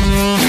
[0.00, 0.40] Ragazzi,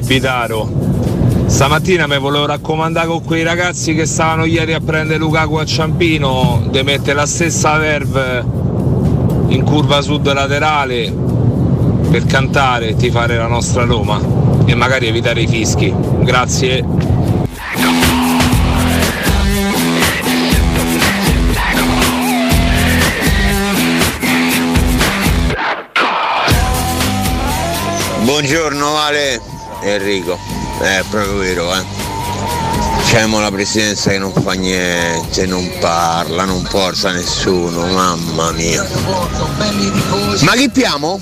[0.00, 0.68] Bibitaro.
[1.46, 6.62] Stamattina mi volevo raccomandare con quei ragazzi che stavano ieri a prendere Lukaku a Ciampino
[6.70, 8.42] di mettere la stessa verve
[9.48, 11.12] in curva sud laterale
[12.10, 14.20] per cantare ti fare la nostra Roma
[14.64, 15.94] e magari evitare i fischi.
[16.20, 16.84] Grazie.
[28.22, 30.38] Buongiorno Vale Enrico,
[30.80, 31.84] è proprio vero eh.
[33.06, 38.86] C'è la presidenza che non fa niente, non parla, non porta nessuno, mamma mia.
[40.42, 41.18] Ma chi piamo?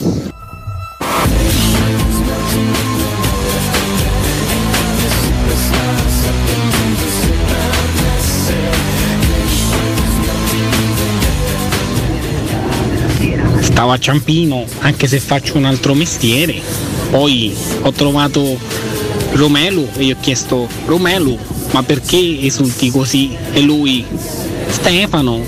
[13.60, 16.87] Stavo a Ciampino, anche se faccio un altro mestiere.
[17.10, 18.58] Poi ho trovato
[19.32, 21.38] Romelu e gli ho chiesto Romelu,
[21.70, 23.34] ma perché esulti così?
[23.52, 24.04] E lui,
[24.68, 25.40] Stefano,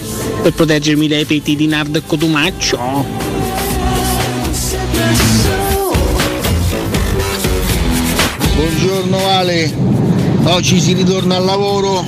[0.42, 2.78] per proteggermi dai peti di Nardo e Cotumaccio.
[8.54, 9.74] Buongiorno Ale,
[10.44, 12.04] oggi si ritorna al lavoro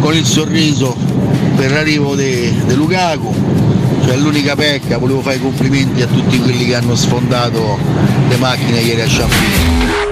[0.00, 0.94] con il sorriso
[1.56, 3.34] per l'arrivo di Lukaku,
[4.06, 7.76] cioè l'unica pecca, volevo fare i complimenti a tutti quelli che hanno sfondato
[8.28, 10.04] le macchine ieri a Champigny.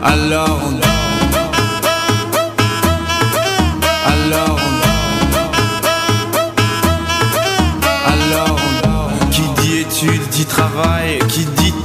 [0.00, 0.77] Alors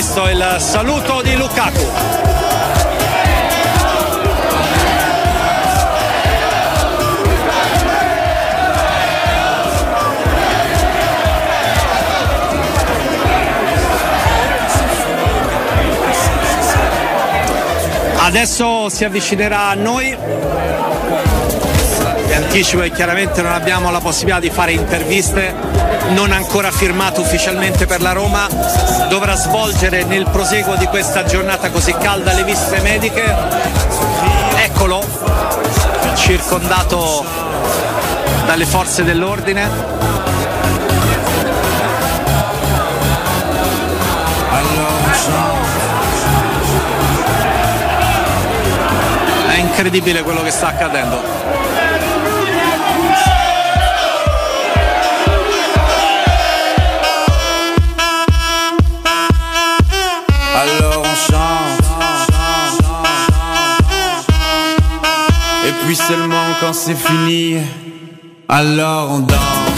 [0.00, 2.19] visto il saluto di Lukaku.
[18.30, 20.16] Adesso si avvicinerà a noi.
[22.26, 25.52] Vi anticipo che chiaramente non abbiamo la possibilità di fare interviste,
[26.10, 28.46] non ancora firmato ufficialmente per la Roma.
[29.08, 33.34] Dovrà svolgere nel proseguo di questa giornata così calda le visite mediche.
[34.62, 35.04] Eccolo,
[36.14, 37.24] circondato
[38.46, 40.19] dalle forze dell'ordine.
[49.70, 51.18] Incredibile quello che sta accadendo.
[60.54, 61.86] Alors on chante.
[65.66, 67.58] Et puis seulement quand c'est fini,
[68.48, 69.69] alors on danse.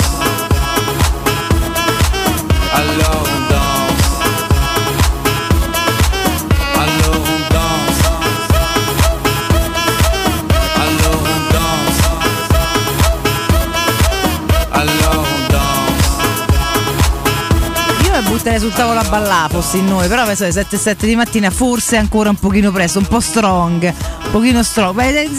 [18.52, 21.50] Butterei sul tavolo a ballare fossi noi, però adesso alle 7 e 7 di mattina
[21.50, 24.94] forse ancora un pochino presto, un po' strong, un pochino strong.
[24.94, 25.30] Beh, eh,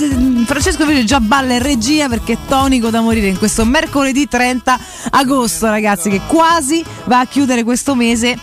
[0.45, 4.79] Francesco Video già balla in regia perché è tonico da morire in questo mercoledì 30
[5.11, 8.35] agosto, ragazzi, che quasi va a chiudere questo mese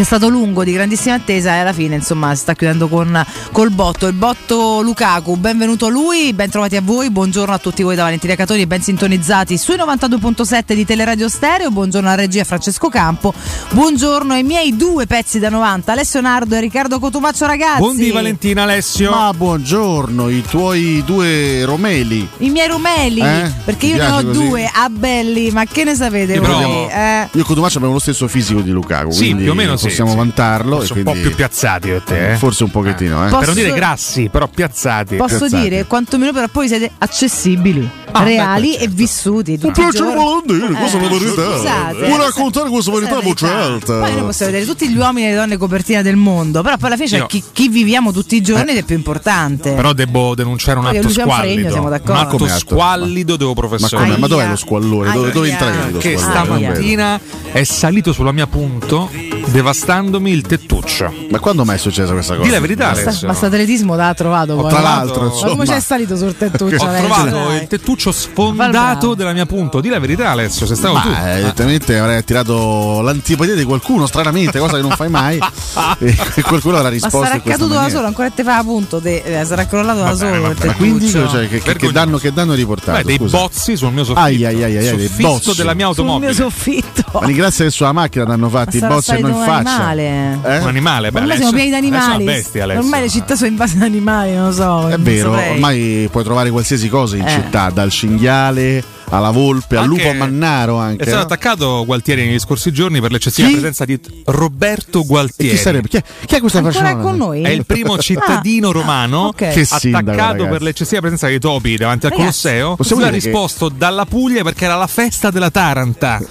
[0.00, 3.70] è stato lungo, di grandissima attesa e alla fine insomma si sta chiudendo con, col
[3.70, 4.06] botto.
[4.06, 8.04] Il botto Lukaku, benvenuto a lui, ben trovati a voi, buongiorno a tutti voi da
[8.04, 13.34] Valentina Catoni, ben sintonizzati sui 92.7 di Teleradio Stereo, buongiorno alla regia Francesco Campo,
[13.72, 17.80] buongiorno ai miei due pezzi da 90, Alessio Nardo e Riccardo Cotumaccio ragazzi.
[17.80, 19.10] Buondì Valentina Alessio.
[19.10, 22.26] Ma buongiorno, i tuoi due Romeli.
[22.38, 23.52] I miei rumeli, Eh?
[23.66, 24.30] perché io ne ho così?
[24.30, 26.88] due a belli, ma che ne sapete Io voi?
[26.88, 29.76] Eh, Io e Cotumaccio abbiamo lo stesso fisico di Lukaku, Sì, quindi più o meno
[29.76, 30.16] sì, possiamo sì.
[30.16, 30.76] vantarlo.
[30.78, 32.32] Forse e un po' più piazzati io e te.
[32.32, 32.36] eh.
[32.36, 33.28] Forse un pochettino, eh.
[33.28, 35.16] Posso- Per non dire grassi, però piazzati.
[35.16, 35.62] Posso piazzati.
[35.68, 38.84] dire, quantomeno per poi siete accessibili, Ah, reali beh, certo.
[38.84, 39.50] e vissuti.
[39.52, 40.14] Mi tutti i piace giorni.
[40.14, 41.42] volentieri, questa è la Eh, verità.
[41.56, 43.98] scusate, Vuoi eh, raccontare questa verità a voce alta?
[43.98, 46.86] Poi noi possiamo vedere tutti gli uomini e le donne copertina del mondo, però poi
[46.92, 49.72] alla fine c'è chi, chi viviamo tutti i giorni ed è più importante.
[49.72, 51.70] Però devo denunciare un atto Fregno squallido.
[51.70, 52.44] siamo Un d'accordo.
[52.44, 54.16] atto squallido devo Ma, professore.
[54.16, 55.12] Ma dov'è lo squallore?
[55.12, 55.56] Dove, dove
[55.90, 57.20] lo che stamattina
[57.52, 59.08] è salito sulla mia punto
[59.50, 61.12] devastandomi il tettuccio.
[61.30, 62.46] Ma quando mai è successa questa cosa?
[62.46, 63.26] Di la verità, Basta, Alessio.
[63.28, 64.68] basta atletismo l'ha trovato poi.
[64.70, 64.84] tra no?
[64.84, 65.50] l'altro, Ma insomma.
[65.50, 66.84] come c'è salito sul tettuccio?
[66.84, 69.80] Ho trovato il tettuccio sfondato della mia punto.
[69.80, 71.08] Di la verità, Alessio, sei stato tu.
[71.10, 75.38] Ma evidentemente avrei attirato l'antipatia di qualcuno, stranamente, cosa che non fai mai.
[75.98, 79.00] e qualcuno avrà Ma risposto sarà in questa caduto da solo, ancora te fa appunto,
[79.00, 80.66] te, eh, sarà crollato da solo il vabbè.
[80.66, 82.98] Ma quindi cioè, che, che- danno, che danno hai riportato?
[82.98, 83.38] Beh, dei scusa?
[83.38, 84.24] bozzi sul mio soffitto.
[84.24, 85.56] Ai, ai, ai, ai, dei soffitto bozzi.
[85.56, 86.32] della mia sul mio automobile.
[86.34, 87.18] soffitto.
[87.20, 89.70] Ma ringrazia che sulla macchina ti hanno fatti i sarà bozzi e noi un faccia.
[89.70, 90.38] animale.
[90.44, 90.58] Eh?
[90.58, 92.24] Un animale, beh, Ormai siamo pieni di animali.
[92.24, 92.66] bestia.
[92.66, 94.88] Ormai le città sono invase da animali, non lo so.
[94.88, 95.52] È vero, saprei.
[95.54, 97.30] ormai puoi trovare qualsiasi cosa in Eh.
[97.30, 101.02] città, dal cinghiale alla volpe, al lupo mannaro anche.
[101.02, 101.24] È stato no?
[101.24, 103.54] attaccato Gualtieri negli scorsi giorni per l'eccessiva Chi?
[103.54, 105.56] presenza di Roberto E Gualtieri.
[105.56, 105.88] chi sarebbe?
[105.88, 107.02] Chi è, chi è questa Ancora persona?
[107.02, 107.42] con noi?
[107.42, 109.36] È il primo cittadino Ah, romano ok.
[109.50, 110.50] Che sindaco, attaccato ragazzi.
[110.50, 112.76] per l'eccessiva presenza dei topi davanti al Ragazzi, Colosseo.
[112.76, 116.18] possiamo Lui ha che- risposto dalla Puglia perché era la festa della Taranta.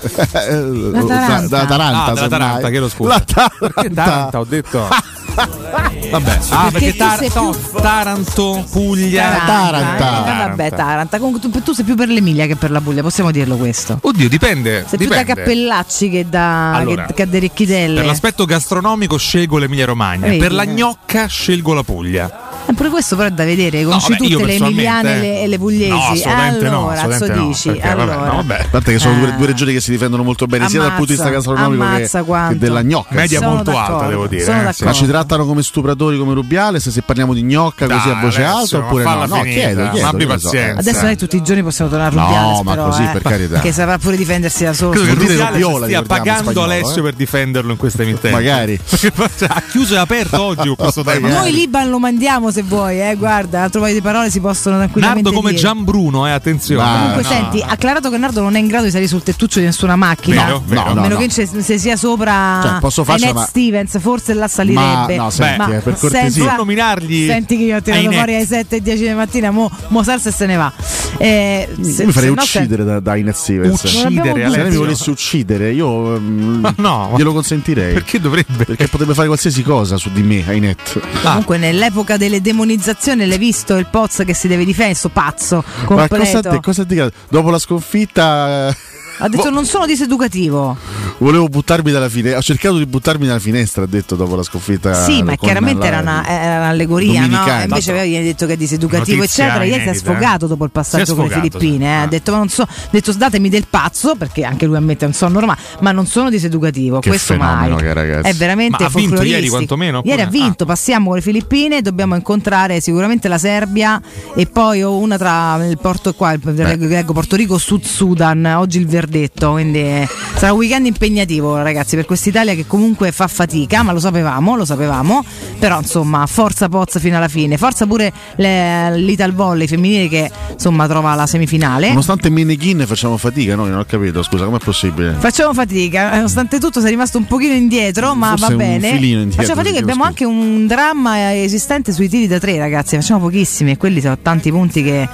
[0.50, 1.48] Eh, La Taranta.
[1.48, 2.28] Da, da Taranta, ah, della.
[2.28, 3.10] Taranta, chiedo scusa.
[3.10, 3.58] La Taranta.
[3.60, 4.40] Perché Taranta?
[4.40, 4.88] Ho detto.
[6.10, 10.26] Vabbè, ah, perché, tu Tar- sei no, Taranto, Puglia, Taranta.
[10.26, 11.18] Eh, vabbè, Taranta.
[11.20, 14.00] Comunque tu, tu sei più per l'Emilia che per la Puglia, possiamo dirlo questo.
[14.02, 14.86] Oddio, dipende.
[14.88, 15.42] Sei più da dipende.
[15.42, 17.96] cappellacci che da Allora, che, che da Recchitelle.
[17.98, 20.38] Per l'aspetto gastronomico scelgo l'Emilia Romagna, Vedi.
[20.40, 22.48] per la gnocca scelgo la Puglia.
[22.66, 25.42] Eh, pure questo però è da vedere, conosci vabbè, io tutte le emiliane e le,
[25.42, 25.90] e le pugliesi.
[25.90, 28.28] No, assolutamente no, allora, assolutamente azzo no, dici, perché, vabbè, allora.
[28.28, 28.60] no, vabbè.
[28.60, 29.36] A parte che sono due, Eh.
[29.38, 31.90] due regioni che si difendono molto bene sia dal punto di vista Ammazza, gastronomico che,
[31.96, 33.16] ammazza che della gnocca.
[33.16, 34.44] Media Sono molto alta, devo dire.
[34.44, 34.74] sono eh.
[34.84, 38.44] Ma ci trattano come stupratori come Rubiales se parliamo di gnocca così Dai, a voce
[38.44, 39.26] alta oppure no?
[39.26, 40.08] No, chiedo, chiedo.
[40.08, 40.50] abbi ne so.
[40.50, 40.80] pazienza.
[40.80, 43.22] Adesso noi tutti i giorni possiamo tornare a No, Rubiales, ma però, così, eh, per
[43.22, 43.60] carità.
[43.60, 44.92] Che saprà pure difendersi da solo.
[44.92, 47.04] Credo che Rubiales stia pagando spagnolo, Alessio eh.
[47.04, 48.32] per difenderlo in questa emittente.
[48.32, 48.80] Magari.
[49.50, 51.30] Ha chiuso e aperto oggi con questo tema.
[51.30, 55.24] Noi l'Iban lo mandiamo se vuoi, eh, guarda, altro paio di parole si possono tranquillamente
[55.24, 55.62] Nardo come dire.
[55.62, 56.84] Gianbruno, eh, attenzione.
[56.84, 59.60] Ma- Comunque, no, senti, acclarato che Nardo non è in grado di salire sul tettuccio
[59.60, 60.46] di nessuna macchina.
[60.46, 60.82] Vero, vero.
[60.82, 61.22] No, a no, meno no.
[61.22, 65.19] che se, sia sopra Cioè, posso farcela, Stevens, forse là salirebbe.
[65.24, 66.30] No, senti, eh, per cortesia.
[66.30, 69.52] senza- Non nominargli Senti che io ho tirato fuori alle 7 e 10 di mattina,
[69.52, 70.72] mo, mo salsa e se ne va.
[71.18, 73.84] Eh, se- Io mi farei se no, uccidere da, da Ines Stevens.
[73.84, 77.94] Uccidere, Se lei mi volesse uccidere, io Ma no, ma- glielo consentirei.
[77.94, 78.64] Perché dovrebbe?
[78.66, 81.02] Perché potrebbe fare qualsiasi cosa su di me, Ainette.
[81.22, 85.86] Comunque nell'epoca delle demonizzazioni l'hai visto il Poz che si deve difendere, sto pazzo Ma
[85.86, 86.50] cosa, completo.
[86.50, 87.10] te- cosa dica?
[87.30, 88.76] Dopo la sconfitta, eh,
[89.22, 89.50] Ha detto Boh.
[89.50, 90.78] non sono diseducativo.
[91.18, 92.40] volevo buttarmi dalla finestra.
[92.40, 94.94] Ho cercato di buttarmi dalla finestra, ha detto dopo la sconfitta.
[95.04, 97.46] sì, ma chiaramente la- era, una, era un'allegoria, no?
[97.64, 99.64] Invece aveva viene detto che è diseducativo, Notizia eccetera.
[99.66, 100.48] Ieri si è inedita, sfogato eh.
[100.48, 101.78] dopo il passaggio con le Filippine.
[101.78, 101.84] sì.
[101.84, 101.88] eh.
[101.88, 102.02] Ah.
[102.04, 105.14] Ha detto, ma non so, ha detto datemi del pazzo, perché anche lui ammette un
[105.14, 107.00] sonno normale, ma non sono diseducativo.
[107.00, 107.76] Che questo mai.
[107.76, 108.30] che è, ragazzi.
[108.30, 110.68] È veramente Ma ha vinto ieri quantomeno, Ieri ha vinto, ah.
[110.68, 114.02] passiamo con le Filippine, dobbiamo incontrare sicuramente la Serbia
[114.36, 118.80] e poi o una tra il Porto qua, il- leggo Porto Rico, Sud Sudan, oggi
[118.80, 123.82] il verdetto, quindi eh, sarà un weekend impegnativo ragazzi per quest'Italia che comunque fa fatica,
[123.84, 125.24] ma lo sapevamo, lo sapevamo,
[125.58, 130.88] però insomma forza Poz fino alla fine, forza pure le- l'Ital Volley femminile che insomma
[130.88, 131.88] trova la semifinale.
[131.90, 135.16] Nonostante Meneghin facciamo fatica, noi non ho capito, scusa, com'è possibile?
[135.18, 138.90] Facciamo fatica, nonostante tutto sei rimasto un pochino indietro, ma Forse va bene.
[138.90, 142.96] indietro, Facciamo fatica, ti chiedo abbiamo anche un dramma esistente sui tiri da tre, ragazzi.
[142.96, 145.08] Facciamo pochissimi e quelli sono tanti punti che,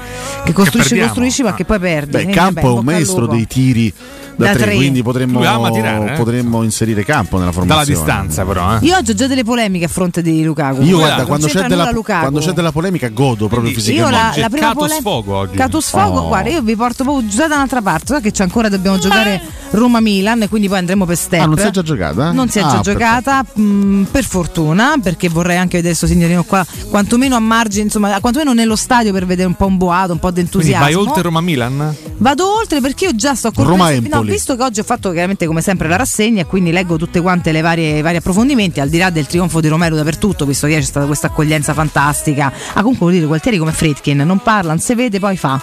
[0.43, 1.07] che costruisci, perdiamo.
[1.07, 2.11] costruisci, ma che poi perdi.
[2.11, 4.75] Beh, Campo vabbè, è un maestro dei tiri be da, Da tre, tre.
[4.75, 6.17] quindi potremmo, ama tirare, eh?
[6.17, 7.99] potremmo inserire Campo nella Dalla formazione.
[7.99, 8.75] distanza, però.
[8.75, 8.85] Eh.
[8.85, 10.81] Io oggi ho già delle polemiche a fronte di Lukaku.
[10.83, 14.17] Io Guarda, quando c'è, della, quando c'è della polemica godo proprio Quindi Io fisicamente.
[14.21, 15.55] la, Oggi la è prima Cato polemica sfogo oggi.
[15.57, 16.27] Cato sfogo, Oh.
[16.27, 18.13] guarda, io vi porto proprio già da un'altra parte.
[18.15, 21.41] So che c'è ancora dobbiamo giocare Roma-Milan e quindi poi andremo per step.
[21.41, 22.31] Ah, non si è già giocata?
[22.31, 26.43] Non si è Ah, già giocata, mh, per fortuna, perché vorrei anche vedere questo signorino
[26.43, 30.19] qua, quantomeno a margine, insomma, quantomeno nello stadio per vedere un po' un boato, un
[30.19, 30.83] po' di Quindi entusiasmo.
[30.85, 31.95] vai oltre Roma-Milan?
[32.17, 34.09] Vado oltre perché io già sto con Roma-Empoli.
[34.24, 37.21] no, visto che oggi ho fatto chiaramente come sempre la rassegna e quindi leggo tutte
[37.21, 40.65] quante le varie i vari approfondimenti, al di là del trionfo di Romero dappertutto, visto
[40.65, 42.51] che ieri c'è stata questa accoglienza fantastica.
[42.73, 45.61] Ah, comunque vuol dire Gualtieri come Fredkin, non parla, non si vede, poi fa.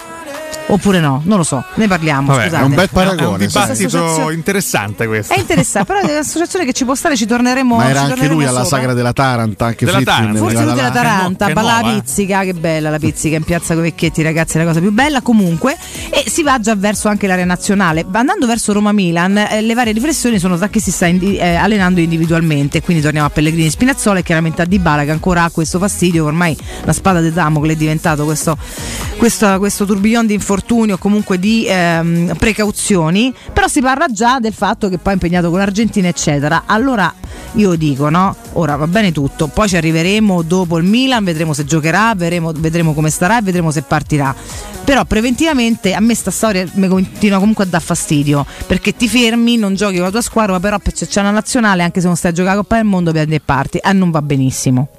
[0.67, 2.27] Oppure no, non lo so, ne parliamo.
[2.27, 2.61] Vabbè, scusate.
[2.61, 3.45] È un bel È un paragone.
[3.45, 5.33] dibattito interessante questo.
[5.33, 8.27] È interessante, però è un'associazione che ci può stare, ci torneremo Ma era ci anche
[8.27, 8.77] lui alla sopra.
[8.77, 10.37] sagra della Taranta, anche Della Taranta.
[10.39, 10.89] Forse lui della.
[10.91, 12.01] Taranta, Che che balla la eh.
[12.01, 15.21] pizzica, che bella la pizzica in piazza Covecchietti, ragazzi, è la cosa più bella.
[15.21, 15.77] Comunque,
[16.09, 18.05] e si va già verso anche l'area nazionale.
[18.11, 21.99] Andando verso Roma-Milan, eh, le varie riflessioni sono da chi si sta indi- eh, allenando
[21.99, 22.81] individualmente.
[22.81, 26.25] Quindi torniamo a Pellegrini Spinazzola e chiaramente a Dybala che ancora ha questo fastidio.
[26.25, 28.57] Ormai la spada di Damocle è diventato questo,
[29.17, 33.33] questo, questo tourbillon di infortuni o comunque di ehm, precauzioni.
[33.51, 36.63] Però si parla già del fatto che poi è impegnato con l'Argentina, eccetera.
[36.65, 37.11] Allora
[37.53, 38.35] io dico, no?
[38.53, 42.93] Ora va bene tutto, poi ci arriveremo dopo il Milan, vedremo se giocherà, vedremo, vedremo
[42.93, 44.33] come starà e vedremo se partirà.
[44.83, 49.57] Però preventivamente a me sta storia mi continua comunque a dar fastidio, perché ti fermi,
[49.57, 52.31] non giochi con la tua squadra, però se c'è una nazionale, anche se non stai
[52.31, 54.89] a giocare a Coppa del Mondo, prendi e parti, e non va benissimo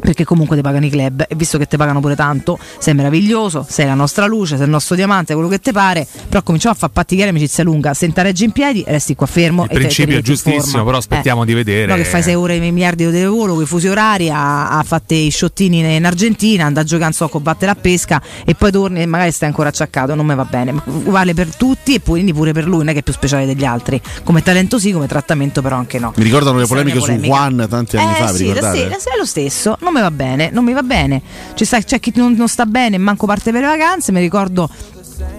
[0.00, 3.64] perché comunque ti pagano i club e visto che ti pagano pure tanto sei meraviglioso,
[3.68, 6.78] sei la nostra luce, sei il nostro diamante, quello che ti pare però cominciamo a
[6.78, 10.18] fare patticchiare amicizia lunga se reggi in piedi resti qua fermo Il e principio è
[10.18, 11.46] in giustissimo, però aspettiamo Eh.
[11.46, 11.86] di vedere.
[11.86, 14.82] No, che fai 6 ore e miliardi di volo con i fusi orari, ha, ha
[14.82, 18.70] fatto i sciottini in, in Argentina, anda a giocare, so, combattere a pesca e poi
[18.72, 20.72] torni e magari stai ancora acciaccato, non mi va bene.
[20.72, 23.46] Ma Vale per tutti e quindi pure per lui, non è che è più speciale
[23.46, 24.00] degli altri.
[24.24, 26.12] Come talento sì, come trattamento però anche no.
[26.16, 27.12] Mi ricordano le la polemiche mia su.
[27.22, 28.78] Juan tanti anni Eh, fa, sì, la ricordate?
[28.90, 31.22] stessa- è lo stesso, non mi va bene, non mi va bene.
[31.54, 34.68] Sta- c'è chi non, non sta bene, manco parte per le vacanze, mi ricordo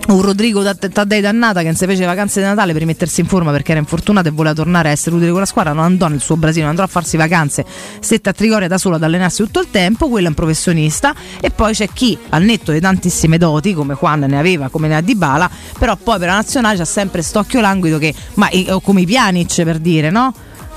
[0.07, 3.27] un Rodrigo Taddei dannata che non si fece le vacanze di Natale per rimettersi in
[3.27, 6.07] forma perché era infortunato e voleva tornare a essere utile con la squadra, non andò
[6.07, 7.63] nel suo Brasile, non andrà a farsi vacanze,
[7.99, 11.13] stette a Trigoria da solo ad allenarsi tutto il tempo, quello è un professionista.
[11.39, 14.95] E poi c'è chi al netto di tantissime doti come Juan ne aveva, come ne
[14.95, 19.01] ha Dybala, però poi per la nazionale c'ha sempre st'occhio languido che, ma o come
[19.01, 20.33] i Pjanic per dire, no?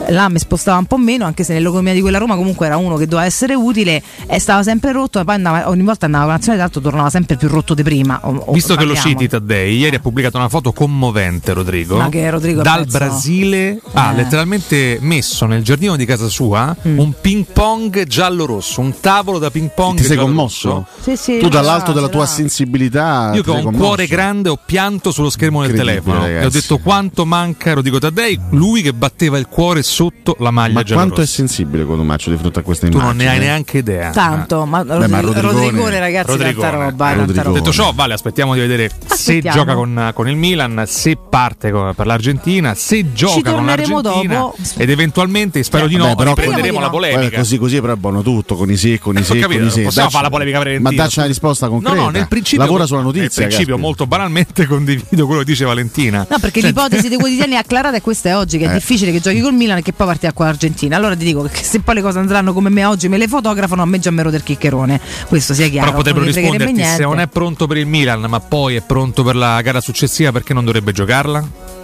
[0.08, 2.96] Là mi spostava un po' meno, anche se nell'economia di quella Roma comunque era uno
[2.96, 6.32] che doveva essere utile e stava sempre rotto, e poi andava, ogni volta andava con
[6.34, 8.20] l'azione d'altro tornava sempre più rotto di prima.
[8.24, 9.18] O- o Visto che lo parliamo.
[9.18, 11.96] citi Taddei, ieri ha pubblicato una foto commovente, Rodrigo.
[11.96, 12.98] Ma che Rodrigo Dal pezzo.
[12.98, 14.12] Brasile ha Eh.
[14.12, 14.16] Mm.
[14.16, 19.70] letteralmente messo nel giardino di casa sua un ping pong giallo-rosso, un tavolo da ping
[19.74, 19.96] pong.
[19.98, 20.86] Ti sei commosso?
[21.00, 23.82] Sì, sì, tu dall'alto della tua sensibilità Io che ho un commosso.
[23.84, 26.60] cuore grande ho pianto sullo schermo del telefono e ho ragazzi.
[26.60, 31.20] detto quanto manca Rodrigo Taddei, lui che batteva il cuore sotto la maglia Ma quanto
[31.20, 33.14] è sensibile Cotumaccio di fronte a questa Tu immagine?
[33.14, 34.10] non ne hai neanche idea.
[34.10, 36.70] Tanto, ma, Beh, ma Rodrigo- Rodrigone- Rodrigone, ragazzi, Rodrigone.
[36.70, 37.58] tanta roba, Eh, tanta roba.
[37.58, 39.56] Detto ciò, vale, aspettiamo di vedere se Aspettiamo.
[39.58, 44.34] gioca con, con il Milan, se parte con- per l'Argentina, se gioca con torneremo l'Argentina
[44.38, 44.56] dopo.
[44.76, 47.38] ed eventualmente, spero di no, Vabbè, però riprenderemo con- la polemica.
[47.38, 49.70] così così però è buono tutto, con i sì, con i Eh, capito, con i
[49.70, 49.82] sì.
[49.82, 50.90] possiamo fare la polemica preventiva.
[50.90, 51.96] Ma dacci una risposta No, concreta.
[51.96, 53.28] no, nel principio, Lavora sulla notizia.
[53.42, 56.26] nel principio molto banalmente condivido quello che dice Valentina.
[56.28, 58.74] No, perché l'ipotesi dei quotidiani acclarata è questa è oggi, che è Eh.
[58.74, 60.96] difficile che giochi col Milan e che poi partirà con l'Argentina.
[60.96, 63.82] Allora ti dico che se poi le cose andranno come me oggi me le fotografano,
[63.82, 65.00] a me già me del chiccherone.
[65.26, 65.86] Questo sia chiaro.
[65.86, 69.36] Però potrebbero risponderti se non è pronto per il Milan, ma poi è pronto per
[69.36, 71.80] la gara successiva perché non dovrebbe giocarla?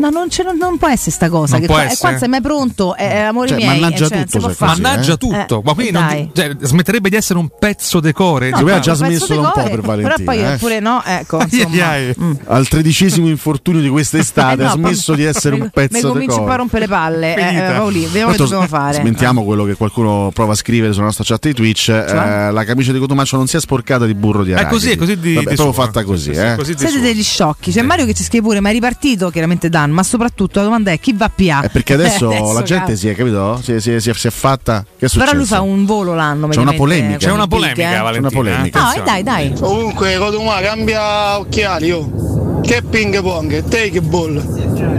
[0.00, 1.52] No, non, c'è- non- non può essere sta cosa.
[1.52, 2.10] Non che può qua, essere?
[2.10, 3.68] qua sei mai pronto, eh, amore Cioè, miei.
[3.68, 5.16] mannaggia cioè, tutto si è così, Mannaggia eh?
[5.16, 8.46] tutto, Eh, ma quindi non cioè, smetterebbe di essere un pezzo decore.
[8.46, 10.14] Secondo me ha già smesso da un po' per Valentina.
[10.16, 10.56] Però poi eh.
[10.56, 11.88] pure no, ecco, Ai, insomma.
[11.90, 12.14] ai, ai.
[12.20, 12.32] Mm.
[12.46, 16.02] Al tredicesimo infortunio di quest'estate Eh no, ha smesso di essere mi- un pezzo Mi
[16.02, 17.34] di cominci poi a rompere le palle.
[17.36, 17.68] Finita.
[17.68, 18.94] eh, Paoli, vediamo che dobbiamo fare.
[19.00, 21.88] Smentiamo quello che qualcuno prova a scrivere sulla nostra chat di Twitch.
[21.90, 24.72] eh, la camicia di Cotumaccio non sia sporcata di burro di È arachidi.
[24.74, 26.56] così, è così di, Vabbè, fatta così, eh.
[26.64, 27.70] Siete degli sciocchi.
[27.72, 29.30] C'è Mario che ci scrive pure: ma è ripartito?
[29.30, 31.60] Chiaramente Dan, ma soprattutto la domanda è chi va a PA?
[31.62, 33.60] È perché adesso, la gente si è capito?
[33.62, 34.84] Si è, si è- si è- si è fatta.
[34.98, 35.24] Che è successo?
[35.26, 36.48] Però lui fa un volo l'anno.
[36.48, 37.18] C'è una polemica.
[37.18, 38.00] C'è una polemica, eh.
[38.00, 38.28] Valentina.
[38.28, 38.82] C'è una polemica.
[38.82, 39.52] No, eh, dai, dai.
[39.60, 42.60] Comunque, Codumà cambia occhiali, oh.
[42.62, 44.36] Che ping pong, take ball.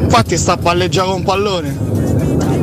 [0.03, 1.77] Infatti sta a palleggiare con un pallone.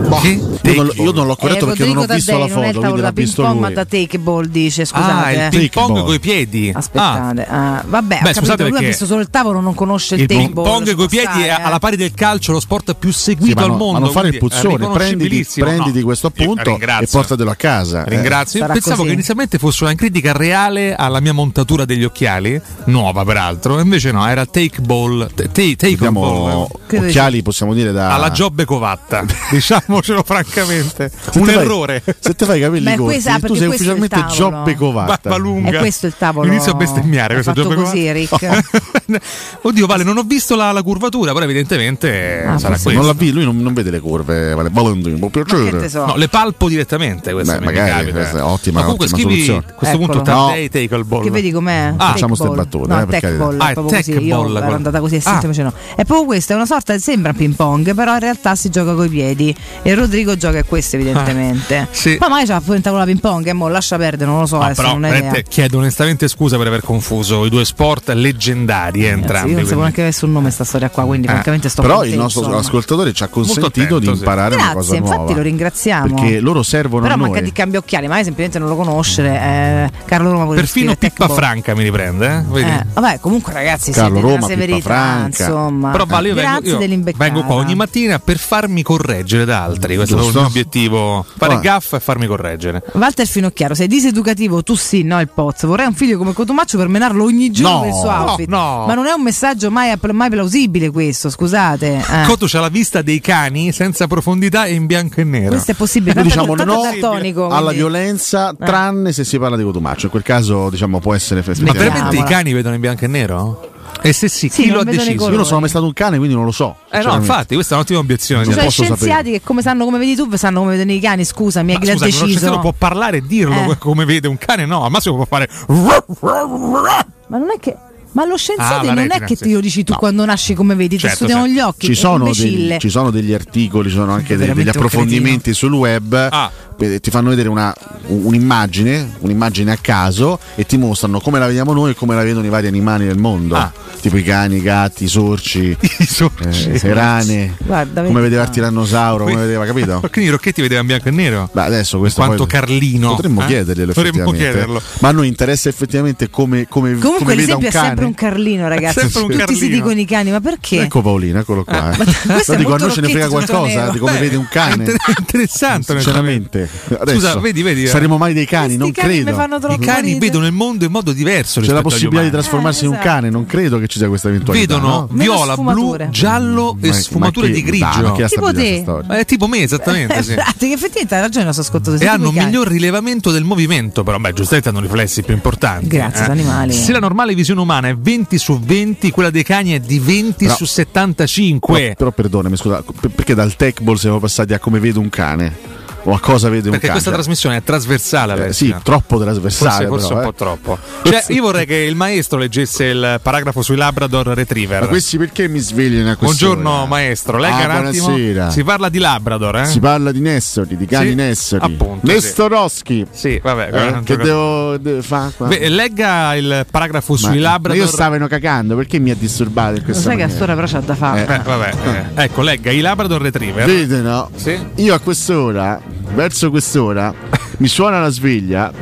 [0.09, 0.17] Boh.
[0.21, 0.29] Che?
[0.62, 2.69] Io non, io non l'ho corretto Eh, perché non ho visto Taddei la non è
[2.69, 4.83] il foto, tavolo quindi da l'ha ping visto pong, ma da take ball dice.
[4.83, 5.33] Ah, Scusate.
[5.33, 5.49] il eh.
[5.50, 6.71] ping pong coi piedi.
[6.75, 6.79] Ah.
[6.79, 10.15] Aspettate, ah, vabbè, ho Beh, capito, scusate lui ha visto solo il tavolo, non conosce
[10.15, 10.65] il, Il take ping ball.
[10.65, 11.50] pong ci coi può piedi è eh.
[11.50, 13.93] alla pari del calcio lo sport più Sì, seguito ma, al no- mondo.
[13.93, 16.05] ma non fare il è puzzone, prenditi, prenditi No.
[16.05, 18.05] questo appunto e portatelo a casa.
[18.05, 18.09] eh.
[18.09, 18.64] Ringrazio.
[18.66, 19.09] Pensavo così.
[19.09, 24.27] che inizialmente fosse una critica reale alla mia montatura degli occhiali, nuova peraltro, invece no,
[24.27, 26.66] era take ball, take, ball.
[26.81, 28.14] Occhiali, possiamo dire da.
[28.14, 29.25] Alla Giobbe Covatta,
[30.00, 31.11] diciamocelo francamente.
[31.30, 32.02] Se Un fai- errore.
[32.18, 34.24] se te fai i capelli Beh, corti, questa- tu sei ufficialmente.
[34.34, 35.37] Giobbe Covatta.
[35.37, 35.70] Lunga.
[35.70, 36.46] È questo il tavolo.
[36.48, 38.11] Inizio a bestemmiare questo Giobbe così.
[38.12, 38.61] Rick.
[39.62, 42.92] Oddio, Vale, non ho visto la, la curvatura, però evidentemente Ah, sarà questo.
[42.92, 44.68] Non la vi- lui non, non vede le curve, vale.
[44.70, 45.88] Valentino, può piacere.
[45.88, 46.04] so?
[46.06, 49.64] No, le palpo direttamente queste Beh, magari, questa è ottima- Ma comunque ottima scrivi soluzione.
[49.68, 50.46] a questo punto Eccolo.
[50.46, 51.22] Taddei take al ball.
[51.22, 51.94] Che vedi com'è?
[51.96, 54.26] Ah, facciamo ste battute, No, eh, tech ball, Ah, è è proprio tech così.
[54.26, 54.74] Io ball, ero quello.
[54.76, 55.40] andata così, è Ah.
[55.42, 55.72] no.
[55.96, 59.08] È proprio questo, è una sorta, sembra ping pong, però in realtà si gioca coi
[59.08, 59.54] piedi.
[59.88, 61.77] E Rodrigo gioca a questo, evidentemente.
[61.79, 62.16] Ah, sì.
[62.18, 64.62] Poi magari c'ha tavolo da ping pong, e mo lascia perdere, non lo so, No,
[64.64, 65.20] adesso però non è idea.
[65.20, 69.51] veramente chiedo onestamente scusa per aver confuso i due sport leggendari eh, entrambi.
[69.51, 71.31] Io non sapevo neanche avesse un nome sta storia qua, quindi Eh.
[71.31, 72.59] francamente sto Però contento, il nostro insomma.
[72.61, 74.12] ascoltatore ci ha consentito attento, di sì.
[74.12, 75.14] imparare una cosa Grazie, nuova.
[75.14, 76.14] infatti lo ringraziamo.
[76.14, 77.42] Perché loro servono Però a manca noi.
[77.44, 79.40] di cambio occhiali, magari semplicemente non lo conoscere.
[79.40, 81.35] eh, Carlo Roma Perfino Pippa tech ball.
[81.37, 82.42] Franca mi riprende, eh?
[82.46, 82.68] Vedi?
[82.70, 85.44] Eh, vabbè, comunque ragazzi, Carlo siete Roma, della Pippa severità, Franca.
[85.44, 85.90] insomma.
[85.92, 89.77] Però vale, io vengo, Grazie io vengo qua ogni mattina per farmi correggere da altri.
[89.97, 90.38] Questo è il Giusto.
[90.41, 91.25] mio obiettivo.
[91.37, 91.59] Fare Ah.
[91.59, 92.83] gaffa e farmi correggere.
[92.93, 95.64] Walter Finocchiaro, sei diseducativo, tu sì, no il Poz.
[95.67, 98.49] Vorrei un figlio come Cotumaccio per menarlo ogni giorno No, del suo outfit.
[98.49, 98.85] no.
[98.87, 101.97] Ma non è un messaggio mai, mai plausibile questo, scusate.
[101.97, 102.27] eh.
[102.27, 105.51] Cotto c'ha la vista dei cani senza profondità e in bianco e nero.
[105.51, 107.45] Questo è possibile, Noi tanto, diciamo tanto no è daltonico.
[107.49, 110.07] alla quindi- violenza, tranne se si parla di Cotumaccio.
[110.07, 111.79] In quel caso, diciamo, può essere Ma festeggiato.
[111.79, 113.71] veramente i cani vedono in bianco e nero?
[114.03, 115.29] E se sì, Sì, chi lo ha deciso?
[115.31, 116.77] Io non sono mai stato un cane, quindi non lo so.
[116.90, 118.42] Eh no, infatti, questa è un'ottima obiezione.
[118.44, 119.31] Ci Non sono scienziati sapere.
[119.33, 121.94] che come sanno come vedi tu, sanno come vedono i cani, scusami, Ma chi l'ha
[121.94, 122.27] deciso.
[122.27, 123.79] scienziato può parlare e dirlo Eh.
[123.79, 125.48] come vede un cane, no, al massimo può fare.
[125.68, 127.77] Ma non è che.
[128.12, 129.44] Ma lo scienziato Ah, non retina, è che sì.
[129.44, 129.98] te lo dici tu No.
[129.98, 131.57] quando nasci come vedi, ti Certo, studiano certo.
[131.57, 131.87] gli occhi.
[131.87, 136.14] Ci sono, degli, ci sono degli articoli, ci sono anche dei- degli approfondimenti sul web.
[136.31, 136.51] Ah.
[136.79, 137.75] Eh, Ti fanno vedere una-
[138.07, 142.47] un'immagine, un'immagine a caso e ti mostrano come la vediamo noi e come la vedono
[142.47, 143.55] i vari animali del mondo.
[143.57, 143.73] Ah.
[144.01, 146.71] Tipo i cani, i gatti, i sorci, I sorci.
[146.71, 147.55] eh, le rane.
[147.59, 150.01] Guarda, come vedeva il tirannosauro, come vedeva, capito?
[150.12, 151.49] Quindi Rocchetti vedeva in bianco e nero.
[151.53, 153.11] Beh, adesso questo Quanto poi- Carlino.
[153.11, 153.47] Potremmo eh?
[153.47, 154.38] chiederglielo effettivamente.
[154.38, 154.81] chiederlo.
[155.01, 157.87] Ma a noi interessa effettivamente come, come, Comunque come veda un l'esempio è cane.
[157.88, 159.01] sempre un Carlino, ragazzi.
[159.01, 159.75] sempre un Tutti si Carlino.
[159.75, 160.81] dicono i cani, ma perché?
[160.83, 161.91] Ecco Paolino, eccolo qua.
[161.93, 161.97] eh.
[162.27, 164.47] questo Lo è dico, a noi ce ne frega qualcosa di come Beh, vede un
[164.49, 164.95] cane.
[165.19, 166.67] interessante, Sinceramente.
[166.98, 167.87] Adesso Scusa, vedi, vedi, eh.
[167.87, 168.76] saremo mai dei cani?
[168.76, 169.31] Non credo.
[169.31, 171.61] I cani vedono il mondo in modo diverso.
[171.61, 174.28] C'è la possibilità di trasformarsi Eh, in un cane, non credo che ci sia questa
[174.28, 174.74] eventualità.
[174.74, 175.09] Vedono no?
[175.12, 177.87] viola, blu, giallo e Ma- sfumature ma chi- di grigio.
[178.00, 178.85] dai, ma Tipo te.
[179.20, 180.22] Eh, tipo me, esattamente.
[180.22, 180.33] sì.
[180.38, 182.04] Infatti, che effettivamente hai ragione il nostro ascoltatore.
[182.04, 182.46] E hanno un cani.
[182.46, 185.87] miglior rilevamento del movimento, però beh, giustamente hanno riflessi più importanti.
[185.87, 185.88] eh.
[185.88, 186.72] Grazie, sono animali.
[186.72, 190.44] Se la normale visione umana è 20 su 20, quella dei cani è di 20
[190.44, 191.81] Però- su 75.
[191.81, 195.09] Però, però perdonami, scusa, per- perché dal tech ball siamo passati a come vedo un
[195.09, 195.76] cane?
[196.04, 199.87] O a cosa vede un Perché questa trasmissione è trasversale, Eh, sì, troppo trasversale.
[199.87, 200.24] Forse, forse però, un eh.
[200.30, 200.78] po' troppo.
[201.02, 204.82] Cioè, io vorrei che il maestro leggesse il paragrafo sui Labrador Retriever.
[204.82, 208.06] Ma questi perché mi svegliano a questa Buongiorno maestro, legga Ah, un attimo.
[208.06, 208.50] buonasera.
[208.50, 209.66] Si parla di Labrador, eh?
[209.66, 211.64] Si parla di Nessori, di cani Sì, Nessori.
[211.64, 212.12] appunto, sì.
[212.12, 213.06] Nestorowski.
[213.11, 213.70] Sì, vabbè.
[213.72, 217.82] Eh, che devo, devo fare legga il paragrafo Ma- sui Labrador.
[217.82, 220.44] io stavano cagando, perché mi ha disturbato in Lo questa sai che a maniera?
[220.46, 221.22] st'ora però c'ha da fare.
[221.22, 221.70] Eh, vabbè,
[222.14, 222.22] eh.
[222.24, 223.66] ecco, legga i Labrador Retriever.
[223.66, 224.30] Vede no?
[224.37, 224.58] Sì.
[224.76, 225.80] Io a quest'ora,
[226.14, 227.12] verso quest'ora,
[227.59, 228.72] mi suona la sveglia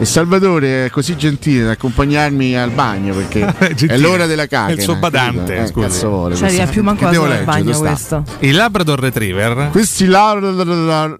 [0.00, 3.52] e Salvatore è così gentile da accompagnarmi al bagno perché
[3.86, 4.70] è l'ora della cacca.
[4.72, 5.86] È il suo badante, Eh, scusi.
[5.86, 6.70] cazzo vuole Cioè, questo?
[6.70, 8.22] più manco al bagno questo.
[8.40, 9.68] Il Labrador Retriever.
[9.72, 11.18] Questi Labrador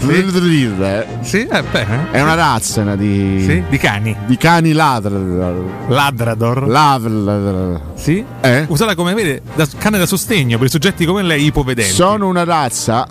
[0.00, 4.16] Retriever Sì, eh, beh, è una razza di, sì, di cani.
[4.26, 5.64] di cani Labrador.
[5.88, 6.66] Ladrador.
[6.66, 7.80] Labrador.
[7.94, 8.24] Sì.
[8.40, 8.64] Eh?
[8.68, 11.92] Usata come vede da cane da sostegno per i soggetti come lei ipovedenti.
[11.92, 13.06] Sono una razza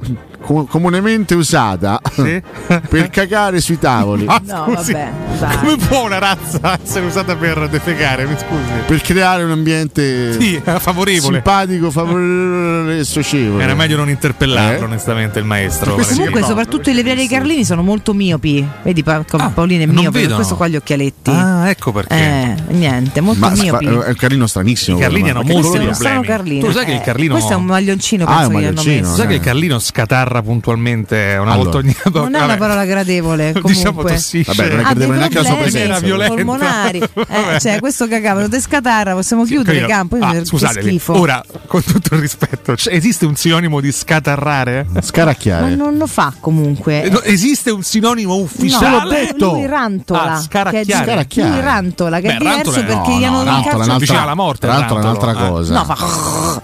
[0.46, 2.42] co- comunemente usata Sì.
[2.90, 4.26] per cagare sui tavoli.
[4.28, 4.94] Ah, No, scusi.
[4.94, 5.58] vabbè, dai.
[5.58, 8.26] Come può una razza essere usata per defecare?
[8.26, 8.62] Mi scusi.
[8.86, 11.34] per creare un ambiente Sì, favorevole.
[11.36, 13.64] simpatico, favorevole e socievole.
[13.64, 14.84] Era meglio non interpellarlo, Eh?
[14.84, 15.96] onestamente, il maestro.
[15.96, 18.66] Comunque, soprattutto i levieri carlini sono molto miopi.
[18.84, 21.32] Vedi, pa- Ah, Paolino è miope, questo qua gli occhialetti.
[21.32, 22.14] Ah, ecco perché.
[22.16, 23.86] Eh, niente, molto Ma miopi.
[23.86, 24.98] fa- è un carlino stranissimo.
[24.98, 26.60] I carlini hanno ma molti problemi.
[26.60, 29.16] Tu sai che il Eh, carlino- Questo è un maglioncino, Ah, penso che hanno messo.
[29.16, 29.36] Sai che Eh.
[29.38, 31.56] il Carlino scatarra puntualmente una Allora.
[31.56, 32.20] volta ogni tanto?
[32.22, 33.52] Non è una parola gradevole.
[33.54, 33.74] Comunque.
[33.74, 34.54] Diciamo tossisce.
[34.54, 36.00] Vabbè, non è devo neanche la sua presenza.
[36.28, 37.04] polmonari.
[37.28, 40.18] Eh, cioè, questo cagavano di scatarra, possiamo chiudere il campo.
[40.20, 41.18] ah, schifo.
[41.20, 44.86] ora con tutto il rispetto, cioè, esiste un sinonimo di scatarrare?
[44.90, 45.76] Ma Scaracchiare.
[45.76, 47.04] non lo fa comunque.
[47.04, 49.04] Eh, no, esiste un sinonimo ufficiale?
[49.04, 49.52] No, detto.
[49.54, 50.34] lui rantola.
[50.34, 50.86] Ah, scaracchiare.
[50.86, 51.50] che è Scaracchiare.
[51.52, 53.76] Lui rantola, che Beh, è diverso rantola perché No, gli no, hanno rantola è incazzato.
[53.76, 55.74] un'altra- Vicino alla morte, rantola è un'altra cosa.
[55.74, 56.62] No, fa.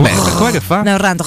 [0.00, 0.82] Vabbè, com'è che fa?
[0.82, 1.24] È un ranto.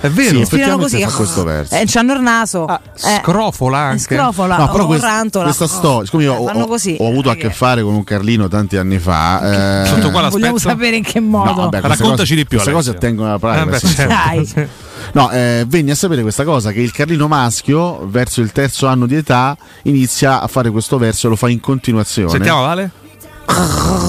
[0.00, 0.28] È vero.
[0.30, 1.02] Sì, Respirano così.
[1.02, 1.74] fa questo verso.
[1.74, 2.64] Eh, c'hanno il naso.
[2.64, 4.14] Ah, Eh, scrofola anche.
[4.16, 4.56] Scrofola.
[4.56, 5.44] No, però quest- rantola.
[5.44, 8.48] questa storia, siccome io Eh, ho, ho- ho avuto a che fare con un Carlino
[8.48, 9.82] tanti anni fa.
[9.84, 10.74] eh, Sotto quale Vogliamo aspetto?
[10.74, 11.50] sapere in che modo.
[11.50, 12.92] No, vabbè, Raccontaci cose- di più, Queste cose Alessio.
[12.92, 13.94] attengono alla Eh, beh, privacy.
[13.94, 14.14] certo.
[14.14, 14.46] Dai.
[14.46, 14.66] Sì.
[15.12, 19.06] No, eh, venni a sapere questa cosa che il Carlino maschio, verso il terzo anno
[19.06, 22.30] di età, inizia a fare questo verso e lo fa in continuazione.
[22.30, 22.90] Sentiamo, Vale?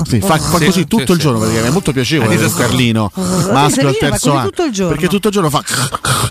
[0.08, 1.24] Sì, fa, fa Sì, così tutto sì, il sì.
[1.24, 2.54] giorno perché è molto piacevole un.
[2.56, 4.50] Carlino maschio al terzo anno.
[4.50, 4.92] tutto il giorno.
[4.94, 5.64] Perché tutto il giorno fa.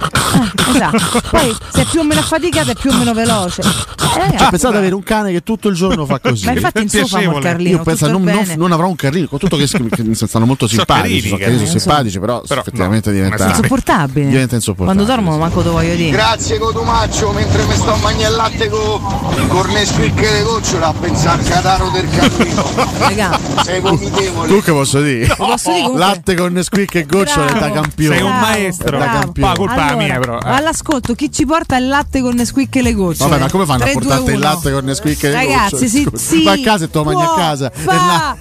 [0.74, 1.20] Esatto.
[1.30, 3.62] Poi se è più o meno affaticato è più o meno veloce.
[3.62, 6.44] Eh, ragazzi, pensate ad avere un cane che tutto il giorno fa così.
[6.46, 7.40] Ma infatti in suo il Piacevole.
[7.40, 7.76] Carlino.
[7.76, 11.28] Io penso non, non, non avrò un carlino, con tutto che, che stanno molto simpatici,
[11.28, 13.48] sono, carini, sono simpatici, però, Però, effettivamente no, diventa.
[13.48, 14.28] Insopportabile.
[14.28, 15.04] diventa insopportabile.
[15.04, 16.10] Quando dormono manco te voglio dire.
[16.10, 20.92] Grazie Cotumaccio, mentre mi sto a mangiare il latte con cornesco e le gocciole a
[20.92, 22.64] pensare al cataro del Carlino.
[22.98, 24.48] Raga, Sei vomitevole.
[24.48, 25.34] Tu che posso dire?
[25.36, 27.60] posso dire Latte con Nesquik e gocciole Bravo.
[27.60, 28.16] da campione.
[28.16, 28.98] Sei un maestro.
[28.98, 29.52] Da campione.
[29.54, 30.38] Pa, Allora, mia, però.
[30.38, 30.48] eh.
[30.48, 33.30] All'ascolto, chi ci porta il latte con Nesquik e le gocciole?
[33.30, 34.48] Vabbè, ma come fanno 3, a portarti 2, il 1.
[34.48, 35.88] latte con Nesquik e le Ragazzi, gocciole?
[35.88, 36.16] si, Scusa.
[36.16, 37.72] si Vai a casa e te lo mangi a casa.
[37.72, 38.36] E là-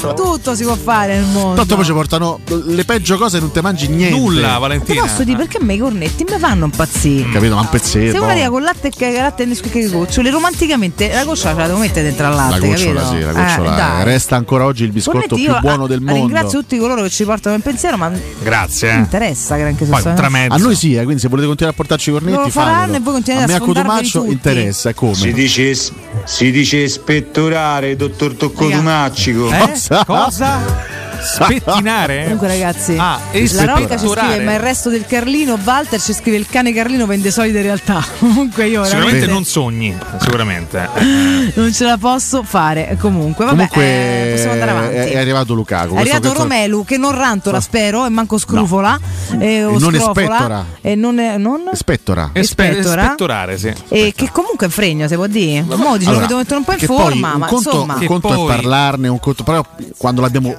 [0.00, 0.14] Fare.
[0.14, 1.56] Tutto si può fare nel mondo.
[1.56, 4.16] Tanto poi ci portano le peggio cose e non te mangi niente.
[4.18, 5.00] Nulla, Ti Valentina.
[5.02, 7.28] posso dire perché a me i cornetti mi fanno impazzire.
[7.30, 7.54] Capito?
[7.54, 8.18] Ma un pezzetto.
[8.18, 12.02] Se arriva con latte e latte e gocciole, romanticamente la goccia ce la devo mettere
[12.08, 13.18] dentro al La latte, gocciola, capito?
[13.18, 13.76] sì, la Eh, gocciola.
[13.76, 14.04] dai.
[14.04, 16.14] Resta ancora oggi il biscotto Cornetti, più buono ah, del mondo.
[16.20, 18.90] Ringrazio tutti coloro che ci portano il pensiero, ma mi Grazie.
[18.92, 18.94] eh.
[18.96, 20.54] interessa granché Poi un sostanza- tramezzo.
[20.54, 22.96] A noi sì, eh, quindi se volete continuare a portarci i cornetti, Lo faranno fatelo.
[22.96, 25.14] e voi continuate a me a a sfondarveli Cotumaccio interessa, come?
[25.14, 25.74] Si dice,
[26.24, 29.50] si dice spettorare, dottor Toccotumaccico.
[29.50, 29.74] Eh?
[30.06, 30.60] Cosa?
[31.22, 32.22] Spettinare?
[32.24, 36.12] Comunque ragazzi, Ah, e la Rocca ci scrive ma il resto del Carlino, Walter ci
[36.12, 38.04] scrive il cane Carlino vende solide realtà.
[38.18, 40.88] Comunque io Sicuramente veramente non sogni, sicuramente.
[41.54, 42.96] non ce la posso fare.
[42.98, 44.94] Comunque, vabbè, Comunque eh, possiamo andare avanti.
[45.12, 45.94] è, arrivato Lukaku.
[45.96, 48.98] È arrivato Romelu che non rantola, spero, e manco scrufola.
[49.38, 50.64] eh, o E non scrofola, espettora.
[50.80, 52.30] E non, è- non- Spettora.
[52.32, 53.04] Espe- Spettora.
[53.04, 53.72] spettorare, sì.
[53.88, 55.62] e che comunque è fregno, se può dire.
[55.62, 57.70] Mo dice Allora, lo devo mettere un po' in che forma, poi un ma conto,
[57.70, 57.94] insomma.
[57.94, 59.64] un Che conto poi- è parlarne, un conto, però
[59.96, 60.54] quando l'abbiamo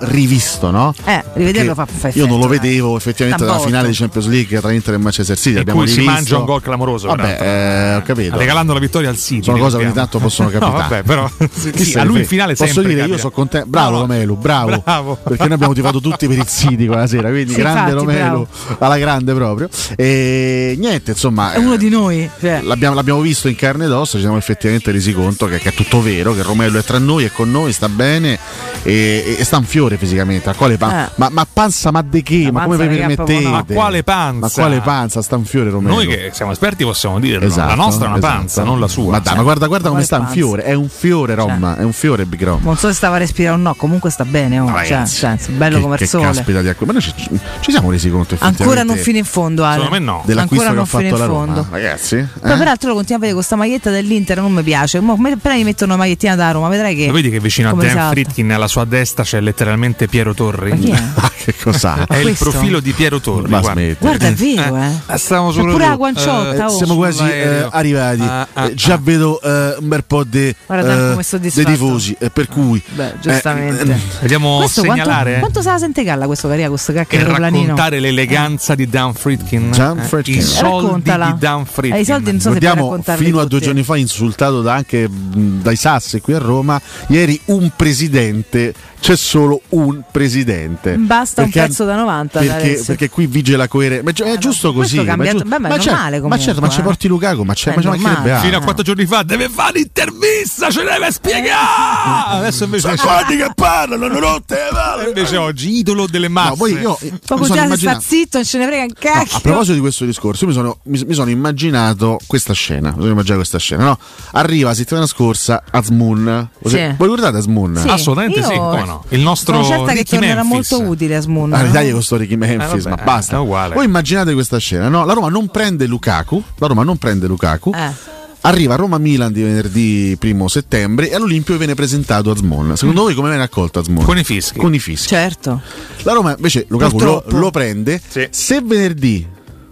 [0.51, 0.93] visto, no?
[1.05, 2.67] Eh, rivederlo fa, fa Io non lo effetto, eh.
[2.67, 3.95] vedevo effettivamente dalla finale di.
[3.95, 5.51] Champions League tra Inter e Manchester City.
[5.51, 7.07] in abbiamo cui si mangia un gol clamoroso.
[7.07, 8.37] Vabbè, eh, ho capito.
[8.37, 9.43] Regalando la vittoria al City.
[9.43, 10.71] Sono cose che ogni tanto possono capitare.
[10.71, 13.17] No, vabbè, però sì, se a lui in finale Posso sempre dire, io capita.
[13.19, 13.67] sono contento.
[13.69, 13.99] Bravo.
[13.99, 14.81] Romelu, bravo.
[14.83, 15.17] Bravo.
[15.23, 18.47] Perché noi abbiamo tifato tutti per il City quella sera, quindi Sì, grande infatti, Romelu,
[18.79, 19.69] alla grande proprio.
[19.95, 21.53] E niente, insomma.
[21.53, 22.29] È uno di noi.
[22.39, 22.61] Cioè.
[22.63, 25.73] L'abbiamo, l'abbiamo visto in carne ed ossa, ci siamo effettivamente resi conto che, che è
[25.73, 28.37] tutto vero, che Romelu è tra noi, è con noi, sta bene
[28.83, 30.40] e, e sta un fiore fisicamente.
[30.49, 31.10] A quale pa- Eh.
[31.15, 32.43] ma, ma panza, ma di che?
[32.45, 33.47] La Ma come panza vi permettete?
[33.47, 34.39] Ma quale panza?
[34.39, 35.21] Ma quale panza?
[35.21, 35.93] Sta un fiore Romelu.
[35.93, 37.45] Noi che siamo esperti possiamo dirlo.
[37.45, 38.34] Esatto, la nostra è una esatto.
[38.34, 39.12] panza, non la sua.
[39.12, 40.36] Ma dai, ma guarda, guarda come sta un panza?
[40.36, 42.60] fiore, è un fiore Rom, è un fiore Big Rom.
[42.63, 44.60] Non so se stava a respirare o no, comunque sta bene.
[44.60, 44.65] Oh.
[44.65, 46.23] Ma Cioè, ragazzi, cioè, bello che, come che il sole.
[46.25, 46.86] caspita di acqua.
[46.88, 47.13] Ma noi ci,
[47.60, 49.84] ci siamo resi conto Ancora non fino in fondo, Ale.
[49.84, 50.23] Secondo me no.
[50.25, 51.45] dell'acquisto Ancora non fino fatto in la Roma.
[51.54, 51.67] fondo.
[51.69, 52.25] Ragazzi, eh?
[52.39, 54.99] Poi peraltro lo continuo a vedere questa maglietta dell'Inter, non mi piace.
[54.99, 57.08] Mo, appena gli mettono una magliettina da Roma, vedrai che.
[57.08, 58.10] Lo vedi che vicino a Dan.
[58.12, 60.70] Fritkin alla sua destra c'è letteralmente Piero Torri?
[60.70, 61.04] Ma chi è?
[61.22, 62.06] Ah, che cos'ha?
[62.08, 63.50] È il profilo di Piero Torri.
[63.50, 63.80] Ma guarda.
[63.82, 63.98] smetti.
[64.00, 64.91] Guarda, è vero, eh.
[65.13, 66.70] Eh, Stiamo C'è solo pure la guanciotta, Eh, oh.
[66.70, 68.22] Siamo quasi eh, arrivati.
[68.22, 69.00] Ah, ah, Eh, già ah.
[69.02, 72.15] vedo eh, un bel po' di Guarda eh, come sto dei tifosi.
[72.20, 73.91] eh, per cui, Beh, giustamente.
[73.91, 77.24] eh, Vogliamo Questo quanto, segnalare quanto se la sente galla questo caria, questo cacchio e
[77.24, 79.72] raccontare l'eleganza di Dan Fritkin.
[79.72, 80.38] Dan Eh, Friedkin.
[80.38, 81.26] I soldi Raccontala.
[81.32, 81.98] di Dan Fritkin.
[81.98, 84.74] Eh, i soldi non so se Ricordiamo raccontarli fino a due giorni fa insultato da
[84.76, 86.80] anche dai Sassi qui a Roma.
[87.08, 90.95] Ieri un presidente, c'è solo un presidente.
[90.95, 94.03] Basta un Perché- pezzo da 90 Perché, perché qui vige la coerenza.
[94.03, 95.03] Ma gi- è giusto così.
[95.03, 97.87] cambia- ma, è beh, ma certo, ma certo, ci porti Lukaku, ma, c'è, ma ci
[97.87, 98.47] mancherebbe altro.
[98.47, 102.37] Fino a quattro giorni fa deve fare l'intervista, ce deve spiegare.
[102.37, 105.07] Adesso invece Guardi che parlano, hanno rotte le palle.
[105.09, 106.49] invece oggi idolo delle masse.
[106.49, 108.95] No, poi io Poco sono già se sta zitto, non ce ne frega un No,
[108.99, 109.37] cacchio.
[109.37, 112.89] a proposito di questo discorso, io mi sono, mi, mi sono immaginato questa scena.
[112.89, 113.97] Mi sono immaginato questa scena, no?
[114.33, 116.49] Arriva la settimana scorsa Azmoon.
[116.65, 116.75] Sì.
[116.75, 117.77] Voi ricordate Azmoon?
[117.77, 117.87] Sì.
[117.87, 118.53] Assolutamente Io sì,
[118.91, 119.04] no?
[119.10, 120.71] Il nostro Sono certa che Ricky tornerà Memphis.
[120.71, 121.54] molto utile a Smoon.
[121.54, 121.65] Ah, no?
[121.65, 123.36] l'Italia con sto Ricky Memphis, Eh, vabbè, ma basta.
[123.36, 123.73] è uguale.
[123.75, 125.06] Voi immaginate questa scena, no?
[125.06, 127.71] La Roma non prende Lukaku, la Roma non prende Lukaku.
[127.73, 128.19] Eh.
[128.43, 132.75] Arriva a Roma-Milan di venerdì 1 settembre e all'Olimpio viene presentato Azmoon.
[132.75, 134.04] Secondo voi come viene accolto Azmoon?
[134.04, 134.58] Con i fischi.
[134.58, 135.10] Con i fischi.
[135.10, 135.62] Certo.
[136.01, 138.01] La Roma invece Lukaku lo, lo prende.
[138.06, 138.27] Sì.
[138.32, 139.27] Se venerdì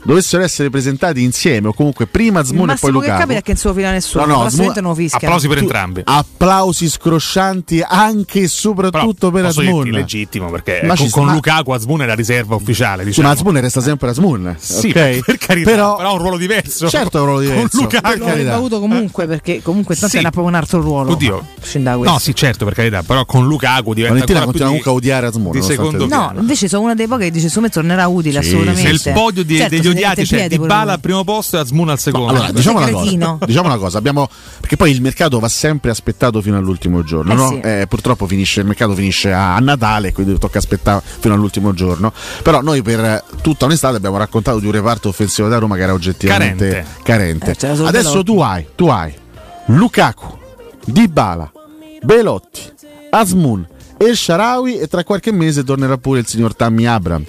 [0.09, 3.19] dovessero essere presentati insieme o comunque prima Azmoon e poi massimo che Lukaku.
[3.19, 4.25] capita è che non se lo fila nessuno.
[4.25, 5.17] No, no, però Smoon- non fischia.
[5.19, 6.01] Applausi per Tu- entrambi.
[6.05, 9.83] Applausi scroscianti anche e soprattutto per posso Azmoon.
[9.83, 13.03] dirti legittimo perché Ma con, con ma- Lukaku Azmoun è la riserva ufficiale.
[13.03, 13.27] Sì, Diciamo.
[13.27, 14.55] ma Azmoon resta sempre Azmoon.
[14.59, 15.19] Sì, ok?
[15.25, 16.89] per carità, però, però, ha un ruolo diverso.
[16.89, 17.67] Certo è un ruolo diverso.
[17.69, 18.09] Con Lukaku.
[18.09, 20.17] per Lo avrebbe avuto comunque perché comunque tanto Sì.
[20.17, 21.11] era proprio un altro ruolo.
[21.11, 21.45] Oddio.
[21.61, 22.13] Scenda da questo.
[22.15, 24.91] No, sì, certo, per carità, però con Lukaku diventa Valentina ancora più continua di, comunque
[24.91, 26.33] a odiare tutto.
[26.33, 28.89] No, invece sono una dei pochi che dice su me tornerà utile assolutamente.
[29.03, 30.91] Nel podio di- Certo, degli mette c'è pure Dybala lui.
[30.93, 32.27] al primo posto e Azmoun al secondo.
[32.29, 35.89] Allora, Ma diciamo una, cosa, diciamo una cosa, abbiamo, perché poi il mercato va sempre
[35.91, 37.47] aspettato fino all'ultimo giorno, Eh no?
[37.49, 37.59] sì.
[37.61, 42.11] Eh, purtroppo finisce, il mercato finisce a, a Natale, quindi tocca aspettare fino all'ultimo giorno.
[42.43, 45.93] Però noi per tutta un'estate abbiamo raccontato di un reparto offensivo da Roma che era
[45.93, 47.51] oggettivamente Carente.
[47.51, 47.83] carente.
[47.83, 49.13] Eh, Adesso tu hai, tu hai
[49.67, 50.37] Lukaku,
[50.85, 51.51] Dybala,
[52.01, 52.61] Belotti,
[53.11, 57.23] Asmun, El Sharawi e tra qualche mese tornerà pure il signor Tammy Abram.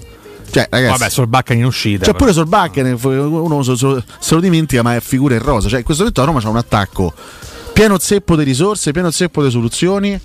[0.51, 1.99] Cioè, ragazzi, Vabbè, Solbacca in uscita.
[2.01, 2.19] c'è però.
[2.19, 5.69] pure Solbakken, uno se, se- se lo dimentica, ma è figura in rosa.
[5.69, 7.13] Cioè, in questo momento a Roma c'è un attacco
[7.73, 10.21] pieno zeppo di risorse, pieno zeppo di soluzioni.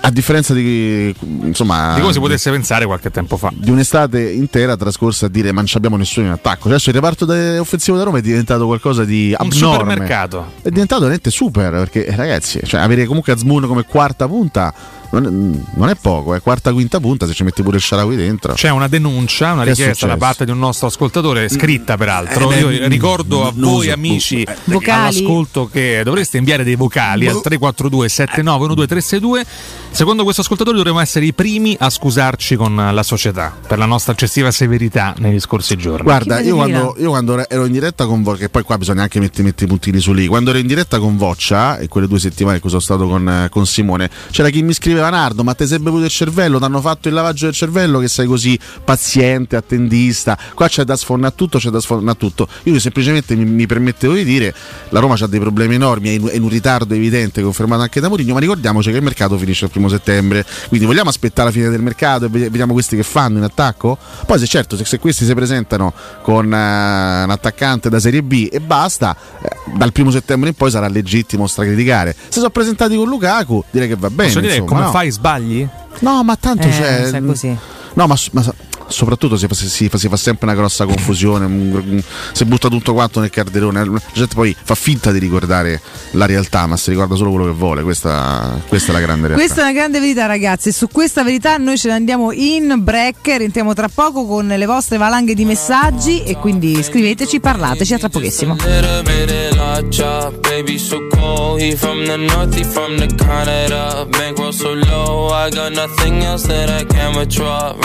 [0.00, 1.12] A differenza di
[1.42, 3.50] insomma Di come si potesse pensare qualche tempo fa.
[3.52, 6.68] di un'estate intera trascorsa a dire ma non ci abbiamo nessuno in attacco.
[6.68, 9.78] Adesso il reparto de- offensivo da Roma è diventato qualcosa di Un abnorme.
[9.80, 10.52] supermercato.
[10.62, 14.72] È diventato veramente super perché ragazzi, cioè, avere comunque Azmoun come quarta punta
[15.10, 15.28] non è,
[15.76, 18.54] non è poco, è quarta quinta punta se ci metti pure il Sharawi dentro.
[18.54, 22.50] C'è una denuncia, una Che richiesta da parte di un nostro ascoltatore, scritta peraltro.
[22.50, 25.18] Eh, Io beh, ricordo a voi so, amici eh, Vocali.
[25.18, 29.46] all'ascolto che dovreste inviare dei vocali al 342 79 1232.
[29.90, 34.12] Secondo questo ascoltatore dovremmo essere i primi a scusarci con la società per la nostra
[34.12, 36.02] eccessiva severità negli scorsi giorni.
[36.02, 39.18] Guarda, io quando, io quando ero in diretta con Voccia, che poi qua bisogna anche
[39.18, 42.18] mettere, mettere i puntini su lì, quando ero in diretta con Voccia, e quelle due
[42.18, 45.66] settimane che sono stato con, eh, con Simone, c'era chi mi scriveva Nardo, ma ti
[45.66, 49.56] sei bevuto il cervello, ti hanno fatto il lavaggio del cervello che sei così paziente,
[49.56, 52.48] attendista, qua c'è da sfornare tutto, c'è da sfornare tutto.
[52.64, 54.54] Io semplicemente mi, mi permettevo di dire,
[54.90, 58.00] la Roma ha dei problemi enormi, è in, è in un ritardo evidente, confermato anche
[58.00, 61.54] da Mourinho, ma ricordiamoci che il mercato finisce il primo settembre, quindi vogliamo aspettare la
[61.54, 63.98] fine del mercato e vedi- vediamo questi che fanno in attacco?
[64.26, 68.48] Poi se certo, se, se questi si presentano con eh, un attaccante da Serie B
[68.50, 72.14] e basta, eh, dal primo settembre in poi sarà legittimo stracriticare.
[72.28, 74.28] Se sono presentati con Lukaku, direi che va bene.
[74.28, 74.87] Posso dire insomma, come no?
[74.90, 75.68] Fai sbagli?
[76.00, 77.22] No, ma tanto Eh, c'è.
[77.24, 77.56] così.
[77.94, 78.44] No, ma, ma
[78.88, 83.20] soprattutto si fa, si, fa, si fa, sempre una grossa confusione, si butta tutto quanto
[83.20, 85.80] nel carderone, la gente poi fa finta di ricordare
[86.12, 89.44] la realtà, ma si ricorda solo quello che vuole, questa, questa è la grande realtà.
[89.44, 93.36] Questa è una grande verità ragazzi, su questa verità noi ce ne andiamo in break,
[93.36, 98.08] rientriamo tra poco con le vostre valanghe di messaggi e quindi scriveteci, parlateci, a tra
[98.08, 98.56] pochissimo.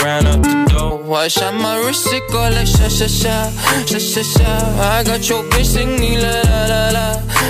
[0.04, 3.49] Ran up the door, I shot my wrist, it go like sha sha sha,
[3.86, 4.45] sha sha sha.
[4.79, 7.06] I got your bitch singing la la la la,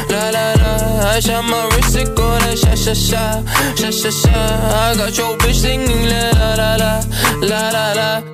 [0.09, 1.09] la la la.
[1.09, 3.43] I shot my wrist, it go like sha sha sha,
[3.75, 4.31] sha sha sha.
[4.31, 7.03] I got your bitch singing la la la la,
[7.41, 8.33] la la la.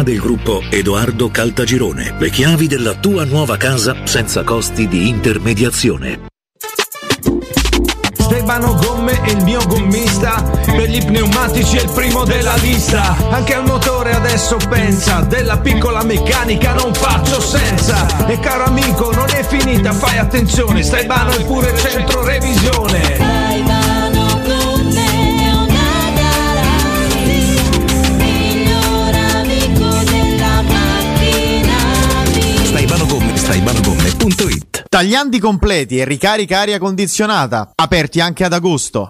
[0.03, 2.15] del gruppo Edoardo Caltagirone.
[2.17, 6.29] Le chiavi della tua nuova casa senza costi di intermediazione.
[8.13, 13.53] Stefano Gomme è il mio gommista Per gli pneumatici è il primo della lista Anche
[13.53, 19.43] al motore adesso pensa Della piccola meccanica non faccio senza E caro amico non è
[19.43, 23.40] finita fai attenzione Stefano è pure centro revisione
[33.51, 39.09] staibanogomme.it Tagliandi completi e ricarica aria condizionata, aperti anche ad agosto.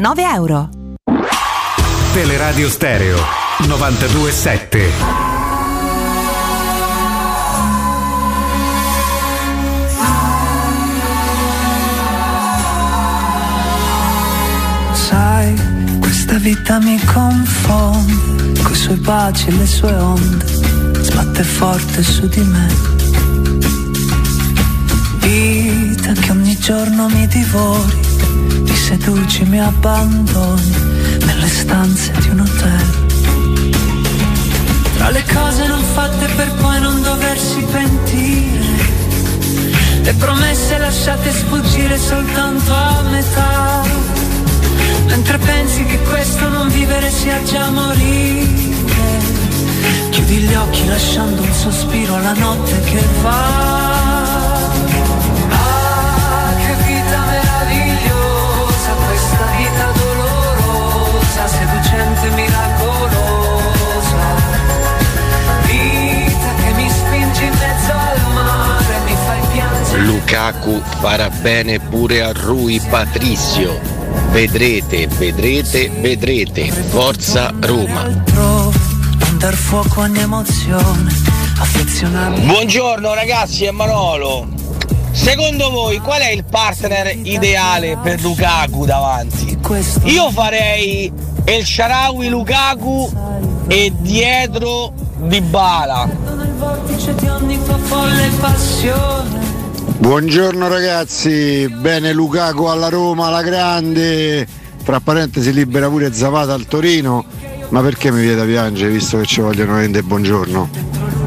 [0.01, 0.69] 99 euro.
[2.11, 3.19] Teleradio Stereo
[3.67, 4.91] 927.
[14.93, 15.53] sai,
[15.99, 20.45] questa vita mi confonde, coi suoi baci e le sue onde,
[21.03, 22.67] sbatte forte su di me.
[25.19, 28.10] Vita che ogni giorno mi divori,
[28.71, 30.71] mi seduci, mi abbandoni
[31.25, 33.09] nelle stanze di un hotel.
[34.95, 38.89] Tra le cose non fatte per poi non doversi pentire,
[40.03, 43.83] le promesse lasciate sfuggire soltanto a metà.
[45.07, 49.19] Mentre pensi che questo non vivere sia già morire,
[50.11, 53.90] chiudi gli occhi lasciando un sospiro alla notte che va.
[70.31, 73.77] Lukaku farà bene pure a Rui Patrizio.
[74.29, 76.71] Vedrete, vedrete, vedrete.
[76.71, 78.03] Forza Roma.
[78.05, 78.71] Non
[79.37, 81.11] dar fuoco a ogni emozione,
[81.57, 82.45] affezionarmi.
[82.45, 84.47] Buongiorno ragazzi, è Manolo.
[85.11, 89.59] Secondo voi qual è il partner ideale per Lukaku davanti?
[90.03, 91.11] Io farei
[91.43, 93.11] El Sharawi Lukaku
[93.67, 96.05] e dietro Dybala.
[96.05, 99.50] Nel vortice di ogni tua folle passione.
[100.01, 104.47] Buongiorno ragazzi, bene Lukaku alla Roma, alla grande,
[104.83, 107.23] tra parentesi libera pure Zapata al Torino,
[107.69, 110.69] ma perché mi viene da piangere visto che ci vogliono vendere buongiorno?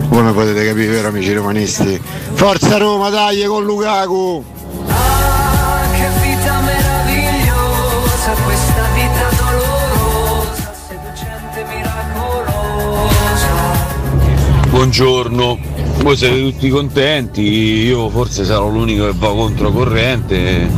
[0.08, 2.02] Come potete capire vero amici romanisti?
[2.32, 4.44] Forza Roma, dai con Lukaku!
[4.88, 13.52] Ah, che vita meravigliosa, questa vita dolorosa, seducente, miracolosa.
[14.68, 15.58] Buongiorno,
[16.04, 20.70] voi siete tutti contenti, io forse sarò l'unico che va controcorrente.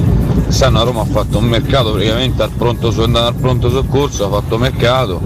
[0.45, 4.57] Quest'anno a Roma ha fatto un mercato praticamente al pronto, al pronto soccorso, ha fatto
[4.57, 5.21] mercato,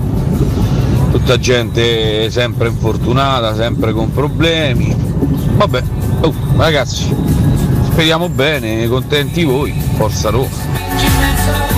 [1.11, 4.96] tutta gente sempre infortunata, sempre con problemi.
[5.57, 5.82] Vabbè,
[6.22, 7.14] oh, ragazzi,
[7.90, 11.70] speriamo bene, contenti voi, forza Roma.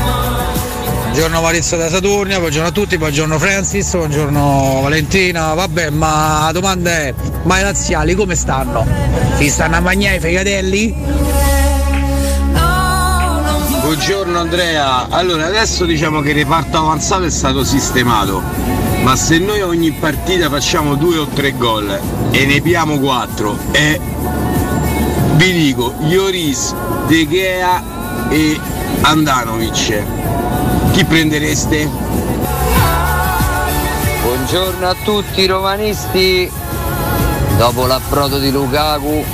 [1.12, 6.90] Buongiorno Maurizio da Saturnia, buongiorno a tutti, buongiorno Francis, buongiorno Valentina, vabbè ma la domanda
[6.90, 8.86] è, ma i laziali come stanno?
[9.36, 10.94] Si stanno a mangiare i fegatelli?
[13.82, 18.42] Buongiorno Andrea, allora adesso diciamo che il reparto avanzato è stato sistemato,
[19.02, 22.00] ma se noi ogni partita facciamo due o tre gol
[22.30, 24.00] e ne piamo quattro e
[25.34, 26.74] vi dico Ioris,
[27.06, 28.58] De Gea e
[29.02, 30.04] Andanovic,
[30.92, 31.88] chi prendereste?
[34.22, 36.50] Buongiorno a tutti romanisti.
[37.56, 39.24] Dopo l'approdo di Lukaku,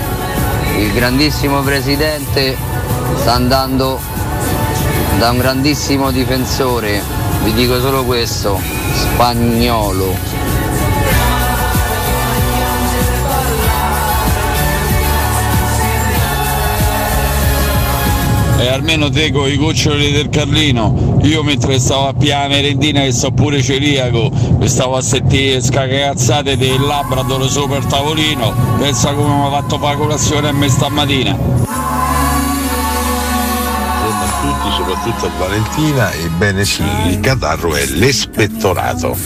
[0.77, 2.57] il grandissimo presidente
[3.17, 4.01] sta andando
[5.19, 7.03] da un grandissimo difensore.
[7.43, 8.61] Vi dico solo questo,
[8.93, 10.38] spagnolo.
[18.61, 23.13] E almeno te con i goccioli del Carlino, io mentre stavo a la merendina che
[23.13, 29.33] so pure celiaco, e stavo a sentire scagazzate del Labrador sopra il tavolino, pensa come
[29.33, 31.59] mi ha fatto fare colazione a me stamattina.
[34.09, 36.13] Buongiorno a tutti, soprattutto a Valentina.
[36.13, 39.17] Ebbene sì, il catarro è l'espettorato.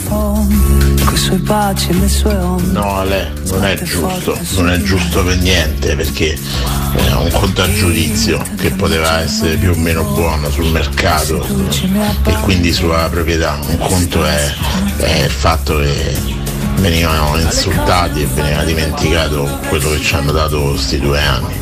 [1.05, 2.72] Coi suoi baci e le sue onde.
[2.72, 6.38] No Ale, non è giusto, non è giusto per niente perché
[6.94, 11.44] è un conto a giudizio che poteva essere più o meno buono sul mercato
[12.24, 13.59] e quindi sulla proprietà.
[13.66, 14.55] Un conto è,
[14.96, 16.16] è il fatto che
[16.76, 21.61] venivano insultati e veniva dimenticato quello che ci hanno dato questi due anni.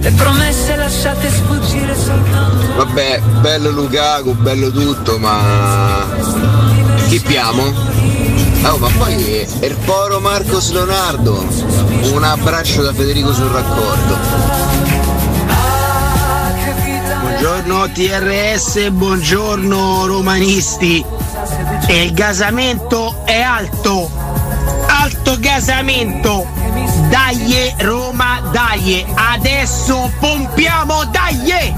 [0.00, 2.76] Le promesse lasciate sfuggire soltanto.
[2.76, 6.06] Vabbè, bello Lukaku, bello tutto, ma
[7.08, 7.72] chi piamo?
[8.64, 11.46] Oh, ma poi Erporo Marcos Leonardo,
[12.12, 14.18] un abbraccio da Federico sul raccordo.
[17.20, 21.04] Buongiorno TRS, buongiorno romanisti.
[21.86, 24.10] E il gasamento è alto.
[24.86, 26.46] Alto gasamento.
[27.08, 29.06] Dai Roma, dai.
[29.14, 31.74] Adesso pompiamo, dai.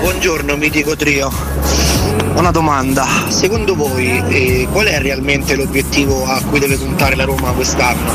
[0.00, 1.99] Buongiorno mitico trio.
[2.40, 7.52] Una domanda, secondo voi eh, qual è realmente l'obiettivo a cui deve puntare la Roma
[7.52, 8.10] quest'anno?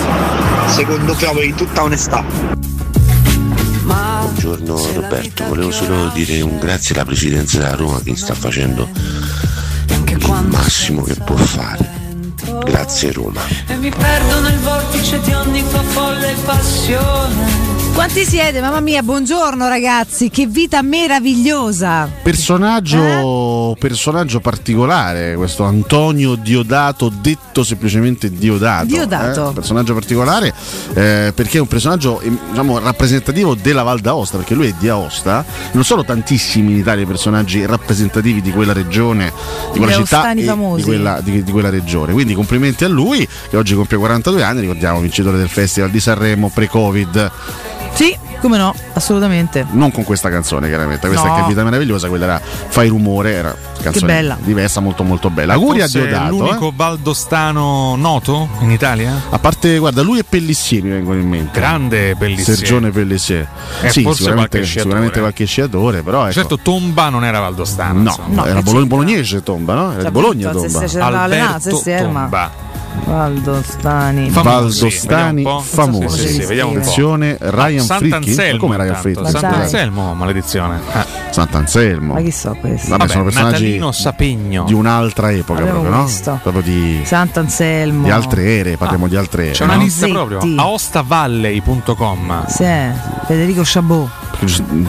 [0.68, 2.26] Secondo Piove in tutta onestà.
[3.84, 8.90] Buongiorno Roberto, volevo solo dire un grazie alla presidenza della Roma che sta facendo
[9.88, 11.88] il massimo che può fare.
[12.64, 13.42] Grazie Roma.
[13.68, 17.66] E mi perdo nel vortice di ogni tua folle passione.
[17.96, 18.60] Quanti siete?
[18.60, 22.10] Mamma mia, buongiorno ragazzi, che vita meravigliosa.
[22.24, 23.00] Personaggio
[23.76, 28.86] personaggio particolare, questo Antonio Diodato, detto semplicemente Diodato.
[28.86, 29.50] Diodato.
[29.50, 30.54] eh, personaggio particolare
[30.94, 34.90] eh, perché è un personaggio eh, diciamo, rappresentativo della Val d'Aosta, perché lui è di
[34.90, 35.46] Aosta.
[35.72, 39.32] Non sono tantissimi in Italia i personaggi rappresentativi di quella regione,
[39.72, 42.14] di quella Gli città di quella, di- di quella regione.
[42.14, 46.50] Quindi complimenti a lui che oggi compie 42 anni, ricordiamo vincitore del Festival di Sanremo
[46.54, 47.32] pre-Covid.
[47.94, 48.16] Sì,
[48.46, 49.66] come no, assolutamente.
[49.72, 51.08] Non con questa canzone, chiaramente.
[51.08, 51.36] Questa No.
[51.38, 54.38] è Che Vita Meravigliosa, quella era Fai rumore, era una canzone bella.
[54.40, 55.54] diversa, molto molto bella.
[55.54, 56.30] Auguri a Diodato.
[56.30, 56.74] l'unico eh.
[56.76, 59.20] valdostano noto in Italia?
[59.30, 61.60] A parte, guarda, lui e Pellissier mi vengono in mente.
[61.60, 62.56] Grande Pellissier.
[62.58, 63.48] Sergione Pellissier.
[63.82, 64.82] Eh, sì, forse sicuramente qualche sciatore.
[64.84, 66.34] sicuramente qualche sciatore, però ecco.
[66.34, 68.00] Certo, Tomba non era valdostano.
[68.02, 68.48] No, insomma.
[68.48, 69.94] era Bologna, bolognese Tomba, no?
[69.94, 70.86] Era di Bologna Tomba.
[71.00, 71.82] Alberto.
[71.84, 72.64] Tomba.
[73.04, 74.30] Valdostani.
[74.30, 75.60] Valdostani po'.
[75.60, 76.20] famosi.
[76.20, 76.82] Sì, sì, sì, vediamo un po'.
[76.82, 78.34] Attenzione, Ryan Fricchi.
[78.36, 78.60] Sant'Anselmo.
[78.60, 78.96] Come Ryan.
[78.96, 79.30] Fricchi?
[79.30, 80.80] Sant'Anselmo, maledizione.
[80.94, 81.06] Eh.
[81.32, 82.14] Sant'Anselmo.
[82.14, 82.90] Ma chi so questo?
[82.90, 83.80] Vabbè, sono personaggi
[84.66, 86.06] di un'altra epoca Abbiamo proprio, no?
[86.06, 86.40] visto.
[86.42, 88.04] Proprio di, Sant'Anselmo.
[88.04, 89.54] di altre ere, parliamo di altre ere.
[89.54, 89.82] C'è una no?
[89.82, 90.12] lista Zetti.
[90.14, 90.40] proprio.
[90.56, 92.46] Aostavalley.com.
[92.48, 92.66] Sì,
[93.26, 94.10] Federico Chabot.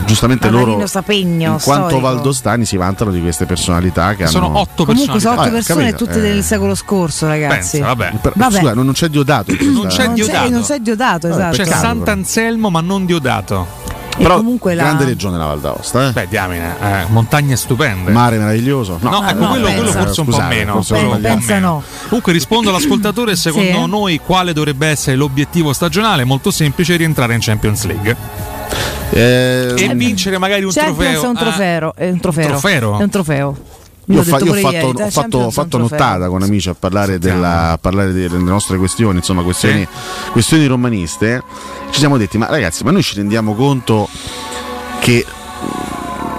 [0.05, 2.01] Giustamente Natalino loro Sapegno, in quanto storico.
[2.01, 5.85] valdostani si vantano di queste personalità che Sono hanno otto Comunque sono otto Eh, persone
[5.91, 6.23] capito, tutte eh.
[6.23, 7.79] del secolo scorso, ragazzi.
[7.79, 8.13] Pensa, vabbè.
[8.21, 8.59] Per- Vabbè.
[8.59, 10.45] Scusa, non non c'è Diodato Non c'è Diodato.
[10.45, 11.57] c'è, non c'è Diodato, esatto.
[11.57, 13.85] C'è peccato, Sant'Anselmo, ma non Diodato.
[14.19, 16.13] E Però comunque la- grande regione la Val d'Aosta, eh?
[16.13, 18.11] Beh, diamine, eh, montagne stupende.
[18.13, 18.99] Mare meraviglioso.
[19.03, 20.73] No, No, Ah, ecco, no, quello, quello forse un po' Scusate, meno.
[20.73, 21.67] forse po' pensa meno.
[21.69, 21.83] no.
[22.09, 23.87] Comunque rispondo all'ascoltatore, secondo Sì.
[23.91, 26.25] noi quale dovrebbe essere l'obiettivo stagionale?
[26.25, 28.17] Molto semplice, rientrare in Champions League
[29.17, 31.23] Eh, e vincere magari un Champions trofeo.
[31.23, 32.47] è un Ah, trofeo, è un trofeo.
[32.49, 32.99] Trofeo?
[32.99, 33.57] È un trofeo.
[34.09, 36.69] Io, ho, fa- io ho fatto, ieri, ho dai, fatto- un fatto nottata con amici
[36.69, 39.87] a parlare, della, a parlare delle nostre questioni, insomma, questioni,
[40.31, 41.43] questioni romaniste.
[41.91, 44.09] Ci siamo detti, ma ragazzi, ma noi ci rendiamo conto
[45.01, 45.25] che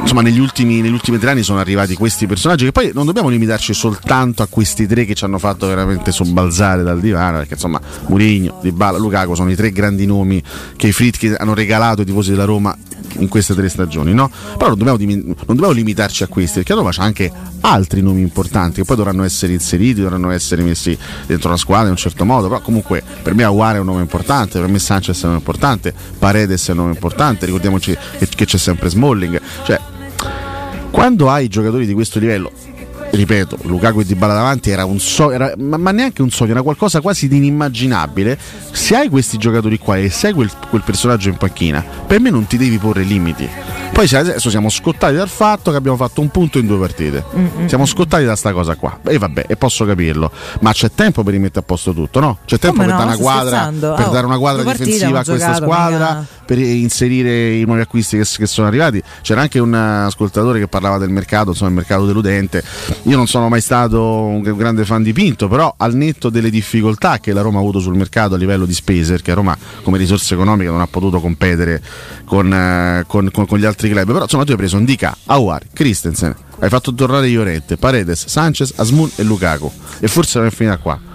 [0.01, 3.29] insomma negli ultimi, negli ultimi tre anni sono arrivati questi personaggi che poi non dobbiamo
[3.29, 7.79] limitarci soltanto a questi tre che ci hanno fatto veramente sobbalzare dal divano perché insomma
[8.07, 10.41] Murigno, Dybala, Lukaku sono i tre grandi nomi
[10.75, 12.75] che i Fritchi hanno regalato ai tifosi della Roma
[13.19, 14.29] in queste tre stagioni no?
[14.57, 17.31] però non dobbiamo, non dobbiamo limitarci a questi perché a Roma c'è anche
[17.61, 21.91] altri nomi importanti che poi dovranno essere inseriti dovranno essere messi dentro la squadra in
[21.91, 25.15] un certo modo però comunque per me Aguare è un nome importante per me Sanchez
[25.21, 29.79] è un nome importante Paredes è un nome importante ricordiamoci che c'è sempre Smalling cioè
[30.91, 32.51] quando hai giocatori di questo livello
[33.09, 36.61] ripeto, Lukaku e Dybala davanti era un so- era- ma, ma neanche un sogno, era
[36.61, 38.37] qualcosa quasi di inimmaginabile.
[38.71, 42.45] Se hai questi giocatori qua e sei quel, quel personaggio in panchina, per me non
[42.47, 43.47] ti devi porre limiti.
[43.91, 47.23] Poi adesso siamo scottati dal fatto che abbiamo fatto un punto in due partite.
[47.35, 47.65] Mm-mm.
[47.67, 48.99] Siamo scottati da sta cosa qua.
[49.03, 50.31] E vabbè, e posso capirlo.
[50.59, 52.37] Ma c'è tempo per rimettere a posto tutto, no?
[52.45, 53.03] C'è tempo Come per no?
[53.05, 56.59] dare una quadra, per Oh, dare una quadra difensiva a questa giocato, squadra, mica- per
[56.59, 59.01] inserire i nuovi acquisti che, che sono arrivati.
[59.23, 62.63] C'era anche un eh, ascoltatore che parlava del mercato, insomma, il mercato deludente.
[63.03, 67.17] Io non sono mai stato un grande fan di Pinto, però al netto delle difficoltà
[67.17, 70.35] che la Roma ha avuto sul mercato a livello di spese, perché Roma come risorse
[70.35, 71.81] economiche non ha potuto competere
[72.25, 75.63] con, eh, con- con- con gli altri club, però insomma tu hai preso Ndika, Awar,
[75.71, 80.77] Christensen, hai fatto tornare Llorente, Paredes, Sanchez, Asmun e Lukaku e forse non è finita
[80.77, 81.06] qua.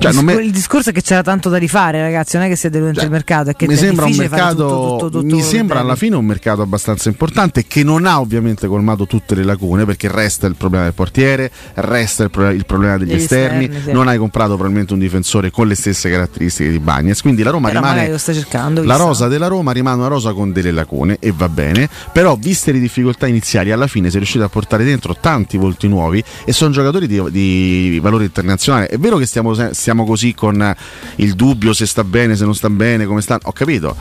[0.00, 2.36] Cioè, non me- Il discorso è che c'era tanto da rifare, ragazzi.
[2.36, 5.20] Non è che sia deludente il mercato, è che mi sembra un mercato tutto, tutto,
[5.20, 9.34] tutto mi sembra alla fine un mercato abbastanza importante che non ha ovviamente colmato tutte
[9.34, 13.20] le lacune perché resta il problema del portiere resta il, pro- il problema degli Degli
[13.20, 13.92] esterni, esterni, sì.
[13.92, 17.68] non hai comprato probabilmente un difensore con le stesse caratteristiche di Bagnez quindi la Roma
[17.68, 18.82] Però rimane lo stai cercando.
[18.82, 22.72] la rosa della Roma rimane una rosa con delle lacune e va bene, però viste
[22.72, 26.52] le difficoltà iniziali alla fine si è riuscito a portare dentro tanti volti nuovi e
[26.52, 28.86] sono giocatori di, di valore internazionale.
[28.88, 30.74] È vero che stiamo, se- stiamo così con
[31.16, 33.96] il dubbio se sta bene, se non sta bene, come sta, ho capito,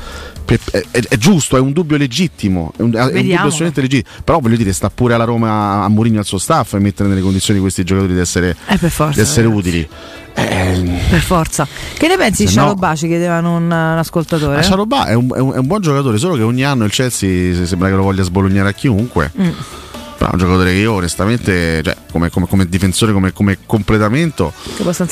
[0.45, 4.15] è, è- è giusto, è un dubbio legittimo, è un, è un dubbio assolutamente legittimo,
[4.23, 7.21] però voglio dire sta pure alla Roma a Mourinho al suo staff e mettere nelle
[7.21, 9.87] condizioni questi giocatori di essere, Eh, per forza, di essere utili.
[10.35, 11.67] Eh, Per forza.
[11.97, 13.07] Che ne pensi di Se no- Scialobaci?
[13.07, 14.57] Chiedevano un, un ascoltatore.
[14.57, 17.65] Ma Cialobà è un, è, un, buon giocatore, solo che ogni anno il Chelsea se-
[17.65, 19.31] sembra che lo voglia sbolognare a chiunque.
[19.37, 19.49] Mm.
[20.19, 24.51] Però è un giocatore che io onestamente, cioè, come, come- come difensore, come, come completamento,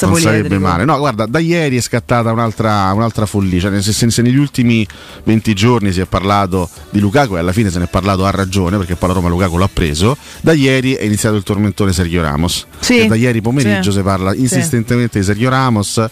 [0.05, 0.59] non sarebbe poliedrico.
[0.61, 0.83] male.
[0.83, 3.57] No, guarda, da ieri è scattata un'altra, un'altra follia.
[3.61, 4.85] Cioè, se, se- se negli ultimi
[5.23, 8.31] 20 giorni si è parlato di Lukaku e alla fine se ne è parlato a
[8.31, 12.21] ragione, perché poi la Roma Lukaku l'ha preso, da ieri è iniziato il tormentone Sergio
[12.21, 12.65] Ramos.
[12.79, 12.99] Sì.
[12.99, 13.97] E da ieri pomeriggio Sì.
[13.99, 14.41] si parla Sì.
[14.41, 16.05] insistentemente di Sergio Ramos.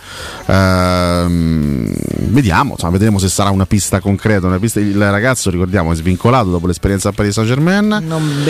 [0.46, 1.92] Ehm,
[2.30, 4.48] vediamo, insomma, vedremo se sarà una pista concreta.
[4.48, 7.88] Una pista, il ragazzo, ricordiamo, è svincolato dopo l'esperienza a Paris Saint Germain.
[8.06, 8.42] Non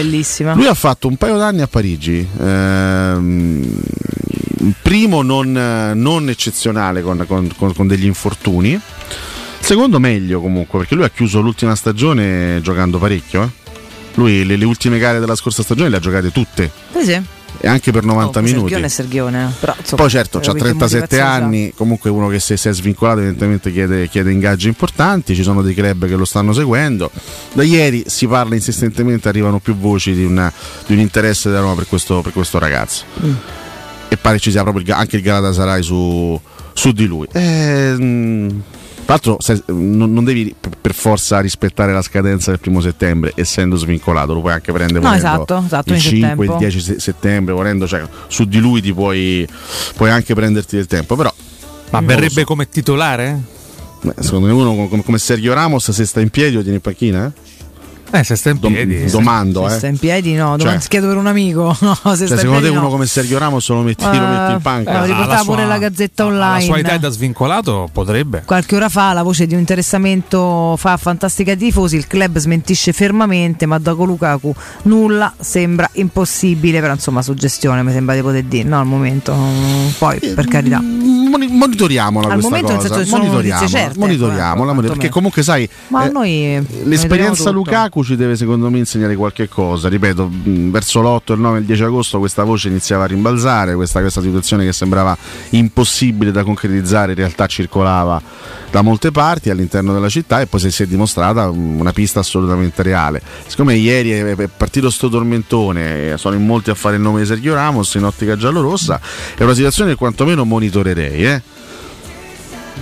[0.43, 0.53] bellissima.
[0.53, 2.27] Lui ha fatto un paio d'anni a Parigi.
[2.39, 3.81] ehm,
[4.81, 8.79] primo non, eh, non eccezionale con, con- con- degli infortuni.
[9.59, 13.43] Secondo meglio comunque, perché lui ha chiuso l'ultima stagione giocando parecchio.
[13.43, 13.63] eh.
[14.15, 17.21] Lui le, le ultime gare della scorsa stagione le ha giocate tutte Sì, sì.
[17.65, 18.59] E anche per 90 Oh, minuti.
[18.59, 19.53] Serghione è Serghione.
[19.59, 22.67] Però, insomma, Poi certo, ha capire che 37 motivazione anni, comunque uno che se si
[22.69, 27.09] è svincolato evidentemente chiede, chiede ingaggi importanti, ci sono dei club che lo stanno seguendo.
[27.53, 30.53] Da ieri si parla insistentemente, arrivano più voci di, una-
[30.85, 33.03] di un interesse della Roma per questo, per questo ragazzo.
[33.25, 33.33] Mm.
[34.09, 36.39] E pare ci sia proprio il anche il Galatasaray su,
[36.71, 37.25] su di lui.
[37.31, 38.49] Eh, mm,
[39.05, 43.75] tra l'altro se- non, non devi per- forza rispettare la scadenza del primo settembre, essendo
[43.75, 46.43] svincolato, lo puoi anche prendere No, volendo esatto, esatto, il in 5, tempo.
[46.43, 49.47] il 10 se- settembre, volendo, cioè, su di lui ti puoi,
[49.95, 51.31] puoi anche prenderti del tempo, però
[51.91, 52.45] Ma verrebbe so.
[52.45, 53.39] come titolare?
[54.01, 56.81] Beh, secondo me uno come, come Sergio Ramos se sta in piedi o tiene in
[56.81, 57.25] panchina?
[57.27, 57.31] Eh?
[58.11, 59.05] Eh, se sta in piedi.
[59.09, 59.77] domando, Se eh.
[59.77, 61.75] sta in piedi, no, Cioè- domani chiedo per un amico.
[61.81, 62.89] No, se Cioè, sta in secondo te piedi, uno no.
[62.89, 64.91] come Sergio Ramos lo metti, lo Eh, metti in panca?
[64.91, 66.53] eh, lo riportava sua- pure la gazzetta online.
[66.53, 68.43] La sua età da svincolato potrebbe.
[68.45, 72.93] Qualche ora fa la voce di un interessamento fa fantastica ai tifosi, il club smentisce
[72.93, 74.53] fermamente, ma dopo Lukaku
[74.83, 79.35] nulla sembra impossibile, però insomma suggestione mi sembra di poter dire, no al momento,
[79.97, 80.79] poi per carità.
[80.81, 82.95] Moni- monitoriamola Al momento, nel cosa.
[82.95, 87.51] senso monitoriamola, certe, monitoriamola, ecco, perché comunque sai Ma eh, noi L'esperienza tutto.
[87.95, 91.59] Lukaku ci deve secondo me insegnare qualche cosa, ripeto, mh, verso l'8, il 9 e
[91.61, 95.17] il 10 agosto questa voce iniziava a rimbalzare, questa, questa situazione che sembrava
[95.51, 98.21] impossibile da concretizzare in realtà circolava
[98.69, 102.83] da molte parti all'interno della città e poi si è dimostrata mh, una pista assolutamente
[102.83, 103.21] reale.
[103.47, 107.25] Siccome ieri è partito sto tormentone, e sono in molti a fare il nome di
[107.25, 108.99] Sergio Ramos in ottica giallorossa,
[109.37, 111.25] è una situazione che quantomeno monitorerei.
[111.25, 111.41] Eh?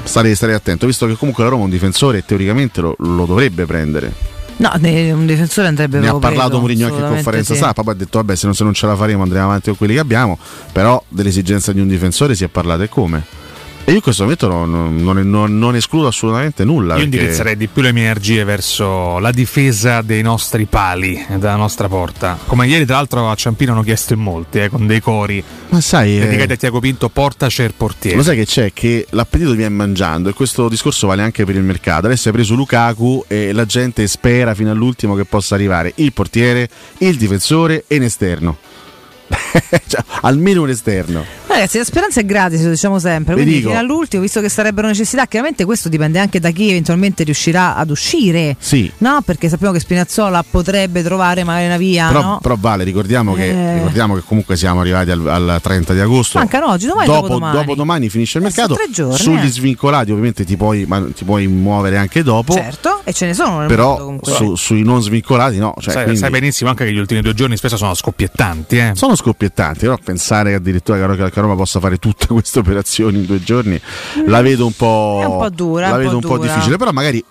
[0.03, 3.26] Starei, starei attento, visto che comunque la Roma è un difensore e teoricamente lo, lo
[3.26, 4.33] dovrebbe prendere.
[4.58, 7.60] No, un difensore andrebbe Ne ha parlato Mourinho anche in conferenza sì.
[7.60, 9.78] stampa, poi ha detto vabbè se non, se non ce la faremo andremo avanti con
[9.78, 10.38] quelli che abbiamo,
[10.72, 13.24] però dell'esigenza di un difensore si è parlato e come.
[13.86, 16.94] E io in questo momento non, non- non- non escludo assolutamente nulla.
[16.96, 21.38] Io perché- indirizzerei di più le mie energie verso la difesa dei nostri pali e
[21.38, 22.40] della nostra porta.
[22.46, 25.82] Come ieri, tra l'altro, a Ciampino hanno chiesto in molti, eh, con dei cori Ma
[25.82, 28.16] sai, eh, dedicati a Tiago Pinto, porta cer portiere.
[28.16, 28.72] Lo sai che c'è?
[28.72, 32.06] Che l'appetito viene mangiando e questo discorso vale anche per il mercato.
[32.06, 36.70] Adesso hai preso Lukaku e la gente spera fino all'ultimo che possa arrivare il portiere,
[37.00, 38.58] il difensore e un esterno.
[39.88, 41.26] Cioè, almeno un esterno.
[41.54, 43.34] Ragazzi, la speranza è gratis, lo diciamo sempre.
[43.36, 47.76] Quindi fino all'ultimo, visto che sarebbero necessità, chiaramente questo dipende anche da chi eventualmente riuscirà
[47.76, 48.56] ad uscire.
[48.60, 48.91] Sì.
[48.99, 52.08] No, perché sappiamo che Spinazzola potrebbe trovare magari una via.
[52.08, 52.39] Però, no?
[52.41, 53.74] però Vale, ricordiamo che, Eh.
[53.76, 56.38] ricordiamo che comunque siamo arrivati al, al 30 di agosto.
[56.39, 57.58] Mancano oggi, domani dopo, dopodomani.
[57.58, 58.74] dopodomani finisce il Eh, mercato.
[58.76, 59.49] tre giorni, Sugli eh.
[59.49, 62.54] svincolati, ovviamente, ti puoi, ma- ti puoi muovere anche dopo.
[62.54, 65.74] Certo, e ce ne sono Però su- sui non svincolati, no.
[65.80, 68.78] Cioè, sai, quindi- sai benissimo anche che gli ultimi due giorni spesso sono scoppiettanti.
[68.78, 68.91] Eh.
[68.95, 73.26] Sono scoppiettanti, però pensare che addirittura che che Roma possa fare tutte queste operazioni in
[73.26, 73.80] due giorni
[74.26, 76.91] la vedo un po', un po' dura, la un vedo po' un po' difficile, però
[76.91, 77.24] magari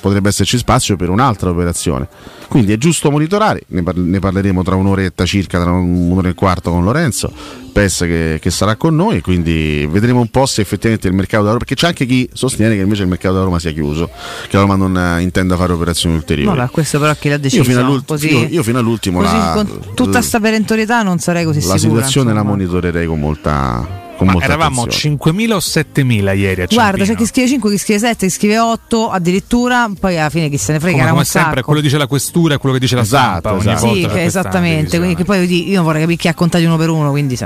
[0.00, 2.08] potrebbe esserci spazio per un'altra operazione.
[2.48, 6.30] Quindi è giusto monitorare, ne, par- ne parleremo tra un'oretta circa, tra un- un'ora e
[6.30, 7.30] un quarto con Lorenzo,
[7.72, 11.48] PES che, che sarà con noi, quindi vedremo un po' se effettivamente il mercato da
[11.50, 14.08] Roma, perché c'è anche chi sostiene che invece il mercato da Roma sia chiuso,
[14.48, 16.56] che la Roma non eh, intenda fare operazioni ulteriori.
[16.56, 17.62] Vabbè, questo però chi l'ha deciso.
[17.62, 21.18] io, fino all'ult- così, io- io fino all'ultimo così la, con tutta sta perentorietà non
[21.18, 21.78] sarei così la sicura.
[22.00, 22.56] situazione la insomma.
[22.56, 25.16] monitorerei con molta, Ma molta eravamo attenzione.
[25.16, 27.14] 5.000 o 7.000 ieri a Guarda, c'è Ciampino.
[27.16, 30.72] chi scrive 5, chi scrive 7, chi scrive 8, addirittura, poi alla fine chi se
[30.72, 30.98] ne frega.
[30.98, 31.66] Come, come sempre, sacco.
[31.66, 33.52] quello dice la questura e quello che dice la stampa.
[33.52, 33.86] ogni esatto.
[33.86, 34.96] volta Sì, che esattamente.
[34.98, 37.36] Quindi che poi io vorrei capire chi ha contato uno per uno, quindi.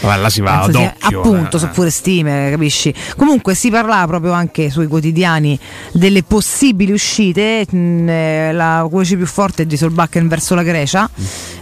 [0.00, 1.60] Vabbè, là si va ad appunto, eh.
[1.60, 2.92] sono pure stime, capisci?
[3.16, 5.58] Comunque si parlava proprio anche sui quotidiani
[5.92, 7.66] delle possibili uscite.
[7.68, 11.08] mh, eh, la voce più forte è di Solbakken verso la Grecia,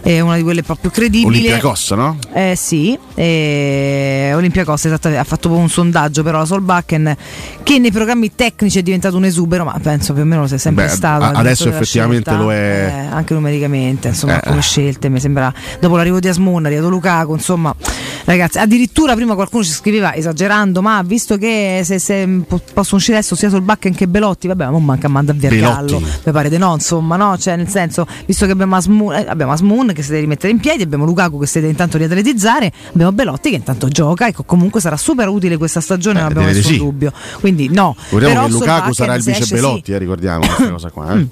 [0.01, 1.37] è una di quelle più credibili.
[1.37, 2.17] Olympiacos, no?
[2.33, 4.56] Eh sì, eh, Olympiacos
[4.87, 7.15] esattamente, ha fatto un sondaggio però la Solbakken
[7.63, 10.57] che nei programmi tecnici è diventato un esubero, ma penso più o meno lo sia
[10.57, 11.23] sempre Beh, stato.
[11.23, 12.55] a- adesso effettivamente scelta, lo è.
[12.55, 14.47] eh, anche numericamente, insomma, Eh.
[14.49, 17.73] come scelte mi sembra dopo l'arrivo di Asmun, è arrivato Lukaku, insomma,
[18.31, 23.17] ragazzi, addirittura prima qualcuno ci scriveva esagerando, ma visto che se, se po- possono uscire
[23.17, 26.49] adesso sia Solbakken che Belotti, vabbè, ma non manca a mandare via gallo, mi pare
[26.49, 30.01] di no, insomma, no, cioè nel senso, visto che abbiamo Asmun, eh, abbiamo Asmun che
[30.01, 33.55] si deve rimettere in piedi, abbiamo Lukaku che si deve intanto riatletizzare, abbiamo Belotti che
[33.55, 36.77] intanto gioca, ecco, comunque sarà super utile questa stagione, non abbiamo nessun sì.
[36.77, 37.11] dubbio.
[37.39, 39.91] Quindi no, Ricordiamo però che Lukaku sarà il vice Belotti, sì.
[39.93, 41.13] eh, ricordiamo questa cosa qua.
[41.13, 41.27] Eh?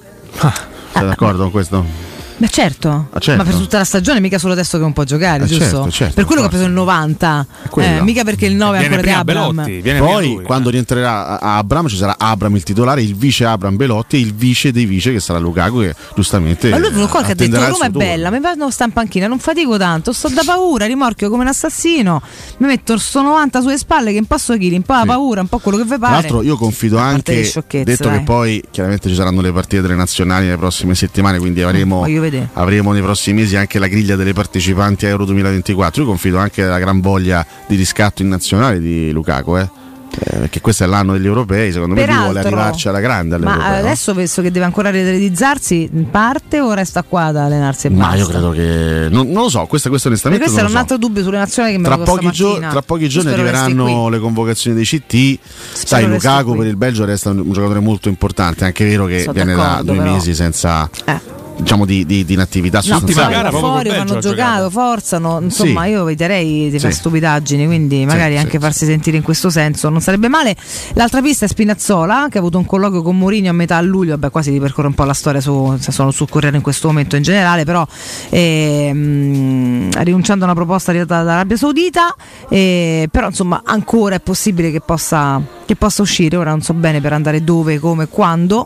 [0.93, 2.13] Sei d'accordo con questo?
[2.38, 3.07] Beh certo.
[3.13, 3.41] Ah, certo.
[3.43, 5.63] ma per tutta la stagione mica solo adesso che non può giocare, Eh, giusto?
[5.63, 7.97] certo, certo, per quello che ha preso il 90, quello.
[7.97, 9.69] eh, mica perché il 9 è ancora di Abram.
[9.99, 14.19] Poi quando rientrerà a- Abram ci sarà Abram il titolare, il vice Abram Belotti e
[14.19, 17.57] il vice dei vice che sarà Lukaku che giustamente Ma lui qua che ha detto
[17.69, 21.29] Roma è bella, mi vado sta in panchina, non fatico tanto, sto da paura, rimorchio
[21.29, 22.21] come un assassino,
[22.57, 25.39] mi metto sto 90 sulle spalle che un po' so chili, un po' la paura,
[25.41, 26.13] un po' quello che vi Tra pare.
[26.13, 27.49] l'altro io confido anche,
[27.83, 28.17] detto dai.
[28.17, 32.21] che poi chiaramente ci saranno le partite delle nazionali nelle prossime settimane, quindi avremo, voglio
[32.30, 32.49] vedere.
[32.53, 36.01] avremo nei prossimi mesi anche la griglia delle partecipanti a Euro 2024.
[36.01, 39.69] Io confido anche nella gran voglia di riscatto in nazionale di Lukaku, eh.
[40.17, 43.38] Eh, perché questo è l'anno degli europei, secondo me lui vuole Peraltro, arrivarci alla grande
[43.38, 48.15] Ma adesso penso che deve ancora realizzarsi, parte o resta qua ad allenarsi Ma basta?
[48.17, 49.07] io credo che.
[49.09, 50.45] Non, non lo so, questo, questo onestamente.
[50.45, 50.93] questo non era un so.
[50.93, 54.19] altro dubbio sulle nazionali che mi Tra pochi, gio- tra pochi giorni Spero arriveranno le
[54.19, 55.39] convocazioni dei CT.
[55.73, 56.57] Sai, resti Lukaku qui.
[56.59, 58.63] per il Belgio resta un, un giocatore molto importante.
[58.63, 60.13] È anche vero che Sono viene da due però.
[60.13, 61.19] mesi senza Eh.
[61.58, 63.49] Diciamo di, di, di inattività No, sostanziale.
[63.49, 65.89] poi fuori hanno giocato, forzano, insomma Sì.
[65.89, 66.99] io eviterei di fare Sì.
[66.99, 70.56] stupidaggini, quindi magari sì, anche farsi sentire in questo senso non sarebbe male.
[70.93, 74.30] L'altra pista è Spinazzola che ha avuto un colloquio con Mourinho a metà luglio, vabbè
[74.30, 77.24] quasi ripercorre un po' la storia su, se sono sul Corriere in questo momento in
[77.24, 77.86] generale, però
[78.30, 82.14] ehm, rinunciando a una proposta arrivata dall'Arabia Saudita,
[82.49, 87.01] eh, però insomma ancora è possibile che possa, che possa uscire, ora non so bene
[87.01, 88.66] per andare dove, come, quando,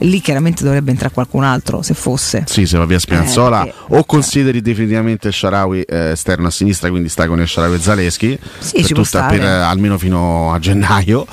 [0.00, 2.44] lì chiaramente dovrebbe entrare qualcun altro se fosse.
[2.46, 7.08] Sì, se va via Spinazzola Eh, o consideri definitivamente Sharawi eh, esterno a sinistra, quindi
[7.08, 11.26] stai con il Sharawi e Zaleschi Sì, per tutta- per, almeno fino a gennaio,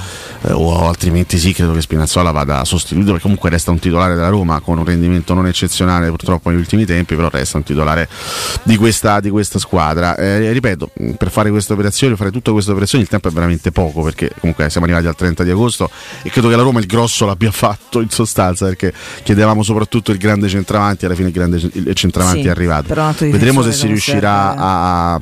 [0.44, 4.30] eh, o altrimenti sì, credo che Spinazzola vada sostituito perché comunque resta un titolare della
[4.30, 8.08] Roma con un rendimento non eccezionale purtroppo negli ultimi tempi, però resta un titolare
[8.64, 10.16] di questa, di questa squadra.
[10.16, 14.02] Eh, ripeto, per fare queste operazioni, fare tutte queste operazioni il tempo è veramente poco
[14.02, 15.90] perché comunque siamo arrivati al 30 di agosto
[16.22, 18.94] e credo che la Roma il grosso l'abbia fatto in sostanza perché
[19.24, 22.88] chiedevamo soprattutto il grande centravanti, alla fine il grande il centravanti Sì, è arrivato.
[23.32, 25.14] Vedremo se si riuscirà a,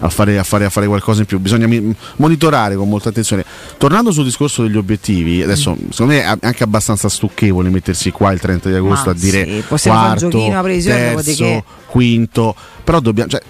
[0.00, 1.38] a fare, a, fare, a fare qualcosa in più.
[1.38, 1.68] Bisogna
[2.16, 3.44] monitorare con molta attenzione.
[3.78, 8.40] Tornando sul discorso degli obiettivi, adesso secondo me è anche abbastanza stucchevole mettersi qua il
[8.40, 11.64] 30 di agosto Ma a dire sì, possiamo fare un quarto, giochino, una previsione, terzo,
[11.86, 13.30] quinto, però dobbiamo...
[13.30, 13.40] Cioè,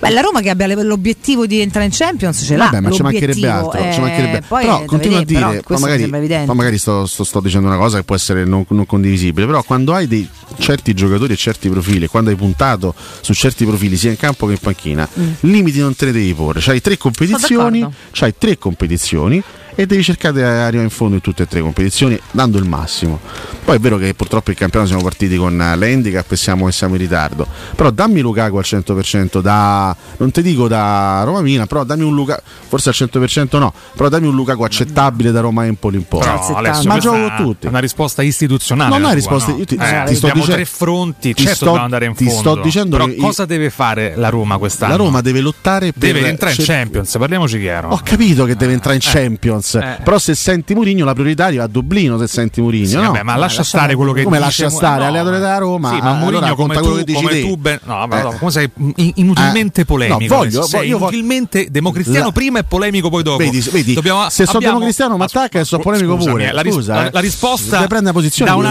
[0.00, 2.64] Beh, la Roma che abbia l'obiettivo di entrare in Champions ce l'ha.
[2.64, 3.80] Vabbè, ma ci mancherebbe altro.
[3.80, 6.46] ci eh, mancherebbe- però da continuo a però dire, mi magari, sembra evidente.
[6.46, 9.62] ma magari sto, sto- sto dicendo una cosa che può essere non, non condivisibile, però
[9.62, 10.28] quando hai dei
[10.58, 14.52] certi giocatori e certi profili, quando hai puntato su certi profili sia in campo che
[14.52, 15.08] in panchina,
[15.40, 16.58] limiti non te ne devi porre.
[16.60, 19.40] C'hai tre competizioni, c'hai tre competizioni
[19.78, 22.64] e devi cercare di arrivare in fondo in tutte e tre le competizioni dando il
[22.64, 23.20] massimo.
[23.64, 26.72] Poi è vero che purtroppo il campionato siamo partiti con eh, l'handicap e siamo, e
[26.72, 27.46] siamo in ritardo.
[27.74, 32.14] Però dammi Lukaku al 100% da non ti dico da Roma Mina, però dammi un
[32.14, 36.22] Lukaku forse al 100% no, però dammi un Lukaku accettabile da Roma Empoli in poi.
[36.26, 37.66] Alessio, ma gioco con una- tutti.
[37.66, 38.90] È una risposta istituzionale.
[38.90, 39.58] Non è tua, risposta- no?
[39.58, 42.40] io ti- Eh, ti sto dicendo- tre fronti, ti certo sto- andare in ti fondo.
[42.52, 44.92] sto dicendo Però che- cosa deve fare la Roma quest'anno?
[44.92, 47.88] La Roma deve lottare per deve entrare in cer- Champions, parliamoci chiaro.
[47.90, 49.98] Ho capito che deve entrare in Champions, eh.
[50.02, 53.02] però se senti Mourinho la priorità arriva a Dublino se senti Mourinho, Sì, no?
[53.02, 55.90] vabbè, ma lascia stare quello che Come dice lascia stare, no, allenatore della Roma?
[55.90, 57.40] Sì, ma ah, Mourinho allora come conta tu, quello che dici come te.
[57.42, 58.22] tu ben- no, vabbè, Eh.
[58.22, 60.34] no, come sei in- inutilmente Eh, polemico.
[60.34, 63.38] no, voglio- sei voglio- inutilmente democristiano La- prima e polemico poi dopo.
[63.38, 66.52] Vedi, vedi, Dobbiamo- se sono abbiamo- democristiano mi attacca e sono polemico Scusami, pure.
[66.52, 67.10] La, ris- Scusa, la- eh.
[67.12, 68.64] la risposta da un,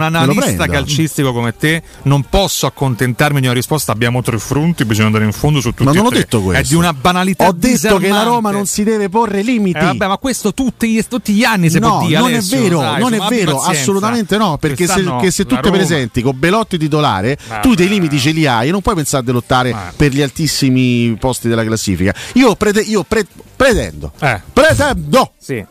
[0.00, 3.92] analista, calcistico come te non posso accontentarmi di una risposta.
[3.92, 6.62] Abbiamo tre fronti, bisogna andare in fondo su tutti Ma non ho detto questo.
[6.62, 8.22] È di una banalità Ho detto che la.
[8.22, 9.78] Roma non si deve porre limiti.
[9.78, 12.18] Eh, vabbè, ma questo tutti, tutti gli anni si no, può dire.
[12.20, 13.80] non è Alessio, vero, dai, non è vero, pazienza.
[13.80, 17.60] assolutamente no, perché se, Quest'anno che se tu Roma- presenti con Belotti titolare, Vabbè.
[17.62, 21.48] tu dei limiti ce li hai, non puoi pensare di lottare per gli altissimi posti
[21.48, 22.14] della classifica.
[22.34, 23.26] Io, prete- io pre-
[23.56, 24.40] pretendo, Eh.
[24.52, 25.54] pretendo, Sì.
[25.54, 25.66] eh,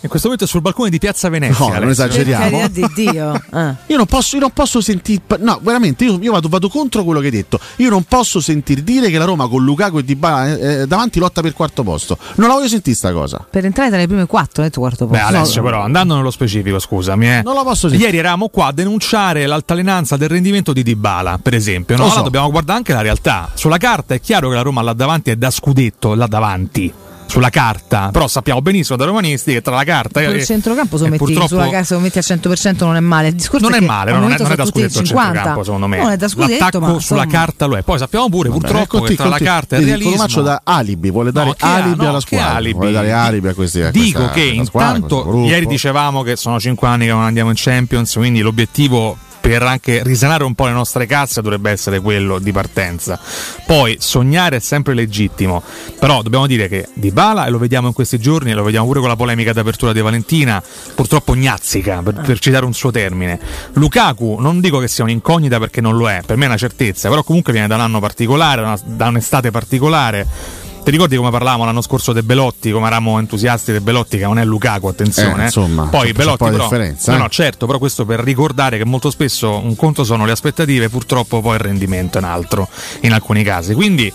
[0.00, 1.64] In questo momento è sul balcone di Piazza Venezia.
[1.64, 2.04] No, non Alessio.
[2.04, 2.44] esageriamo.
[2.44, 3.34] Per carità di Dio.
[3.34, 3.74] Eh.
[3.86, 5.20] Io non posso, io non posso sentir.
[5.38, 7.58] No, veramente, io, io vado, vado contro quello che hai detto.
[7.76, 11.40] Io non posso sentir dire che la Roma con Lukaku e Dybala eh, davanti lotta
[11.40, 12.16] per quarto posto.
[12.36, 13.44] Non la voglio sentire sta cosa.
[13.50, 15.34] Per entrare tra le prime quattro, hai detto quarto Beh, posto.
[15.34, 17.42] Alessio, però, andando nello specifico, scusami, eh.
[17.42, 18.04] Non la posso sentire.
[18.04, 21.96] Ieri eravamo qua a denunciare l'altalenanza del rendimento di Dybala, per esempio.
[21.96, 22.08] No?
[22.08, 22.22] So.
[22.22, 23.50] Dobbiamo guardare anche la realtà.
[23.54, 26.92] Sulla carta è chiaro che la Roma là davanti è da scudetto, là davanti.
[27.28, 31.04] Sulla carta, però sappiamo benissimo da romanisti che tra la carta e il centrocampo se
[31.04, 33.28] lo metti purtroppo- sulla casa, se lo metti al 100% non è male.
[33.28, 35.26] Il discorso non è è male, al non è, non è da scudetto il 50.
[35.32, 35.98] centrocampo, secondo me.
[35.98, 37.26] Non è da scudetto, L'attacco ma sulla insomma.
[37.26, 37.82] carta lo è.
[37.82, 40.10] Poi sappiamo pure, purtroppo, che tra la carta e il realismo.
[40.12, 42.54] Colomaccio da alibi, vuole dare No, alibi no, alla squadra.
[42.54, 42.72] alibi?
[42.74, 46.58] Vuole dare alibi a questi a Dico questa- che squadra, intanto ieri dicevamo che sono
[46.58, 49.16] 5 anni che non andiamo in Champions, quindi l'obiettivo
[49.48, 53.18] per anche risanare un po' le nostre casse dovrebbe essere quello di partenza.
[53.64, 55.62] Poi sognare è sempre legittimo,
[55.98, 58.84] però dobbiamo dire che Di Bala, e lo vediamo in questi giorni, e lo vediamo
[58.84, 60.62] pure con la polemica d'apertura di Valentina,
[60.94, 63.40] purtroppo gnazzica, per, per citare un suo termine.
[63.72, 67.08] Lukaku non dico che sia un'incognita perché non lo è, per me è una certezza,
[67.08, 70.66] però comunque viene da un anno particolare, da un'estate particolare.
[70.88, 74.38] Ti ricordi come parlavamo l'anno scorso De Belotti, come eravamo entusiasti De Belotti, che non
[74.38, 75.42] è Lukaku, attenzione.
[75.42, 77.20] Eh, insomma, Poi Belotti po' però, differenza, no, eh.
[77.20, 81.42] no, certo, però questo per ricordare che molto spesso un conto sono le aspettative, purtroppo
[81.42, 82.66] poi il rendimento è un altro
[83.00, 83.74] in alcuni casi.
[83.74, 84.10] Quindi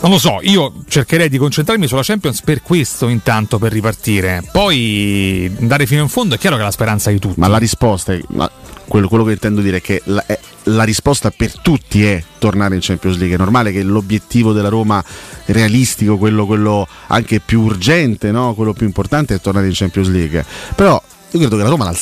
[0.00, 4.42] non lo so, io cercherei di concentrarmi sulla Champions per questo intanto per ripartire.
[4.50, 7.38] Poi andare fino in fondo è chiaro che è la speranza di tutti.
[7.38, 8.20] Ma la risposta è.
[8.88, 12.74] Quello, quello che intendo dire è che la, è- la risposta per tutti è tornare
[12.74, 13.36] in Champions League.
[13.36, 15.02] È normale che l'obiettivo della Roma
[15.46, 18.54] realistico, quello, quello anche più urgente, no?
[18.54, 20.44] quello più importante è tornare in Champions League.
[20.74, 21.94] Però io credo che la Roma,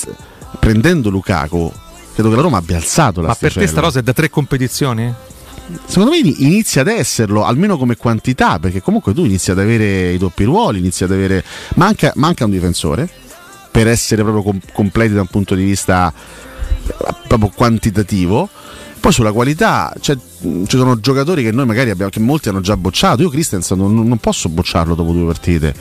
[0.59, 1.73] prendendo Lukaku,
[2.15, 4.31] credo che la Roma abbia alzato la Ma per te sta rosa è da tre
[4.31, 5.13] competizioni?
[5.85, 10.13] Secondo me ini- inizia ad esserlo, almeno come quantità, perché comunque tu inizi ad avere
[10.13, 11.45] i doppi ruoli, inizi ad avere.
[11.75, 13.09] Manca, manca un difensore
[13.71, 16.13] per essere proprio com- completi da un punto di vista
[17.27, 18.49] proprio quantitativo.
[18.99, 22.61] Poi sulla qualità cioè, mh, ci sono giocatori che noi magari abbiamo, che molti hanno
[22.61, 23.23] già bocciato.
[23.23, 25.75] Io Christensen non, non posso bocciarlo dopo due partite.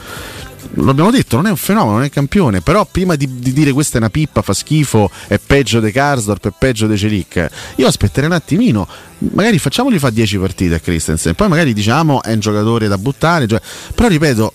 [0.77, 3.95] L'abbiamo detto, non è un fenomeno, non è campione, però prima di, di dire questa
[3.95, 8.29] è una pippa, fa schifo, è peggio di Karsdorp, è peggio di Celic, io aspetterei
[8.29, 8.87] un attimino,
[9.19, 13.47] magari facciamogli fa 10 partite a Christensen, poi magari diciamo è un giocatore da buttare,
[13.47, 13.61] cioè-
[13.93, 14.53] però ripeto,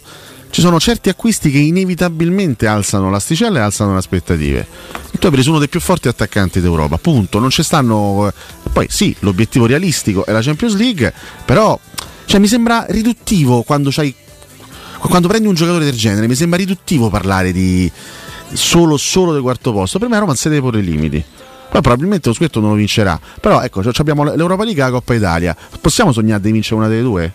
[0.51, 4.66] ci sono certi acquisti che inevitabilmente alzano l'asticella e alzano le aspettative.
[5.12, 8.28] E tu hai preso uno dei più forti attaccanti d'Europa, punto, non ci stanno...
[8.28, 8.32] eh,
[8.72, 11.12] Poi sì, l'obiettivo realistico è la Champions League,
[11.44, 11.78] però
[12.26, 13.90] cioè, mi sembra riduttivo quando
[15.01, 17.90] quando prendi un giocatore del genere mi sembra riduttivo parlare di
[18.53, 19.98] solo, solo del quarto posto.
[19.98, 21.24] Per me Roma si deve porre i limiti.
[21.70, 23.18] Poi probabilmente lo scudetto non lo vincerà.
[23.40, 25.57] Però ecco, abbiamo l'Europa League e la Coppa Italia.
[25.80, 27.32] Possiamo sognare di vincere una delle due?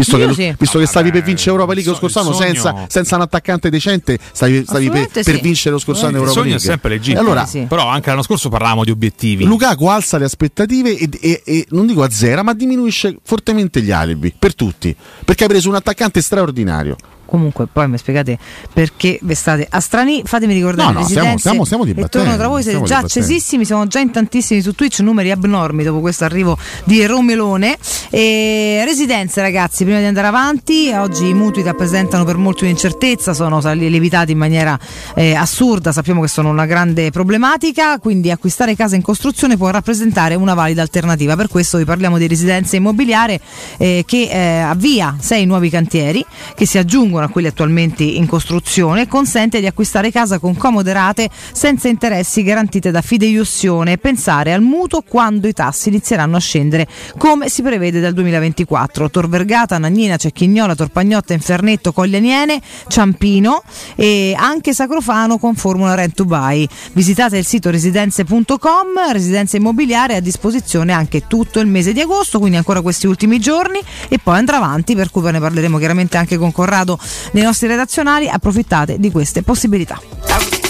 [0.00, 0.54] Visto, Io che, sì.
[0.58, 3.16] visto che stavi per vincere Europa League lo so- scorso il anno sogno- senza, senza
[3.16, 5.40] un attaccante decente, stavi, stavi per, Assolutamente per sì.
[5.40, 6.66] vincere lo scorso anno il Europa sogno è League.
[6.70, 7.20] sempre legittimo.
[7.20, 7.66] Allora, Sì.
[7.68, 9.44] Però anche l'anno scorso parlavamo di obiettivi.
[9.44, 13.90] Lukaku alza le aspettative e, e- e non dico a zero, ma diminuisce fortemente gli
[13.90, 14.94] alibi per tutti.
[15.24, 16.96] Perché hai preso un attaccante straordinario.
[17.30, 18.36] Comunque, poi mi spiegate
[18.72, 20.22] perché ve state a strani.
[20.24, 23.64] Fatemi ricordare No, no, le stiamo- stiamo- stiamo e torno tra voi, siete già accesissimi,
[23.64, 27.78] siamo già in tantissimi su Twitch, numeri abnormi dopo questo arrivo di Romelone.
[28.10, 33.60] E residenze, ragazzi, prima di andare avanti, oggi i mutui rappresentano per molti un'incertezza, sono
[33.74, 34.76] lievitati in maniera
[35.14, 40.34] eh, assurda, sappiamo che sono una grande problematica, quindi acquistare casa in costruzione può rappresentare
[40.34, 41.36] una valida alternativa.
[41.36, 43.38] Per questo vi parliamo di residenze immobiliari
[43.78, 46.24] eh, che eh, avvia sei nuovi cantieri
[46.56, 51.28] che si aggiungono a quelli attualmente in costruzione consente di acquistare casa con comode rate
[51.52, 56.86] senza interessi garantite da fideiussione e pensare al mutuo quando i tassi inizieranno a scendere
[57.18, 59.10] come si prevede dal 2024.
[59.10, 63.62] Tor Vergata, Nagnina, Cecchignola, Torpagnotta, Infernetto, Coglianiene, Ciampino
[63.96, 66.66] e anche Sacrofano con formula Rent to Buy.
[66.92, 72.56] Visitate il sito residenze.com, residenze immobiliare a disposizione anche tutto il mese di agosto, quindi
[72.56, 76.36] ancora questi ultimi giorni e poi andrà avanti, per cui ve ne parleremo chiaramente anche
[76.36, 76.98] con Corrado
[77.32, 78.28] nei nostri redazionali.
[78.28, 80.00] Approfittate di queste possibilità.
[80.02, 80.60] Oh,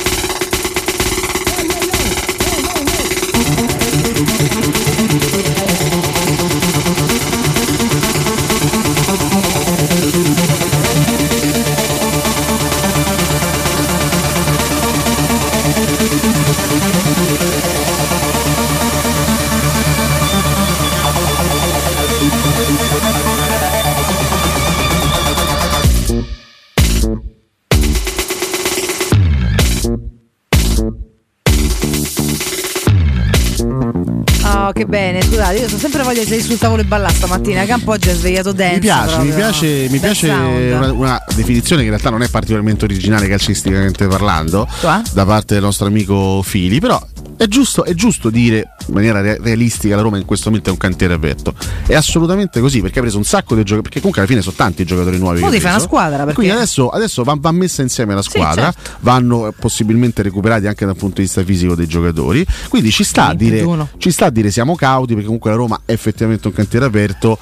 [34.80, 37.64] che bene, scusate, io sono sempre voglia di salire sul tavolo e ballare stamattina.
[37.66, 38.74] Campo oggi è svegliato dance.
[38.74, 39.34] Mi piace, mi proprio.
[39.34, 44.66] piace, mi piace una, una definizione che in realtà non è particolarmente originale calcisticamente parlando
[44.80, 45.02] Cioè?
[45.12, 47.00] da parte del nostro amico Fili, però
[47.40, 50.72] è giusto, è giusto dire in maniera re- realistica la Roma in questo momento è
[50.72, 51.54] un cantiere aperto.
[51.86, 54.56] È assolutamente così perché ha preso un sacco di giocatori, perché comunque alla fine sono
[54.56, 55.38] tanti i giocatori nuovi.
[55.38, 55.74] Ha fare preso.
[55.74, 58.90] una squadra, perché- Quindi adesso, adesso va, va messa insieme la squadra, certo.
[59.00, 62.44] vanno eh, possibilmente recuperati anche dal punto di vista fisico dei giocatori.
[62.68, 63.66] Quindi ci sta, a dire,
[63.96, 67.38] ci sta a dire siamo cauti perché comunque la Roma è effettivamente un cantiere aperto.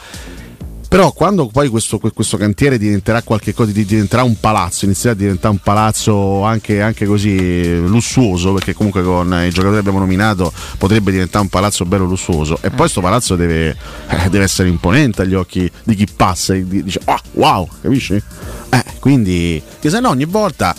[0.89, 5.61] Però quando poi questo, questo cantiere diventerà qualcosa, diventerà un palazzo, inizierà a diventare un
[5.63, 11.45] palazzo anche, anche così lussuoso, perché comunque con i giocatori che abbiamo nominato potrebbe diventare
[11.45, 12.57] un palazzo bello lussuoso.
[12.63, 13.77] E poi questo palazzo deve,
[14.09, 18.15] eh, deve essere imponente agli occhi di chi passa e di- dice "Ah, wow, capisci?
[18.71, 20.75] Eh, quindi, che se no ogni volta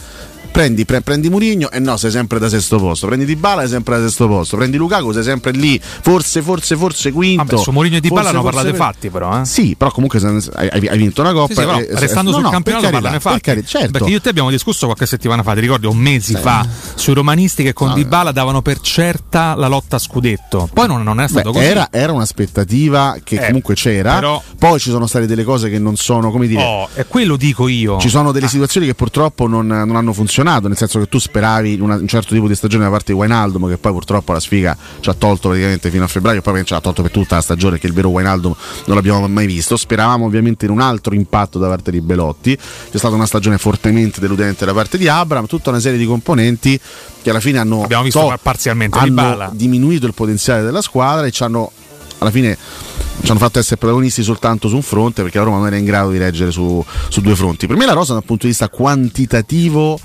[0.52, 3.08] Prendi, pre- prendi Murigno e no, sei sempre da sesto posto.
[3.08, 4.58] Prendi Dybala, sei sempre da sesto posto.
[4.58, 5.80] Prendi Lukaku, sei sempre lì.
[5.82, 7.44] Forse, forse, forse quinto.
[7.46, 9.40] Vabbè, su Mourinho e Dybala Forse, hanno parlato pre- fatti, però.
[9.42, 9.46] Eh.
[9.46, 10.20] Sì, però comunque
[10.56, 11.54] hai, hai vinto una coppa.
[11.54, 13.42] Sì, sì, però, e- restando no, sul no, campionato per parlane carità, fatti.
[13.42, 13.92] per carità, certo.
[13.92, 17.14] Perché io e te abbiamo discusso qualche settimana fa, ti ricordi, un mesi fa, sui
[17.14, 20.70] romanisti che con No, Dybala davano per certa la lotta a scudetto.
[20.74, 21.70] Poi non, non è stato Beh, così.
[21.70, 25.80] era, era un'aspettativa che Eh, comunque c'era, però- poi ci sono state delle cose che
[25.80, 27.98] non sono, come dire, Oh, e quello dico io.
[28.00, 31.80] ci sono delle situazioni che purtroppo non, non hanno funzionato, nel senso che tu speravi
[31.80, 34.78] una- un certo tipo di stagione da parte di Wijnaldum, che poi purtroppo la sfiga
[35.00, 37.78] ci ha tolto praticamente fino a febbraio, poi ci ha tolto per tutta la stagione,
[37.80, 39.78] che il vero Wijnaldum non l'abbiamo mai visto.
[39.78, 44.20] Speravamo ovviamente in un altro impatto da parte di Belotti, c'è stata una stagione fortemente
[44.20, 46.80] deludente da parte di Abram, tutta una serie di componenti
[47.22, 48.98] che alla fine hanno, to- parzialmente
[49.46, 51.72] hanno diminuito il potenziale della squadra e ci hanno
[52.20, 52.58] alla fine
[53.22, 55.86] ci hanno fatto essere protagonisti soltanto su un fronte perché la Roma non era in
[55.86, 57.68] grado di reggere su, su due fronti.
[57.68, 60.00] Per me la rosa dal punto di vista quantitativo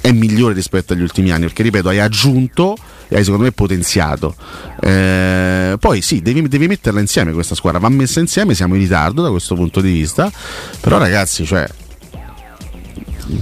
[0.00, 2.76] è migliore rispetto agli ultimi anni perché ripeto hai aggiunto
[3.08, 4.34] e hai secondo me potenziato.
[4.80, 7.80] Eh, poi sì devi, devi metterla insieme questa squadra.
[7.80, 10.30] Va messa insieme siamo in ritardo da questo punto di vista.
[10.80, 11.66] Però ragazzi cioè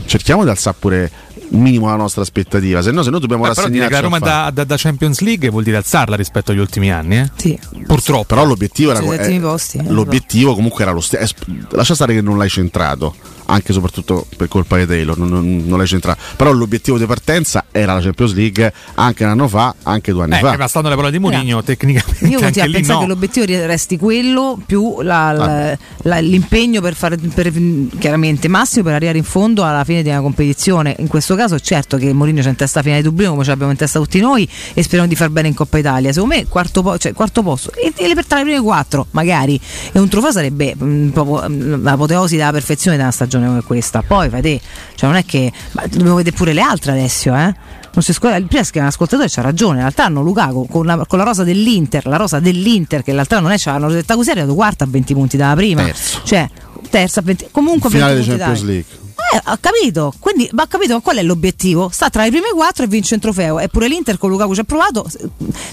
[0.07, 1.11] cerchiamo di alzare pure
[1.51, 4.64] minimo la nostra aspettativa se no se no dobbiamo dire rassegnarci la Roma da, da-
[4.64, 7.30] da Champions League vuol dire alzarla rispetto agli ultimi anni, eh?
[7.36, 7.59] Sì.
[7.86, 8.24] Purtroppo.
[8.34, 11.34] Però l'obiettivo era Sui eh, posti, eh, l'obiettivo comunque era lo stesso.
[11.70, 13.14] Lascia stare che non l'hai centrato,
[13.46, 16.20] anche e soprattutto per colpa di Taylor, non, non- non l'hai centrato.
[16.36, 20.34] Però l'obiettivo di partenza era la Champions League anche un anno fa, anche due anni
[20.36, 20.57] Eh, fa.
[20.57, 23.01] bastando le parole di Mourinho, tecnicamente Io continuo a pensare no.
[23.01, 27.53] che l'obiettivo resti quello più la- la- la- l'impegno per fare per-
[27.99, 30.94] chiaramente massimo per arrivare in fondo alla fine di una competizione.
[30.99, 33.72] In questo caso, certo che Mourinho c'è in testa fine di Dublino, come ce l'abbiamo
[33.72, 36.12] in testa tutti noi, e speriamo di far bene in Coppa Italia.
[36.12, 39.59] Secondo me, quarto, po- cioè, quarto posto e, e per tra le prime quattro, magari.
[39.93, 44.03] E un trofeo sarebbe mh, proprio mh, l'apoteosi della perfezione di una stagione come questa.
[44.03, 44.61] Poi, fai te,
[44.95, 47.55] cioè, non è che ma dobbiamo vedere pure le altre adesso, eh.
[47.91, 51.05] Non si scorda, prima che un ascoltatore c'ha ragione, in realtà hanno Lukaku con la,
[51.07, 54.32] con la rosa dell'Inter, la rosa dell'Inter che l'altra non è, c'hanno detta così, è
[54.32, 55.82] arrivato quarta a 20 punti dalla prima.
[55.82, 56.20] Terzo.
[56.22, 56.49] Cioè,
[56.91, 58.74] terza a 20, comunque 20 Finale di punti Champions dai.
[58.74, 59.07] League.
[59.31, 61.91] Eh, ho capito, quindi ma ho capito qual è l'obiettivo?
[61.93, 63.59] Sta tra le prime quattro e vince un trofeo.
[63.59, 65.07] Eppure l'Inter con Lukaku ci ha provato.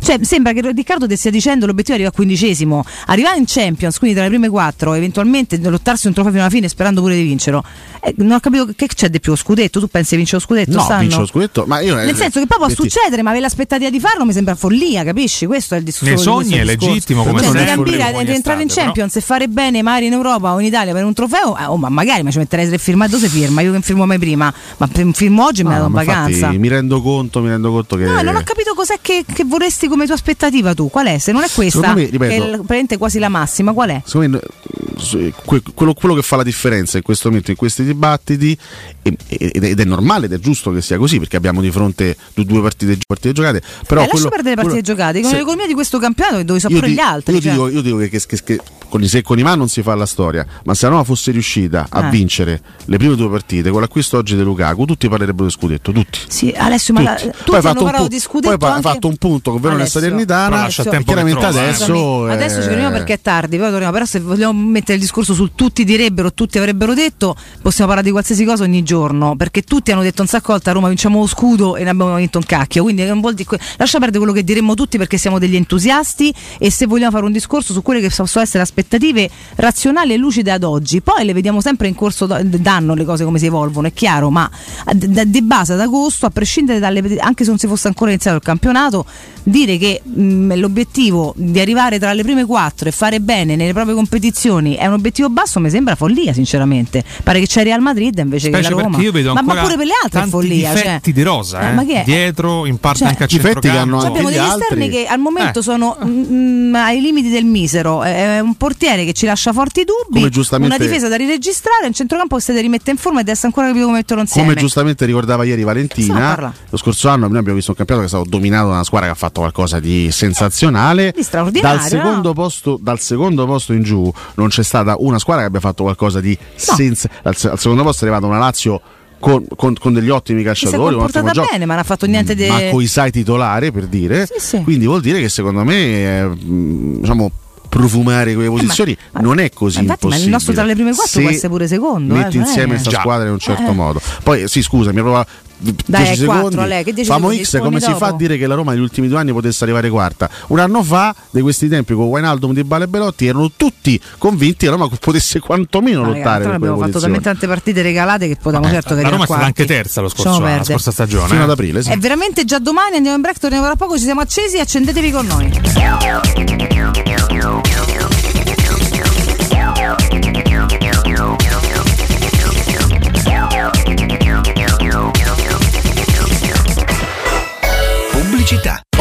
[0.02, 2.84] Cioè, sembra che Riccardo ti stia dicendo l'obiettivo è arrivare al quindicesimo.
[3.08, 6.68] Arrivare in Champions, quindi tra le prime quattro, eventualmente lottarsi un trofeo fino alla fine
[6.68, 7.64] sperando pure di vincerlo.
[8.02, 9.80] Eh, non ho capito che c'è di più, lo scudetto?
[9.80, 10.72] Tu pensi vince lo scudetto?
[10.72, 11.02] No, stanno?
[11.02, 13.90] vince lo scudetto, ma io Nel senso che poi può metti- succedere, ma avere l'aspettativa
[13.90, 15.46] di farlo mi sembra follia, capisci?
[15.46, 16.06] Questo è il discorso.
[16.06, 16.88] Nei di sogni è discorso.
[16.88, 18.84] legittimo, come cioè, di ambire ad entrare in estate, però.
[18.84, 21.78] Champions e fare bene magari in Europa o in Italia per un trofeo, eh, oh,
[21.78, 23.62] ma magari ma ci metterei tre firme, dove si firma?
[23.62, 26.02] Io che non firmo mai prima, ma film oggi mi No, ha dato in ma
[26.04, 26.60] infatti vacanza.
[26.60, 29.88] mi rendo conto, mi rendo conto che No, non ho capito cos'è che, che vorresti
[29.88, 30.90] come tua aspettativa tu.
[30.90, 31.18] Qual è?
[31.18, 34.02] Se non è questa, me, ripeto- che è quasi la massima, qual è?
[34.06, 35.34] Secondo me,
[35.74, 38.58] quello, quello che fa la differenza in questo momento, in questi dibattiti,
[39.02, 42.62] e- ed è, normale ed è giusto che sia così, perché abbiamo di fronte due
[42.62, 43.62] partite, partite giocate.
[43.88, 46.44] Però eh, lascia quello- perdere le partite quello- giocate, con se- l'economia di questo campionato
[46.44, 47.36] dove di- gli altri.
[47.36, 47.52] Io cioè.
[47.52, 49.82] dico, io dico che, che- che- che con i se con i man non si
[49.82, 52.10] fa la storia, ma se la Roma fosse riuscita a Eh.
[52.12, 53.35] vincere le prime due partite
[53.70, 56.20] con l'acquisto oggi di Lukaku, tutti parlerebbero di scudetto, tutti.
[56.28, 57.30] Sì, Alessio, ma la, Tutti.
[57.38, 59.62] tutti Poi fatto un parlato pu- di scudetto poi ha anche- fatto un punto con
[59.62, 61.68] Verona e Salernitana, Però lascia tempo che chiaramente trova, eh.
[61.68, 63.92] adesso Scusami, adesso ci fermiamo eh, perché è tardi, poi torniamo.
[63.94, 68.12] però se vogliamo mettere il discorso sul tutti direbbero, tutti avrebbero detto, possiamo parlare di
[68.12, 71.76] qualsiasi cosa ogni giorno, perché tutti hanno detto un sacco a Roma vinciamo lo scudo
[71.76, 74.74] e ne abbiamo vinto un cacchio, quindi non vuol dire lascia perdere quello che diremmo
[74.74, 78.44] tutti perché siamo degli entusiasti e se vogliamo fare un discorso su quelle che possono
[78.44, 82.94] essere aspettative razionali e lucide ad oggi, poi le vediamo sempre in corso da- d'anno
[82.96, 84.50] le cose come si evolvono, è chiaro, ma
[84.94, 88.44] di base ad agosto, a prescindere dalle anche se non si fosse ancora iniziato il
[88.44, 89.06] campionato,
[89.44, 93.94] dire che mh, l'obiettivo di arrivare tra le prime quattro e fare bene nelle proprie
[93.96, 98.48] competizioni è un obiettivo basso mi sembra follia sinceramente pare che c'è Real Madrid invece
[98.48, 100.82] Specie che la Roma io vedo ma, ma pure per le altre è follia cioè.
[100.82, 101.74] difetti di rosa, Eh, eh.
[101.74, 102.04] ma che è?
[102.06, 104.06] dietro, in parte Cioè, anche a difetti che hanno centrocampo.
[104.06, 105.64] anche abbiamo gli degli altri- esterni che al momento Eh.
[105.64, 106.24] sono mm,
[106.70, 108.04] mm, ai limiti del misero.
[108.04, 110.20] È un portiere che ci lascia forti dubbi.
[110.58, 111.86] Una difesa da riregistrare.
[111.88, 114.48] Un centrocampo che si deve rimettere in forma ed essere ancora capito come metterlo insieme.
[114.48, 118.18] Come giustamente ricordava ieri Valentina, lo scorso anno noi abbiamo visto un campionato che è
[118.18, 121.12] stato dominato da una squadra che ha fatto qualcosa di sensazionale.
[121.16, 122.34] Di straordinario, Dal secondo, no?
[122.34, 126.20] posto, dal secondo posto in giù non c'è stata una squadra che abbia fatto qualcosa
[126.20, 127.10] di senza.
[127.24, 128.82] Al, al secondo posto è arrivata una Lazio
[129.20, 131.48] con, con- con degli ottimi calciatori, ottimo comportata gioco.
[131.52, 132.48] bene, ma non ha fatto niente di.
[132.48, 134.62] Ma con i sai titolare per dire, Sì, sì.
[134.64, 135.76] quindi vuol dire che secondo me
[136.22, 137.32] eh, diciamo
[137.70, 141.08] profumare quelle posizioni ma- non è così infatti, ma il nostro tra le prime quattro
[141.12, 143.74] Se può essere pure secondo, eh, Metti è insieme questa squadra in un certo Eh.
[143.74, 144.02] modo.
[144.24, 145.26] Poi sì, scusami, proprio
[145.58, 146.58] Dai, 10 è quattro, secondi.
[146.58, 148.22] Ale, che 10 Famo secondi X come si rispondi fa a dopo?
[148.22, 150.30] dire che la Roma negli ultimi due anni potesse arrivare quarta.
[150.48, 154.66] Un anno fa, di questi tempi, con Wijnaldum, Di Bale e Belotti, erano tutti convinti
[154.66, 157.02] che la Roma potesse quantomeno Ma lottare ragazzi, abbiamo fatto posizioni.
[157.02, 160.10] talmente tante partite regalate che potevamo certo che La Roma è stata anche terza lo
[160.10, 161.28] scorso, la scorsa stagione.
[161.28, 161.44] Fino eh.
[161.44, 161.92] ad aprile, sì.
[161.92, 165.26] È veramente già domani, andiamo in break, torniamo tra poco, ci siamo accesi, accendetevi con
[165.26, 165.52] noi.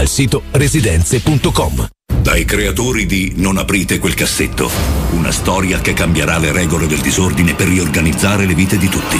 [0.00, 1.88] il sito residenze.com.
[2.20, 4.68] Dai creatori di Non aprite quel cassetto,
[5.12, 9.18] una storia che cambierà le regole del disordine per riorganizzare le vite di tutti,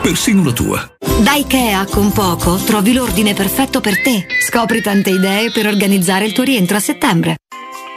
[0.00, 0.96] persino la tua.
[1.22, 4.26] Da Ikea con poco trovi l'ordine perfetto per te.
[4.40, 7.36] Scopri tante idee per organizzare il tuo rientro a settembre.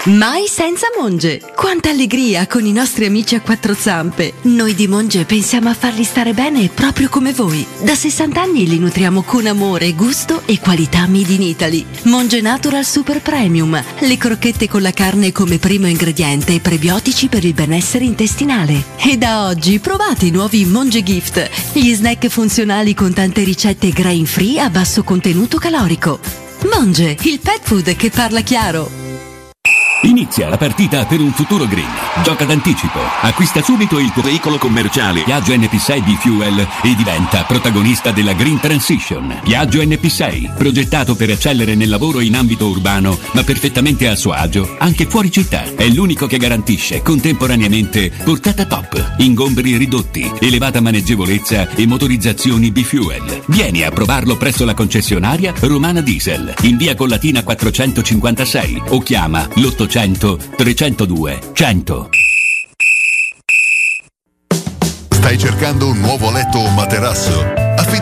[0.07, 1.41] Mai senza Monge!
[1.53, 4.35] Quanta allegria con i nostri amici a quattro zampe!
[4.43, 7.67] Noi di Monge pensiamo a farli stare bene proprio come voi.
[7.83, 11.85] Da 60 anni li nutriamo con amore, gusto e qualità made in Italy.
[12.03, 17.43] Monge Natural Super Premium, le crocchette con la carne come primo ingrediente e prebiotici per
[17.43, 18.81] il benessere intestinale.
[18.95, 24.25] E da oggi provate i nuovi Monge Gift, gli snack funzionali con tante ricette grain
[24.25, 26.17] free a basso contenuto calorico.
[26.71, 29.06] Monge, il pet food che parla chiaro.
[30.03, 31.89] Inizia la partita per un futuro green.
[32.23, 32.99] Gioca d'anticipo.
[33.21, 38.59] Acquista subito il tuo veicolo commerciale Piaggio NP6 di Fuel e diventa protagonista della Green
[38.59, 39.39] Transition.
[39.43, 44.75] Piaggio NP6, progettato per eccellere nel lavoro in ambito urbano, ma perfettamente a suo agio
[44.77, 45.63] anche fuori città.
[45.75, 53.43] È l'unico che garantisce contemporaneamente portata top, ingombri ridotti, elevata maneggevolezza e motorizzazioni B-Fuel.
[53.47, 59.86] Vieni a provarlo presso la concessionaria Romana Diesel, in via Collatina 456 o chiama l'800
[59.87, 62.09] 302 100.
[65.09, 67.76] Stai cercando un nuovo letto o materasso?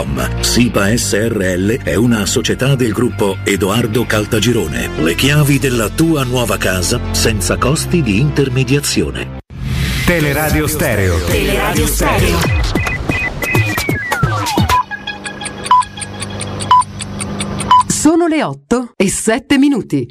[0.00, 0.40] sipa.com.
[0.40, 5.02] SIPA SRL è una società del gruppo Edoardo Caltagirone.
[5.02, 9.38] Le chiavi della tua nuova casa senza costi di intermediazione.
[10.06, 11.24] Teleradio Stereo.
[11.24, 12.38] Teleradio Stereo.
[17.86, 20.10] Sono le 8 e 7 minuti.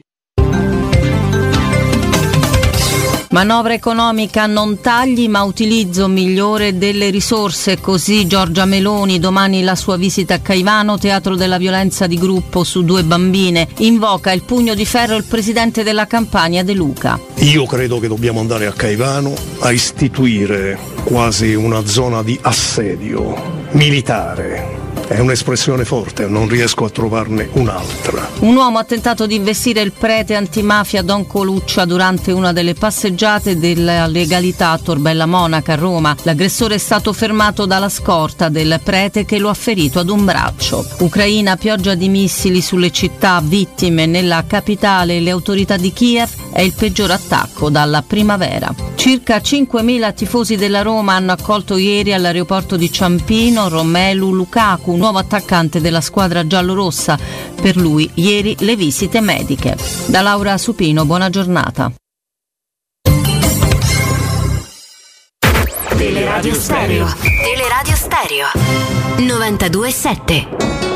[3.32, 9.98] Manovra economica non tagli ma utilizzo migliore delle risorse, così Giorgia Meloni domani la sua
[9.98, 14.84] visita a Caivano, teatro della violenza di gruppo su due bambine, invoca il pugno di
[14.84, 17.20] ferro il presidente della campagna De Luca.
[17.36, 24.79] Io credo che dobbiamo andare a Caivano a istituire quasi una zona di assedio militare.
[25.10, 28.30] È un'espressione forte, non riesco a trovarne un'altra.
[28.42, 33.58] Un uomo ha tentato di investire il prete antimafia Don Coluccia durante una delle passeggiate
[33.58, 36.16] della legalità a Torbella Monaca a Roma.
[36.22, 40.86] L'aggressore è stato fermato dalla scorta del prete che lo ha ferito ad un braccio.
[41.00, 45.22] Ucraina, pioggia di missili sulle città, vittime nella capitale.
[45.22, 48.72] Le autorità di Kiev è il peggior attacco dalla primavera.
[48.94, 55.82] Circa 5.000 tifosi della Roma hanno accolto ieri all'aeroporto di Ciampino Romelu Lukaku, nuovo attaccante
[55.82, 57.18] della squadra giallorossa.
[57.60, 59.76] Per lui ieri le visite mediche.
[60.06, 61.92] Da Laura Supino, buona giornata.
[65.98, 67.08] Teleradio Stereo.
[67.22, 68.48] Teleradio Stereo
[69.18, 70.89] 92.7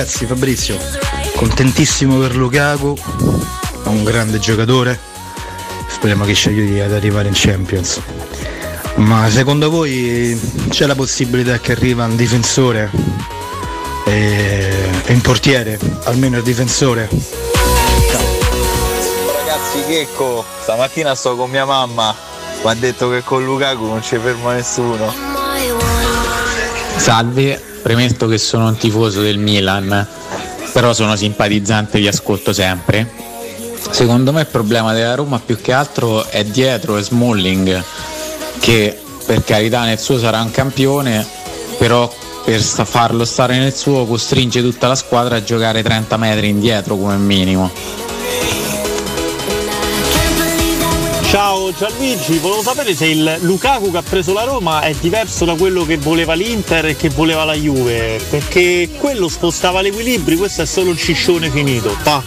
[0.00, 0.78] ragazzi, Fabrizio.
[1.34, 2.96] Contentissimo per Lukaku,
[3.84, 4.98] è un grande giocatore.
[5.88, 8.00] Speriamo che ci aiuti ad arrivare in Champions.
[8.94, 10.40] Ma secondo voi
[10.70, 12.90] c'è la possibilità che arriva un difensore
[14.06, 17.06] e, e un portiere, almeno il difensore?
[19.36, 22.14] Ragazzi, Checco, stamattina sto con mia mamma,
[22.62, 25.12] mi ha detto che con Lukaku non ci ferma nessuno.
[26.96, 30.06] Salve, premetto che sono un tifoso del Milan,
[30.72, 33.10] però sono simpatizzante vi ascolto sempre.
[33.90, 37.82] Secondo me il problema della Roma più che altro è dietro e Smalling,
[38.60, 41.26] che per carità nel suo sarà un campione,
[41.78, 42.12] però
[42.44, 47.16] per farlo stare nel suo costringe tutta la squadra a giocare 30 metri indietro come
[47.16, 47.70] minimo.
[51.70, 55.54] Ciao Gianluigi, volevo sapere se il Lukaku che ha preso la Roma è diverso da
[55.54, 60.66] quello che voleva l'Inter e che voleva la Juve, perché quello spostava l'equilibrio, questo è
[60.66, 61.96] solo un ciscione finito.
[62.02, 62.22] Pa.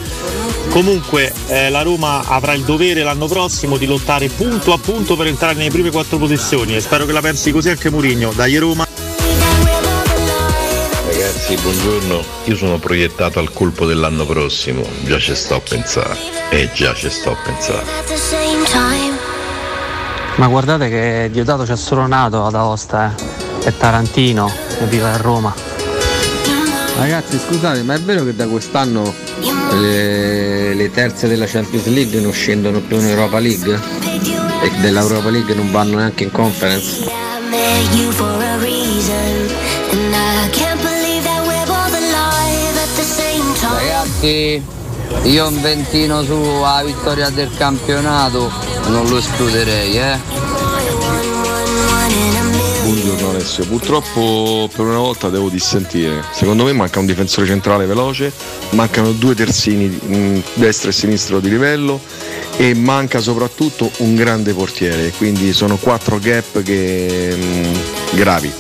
[0.69, 5.27] Comunque eh, la Roma avrà il dovere l'anno prossimo di lottare punto a punto per
[5.27, 8.31] entrare nelle prime quattro posizioni e spero che la pensi così anche Mourinho.
[8.33, 8.87] Dai Roma!
[11.05, 12.23] Ragazzi, buongiorno.
[12.45, 14.87] Io sono proiettato al colpo dell'anno prossimo.
[15.03, 16.17] Già ci sto a pensare.
[16.49, 19.12] Eh già ci sto a pensare.
[20.35, 23.68] Ma guardate che Diodato c'è solo nato ad Aosta, eh.
[23.68, 25.53] È Tarantino e vive a Roma.
[26.97, 29.14] Ragazzi scusate, ma è vero che da quest'anno
[29.80, 33.80] le, le terze della Champions League non scendono più in Europa League?
[34.61, 37.10] E dell'Europa League non vanno neanche in conference?
[43.61, 44.64] Ragazzi,
[45.23, 50.19] io un ventino sulla vittoria del campionato non lo escluderei, eh.
[52.84, 56.23] Buongiorno Alessio, purtroppo per una volta devo dissentire.
[56.31, 58.31] Secondo me manca un difensore centrale veloce,
[58.72, 61.99] mancano due terzini mh, destra e sinistro di livello
[62.57, 68.51] e manca soprattutto un grande portiere, quindi sono quattro gap che, mh, gravi.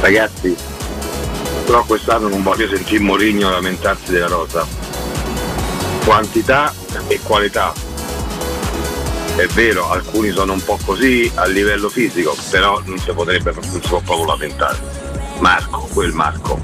[0.00, 0.54] Ragazzi,
[1.66, 4.87] Però quest'anno non voglio sentire Mourinho lamentarsi della rosa.
[6.08, 6.72] Quantità
[7.06, 7.70] e qualità.
[9.36, 13.62] È vero, alcuni sono un po' così a livello fisico, però non si potrebbe non
[13.62, 14.78] si può proprio lamentare.
[15.40, 16.58] Marco, quel Marco.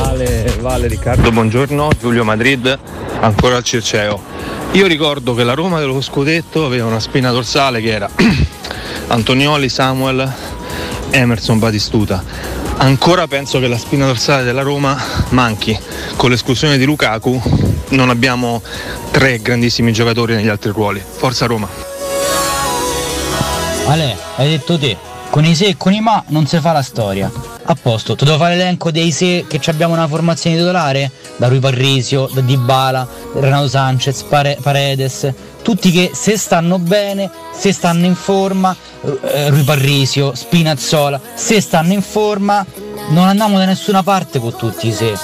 [0.00, 2.78] Vale, vale Riccardo, buongiorno, Giulio Madrid,
[3.20, 4.18] ancora al Circeo.
[4.72, 8.08] Io ricordo che la Roma dello scudetto aveva una spina dorsale che era
[9.08, 10.32] Antonioli, Samuel,
[11.10, 12.55] Emerson, Batistuta.
[12.78, 14.96] Ancora penso che la spina dorsale della Roma
[15.30, 15.78] manchi.
[16.16, 17.40] Con l'esclusione di Lukaku
[17.90, 18.62] non abbiamo
[19.10, 21.02] tre grandissimi giocatori negli altri ruoli.
[21.04, 21.68] Forza Roma.
[23.86, 24.96] Ale, hai detto te,
[25.30, 27.30] con i se e con i ma non si fa la storia.
[27.68, 31.10] A posto, ti devo fare l'elenco dei se che abbiamo una formazione titolare?
[31.36, 35.32] Da Rui Parrisio, da Dybala, Renato Sanchez, Pare- Paredes,
[35.66, 38.72] tutti che se stanno bene, se stanno in forma,
[39.02, 42.64] eh, Rui Parrisio, Spinazzola, se stanno in forma,
[43.08, 45.18] non andiamo da nessuna parte con tutti i se.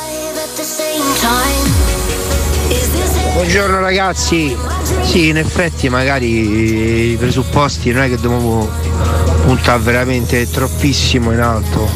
[3.35, 4.57] Buongiorno ragazzi,
[5.03, 8.69] sì in effetti magari i presupposti non è che dobbiamo
[9.45, 11.89] puntare veramente troppissimo in alto.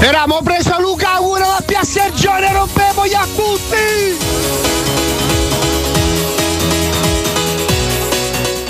[0.00, 4.81] Eravamo preso Luca una la più a Sergione, rompevo gli appunti!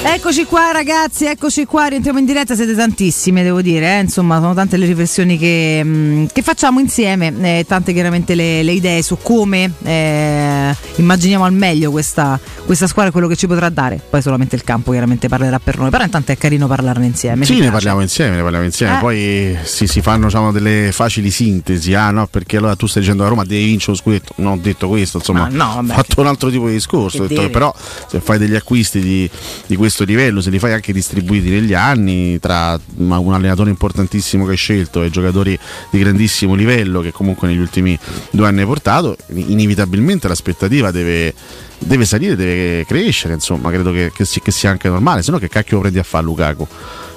[0.04, 4.00] Eccoci qua ragazzi, eccoci qua, rientriamo in diretta, siete tantissime devo dire, eh?
[4.00, 8.72] insomma sono tante le riflessioni che, mh, che facciamo insieme, eh, tante chiaramente le, le
[8.72, 14.00] idee su come eh, immaginiamo al meglio questa, questa squadra, quello che ci potrà dare,
[14.10, 17.44] poi solamente il campo chiaramente parlerà per noi, però intanto è carino parlarne insieme.
[17.44, 17.72] Sì, ne piace.
[17.72, 18.96] parliamo insieme, ne parliamo insieme.
[18.96, 18.98] Eh.
[18.98, 23.22] Poi si, si fanno diciamo, delle facili sintesi, ah no, perché allora tu stai dicendo
[23.22, 24.32] la Roma deve vincere lo scudetto.
[24.36, 27.18] Non ho detto questo, insomma, Ma no, vabbè, ho fatto un altro tipo di discorso.
[27.22, 27.52] che detto che devi.
[27.52, 27.72] però
[28.08, 29.30] se fai degli acquisti di,
[29.66, 34.52] di questo livello, se li fai anche distribuiti negli anni tra un allenatore importantissimo che
[34.52, 35.58] hai scelto e giocatori
[35.90, 37.98] di grandissimo livello che comunque negli ultimi
[38.30, 41.34] due anni hai portato, inevitabilmente l'aspettativa deve,
[41.78, 45.38] deve salire, deve crescere, insomma, credo che, che si- che sia anche normale, se no
[45.38, 46.66] che cacchio prendi a fare Lukaku?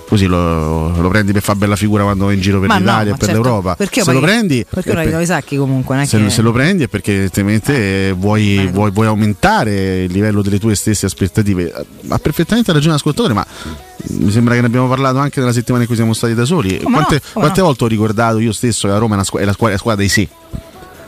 [0.07, 2.79] Così lo, lo prendi per fare bella figura quando vai in giro per Ma no,
[2.81, 3.75] l'Italia e per certo, l'Europa.
[3.75, 6.51] Perché se poi- lo prendi Perché hai per- i sacchi comunque, se, che- se lo
[6.51, 11.73] prendi è perché evidentemente vuoi, vuoi- vuoi aumentare il livello delle tue stesse aspettative.
[12.07, 13.45] Ha perfettamente ragione l'ascoltatore, ma
[14.09, 16.79] mi sembra che ne abbiamo parlato anche nella settimana in cui siamo stati da soli.
[16.81, 17.65] Come quante no, quante no.
[17.65, 19.79] volte ho ricordato io stesso che la Roma è, squa- è la, squadra, è la
[19.79, 20.29] squadra dei sì.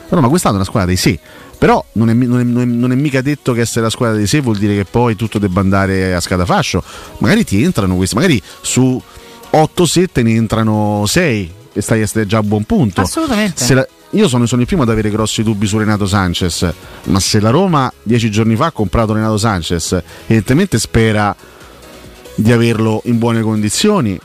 [0.10, 1.20] La Roma quest'anno è una squadra dei sì.
[1.58, 4.40] Però non è, non è- non è- mica detto che essere la squadra dei sì
[4.42, 6.84] vuol dire che poi tutto debba andare a scatafascio.
[7.20, 9.02] Magari ti entrano questi, magari su
[9.52, 13.02] 8-7 ne entrano 6 e stai, stai già a buon punto.
[13.02, 13.74] Assolutamente.
[13.74, 16.72] La- io sono, sono il primo ad avere grossi dubbi su Renato Sanchez,
[17.06, 21.36] ma se la Roma dieci giorni fa ha comprato Renato Sanchez, evidentemente spera
[22.36, 24.18] di averlo in buone condizioni.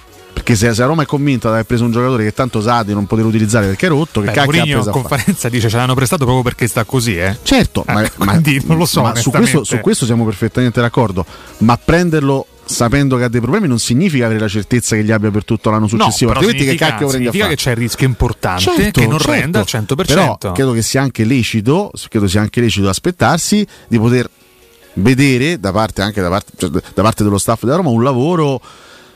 [0.42, 2.82] Perché se, se la Roma è convinta di aver preso un giocatore che tanto sa
[2.82, 5.48] di non poter utilizzare perché è rotto, che Beh, cacchio ha Mourinho preso in conferenza
[5.48, 7.38] dice ce l'hanno prestato proprio perché sta così, eh.
[7.44, 11.24] Certo, ma, ma- quindi non lo so, ma su, questo, su questo siamo perfettamente d'accordo.
[11.58, 15.30] Ma prenderlo sapendo che ha dei problemi non significa avere la certezza che gli abbia
[15.30, 16.32] per tutto l'anno successivo.
[16.32, 19.06] no, altrimenti che significa, cacchio prendi a significa che c'è il rischio importante Certo, che
[19.06, 19.32] non certo.
[19.32, 20.04] renda al 100%.
[20.06, 24.28] Però credo che sia anche lecito, credo sia anche lecito aspettarsi di poter
[24.94, 28.60] vedere da parte anche da parte, cioè, da parte dello staff della Roma un lavoro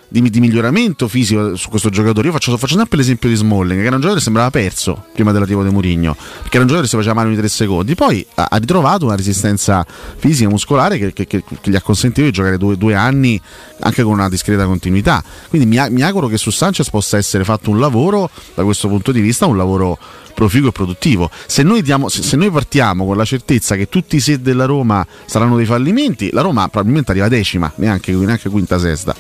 [0.09, 2.27] di, di miglioramento fisico su questo giocatore.
[2.28, 5.33] Io faccio, faccio sempre l'esempio di Smalling, che era un giocatore che sembrava perso prima
[5.33, 7.95] dell'arrivo di Mourinho, perché era un giocatore che si faceva male ogni tre secondi.
[7.95, 9.85] Poi ha, ha ritrovato una resistenza
[10.16, 13.41] fisica, muscolare che, che- che- che gli ha consentito di giocare due, due anni
[13.81, 15.23] anche con una discreta continuità.
[15.49, 19.12] Quindi mi, mi auguro che su Sanchez possa essere fatto un lavoro, da questo punto
[19.12, 19.99] di vista, un lavoro
[20.37, 21.31] proficuo e produttivo.
[21.47, 24.67] Se noi, diamo- se- se noi partiamo con la certezza che tutti i set della
[24.67, 29.15] Roma saranno dei fallimenti, la Roma probabilmente arriva decima, neanche, neanche quinta, sesta.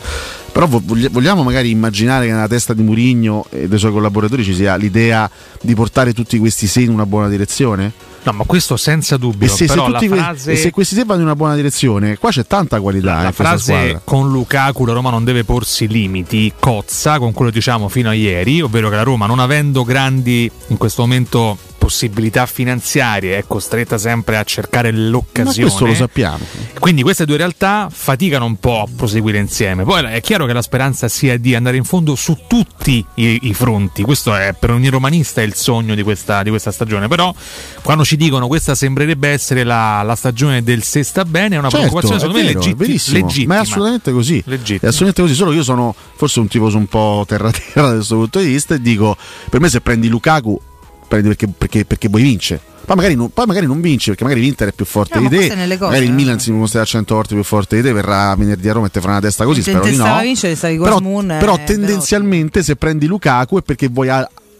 [0.52, 4.44] Però vo- vogli- vogliamo magari immaginare che nella testa di Murigno e dei suoi collaboratori
[4.44, 5.28] ci sia l'idea
[5.62, 7.92] di portare tutti questi sei in una buona direzione?
[8.26, 9.46] No, ma questo senza dubbio.
[9.46, 12.30] E se, se la frase, e se questi sei vanno in una buona direzione, qua
[12.30, 16.52] c'è tanta qualità la in questa frase con Lukaku la Roma non deve porsi limiti,
[16.58, 20.50] cozza con quello che diciamo fino a ieri, ovvero che la Roma non avendo grandi
[20.66, 21.56] in questo momento
[21.86, 25.68] possibilità finanziarie è costretta sempre a cercare Ma l'occasione.
[25.68, 26.44] questo lo sappiamo.
[26.80, 29.84] Quindi queste due realtà faticano un po' a proseguire insieme.
[29.84, 33.54] Poi è chiaro che la speranza sia di andare in fondo su tutti i, i
[33.54, 34.02] fronti.
[34.02, 37.06] Questo è per ogni romanista il sogno di questa, di questa stagione.
[37.06, 37.32] Però
[37.82, 41.70] quando ci dicono questa sembrerebbe essere la, la stagione del se sta bene, è una
[41.70, 43.54] Certo, preoccupazione secondo me vero, legitti- è legittima.
[43.54, 44.42] ma è assolutamente così.
[44.44, 44.80] Legittima.
[44.80, 48.16] È assolutamente così, solo io sono forse un tifoso un po' terra terra da questo
[48.16, 49.16] punto di vista e dico,
[49.48, 50.60] per me se prendi Lukaku
[51.06, 52.60] perché, perché, perché vuoi vincere.
[52.86, 55.28] Poi magari, non, poi magari non vinci perché magari l'Inter è più forte No, ma
[55.28, 55.48] di te.
[55.48, 56.14] cose, magari il eh.
[56.14, 59.00] Milan si dimostra 100 volte più forte di te, verrà venerdì a Roma e te
[59.00, 59.60] farà una testa così.
[59.62, 60.20] Spero di no.
[60.20, 64.08] vincere, Però, Guasmun, eh, però però- tendenzialmente se prendi Lukaku è perché vuoi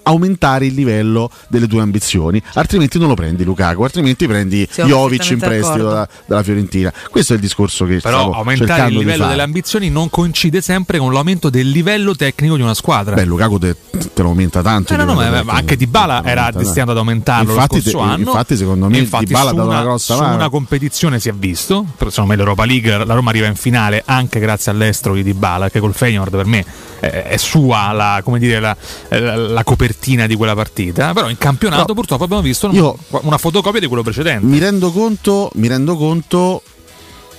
[0.08, 5.30] aumentare il livello delle tue ambizioni, altrimenti non lo prendi Lukaku, altrimenti prendi Siamo Jovic
[5.30, 6.92] in prestito da- dalla Fiorentina.
[7.10, 10.98] Questo è il discorso che Però stavo aumentare il livello delle ambizioni non coincide sempre
[10.98, 13.14] con l'aumento del livello tecnico di una squadra.
[13.14, 13.76] Beh, Lukaku te,
[14.14, 14.92] te lo aumenta tanto.
[14.94, 15.56] Eh, no, no, ma- ma tecnico.
[15.56, 18.30] anche Di Bala era destinato ad aumentarlo Infatti, lo scorso te- anno.
[18.30, 20.34] Infatti, secondo me, Infatti Di Bala ha su dato una grossa su mano.
[20.36, 21.84] una competizione si è visto.
[22.26, 25.80] Me l'Europa League, la Roma arriva in finale anche grazie all'estero di Di Bala, che
[25.80, 26.64] col Feyenoord per me
[27.00, 28.76] è, è sua la, come dire, la,
[29.10, 31.12] la- la copertina di quella partita.
[31.12, 34.46] Però in campionato purtroppo abbiamo visto io- una fotocopia di quello precedente.
[34.46, 36.62] Mi rendo conto, mi rendo conto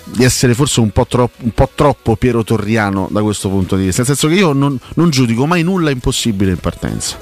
[0.04, 3.86] di essere forse un po, troppo, un po' troppo Piero Torriano da questo punto di
[3.86, 7.18] vista, nel senso che io non, non giudico mai nulla impossibile in partenza.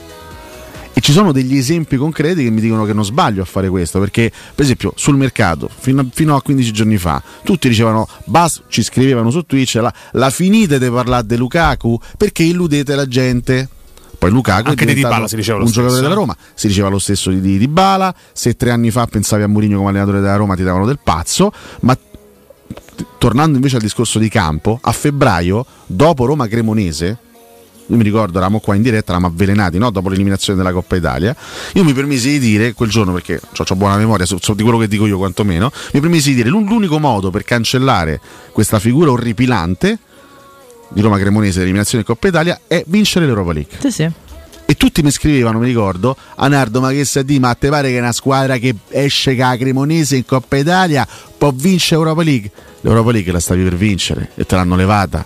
[0.98, 4.00] E ci sono degli esempi concreti che mi dicono che non sbaglio a fare questo,
[4.00, 8.62] perché per esempio sul mercato, fino a, fino a 15 giorni fa, tutti dicevano, basta,
[8.70, 13.70] ci scrivevano su Twitch, la, la finite di parlare di Lukaku perché illudete la gente.
[14.18, 16.26] Poi Lukaku Anche è di Dybala si diceva lo un giocatore stesso, della eh.
[16.26, 19.78] Roma, si diceva lo stesso di, di Dybala, se tre anni fa pensavi a Mourinho
[19.78, 21.52] come allenatore della Roma ti davano del pazzo,
[21.82, 21.98] ma
[23.18, 27.18] tornando invece al discorso di campo, a febbraio, dopo Roma Cremonese,
[27.88, 29.92] io mi ricordo, eravamo qua in diretta, eravamo avvelenati no?
[29.92, 31.36] dopo l'eliminazione della Coppa Italia.
[31.74, 34.80] Io mi permisi di dire quel giorno, perché ho buona memoria so, so di quello
[34.80, 38.20] che dico io quantomeno, mi permisi di dire l'un- l'unico modo per cancellare
[38.52, 40.00] questa figura orripilante
[40.96, 43.76] di Roma Cremonese dell'eliminazione di Coppa Italia è vincere l'Europa League.
[43.80, 44.10] Sì, sì.
[44.68, 48.00] E tutti mi scrivevano, mi ricordo, Anardo, ma che sa di, ma te pare che
[48.00, 51.06] una squadra che esce ca Cremonese in Coppa Italia
[51.38, 52.50] può vincere Europa League?
[52.82, 55.26] L'Europa League la stavi per vincere e te l'hanno levata.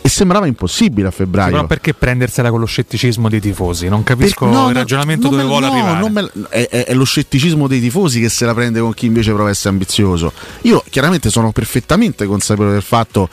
[0.00, 1.50] E sembrava impossibile a febbraio.
[1.52, 3.88] Però perché prendersela con lo scetticismo dei tifosi?
[3.88, 6.00] Non capisco Per- no, il ragionamento non dove me- vuole no, arrivare.
[6.00, 9.06] non me- è, è- è lo scetticismo dei tifosi che se la prende con chi
[9.06, 10.32] invece prova a essere ambizioso.
[10.62, 13.28] Io chiaramente sono perfettamente consapevole del fatto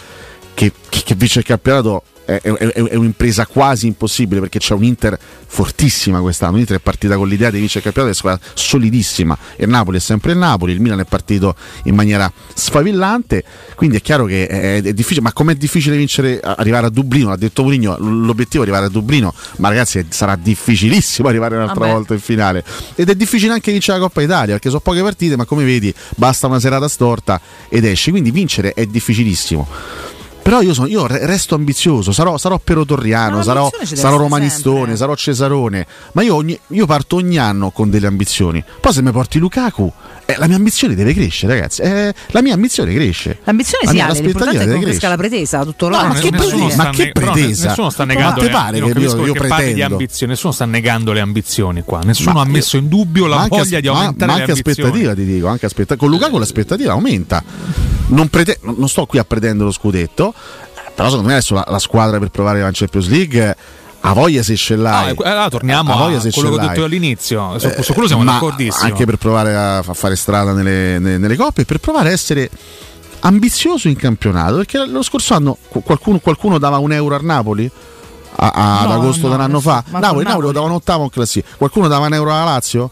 [0.53, 4.83] che, che, che vincere il campionato è, è- è- un'impresa quasi impossibile perché c'è un
[4.83, 6.55] Inter fortissima quest'anno.
[6.57, 9.37] L'Inter è partita con l'idea di vincere il campionato, è squadra solidissima.
[9.57, 13.43] Il Napoli è sempre il Napoli, il Milan è partito in maniera sfavillante.
[13.75, 17.29] Quindi è chiaro che è, è difficile, ma com'è difficile vincere, arrivare a Dublino?
[17.29, 21.91] L'ha detto Mourinho, l'obiettivo è arrivare a Dublino, ma ragazzi sarà difficilissimo arrivare un'altra Vabbè.
[21.91, 22.63] volta in finale.
[22.95, 25.93] Ed è difficile anche vincere la Coppa Italia, perché sono poche partite, ma come vedi
[26.15, 27.39] basta una serata storta
[27.69, 28.11] ed esci.
[28.11, 29.67] Quindi vincere è difficilissimo.
[30.43, 34.77] Però io, sono, io re- resto ambizioso, sarò, sarò Piero Torriano, Ma sarò, sarò Romanistone,
[34.79, 34.95] sempre.
[34.97, 38.61] sarò Cesarone, ma io, ogni- io parto ogni anno con delle ambizioni.
[38.81, 39.89] Poi se mi porti Lukaku,
[40.25, 41.81] eh, la mia ambizione deve crescere, ragazzi.
[41.81, 43.39] Eh, la mia ambizione cresce.
[43.45, 46.01] L'ambizione La si mia- ha, l'importante è che cresca la pretesa, tutto là.
[46.01, 46.75] No, ma che pretesa?
[46.83, 47.67] Ma che pretesa?
[47.69, 50.51] Nessuno sta Ma negando, te le, pare io io- io che parli di ambizioni, nessuno
[50.51, 53.81] sta negando le ambizioni qua, nessuno Ma- ha messo in dubbio la Ma voglia as-
[53.81, 57.41] di ma- aumentare ma le anche aspettativa ti dico anche aspetta- con Lukaku l'aspettativa aumenta
[58.13, 60.33] non, prete- non- sto qui a pretendere lo scudetto
[60.95, 63.55] però secondo me adesso la, la squadra per provare la Champions League
[64.05, 66.67] ha voglia se ce Ah, l'hai que- allora torniamo a voglia se quello che ho
[66.67, 68.85] detto all'inizio, su, Eh, su quello siamo d'accordissimo.
[68.85, 72.11] anche per provare a, a fare strada nelle, nelle- nelle coppe e per provare a
[72.11, 72.49] essere
[73.21, 77.69] ambizioso in campionato perché lo scorso anno qu- qualcuno, qualcuno dava un euro al Napoli?
[78.35, 79.83] A- a- ad No, agosto no, di un anno fa?
[79.87, 81.55] Napoli, con Napoli lo davano ottavo in classifica.
[81.55, 82.91] Qualcuno dava un euro alla Lazio?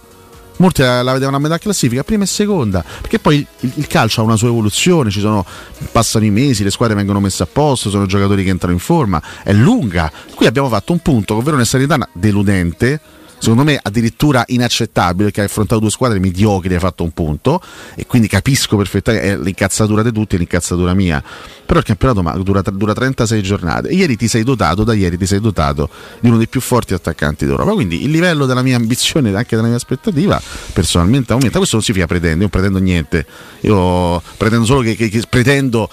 [0.61, 4.21] Molti la la vedevano a metà classifica, prima e seconda, perché poi il, il calcio
[4.21, 5.43] ha una sua evoluzione, sono,
[5.91, 9.19] passano i mesi, le squadre vengono messe a posto, sono giocatori che entrano in forma,
[9.43, 10.11] è lunga.
[10.35, 13.01] Qui abbiamo fatto un punto con Verona e Sanitana deludente,
[13.41, 17.59] secondo me addirittura inaccettabile, perché hai affrontato due squadre mediocri, hai fatto un punto,
[17.95, 21.21] e quindi capisco perfettamente, l'incazzatura di tutti, è l'incazzatura mia.
[21.65, 23.87] Però il campionato dura, dura 36 giornate.
[23.89, 25.89] E ieri ti sei dotato, da ieri ti sei dotato
[26.19, 27.71] di uno dei più forti attaccanti d'Europa.
[27.71, 30.39] Quindi il livello della mia ambizione e anche della mia aspettativa
[30.73, 31.57] personalmente aumenta.
[31.57, 33.25] Questo non significa pretendo, io non pretendo niente.
[33.61, 35.89] Io pretendo solo che, che- che- pretendo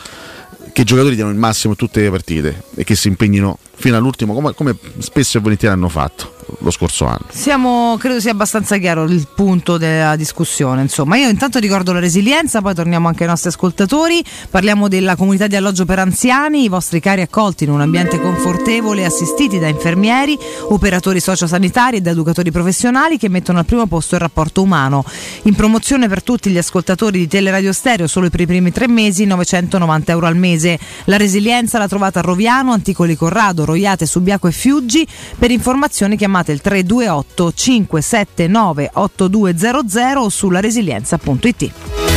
[0.72, 3.96] che i giocatori diano il massimo in tutte le partite e che si impegnino fino
[3.96, 7.26] all'ultimo, come, come spesso e volentieri hanno fatto lo scorso anno.
[7.30, 10.82] Siamo, credo sia abbastanza chiaro il punto della discussione.
[10.82, 14.24] Insomma, io intanto ricordo la resilienza, poi torniamo anche ai nostri ascoltatori.
[14.50, 19.04] Parliamo della comunità di alloggio per anziani, i vostri cari accolti in un ambiente confortevole,
[19.04, 20.36] assistiti da infermieri,
[20.68, 25.04] operatori sociosanitari ed educatori professionali che mettono al primo posto il rapporto umano.
[25.42, 29.24] In promozione per tutti gli ascoltatori di Teleradio Stereo, solo per i primi tre mesi,
[29.24, 30.78] 990 euro al mese.
[31.04, 35.06] La resilienza la trovate a Roviano, Anticoli Corrado, Roiate, Subiaco e Fiuggi.
[35.38, 42.07] Per informazioni chiamate il 328 579 8200 o sulla resilienza.it.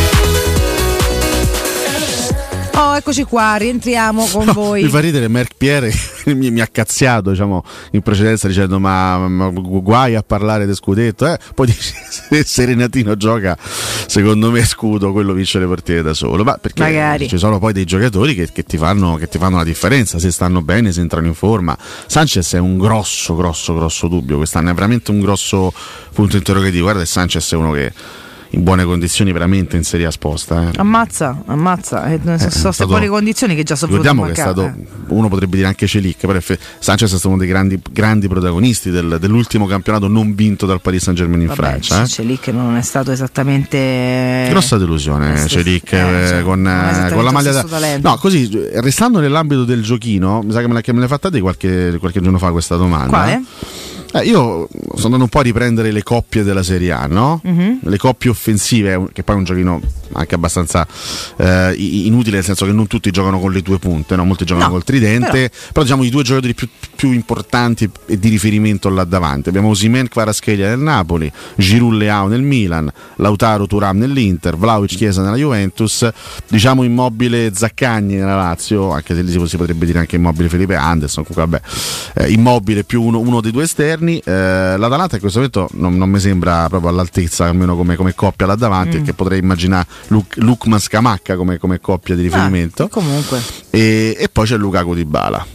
[2.74, 4.84] Oh, eccoci qua, rientriamo con voi.
[4.84, 5.92] Mi fa ridere Merck Pierre
[6.34, 11.28] mi, mi ha cazziato diciamo, in precedenza dicendo ma, ma guai a parlare di scudetto.
[11.28, 11.38] Eh?
[11.54, 13.58] Poi dice se Serenatino gioca,
[14.08, 16.44] secondo me scudo, quello vince le partite da solo.
[16.44, 17.28] Ma perché Magari.
[17.28, 20.32] ci sono poi dei giocatori che, che ti fanno, che ti fanno la differenza, se
[20.32, 21.78] stanno bene, se entrano in forma.
[22.08, 25.74] Sanchez è un grosso, grosso, grosso dubbio quest'anno, è veramente un grosso
[26.14, 26.84] punto interrogativo.
[26.84, 27.92] Guarda, Sanchez è uno che
[28.54, 30.70] in buone condizioni veramente in Serie A sposta.
[30.70, 30.78] Eh.
[30.78, 32.06] Ammazza, ammazza.
[32.12, 34.88] Eh, sono queste stato- buone condizioni che già sono Ricordiamo venute che è stato, mancare,
[35.08, 38.90] uno potrebbe dire anche Celic, però effe- Sanchez è stato uno dei grandi, grandi protagonisti
[38.90, 42.02] del- dell'ultimo campionato non vinto dal Paris Saint Germain in Vabbè, Francia.
[42.04, 42.40] eh.
[42.40, 44.48] che non è stato esattamente.
[44.50, 47.66] Grossa delusione, eh, Celic eh, eh, cioè, con, eh, con la maglia da...
[48.02, 51.08] No, così, eh, restando nell'ambito del giochino, mi sa che me, la, che me l'hai
[51.08, 53.08] fatta te qualche, qualche giorno fa questa domanda.
[53.08, 53.44] Quale?
[54.14, 57.40] Eh, io sono andato un po' a riprendere le coppie della Serie A, no?
[57.44, 57.80] Mhm.
[57.84, 59.82] Le coppie offensive, che poi è un giochino
[60.14, 60.86] anche abbastanza
[61.38, 64.26] eh, inutile, nel senso che non tutti giocano con le due punte, no?
[64.26, 65.84] molti giocano No, col tridente, però.
[65.84, 69.50] diciamo i due giocatori più, più importanti e di riferimento là davanti.
[69.50, 75.36] Abbiamo Osimen Kvaratskhelia nel Napoli, Giroud Leao nel Milan, Lautaro Turam nell'Inter, Vlaovic Chiesa nella
[75.38, 76.08] Juventus,
[76.48, 80.76] diciamo immobile Zaccagni nella Lazio, anche se lì si si potrebbe dire anche immobile Felipe
[80.76, 81.60] Anderson, comunque
[82.14, 84.20] vabbè, eh, immobile più uno, uno dei due esterni.
[84.20, 88.46] Eh, L'Atalanta in questo momento non, non mi sembra proprio all'altezza, almeno come, come coppia
[88.46, 89.00] là davanti, Mm.
[89.00, 92.84] perché potrei immaginare Lukman Scamacca come, come coppia di riferimento.
[92.84, 93.42] Ah, comunque.
[93.70, 95.46] E, e poi c'è Lukaku di Bala.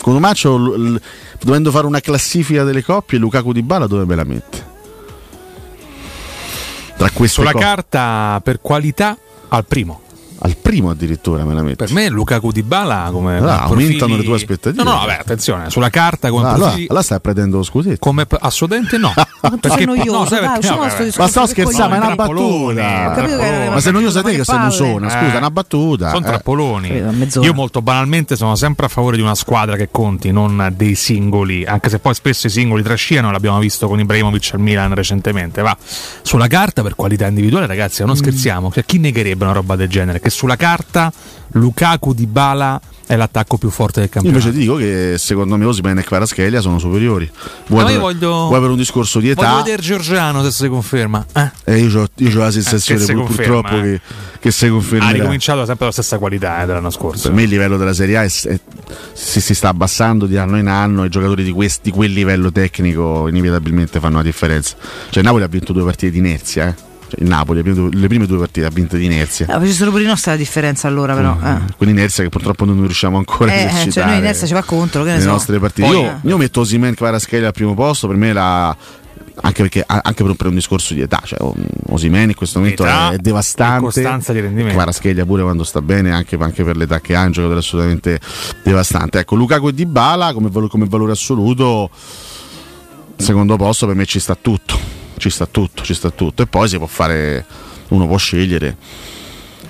[0.00, 1.00] Con Umaccio, l- l-
[1.40, 4.70] dovendo fare una classifica delle coppie, Lukaku di Bala dove me la mette?
[6.96, 9.16] Tra queste Sulla co- carta per qualità
[9.48, 10.02] al primo.
[10.44, 11.76] Al primo addirittura me la metti.
[11.76, 14.82] Per me Lukaku di Bala come Allora, come profili- aumentano le tue aspettative.
[14.82, 17.96] No, no, vabbè, attenzione, sulla carta come Ah, allora, profili- allora stai prendendo lo scudetto.
[18.00, 19.12] come assolutamente no.
[19.38, 20.68] Quanto sei noioso, no, sai dai, perché?
[20.68, 21.04] No, da sto vabbè.
[21.04, 23.10] discorso Ma sto che scherzando, ma è una trappoloni, battuta.
[23.10, 24.64] Ho capito che era Ma sei noiosa te che sei palle.
[24.66, 25.36] musona, scusa, Eh.
[25.36, 26.08] una battuta.
[26.10, 26.28] Sono eh.
[26.28, 27.02] trappoloni.
[27.40, 31.64] Io molto banalmente sono sempre a favore di una squadra che conti, non dei singoli,
[31.64, 35.62] anche se poi spesso i singoli trascinano, l'abbiamo visto con Ibrahimovic al Milan recentemente.
[35.62, 35.76] Va
[36.22, 38.06] sulla carta per qualità individuale, ragazzi, Mm.
[38.06, 38.72] non scherziamo.
[38.72, 40.18] Cioè, chi negherebbe una roba del genere?
[40.20, 41.12] Che sulla carta
[41.52, 44.46] Lukaku di Bala è l'attacco più forte del Io campionato.
[44.46, 47.30] invece ti dico che secondo me Osimen e Kvaratskhelia sono superiori.
[47.66, 49.56] Vuoi, Ma io per, voglio- vuoi per un discorso di Voglio età?
[49.62, 51.26] vedere Giorgiano se si conferma.
[51.34, 51.50] Eh?
[51.64, 53.82] E io ho, io ho la sensazione Eh, che pur- conferma, purtroppo eh.
[53.82, 54.00] che,
[54.40, 55.12] che si Ha confermerà.
[55.12, 57.24] ricominciato sempre la stessa qualità eh, dell'anno scorso.
[57.28, 58.60] Per me il livello della Serie A è- è-
[59.12, 61.04] si, si sta abbassando di anno in anno.
[61.04, 64.74] I giocatori di, questi- di quel livello tecnico inevitabilmente fanno la differenza.
[65.10, 66.68] Cioè, Napoli ha vinto due partite di inerzia.
[66.68, 66.90] Eh?
[67.12, 69.46] Cioè, il Napoli le prime, due, le prime due partite ha vinte di inerzia.
[69.48, 71.36] Ah, ci sono pure i nostri la differenza allora, però.
[71.44, 71.74] Eh.
[71.76, 73.90] Quell'inerzia che purtroppo non riusciamo ancora a Eh, eh, esercitare.
[73.90, 75.28] cioè noi inerzia ci va contro, che ne le so.
[75.28, 75.86] nostre partite.
[75.86, 78.74] Poi- io, io metto Osimen Kvaratskhelia al primo posto, per me la
[79.44, 81.38] anche, perché, anche per, un, per un discorso di età, cioè,
[81.88, 83.84] Osimen in questo momento Età è devastante.
[83.84, 84.74] costanza di rendimento.
[84.74, 88.20] Kvaratskhelia pure quando sta bene, anche, anche per l'età che ha, è un giocatore assolutamente
[88.62, 89.18] devastante.
[89.18, 91.90] Ecco, Lukaku e Dybala come, come valore assoluto,
[93.16, 94.78] secondo posto per me ci sta tutto,
[95.22, 96.42] ci sta tutto, ci sta tutto.
[96.42, 97.44] E poi si può fare,
[97.88, 98.76] uno può scegliere.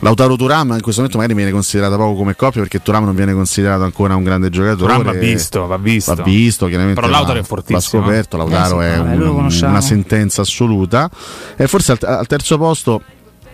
[0.00, 3.34] Lautaro Turam in questo momento magari viene considerata poco come coppia perché Turam non viene
[3.34, 4.78] considerato ancora un grande giocatore.
[4.94, 6.14] Turam va visto, va visto.
[6.14, 7.00] Va visto, chiaramente.
[7.00, 8.38] Però Lautaro va- è fortissimo, Va scoperto, eh.
[8.38, 11.08] Lautaro Eh sì, è un- una sentenza assoluta.
[11.56, 13.02] E forse al, al terzo posto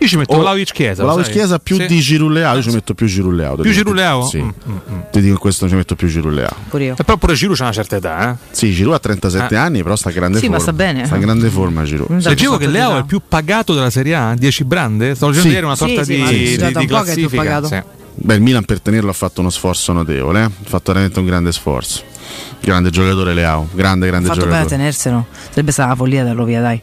[0.01, 1.03] Io ci metto Vlaovic Chiesa.
[1.03, 1.33] Vlahovic sai?
[1.35, 1.85] Chiesa più Sì.
[1.85, 3.55] di Giroud Leao, io ci metto più Giroud Leao.
[3.57, 4.23] Più Giroud Leao?
[4.25, 4.41] Sì.
[4.41, 4.99] Mm, mm, mm.
[5.11, 6.55] Ti dico in questo ci metto più Giroud Leao.
[6.69, 6.93] Pure io.
[6.97, 8.35] E però pure Giroud c'ha una certa età, eh.
[8.51, 9.57] Sì, Giroud ha 37 Eh.
[9.57, 10.55] anni, però sta grande Sì, forma.
[10.57, 11.05] ma sta bene.
[11.05, 12.21] Sta in grande forma Giroud.
[12.25, 15.15] Leggevo che Leao è il più pagato della Serie A, 10 brande?
[15.15, 15.53] Stavo leggendo Sì.
[15.55, 17.35] ieri una sorta Sì, sì, di, sì, di- di più classifica.
[17.35, 17.67] pagato.
[17.67, 17.81] Sì.
[18.21, 20.43] Beh, il Milan per tenerlo ha fatto uno sforzo notevole, eh?
[20.43, 22.03] ha fatto veramente un grande sforzo.
[22.61, 24.77] Grande giocatore Leao, grande, grande fatto bene a giocatore.
[24.77, 25.25] tenerselo.
[25.49, 26.81] Sarebbe stata una follia darlo via, dai.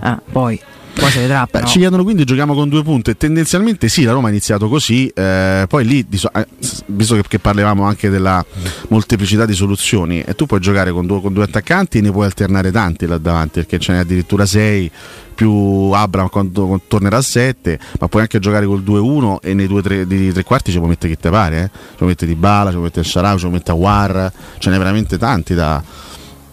[0.00, 0.60] Ah, poi.
[0.98, 1.46] Poi si vedrà.
[1.50, 1.64] Beh.
[1.66, 3.16] Ci chiedono quindi giochiamo con due punte.
[3.16, 6.46] Tendenzialmente sì, la Roma ha iniziato così, eh, poi lì, eh,
[6.86, 8.44] visto che, parlavamo anche della
[8.88, 12.24] molteplicità di soluzioni, e tu puoi giocare con due, con due attaccanti e ne puoi
[12.24, 14.90] alternare tanti là davanti, perché ce n'è addirittura sei
[15.36, 19.82] più Abram quando, tornerà a 7, ma puoi anche giocare col 2-1 e nei due
[19.82, 21.70] tre, di tre quarti ci puoi mettere chi te pare, eh?
[21.90, 24.78] ci puoi mettere Di Bala, ci puoi mettere Sharau, ci puoi mettere War, ce n'è
[24.78, 25.82] veramente tanti da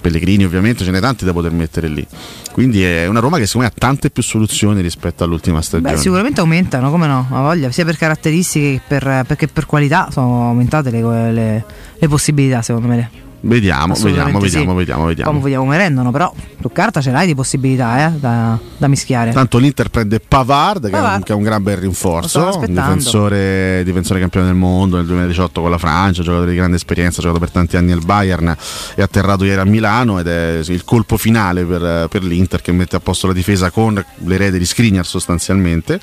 [0.03, 2.05] Pellegrini ovviamente, ce n'è tanti da poter mettere lì.
[2.51, 5.93] Quindi è una Roma che secondo me ha tante più soluzioni rispetto all'ultima stagione.
[5.93, 7.25] Beh, sicuramente aumentano, come no?
[7.31, 11.65] Ha voglia, sia per caratteristiche che per, perché per qualità sono aumentate le, le-
[11.97, 13.09] le possibilità, secondo me.
[13.45, 14.45] Vediamo, vediamo, sì.
[14.45, 15.29] vediamo, vediamo, vediamo.
[15.31, 19.33] Come vediamo come rendono, però su carta ce l'hai di possibilità eh, da, da mischiare.
[19.33, 21.23] Tanto l'Inter prende Pavard, che, È, un, Pavard.
[21.23, 25.69] che è un gran bel rinforzo, un difensore, difensore campione del mondo nel 2018 con
[25.69, 28.55] la Francia, giocatore di grande esperienza, ha giocato per tanti anni al Bayern,
[28.95, 32.95] è atterrato ieri a Milano ed è il colpo finale per, per l'Inter che mette
[32.95, 35.99] a posto la difesa con l'erede di Skriniar sostanzialmente.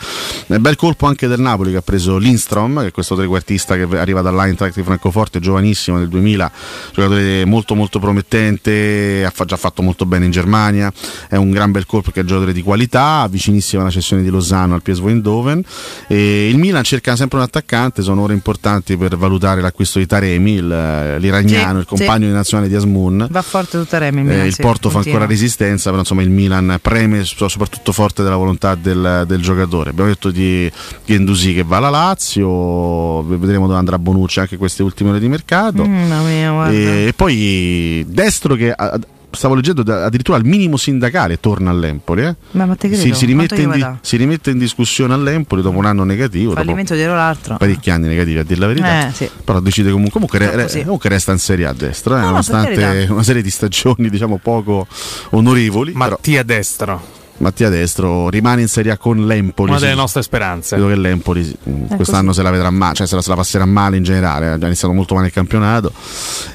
[0.46, 3.86] È bel colpo anche del Napoli che ha preso Lindstrom, che è questo trequartista che
[3.98, 6.52] arriva dall'Eintracht di Francoforte, giovanissimo del 2000,
[6.92, 10.92] giocatore molto molto promettente, ha fa- già fatto molto bene in Germania,
[11.28, 14.28] è un gran bel colpo che è un giocatore di qualità, vicinissimo alla cessione di
[14.30, 15.62] Lozano al PSV Eindhoven.
[16.08, 20.52] E il Milan cerca sempre un attaccante, sono ore importanti per valutare l'acquisto di Taremi,
[20.54, 23.26] il- l'iraniano, Sì, il compagno di nazionale di Asmun.
[23.30, 24.20] Va forte tutta Remi.
[24.20, 25.18] il Eh, Milan, il sì, Porto fa continua.
[25.18, 29.90] ancora resistenza, però insomma il Milan preme so- soprattutto forte della volontà del, del giocatore.
[29.90, 30.70] Abbiamo detto di
[31.04, 35.84] Gendusi che va alla Lazio, vedremo dove andrà Bonucci anche queste ultime ore di mercato.
[35.84, 36.70] Mamma mia.
[36.70, 38.98] E poi Destro che a-
[39.32, 42.22] stavo leggendo da- addirittura al minimo sindacale torna all'Empoli.
[42.24, 42.34] eh.
[42.52, 45.84] Ma, ma te credo, Si, si rimette di- si rimette in discussione all'Empoli dopo un
[45.84, 47.56] anno negativo, dopo Fallimento dietro l'altro.
[47.58, 49.08] parecchi anni negativi a dire la verità.
[49.08, 49.30] Eh, sì.
[49.44, 50.82] Però decide comunque, comunque, re- sì.
[50.82, 54.86] comunque resta in Serie A destra, eh, No, nonostante una serie di stagioni diciamo poco
[55.30, 55.92] onorevoli.
[55.92, 57.00] però Mattia Destro,
[57.40, 59.70] Mattia Destro rimane in Serie A con l'Empoli.
[59.70, 59.84] una sì.
[59.86, 60.76] delle nostre speranze.
[60.76, 63.36] Credo che l'Empoli sì, mh, quest'anno se la vedrà male, cioè se la, se la
[63.36, 65.92] passerà male in generale, ha già iniziato molto male il campionato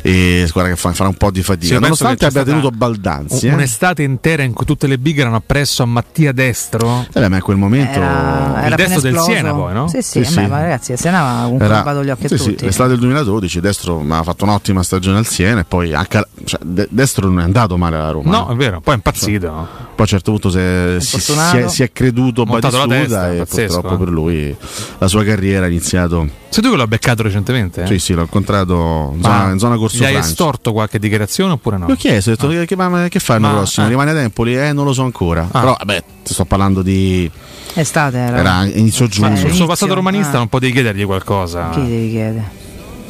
[0.02, 1.80] e guarda che fa- farà un po' di Sì, fatica.
[1.80, 3.46] penso Nonostante abbia tenuto Baldanzi.
[3.48, 3.56] un- eh.
[3.56, 7.06] Un'estate intera in cui tutte le big erano appresso a Mattia Destro.
[7.14, 9.20] Eh beh, ma in quel momento Era, il era appena destro del.
[9.20, 9.88] Siena poi, no?
[9.88, 10.48] Sì, sì, Sì, beh, sì.
[10.48, 12.66] ma ragazzi, il Siena aveva comunque Era- rubato gli occhi sì, a sì, tutti.
[12.66, 16.60] l'estate del 2012 Destro ma ha fatto un'ottima stagione al Siena e poi anche cioè,
[16.64, 18.30] De- Destro non è andato male alla Roma.
[18.30, 18.54] No, eh.
[18.54, 19.48] è vero, poi è impazzito.
[19.50, 19.68] Poi
[19.98, 21.58] a un certo punto si è, si- si Infortunato.
[21.58, 24.06] è- si è creduto Batistuta testa, e pazzesco, purtroppo eh.
[24.06, 24.56] per lui
[24.98, 26.28] la sua carriera ha iniziato.
[26.50, 27.84] Sei tu che l'ho beccato recentemente?
[27.84, 27.88] eh?
[27.88, 31.78] Sì, sì, l'ho incontrato in zona, in zona Corso Gli hai estorto qualche dichiarazione oppure
[31.78, 31.88] no?
[31.88, 33.86] Gli ho chiesto, ho detto, che, che- ma che fai l'anno prossimo?
[33.86, 33.90] ah.
[33.90, 34.58] Rimane ad Empoli?
[34.58, 35.48] Eh, non lo so ancora.
[35.52, 35.60] Ah.
[35.60, 37.30] Però, vabbè, ti sto parlando di.
[37.74, 38.38] Estate era.
[38.38, 39.36] Era inizio giugno.
[39.36, 40.38] Sul suo passato romanista ah.
[40.38, 41.70] non potevi chiedergli qualcosa.
[41.72, 42.64] Chi devi chiedere?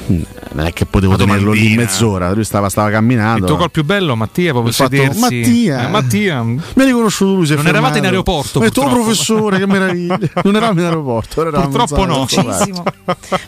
[0.07, 2.31] Non è che potevo tenerlo lì mezz'ora.
[2.31, 3.39] Lui stava, stava camminando.
[3.39, 5.19] Il tuo gol più bello, Mattia, proprio fatto, sedersi.
[5.19, 5.87] Mattia.
[5.87, 6.43] Eh, Mattia.
[6.43, 7.45] Mi ha riconosciuto lui.
[7.45, 8.07] si è Non eravate fermato.
[8.07, 10.17] in aeroporto, oh purtroppo." professore, che meraviglia.
[10.43, 11.41] Non eravamo in aeroporto.
[11.41, 12.25] eravamo Purtroppo no.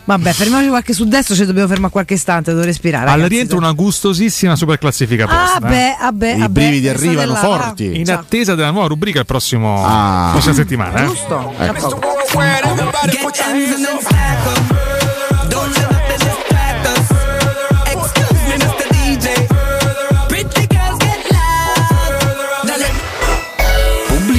[0.05, 3.05] Vabbè, fermiamoci qualche su destro, ci dobbiamo fermare qualche istante, devo respirare.
[3.05, 3.29] Al ragazzi.
[3.33, 5.67] rientro una gustosissima super classifica Ah, posta.
[5.67, 5.69] eh.
[5.69, 7.99] beh, ah, beh, I ah, brividi arrivano della- forti.
[7.99, 10.29] In attesa della nuova rubrica il prossimo Ah.
[10.31, 11.03] prossima settimana.
[11.03, 11.05] eh.
[11.07, 11.53] Giusto?
[11.57, 11.99] Ecco.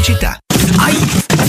[0.08, 0.38] Pubblicità.
[0.78, 0.96] Ai!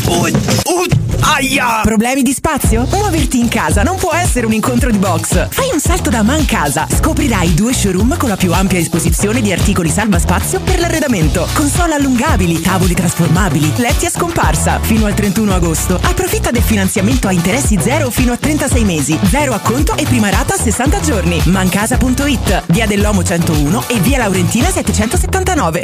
[0.05, 0.27] Oh,
[0.63, 0.85] oh,
[1.21, 1.81] aia!
[1.83, 2.85] Problemi di spazio?
[2.91, 5.47] Muoverti in casa non può essere un incontro di box.
[5.49, 6.85] Fai un salto da Man Casa.
[6.89, 11.47] Scoprirai due showroom con la più ampia esposizione di articoli salva spazio per l'arredamento.
[11.53, 14.79] Console allungabili, tavoli trasformabili, letti a scomparsa.
[14.81, 15.95] Fino al 31 agosto.
[15.95, 19.17] Approfitta del finanziamento a interessi zero fino a 36 mesi.
[19.29, 21.41] Zero acconto e prima rata a 60 giorni.
[21.45, 22.63] Mancasa.it.
[22.67, 25.83] Via dell'Omo 101 e via Laurentina 779.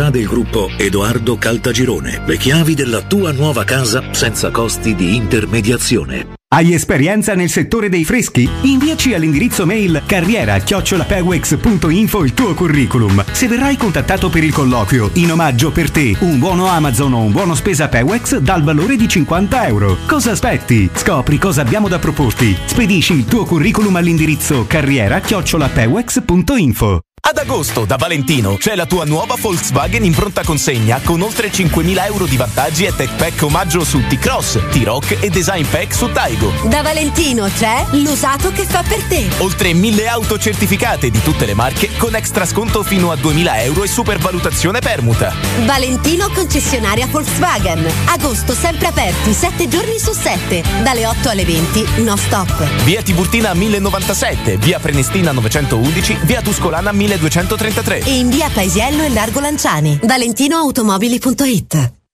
[0.09, 2.23] del gruppo Edoardo Caltagirone.
[2.25, 6.39] Le chiavi della tua nuova casa senza costi di intermediazione.
[6.53, 8.49] Hai esperienza nel settore dei freschi?
[8.63, 13.23] Inviaci all'indirizzo mail carriera chiocciolapewex.info il tuo curriculum.
[13.31, 17.31] Se verrai contattato per il colloquio, in omaggio per te un buono Amazon o un
[17.31, 19.95] buono spesa Pewex dal valore di 50 euro.
[20.05, 20.89] Cosa aspetti?
[20.93, 22.53] Scopri cosa abbiamo da proporti.
[22.65, 27.10] Spedisci il tuo curriculum all'indirizzo carriera chiocciolapewex.info.
[27.23, 32.05] Ad agosto da Valentino c'è la tua nuova Volkswagen in pronta consegna con oltre 5.000
[32.05, 36.51] euro di vantaggi e tech pack omaggio su T-Cross, T-Rock e design pack su Taigo.
[36.63, 39.27] Da Valentino c'è l'usato che fa per te.
[39.37, 43.83] Oltre 1.000 auto certificate di tutte le marche con extra sconto fino a 2.000 euro
[43.83, 45.31] e supervalutazione permuta.
[45.63, 47.87] Valentino concessionaria Volkswagen.
[48.05, 50.63] Agosto sempre aperti, 7 giorni su 7.
[50.81, 52.83] Dalle 8 alle 20, no stop.
[52.83, 58.03] Via Tiburtina 1097, via Prenestina 911, via Tuscolana 1233.
[58.05, 59.99] E in via Paesiello e Largo Lanciani.
[60.01, 62.00] ValentinoAutomobili.it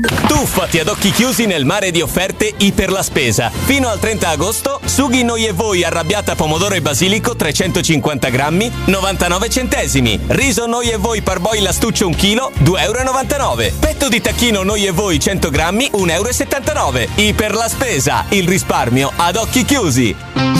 [0.00, 3.50] Tuffati ad occhi chiusi nel mare di offerte Iper la Spesa.
[3.50, 9.50] Fino al 30 agosto, sughi noi e voi arrabbiata pomodoro e basilico 350 grammi, 99
[9.50, 10.18] centesimi.
[10.28, 13.76] Riso noi e voi parboil astuccio 1 kg, 2,99 euro.
[13.78, 17.10] Petto di tacchino noi e voi 100 grammi, 1,79 euro.
[17.16, 20.59] Iper la Spesa, il risparmio ad occhi chiusi.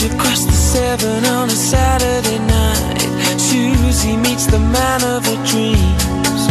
[0.00, 6.42] bridge across the Severn on a Saturday night, Susie meets the man of her dreams.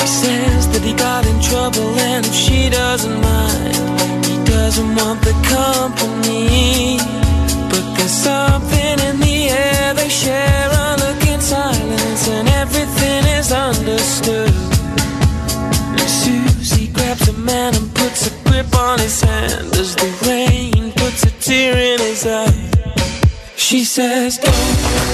[0.00, 5.20] He says that he got in trouble, and if she doesn't mind, he doesn't want
[5.22, 6.98] the company.
[7.70, 13.52] But there's something in the air they share a look in silence, and everything is
[13.52, 14.52] understood.
[15.98, 17.93] And Susie grabs the man and
[18.54, 22.52] grip on his hand as the rain puts a tear in his eye.
[23.56, 24.54] She says, Don't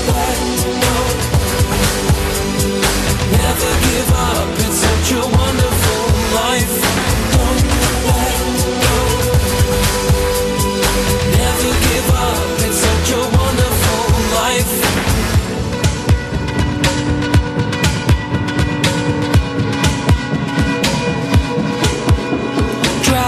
[0.09, 0.39] let
[0.85, 0.97] go.
[3.41, 4.49] Never give up.
[4.65, 6.03] It's such a wonderful
[6.35, 7.10] life.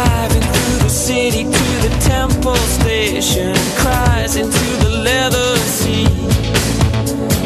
[0.03, 6.11] Driving through the city to the temple station, cries into the leather seat.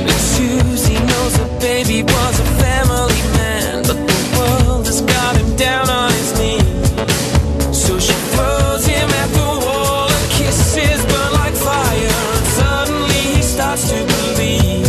[0.01, 5.55] And Susie knows her baby was a family man, but the world has got him
[5.57, 7.77] down on his knees.
[7.77, 12.21] So she throws him at the wall, and kisses burn like fire.
[12.37, 14.89] And suddenly he starts to believe.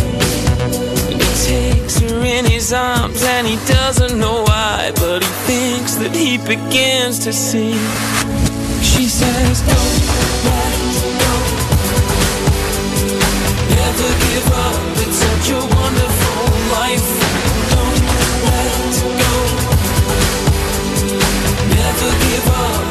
[1.10, 4.47] And he takes her in his arms, and he doesn't know
[6.46, 7.72] begins to see.
[8.82, 10.00] She says, Don't
[10.44, 10.78] let
[11.22, 11.34] go.
[13.74, 14.76] Never give up.
[15.04, 16.44] It's such a wonderful
[16.78, 17.08] life.
[17.72, 18.00] Don't
[18.48, 19.34] let go.
[21.74, 22.88] Never give up.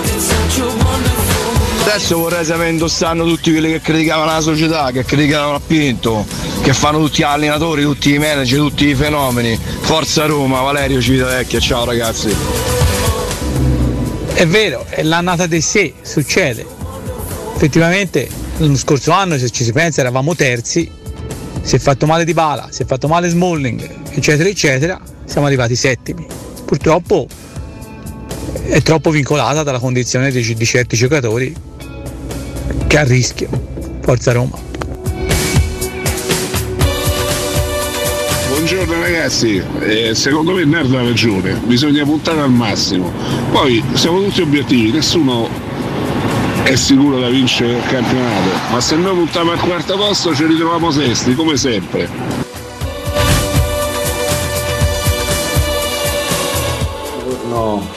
[1.88, 6.26] Adesso vorrei sapere dove stanno tutti quelli che criticavano la società, che criticavano a Pinto,
[6.62, 9.58] che fanno tutti gli allenatori, tutti i manager, tutti i fenomeni.
[9.82, 12.87] Forza Roma, Valerio Civitavecchia, ciao ragazzi.
[14.38, 16.64] È vero, è l'annata di sé, succede.
[17.56, 20.88] Effettivamente l'anno scorso anno, se ci si pensa, eravamo terzi,
[21.64, 25.76] si è fatto male di Bala, si è fatto male Smalling, eccetera, eccetera, siamo arrivati
[25.76, 26.28] settimi.
[26.66, 27.28] Purtroppo
[28.68, 31.56] è troppo vincolata dalla condizione di, di certi giocatori
[32.86, 33.50] che a rischio.
[34.02, 34.56] Forza Roma.
[38.70, 43.14] Buongiorno ragazzi, Eh, secondo me Nerd ha ragione, bisogna puntare al massimo.
[43.50, 45.48] Poi siamo tutti obiettivi, nessuno
[46.64, 50.92] è sicuro da vincere il campionato, ma se noi puntiamo al quarto posto ci ritroviamo
[50.92, 52.10] sesti, come sempre.
[57.48, 57.88] No,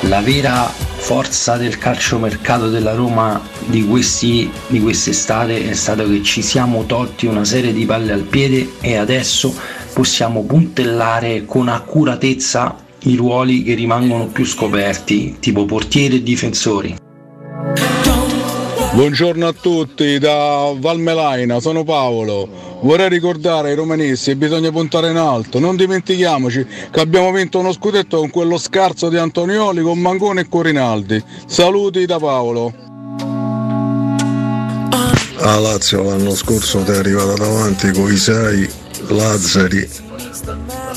[0.00, 6.42] la vera forza del calciomercato della Roma di, questi, di quest'estate è stato che ci
[6.42, 9.52] siamo tolti una serie di palle al piede e adesso
[9.92, 16.96] possiamo puntellare con accuratezza i ruoli che rimangono più scoperti, tipo portieri e difensori.
[18.94, 22.80] Buongiorno a tutti da Valmelaina, sono Paolo.
[22.82, 25.58] Vorrei ricordare ai romanisti che bisogna puntare in alto.
[25.58, 30.48] Non dimentichiamoci che abbiamo vinto uno scudetto con quello scarso di Antonioli, con Mangone e
[30.48, 31.22] con Rinaldi.
[31.46, 32.72] Saluti da Paolo.
[35.38, 38.68] A Lazio l'anno scorso ti è arrivata davanti con i sei
[39.12, 39.88] Lazzari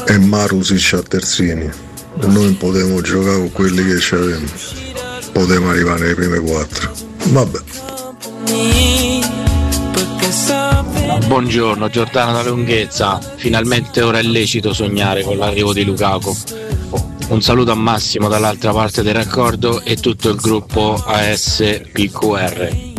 [0.07, 1.65] e Marusic a terzini.
[1.65, 4.47] E noi non potevamo giocare con quelli che c'avevamo.
[5.31, 6.91] Potevamo arrivare nelle prime quattro.
[7.25, 7.59] Vabbè.
[11.27, 16.35] Buongiorno Giordano da lunghezza, finalmente ora è lecito sognare con l'arrivo di Lukaku.
[17.29, 22.93] Un saluto a Massimo dall'altra parte del raccordo e tutto il gruppo ASPQR.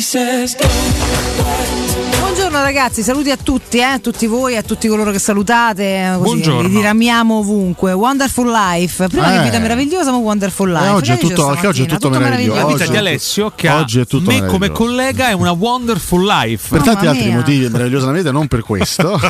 [0.00, 1.07] Ciao.
[1.38, 2.07] words
[2.38, 5.82] Buongiorno ragazzi, saluti a tutti, eh, a tutti voi, a tutti coloro che salutate.
[5.82, 6.68] eh, Così, Buongiorno.
[6.68, 7.92] Li diramiamo ovunque.
[7.92, 9.08] Wonderful Life.
[9.08, 9.38] Prima Eh.
[9.38, 10.84] che vita meravigliosa, ma Wonderful Life.
[10.84, 12.60] Eh, oggi è tutto- oggi è tutto meraviglioso.
[12.60, 15.50] La vita Oggi- di Alessio che ha oggi è tutto me come collega è una
[15.50, 16.68] wonderful life.
[16.70, 19.18] Per tanti altri motivi è meravigliosa la vita, non per questo.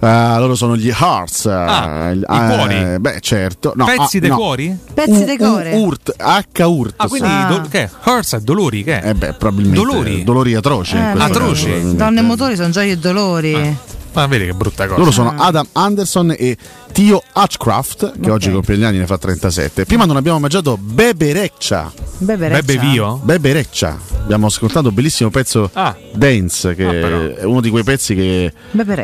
[0.00, 0.06] Eh,
[0.38, 1.46] loro sono gli Hearts.
[1.46, 2.98] Ah, il- i cuori?
[3.00, 3.72] beh, certo.
[3.74, 4.36] No, Pezzi ah, dei no.
[4.36, 4.76] cuori?
[4.94, 5.74] Pezzi dei cuore.
[5.74, 6.94] Urt, H Urt.
[6.98, 7.90] Ah, quindi do- che?
[8.04, 9.08] Hearts è dolori che è?
[9.08, 10.22] Eh beh, probabilmente Dolori.
[10.22, 10.96] dolori atroci.
[10.96, 13.76] in Donne e motori sono gioie e dolori.
[14.10, 14.98] Ma vedi che brutta cosa.
[14.98, 16.56] Loro sono Adam Anderson e
[16.92, 19.84] Tio Hutchcraft, che oggi compie gli anni, ne fa 37.
[19.84, 21.92] Prima non abbiamo mangiato Bebe Reccia.
[22.16, 23.12] Bebe Reccia.
[23.22, 23.96] Bebe Reccia.
[24.22, 25.94] Abbiamo ascoltato un bellissimo pezzo Ah.
[26.14, 28.52] dance, che è uno di quei pezzi che,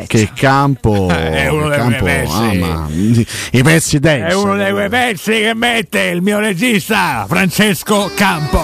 [0.07, 2.33] che campo, È uno dei campo pezzi.
[2.33, 2.87] ama.
[3.51, 4.27] I pezzi dance.
[4.27, 8.61] È uno dei quei pezzi che mette il mio regista Francesco Campo.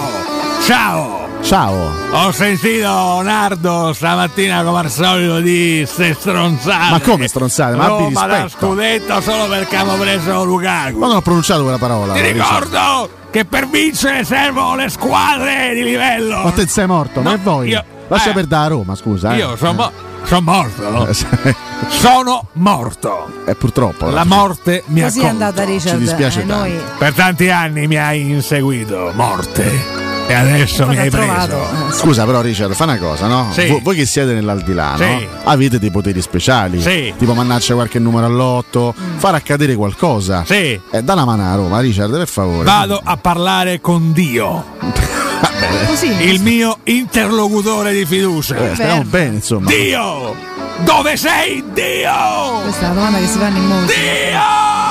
[0.66, 1.21] Ciao!
[1.42, 1.90] Ciao.
[2.12, 6.90] Ho sentito Nardo stamattina come al solito di ste stronzate.
[6.90, 7.76] Ma come stronzate?
[7.76, 8.66] Ma abbi Roma da rispetto.
[8.68, 10.98] scudetto solo perché abbiamo preso Lukaku.
[10.98, 12.14] Ma non ho pronunciato quella parola.
[12.14, 16.42] Ti ricordo che per vincere servono le squadre di livello.
[16.42, 17.68] Ma te sei morto, ma e voi?
[17.70, 18.34] io- Lascia eh.
[18.34, 19.34] perdere a Roma, scusa.
[19.34, 19.38] eh.
[19.38, 19.92] Io sono mo-
[20.24, 20.90] son morto.
[20.90, 21.06] no?
[21.44, 21.54] Eh.
[21.88, 23.26] Sono morto.
[23.46, 24.08] Eh, purtroppo.
[24.10, 25.96] La morte mi ha Così è andata Richard.
[25.96, 30.11] Ci dispiace eh, noi Per tanti anni mi hai inseguito, morte.
[30.26, 31.56] E adesso mi hai ha trovato?
[31.78, 31.96] preso.
[31.98, 33.48] Scusa, però, Richard, fa una cosa, no?
[33.52, 33.66] Sì.
[33.66, 34.96] Vo- voi che siete nell'aldilà, no?
[35.18, 35.26] Sì.
[35.44, 36.80] Avete dei poteri speciali.
[36.80, 37.12] Sì.
[37.18, 39.18] Tipo mannaccia qualche numero all'otto, Mm.
[39.18, 40.44] far accadere qualcosa.
[40.46, 40.80] Sì.
[40.90, 42.64] Eh, da una mano a Roma, Richard, per favore.
[42.64, 44.64] Vado a parlare con Dio.
[45.86, 46.10] Così.
[46.30, 48.56] Il mio interlocutore di fiducia.
[48.56, 49.68] Eh, speriamo bene, insomma.
[49.68, 50.34] Dio!
[50.78, 52.60] Dove sei, Dio?
[52.62, 53.92] Questa è una domanda che si fanno in molti.
[53.92, 54.38] Dio!
[54.38, 54.81] No!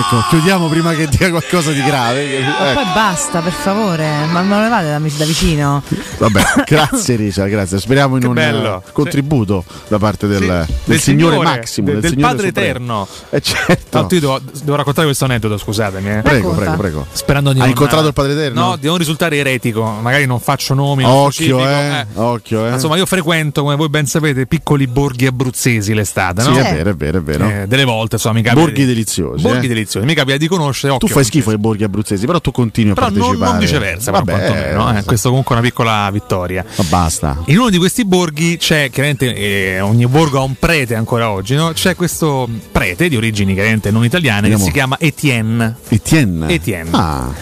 [0.00, 2.40] Ecco, chiudiamo prima che dica qualcosa di grave.
[2.40, 2.80] Ma Ecco.
[2.80, 5.82] poi basta, per favore, ma non levate da, da vicino.
[6.16, 7.78] Vabbè, grazie Richard, grazie.
[7.78, 8.78] Speriamo in Che un bello.
[8.86, 12.68] eh, contributo da parte del, del Del signore, Signore, Massimo, del- del, signore Padre Supremo.
[12.70, 13.08] Eterno.
[13.28, 13.98] Eh, certo.
[14.10, 16.10] Io devo, devo raccontare questo aneddoto, scusatemi.
[16.10, 16.22] eh.
[16.22, 17.06] Prego, prego, prego.
[17.12, 18.60] Sperando di Hai non incontrato il Padre Eterno?
[18.68, 19.84] No, di non risultare eretico.
[20.00, 21.04] Magari non faccio nomi.
[21.04, 22.06] Occhio, specifico, eh.
[22.14, 22.72] Occhio, eh.
[22.72, 26.56] Insomma, io frequento, come voi ben sapete, piccoli borghi abruzzesi l'estate, Sì, no?
[26.58, 27.48] è vero, è vero, è vero.
[27.48, 29.42] Eh, delle volte, insomma, mi capita Borghi deliziosi.
[29.42, 29.68] Borghi eh.
[29.90, 30.06] Deliziosi.
[30.06, 30.88] Mi capita di conoscere.
[30.98, 33.50] Tu occhio, fai schifo ai borghi abruzzesi, però tu continui a Però non, partecipare.
[33.50, 35.04] non viceversa, però, Vabbè, quantomeno, eh.
[35.04, 36.64] Questo comunque è una piccola vittoria.
[36.76, 37.42] Ma basta.
[37.46, 41.54] In uno di questi borghi c'è, chiaramente eh, ogni borgo ha un prete ancora oggi,
[41.54, 41.72] no?
[41.72, 44.62] C'è questo prete di origini chiaramente non italiane Vediamo.
[44.62, 45.76] che si chiama Etienne.
[45.88, 46.48] Etienne.
[46.52, 46.90] Etienne.
[46.92, 47.32] Ah,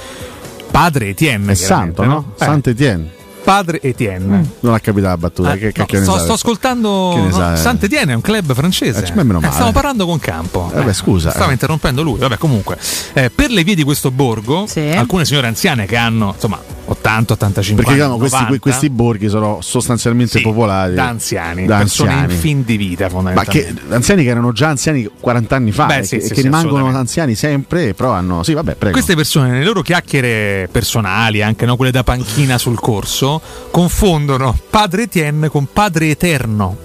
[0.70, 1.52] Padre Etienne.
[1.52, 2.32] è santo, no?
[2.38, 3.16] Eh, Sant'Etienne.
[3.48, 4.46] Padre Etienne.
[4.60, 5.54] Non ha capito la battuta.
[5.54, 7.56] Eh, che no, cacchio ne sto, sto ascoltando no, sa, eh?
[7.56, 9.06] Sant'Etienne è un club francese.
[9.06, 9.54] Eh, meno male.
[9.54, 10.70] stiamo parlando con Campo.
[10.74, 11.52] Eh, beh, scusa, Stava eh.
[11.52, 12.18] interrompendo lui.
[12.18, 12.76] Vabbè, comunque,
[13.14, 17.84] eh, per le vie di questo borgo, alcune signore anziane che hanno insomma 80, 85
[17.84, 18.00] Perché anni.
[18.00, 22.32] diciamo, questi, 90, questi borghi sono sostanzialmente popolati da anziani, da persone anziani.
[22.32, 23.82] in fin di vita, Ma fondamentalmente.
[23.86, 26.34] che anziani che erano già anziani 40 anni fa Beh, e sì, che, sì, che
[26.36, 28.42] sì, rimangono anziani sempre, però hanno.
[28.42, 28.92] Sì, vabbè, prego.
[28.94, 33.37] Queste persone, nelle loro chiacchiere personali, anche no, quelle da panchina sul corso,
[33.70, 36.76] confondono Padre Etienne con Padre Eterno.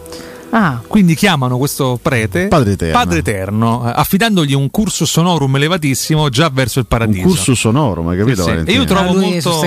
[0.55, 0.79] Ah.
[0.85, 2.93] Quindi chiamano questo prete Padre Eterno.
[2.93, 7.25] Padre Eterno, eh, affidandogli un cursus sonorum elevatissimo già verso il paradiso.
[7.25, 8.43] Un cursus sonorum, hai capito?
[8.43, 8.71] Sì, sì.
[8.71, 9.59] E io trovo Ah, lui molto,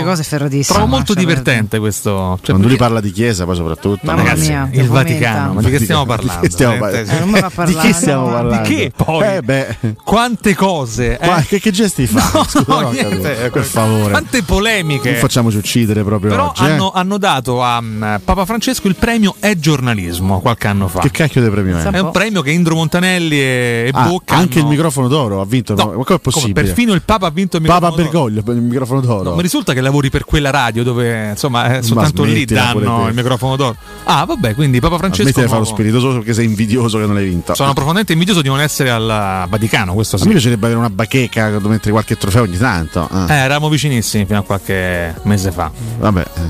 [0.64, 2.36] trovo molto divertente questo.
[2.40, 3.98] cioè, Quando lui parla di chiesa, poi soprattutto.
[4.10, 4.14] No?
[4.16, 6.48] Ragazzi, mia, il Vaticano, ma di che stiamo Di parlando?
[6.50, 7.36] stiamo Eh, parlando?
[7.46, 8.32] Eh, fa Di che stiamo no.
[8.32, 8.68] parlando?
[8.68, 9.26] Di che poi?
[9.34, 11.26] Eh beh, Quante cose, eh?
[11.26, 12.14] qua- che, che gesti fa?
[12.36, 13.50] No, Scusa, ho niente.
[13.50, 14.10] per favore.
[14.10, 15.10] Quante polemiche.
[15.10, 16.64] Non facciamoci uccidere proprio Però oggi.
[16.64, 16.70] eh.
[16.70, 21.01] hanno, hanno dato a mm, Papa Francesco il premio È giornalismo qualche anno fa.
[21.01, 21.82] Che cacchio di premio è?
[21.82, 24.35] È un premio che Indro Montanelli e, e Ah, Bocca.
[24.36, 25.74] anche il hanno- microfono d'oro ha vinto.
[25.74, 26.53] No, ma come è possibile?
[26.62, 28.32] perfino il Papa ha vinto il Papa microfono d'oro.
[28.43, 29.31] Bergoglio, il microfono d'oro.
[29.31, 33.15] No, mi risulta che lavori per quella radio dove insomma eh, soltanto lì danno il
[33.15, 33.77] microfono d'oro.
[34.05, 35.23] Ah, vabbè, quindi Papa Francesco.
[35.31, 37.55] Smetti di fare lo spiritoso perché sei invidioso che non l'hai vinto.
[37.55, 40.27] Sono profondamente invidioso di non essere al Vaticano, questo A sì.
[40.27, 43.09] me piacerebbe avere una bacheca dove mettere qualche trofeo ogni tanto.
[43.11, 45.70] Ah, Eh, eravamo vicinissimi fino a qualche mese fa.
[45.98, 46.40] Vabbè, eh,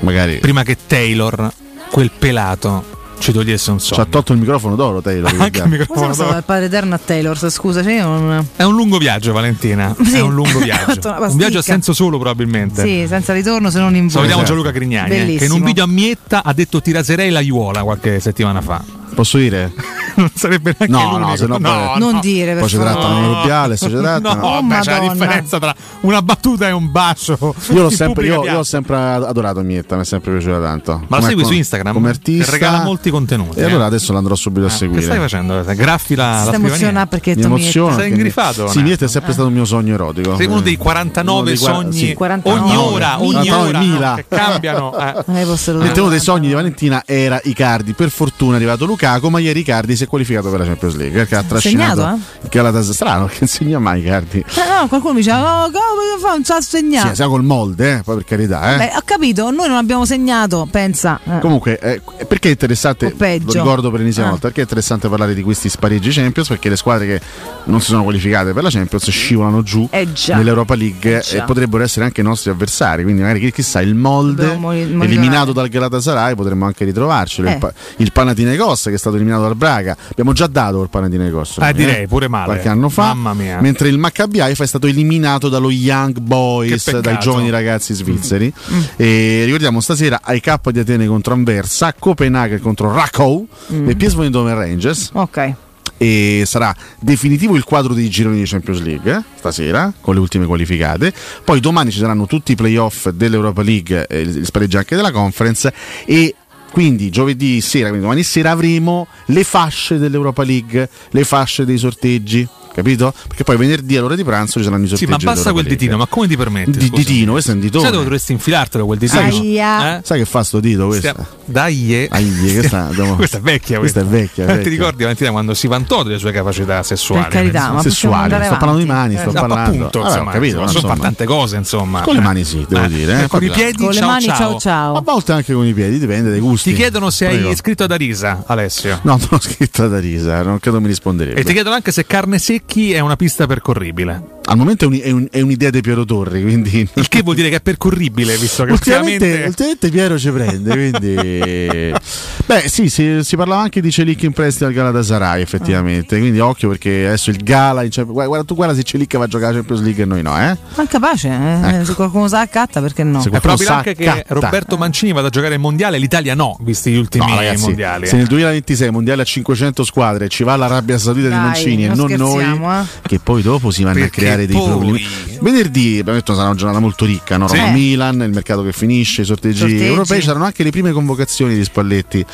[0.00, 0.38] magari.
[0.38, 1.52] Prima che Taylor,
[1.90, 2.84] quel pelato,
[3.18, 5.34] ci togliesse un Ci ha tolto il microfono d'oro, Taylor.
[5.38, 6.30] Anche il microfono d'oro.
[6.30, 7.50] dal padre eterno a Taylor?
[7.50, 8.46] Scusa, cioè io non...
[8.54, 9.94] È un lungo viaggio, Valentina.
[10.06, 10.16] Sì.
[10.16, 11.16] È un lungo viaggio.
[11.18, 12.82] un viaggio a senso solo, probabilmente.
[12.82, 14.10] Sì, senza ritorno se non in volo.
[14.10, 14.54] Salutiamo Esatto.
[14.54, 17.82] Gianluca Grignani, eh, che in un video a Mietta ha detto ti raserei la aiuola
[17.82, 18.82] qualche settimana fa.
[19.16, 19.72] Posso dire?
[20.16, 21.28] non sarebbe neanche No, l'unico.
[21.30, 24.40] no, se no poi- Non dire, Poi ci trattano come rubiale, se ci No, trattano.
[24.46, 27.36] Oh, beh, c'è la differenza tra una battuta e un bacio.
[27.70, 30.92] Io l'ho, sempre, io, io sempre adorato Mietta, mi è sempre piaciuta tanto.
[30.92, 31.92] Ma lo Come- segui su come- Instagram?
[31.94, 32.50] Come Che artista.
[32.52, 33.58] regala molti contenuti.
[33.58, 33.64] E eh.
[33.64, 35.00] allora adesso l'andrò subito a Eh, seguire.
[35.00, 35.64] Che stai facendo?
[35.74, 37.88] Graffi la, la Si emozionando perché Mi emoziona.
[37.92, 38.82] Sei perché- ingrifato, Sì.
[38.82, 40.36] Mietta è sempre stato un mio sogno erotico.
[40.36, 42.14] Sei uno dei Uno 49 dei guarda- sogni sì.
[42.14, 42.60] 49.
[42.60, 44.08] ogni ora, ogni 49 ora mila.
[44.10, 44.98] no, che cambiano.
[44.98, 45.24] eh.
[45.26, 47.92] Eh, uno dei sogni di Valentina era Icardi.
[47.94, 51.16] Per fortuna è arrivato Lukaku, ma ieri Icardi si è qualificato per la Champions League.
[51.18, 52.92] Perché ha trascinato Segnato, il Galatasaray.
[52.96, 54.38] Strano, che insegna mai Icardi.
[54.38, 56.30] Eh, no, qualcuno mi diceva, oh, come fa?
[56.30, 57.10] Non sa segnare.
[57.10, 58.74] Sì, sia col molde, eh, poi per carità.
[58.74, 58.78] Eh.
[58.78, 61.20] Beh, ho capito, noi non abbiamo segnato, pensa.
[61.24, 61.38] Eh.
[61.38, 63.14] Comunque, eh, perché è interessante?
[63.16, 64.30] Lo ricordo per l'ennesima Ah.
[64.30, 64.46] volta.
[64.46, 66.48] Perché è interessante parlare di questi spareggi Champions?
[66.48, 67.20] Perché le squadre che
[67.64, 71.82] non si sono qualificate per la Champions scivolano giù Eh nell'Europa League Eh e potrebbero
[71.84, 73.02] essere anche i nostri avversari.
[73.02, 74.58] Quindi, magari chi- chissà, il molde
[75.00, 77.48] eliminato dal Galatasaray potremmo anche ritrovarcelo.
[77.48, 77.52] Eh.
[77.52, 79.96] Il, pa- il Panathinaikos che è stato eliminato dal Braga.
[80.10, 81.58] Abbiamo già dato il Panathinaikos.
[81.58, 82.46] Eh, noi, direi pure male.
[82.46, 83.14] Qualche anno fa.
[83.14, 83.60] Mamma mia.
[83.60, 88.52] Mentre il Maccabi Haifa è stato eliminato dallo Young Boys, dai giovani ragazzi svizzeri.
[88.72, 88.80] Mm.
[88.96, 93.88] E ricordiamo stasera AIK di Atene contro Anversa, Copenaghen contro Rakow Mm.
[93.88, 95.10] e PSV Eindhoven Rangers.
[95.12, 95.52] Ok.
[95.98, 100.44] E sarà definitivo il quadro dei gironi di Champions League eh, stasera con le ultime
[100.44, 101.12] qualificate.
[101.42, 105.72] Poi domani ci saranno tutti i playoff dell'Europa League, eh, il spareggio anche della conference
[106.04, 106.34] e
[106.70, 112.46] quindi giovedì sera, quindi domani sera avremo le fasce dell'Europa League, le fasce dei sorteggi.
[112.76, 113.14] Capito?
[113.26, 115.24] Perché poi venerdì all'ora di pranzo ci saranno i Sì, sorteggi.
[115.24, 115.76] ma basta quel League.
[115.78, 116.72] ditino, ma come ti permetti?
[116.72, 117.82] Di- ditino, questo è un ditone.
[117.84, 119.20] Sai dove dovresti infilartelo quel ditino?
[119.22, 119.96] Aia.
[119.96, 120.00] Eh?
[120.04, 121.08] Sai che fa sto dito questo?
[121.08, 123.78] Stia- Dai, Aie, questa, questa è vecchia.
[123.78, 124.70] Questa è vecchia, Eh, Ti vecchia.
[124.70, 127.22] ricordi Valentina quando si vantò delle sue capacità sessuali?
[127.22, 129.70] Per carità, ma sessuali, sto parlando di mani, sto Eh, parlando.
[129.70, 131.02] appunto, Vabbè, insomma, ho capito, insomma, sono insomma.
[131.08, 132.00] tante cose, insomma.
[132.02, 133.22] Con le mani sì, devo Eh, dire.
[133.22, 134.96] eh, Con i piedi, Con le ciao, mani, ciao ciao.
[134.96, 136.70] A volte anche con i piedi, dipende dai gusti.
[136.70, 138.98] Ti chiedono se hai iscritto ad Arisa, Alessio.
[139.02, 141.40] No, non ho scritto da risa, non credo mi risponderebbe.
[141.40, 144.35] E ti chiedono anche se carne secchi è una pista percorribile.
[144.48, 146.88] Al momento è, un- è un- è un'idea di Piero Torri, quindi.
[146.94, 149.46] Il che vuol dire che è percorribile, visto che Ultimamente, ultimamente.
[149.62, 151.92] ultimamente Piero ci prende, quindi.
[152.46, 156.18] Beh, sì, si, si parlava anche di Celic in prestito al Galatasaray, effettivamente.
[156.18, 157.80] Quindi occhio perché adesso il Gala.
[157.88, 160.38] Champions- Guarda, tu guarda se Celic va a giocare a Champions League e noi no,
[160.38, 160.56] eh?
[160.76, 161.84] Ma capace, eh?
[161.84, 163.20] se qualcuno sa accatta, perché no?
[163.20, 164.34] Se È probabile sa, anche che catta.
[164.34, 168.06] Roberto Mancini vada a giocare il mondiale, l'Italia no, visti gli ultimi No, ragazzi, mondiali.
[168.06, 168.18] se eh.
[168.18, 171.96] nel 2026 mondiale a 500 squadre ci va l'Arabia Saudita di Dai, Mancini e non
[171.96, 172.84] non noi, eh.
[173.02, 175.04] che poi dopo si vanno Perché a creare dei poi- problemi.
[175.40, 177.48] Venerdì abbiamo detto sarà una giornata molto ricca, no?
[177.48, 177.56] Sì.
[177.56, 179.84] Roma Milan, il mercato che finisce, i sorteggi, Sorteggi.
[179.84, 182.24] europei, c'erano anche le prime convocazioni di Spalletti eh,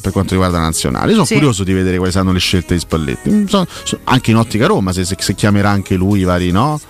[0.00, 1.06] per quanto riguarda la nazionale.
[1.06, 1.34] Io sono Sì.
[1.34, 3.46] curioso di vedere quali saranno le scelte di Spalletti.
[4.04, 6.80] Anche in ottica Roma, se, se- se chiamerà anche lui i vari, no?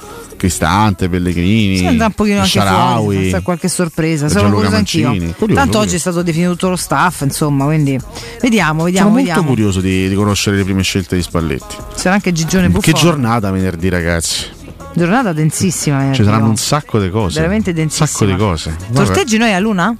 [0.42, 3.28] Cristante, Pellegrini, Si andrà un pochino anche Sharawi.
[3.30, 4.26] fuori, qualche sorpresa.
[4.26, 5.06] Sono Gianluca curiosa anch'io.
[5.08, 5.26] Mancini.
[5.34, 5.78] Curioso, Tanto curioso.
[5.86, 7.96] oggi è stato definito tutto lo staff, insomma, quindi
[8.40, 9.40] vediamo, vediamo, Sono vediamo.
[9.42, 11.76] molto curioso di, di conoscere le prime scelte di Spalletti.
[11.94, 12.92] Sarà anche Gigione Buffon.
[12.92, 14.46] Che giornata venerdì, ragazzi.
[14.94, 15.98] Giornata densissima.
[15.98, 16.50] Ci venerdì, saranno no?
[16.50, 17.36] un sacco di cose.
[17.38, 18.06] Veramente Un densissima.
[18.08, 18.76] sacco di cose.
[18.90, 19.06] Vabbè.
[19.06, 19.94] Sorteggi noi a Luna?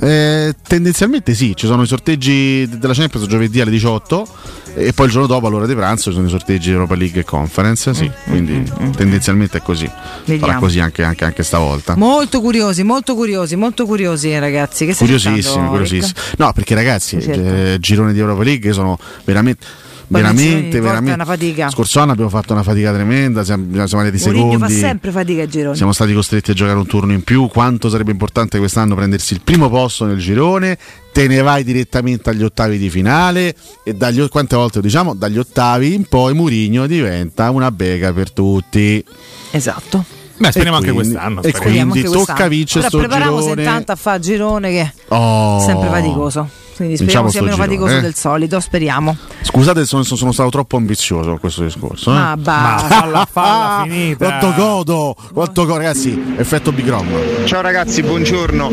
[0.00, 4.28] Eh, tendenzialmente sì, ci sono i sorteggi della Champions giovedì alle 18
[4.74, 7.24] e poi il giorno dopo all'ora di pranzo ci sono i sorteggi Europa League e
[7.24, 8.62] Conference, sì, quindi
[8.96, 9.86] tendenzialmente è così.
[9.86, 10.46] Mm, Vediamo.
[10.46, 11.96] Sarà così anche, anche, anche stavolta.
[11.96, 14.86] Molto curiosi, molto curiosi, molto curiosi, eh, ragazzi.
[14.86, 16.12] Che Curiosissimi, curiosissimi.
[16.36, 17.40] No, perché ragazzi, Certo.
[17.40, 19.66] eh, girone di Europa League sono veramente
[20.08, 21.24] veramente, veramente.
[21.24, 21.70] fatica.
[21.70, 24.74] Scorso anno abbiamo fatto una fatica tremenda, siamo, siamo andati Mourinho fa secondi.
[24.74, 25.76] sempre fatica ai gironi.
[25.76, 27.46] Siamo stati costretti a giocare un turno in più.
[27.48, 30.76] Quanto sarebbe importante quest'anno prendersi il primo posto nel girone?
[31.12, 33.54] Te ne vai direttamente agli ottavi di finale.
[33.84, 35.14] E dagli, quante volte lo diciamo?
[35.14, 39.04] Dagli ottavi in poi Murigno diventa una bega per tutti.
[39.50, 40.04] Esatto.
[40.36, 41.42] Beh, speriamo E anche quindi- quest'anno.
[41.42, 41.90] E speriamo.
[41.90, 42.24] quindi Quest'anno.
[42.36, 43.62] tocca vincere Ora sto prepariamoci girone.
[43.62, 45.58] intanto a fare girone che Oh.
[45.60, 46.48] è sempre faticoso.
[46.76, 48.00] Quindi speriamo Vinciamo sia meno girone, faticoso eh.
[48.00, 49.16] del solito, speriamo.
[49.50, 52.10] Scusate, sono, sono stato troppo ambizioso con questo discorso.
[52.10, 52.14] eh.
[52.14, 52.88] Ma basta.
[53.00, 54.26] falla, falla Ah, finita.
[54.26, 56.34] Quanto godo, quanto godo, ragazzi.
[56.36, 57.06] Effetto Big Rom.
[57.46, 58.70] Ciao ragazzi, buongiorno.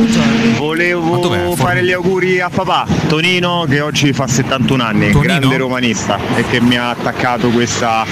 [0.57, 5.19] Volevo fare gli auguri a papà Tonino che oggi fa 71 anni, Tonino?
[5.21, 8.05] grande romanista e che mi ha attaccato questa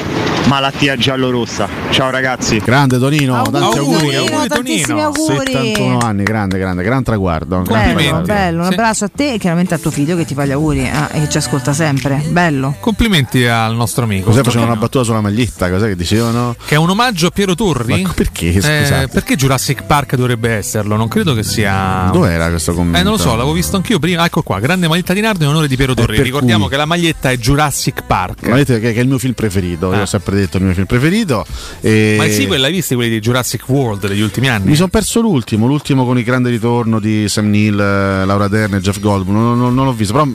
[0.48, 1.68] malattia giallorossa.
[1.90, 2.60] Ciao ragazzi.
[2.60, 4.26] Grande Tonino, tanti Auguri, auguri.
[4.26, 5.52] Tonino, tantissimi auguri.
[5.52, 7.62] 71 anni, grande, grande, gran traguardo.
[7.62, 8.26] gran Bello, traguardo.
[8.34, 10.88] bello, un abbraccio a te e chiaramente a tuo figlio che ti fa gli auguri
[10.90, 12.24] ah, e che ci ascolta sempre.
[12.30, 12.53] Bello.
[12.80, 14.26] Complimenti al nostro amico.
[14.30, 15.70] Cos'è facevano una battuta sulla maglietta?
[15.70, 16.56] Cos'è che dicevano?
[16.66, 18.02] Che è un omaggio a Piero Turri?
[18.04, 18.50] Ma perché?
[18.54, 19.08] Eh, Scusate.
[19.08, 20.96] perché Jurassic Park dovrebbe esserlo?
[20.96, 22.10] Non credo che sia.
[22.12, 23.00] Dov'era questo commento?
[23.00, 24.26] Eh, non lo so, l'avevo visto anch'io prima.
[24.26, 26.16] Ecco qua, grande maglietta di Nardo in onore di Piero Torri.
[26.16, 28.44] per Ricordiamo cui- che la maglietta è Jurassic Park.
[28.48, 30.02] Ma vedete che, è il mio film preferito, io Ah.
[30.02, 31.46] ho sempre detto il mio film preferito.
[31.82, 34.70] E Ma sì, l'hai visti quelli di Jurassic World degli ultimi anni?
[34.70, 38.76] Mi sono perso l'ultimo, l'ultimo con il grande ritorno di Sam Neill, eh, Laura Dern
[38.76, 39.36] e Jeff Goldblum.
[39.36, 40.26] Non, non- non l'ho visto, però.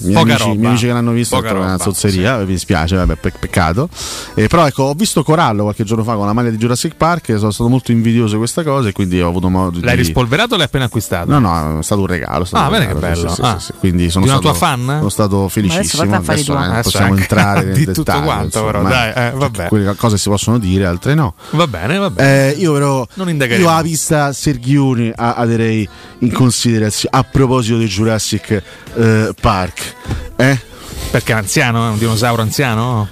[0.00, 0.54] Poca amici, i roba.
[0.54, 3.88] miei amici che l'hanno visto Poca è una zozzeria, mi dispiace, vabbè, pe- peccato.
[4.34, 7.36] Eh, però ecco, ho visto Corallo qualche giorno fa con la maglia di Jurassic Park,
[7.38, 10.02] sono stato molto invidioso di questa cosa e quindi ho avuto modo L'hai di...
[10.02, 11.30] rispolverato o l'hai appena acquistato?
[11.30, 12.44] No, no, è stato un regalo.
[12.44, 13.34] stato Ah, un bene che sì, bello.
[13.34, 13.58] sì, Ah.
[13.58, 13.72] sì, sì.
[13.78, 14.84] Quindi sono Di una stato, tua fan?
[14.98, 16.02] Sono stato felicissimo.
[16.02, 16.62] affari Adesso, tuoi.
[16.64, 18.88] eh, Adesso possiamo anche entrare nel di tutto dettaglio, quanto, però, insomma.
[19.12, 19.66] dai, eh, vabbè.
[19.68, 21.34] Quelle cose si possono dire, altre no.
[21.50, 22.48] Va bene, va bene.
[22.48, 23.68] Eh, io però Non indagheremo.
[23.68, 25.88] io a vista Serghiuni a- aderei
[26.20, 28.62] in considerazione a proposito di Jurassic
[28.94, 29.94] eh, Park.
[30.36, 30.58] Eh?
[31.10, 33.08] Perché è anziano, è un dinosauro anziano?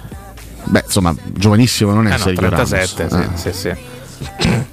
[0.65, 3.41] Beh, insomma, giovanissimo non è Eh no, Sergio 37, Ramos.
[3.41, 3.75] sì, sì, sì.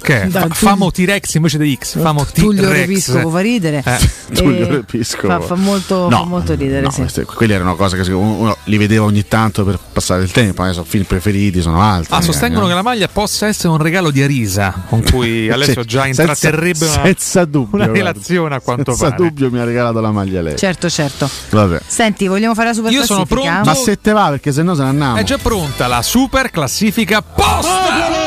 [0.01, 0.27] Che è?
[0.29, 2.77] Tu- famo T-Rex invece di X, famo Tullio T-Rex.
[2.79, 3.83] Repiscopo fa ridere.
[3.85, 4.33] Eh.
[4.33, 5.27] Tullio Repiscopo.
[5.27, 7.01] Fa, fa molto, No, fa molto ridere, No, sì.
[7.01, 10.83] queste- quelli erano cose che uno, li vedeva ogni tanto per passare il tempo, adesso
[10.83, 12.15] film preferiti sono altri.
[12.15, 12.69] Ah, sostengono eh.
[12.69, 16.21] che la maglia possa essere un regalo di Arisa con cui Alessio Sì, già senza-
[16.21, 19.23] intratterrebbe una, senza dubbio, una relazione a quanto Senza pare.
[19.23, 20.55] dubbio mi ha regalato la maglia lei.
[20.57, 21.29] Certo, certo.
[21.49, 21.81] Vabbè.
[21.85, 23.51] Senti, vogliamo fare la super Io sono classifica?
[23.61, 23.69] pronto.
[23.69, 25.15] Ma se te va perché se no se ne andiamo.
[25.17, 27.61] È già pronta la super classifica posta!
[27.61, 28.24] Super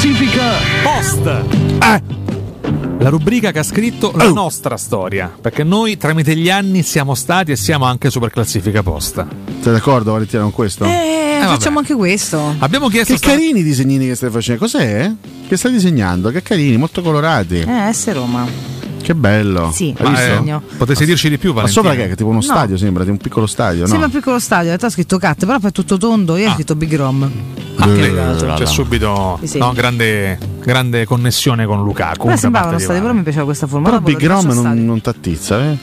[0.00, 0.52] classifica
[0.82, 1.26] Post!
[1.26, 2.02] Eh.
[3.00, 7.50] La rubrica che ha scritto la nostra storia, perché noi tramite gli anni siamo stati
[7.52, 9.28] e siamo anche super classifica posta.
[9.60, 10.84] Sei d'accordo Valentina con questo?
[10.86, 11.52] Eh, vabbè.
[11.52, 12.54] facciamo anche questo.
[12.60, 14.60] Abbiamo chiesto Che sta- carini i disegnini che stai facendo.
[14.62, 15.12] Cos'è?
[15.46, 16.30] Che stai disegnando?
[16.30, 17.58] Che carini, molto colorati.
[17.60, 18.46] Eh, S Roma.
[19.02, 19.70] Che bello.
[19.72, 20.44] Sì, Hai ma visto?
[20.72, 20.76] eh.
[20.76, 21.82] Potessi dirci di più, Ma Valentina?
[21.82, 22.14] sopra che è?
[22.14, 22.42] Tipo uno No.
[22.42, 24.12] stadio sembra, di un piccolo stadio, Sembra no?
[24.12, 26.52] un piccolo stadio, in realtà ho scritto cat, però poi è tutto tondo, io ho
[26.52, 27.30] scritto Big Rom.
[27.76, 32.28] Ah, che- Eh, c'è subito Sì, no, grande, grande connessione con Lukaku.
[32.28, 33.88] Da sembrava uno di stadio, però mi piaceva questa forma.
[33.88, 35.76] Però Big Rom non, non t'attizza, eh?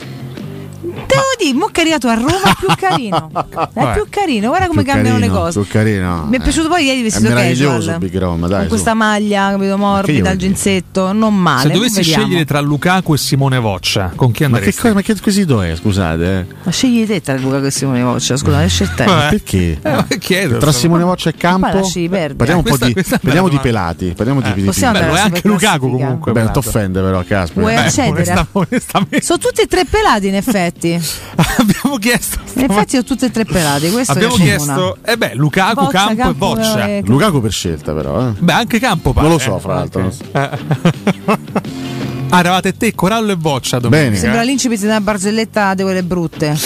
[1.37, 3.29] Dire, mo che è arrivato a Roma è più carino.
[3.77, 5.59] È più carino, guarda come Più cambiano carino, le cose.
[5.59, 6.25] Più carino.
[6.29, 7.97] Mi è piaciuto poi ieri È vestito meraviglioso casual.
[7.99, 8.49] Big Rom, dai.
[8.49, 8.67] con su.
[8.69, 11.61] questa maglia, capito, morbida, il ginzetto, non male.
[11.67, 14.81] Se dovessi scegliere tra Lukaku e Simone Voccia, con chi Ma che, andresti?
[14.81, 16.39] cosa, ma che quesito è, scusate?
[16.39, 16.55] eh?
[16.63, 19.03] Ma scegli te tra Luca che Simone Voccia, scusa, esce te.
[19.05, 19.29] Vabbè.
[19.29, 19.79] Perché?
[19.87, 20.71] Eh, ma chiedo, Tra.
[20.71, 21.67] Simone Voccia e Campo
[22.35, 24.13] parliamo un po' di, parliamo di pelati.
[24.15, 26.31] Parliamo di, di Possiamo Bello, è anche Lukaku comunque.
[26.31, 27.61] Beh, non ti offende però, caspita.
[27.61, 28.45] Vuoi accedere?
[29.21, 30.99] Sono tutti e tre pelati in effetti.
[31.57, 33.89] abbiamo chiesto In effetti sono tutti e tre pelati.
[33.89, 37.51] Questo abbiamo è chiesto eh beh Lukaku, Boccia, Campo, e Campo, Voccia eh, Lukaku per
[37.51, 38.31] scelta però, eh.
[38.37, 39.59] beh anche Campo pare, Non lo so, eh.
[39.59, 40.05] fra l'altro.
[40.05, 40.15] Ok.
[41.27, 42.35] Eh.
[42.35, 44.19] ah eravate te Corallo e Voccia domenica Bene.
[44.19, 46.57] Sembra l'incipit di una barzelletta di quelle brutte.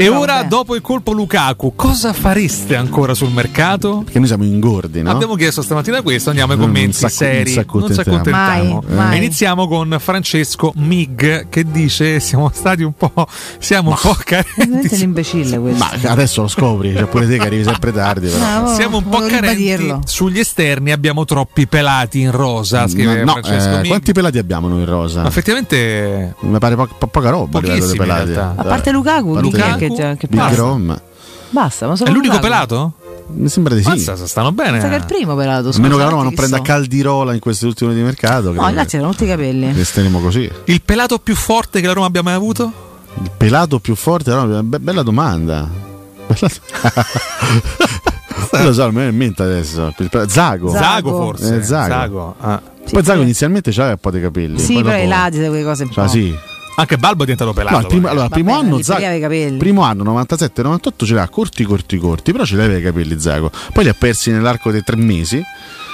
[0.00, 0.48] E Però ora vabbè.
[0.48, 4.00] dopo il colpo Lukaku cosa fareste ancora sul mercato?
[4.02, 5.10] Perché noi siamo ingordi, no?
[5.10, 7.54] Abbiamo chiesto stamattina questo, andiamo ai Non commenti s'acc- seri.
[7.54, 8.82] non Non ci accontentiamo.
[8.86, 9.16] Mai, mai.
[9.18, 13.12] Iniziamo con Francesco Mig che dice siamo stati un po'
[13.58, 14.96] siamo un po' carenti.
[14.96, 15.84] l'imbecille questo.
[16.02, 18.60] Ma adesso lo scopri, cioè pure te che arrivi sempre tardi però.
[18.62, 20.00] No, Siamo un po' carenti ribadirlo.
[20.06, 23.86] sugli esterni, abbiamo troppi pelati in rosa, scrive no, Francesco eh, Mig.
[23.88, 25.26] quanti pelati abbiamo noi in rosa?
[25.26, 28.32] Effettivamente Mi pare po- po- poca roba a livello di pelati.
[28.32, 30.54] A parte Lukaku, Lukaku, è che, che, che Big?
[30.54, 31.00] Rom.
[31.50, 32.92] Basta, ma è solo l'unico pelato?
[33.32, 33.88] Mi sembra di sì.
[33.88, 34.72] Mazza, stanno bene.
[34.72, 35.68] Pensa che è il primo pelato.
[35.68, 36.62] A meno che la Roma non prenda so.
[36.62, 38.52] Caldirola in queste ultime di mercato.
[38.52, 39.72] No, che c'erano tutti i capelli.
[39.72, 40.50] resteremo così.
[40.64, 42.72] Il pelato più forte che la Roma abbia mai avuto?
[43.22, 44.32] Il pelato più forte?
[44.32, 45.68] No, be- bella domanda.
[48.50, 49.92] Bella- lo so, me in mente adesso.
[50.26, 50.70] Zago.
[50.70, 51.56] Zago forse.
[51.56, 51.88] Eh, Zago.
[51.92, 52.62] Zago, ah.
[52.90, 54.58] Poi Zago inizialmente c'aveva un po' di capelli.
[54.58, 56.10] Sì, poi però dopo- i lati, quelle cose un Cioè, po'.
[56.10, 56.34] sì.
[56.80, 57.74] Anche Balbo è diventato pelato.
[57.76, 59.56] No, il primo, allora, il primo bene, anno Zago, aveva i capelli.
[59.58, 63.50] primo anno 97-98 ce l'ha corti corti corti, però ce l'aveva i capelli Zago.
[63.72, 65.36] Poi li ha persi nell'arco dei tre mesi.
[65.38, 65.44] È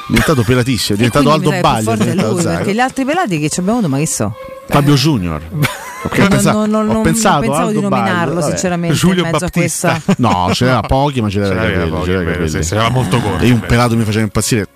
[0.09, 1.91] diventato pelatissimo, è diventato Aldo Baglio.
[1.93, 2.57] è diventato lui, Zago.
[2.59, 4.33] perché gli altri pelati che ci abbiamo avuto, ma che so?
[4.69, 5.43] Fabio Junior.
[6.07, 8.47] Perché ho Non- pensato, non- non- ho non pensato pensavo di Aldo Baglio, nominarlo, vabbè.
[8.51, 10.01] sinceramente, in mezzo a questa.
[10.19, 12.49] No, ce l'aveva pochi, ma ce l'aveva i Ce pochi, ce l'aveva i vero, capelli.
[12.49, 14.69] sì, sì, era molto corto, E io un pelato mi faceva impazzire.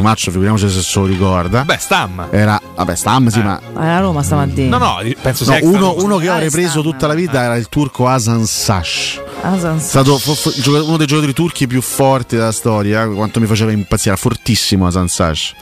[0.00, 1.64] Maccio, figuriamoci se se lo ricorda.
[1.64, 2.28] Beh, Stam.
[2.30, 4.76] Era, vabbè, Stam sì, ma Alla Roma stamattina.
[4.76, 7.56] No, no, penso No, sia uno, uno che Ah, avrei preso tutta la vita era
[7.56, 9.20] il turco Hasan Sash.
[9.40, 10.20] Hasan È stato
[10.84, 13.06] uno dei giocatori turchi più forti della storia.
[13.06, 15.54] Quanto mi faceva impazzire, era fortissimo Hasan Sash.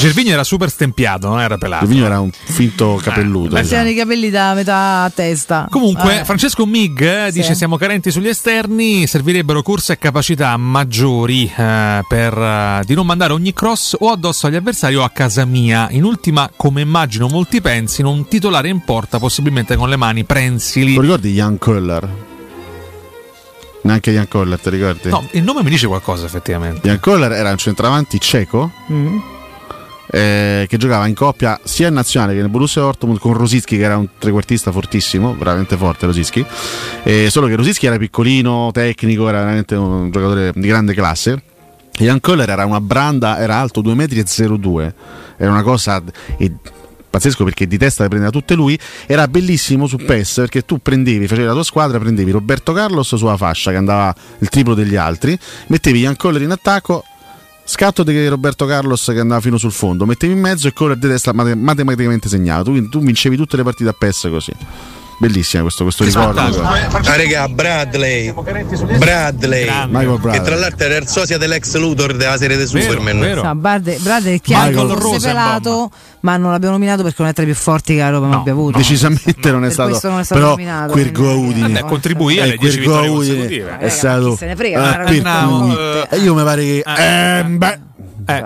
[0.00, 1.84] Gervigno era super stempiato, non era pelato.
[1.84, 3.54] Il vigno era un finto capelluto.
[3.54, 3.68] beh, diciamo.
[3.68, 5.68] C'erano i capelli da metà testa.
[5.70, 6.24] Comunque, Eh.
[6.24, 7.38] Francesco Mig eh, Sì.
[7.40, 13.06] dice: Siamo carenti sugli esterni, servirebbero corse e capacità maggiori eh, per eh, di non
[13.06, 15.88] mandare ogni cross o addosso agli avversari o a casa mia.
[15.90, 20.94] In ultima, come immagino molti pensino, un titolare in porta, possibilmente con le mani prensili.
[20.94, 22.08] Ti ricordi Jan Köller?
[23.84, 25.08] Neanche Jan Köller, ti ricordi?
[25.08, 26.86] No, il nome mi dice qualcosa, effettivamente.
[26.86, 29.18] Jan Köller era un centravanti ceco Mm.
[30.12, 33.82] Eh, che giocava in coppia sia in nazionale che nel Borussia Dortmund con Rosicki che
[33.82, 36.44] era un trequartista fortissimo, veramente forte Rosicki.
[37.02, 41.42] Eh, solo che Rosicki era piccolino, tecnico, era veramente un giocatore di grande classe.
[41.92, 44.92] Jan Köller era una branda, era alto 2,02 m,
[45.38, 46.02] era una cosa
[46.36, 46.52] e-
[47.08, 48.78] pazzesco perché di testa le prendeva tutte lui.
[49.06, 53.36] Era bellissimo su PES perché tu prendevi, facevi la tua squadra, prendevi Roberto Carlos sulla
[53.38, 57.04] fascia che andava il triplo degli altri, mettevi Jan Köller in attacco,
[57.72, 61.08] Scatto di Roberto Carlos che andava fino sul fondo, mettevi in mezzo e Coller di
[61.08, 62.64] testa mate- matematicamente segnato.
[62.64, 64.52] Tu, tu vincevi tutte le partite a PES così.
[65.18, 66.40] Bellissima questo, questo ricordo.
[66.40, 68.32] Ah, regà, Bradley.
[68.32, 69.64] Bradley.
[69.88, 70.42] Michael Che Bradley.
[70.42, 73.18] tra l'altro era il sosia dell'ex Luthor della serie di Superman.
[73.18, 75.90] No, Brad, Brad è chiaro che fosse pelato,
[76.20, 78.52] ma non l'abbiamo nominato perché non è tra i più forti che la Roma abbia
[78.52, 78.78] avuto.
[78.78, 79.88] Decisamente non è Per stato.
[79.90, 81.78] questo non è stato però nominato, quel quindi- Udine.
[81.78, 83.78] Eh, contribuì alle Eh, 10 quel vittorie consecutive.
[83.78, 84.30] È stato.
[84.30, 86.78] chi se ne frega, eh, cui- eh, eh, io mi pare che.
[86.84, 87.78] eh, beh,
[88.26, 88.44] Eh,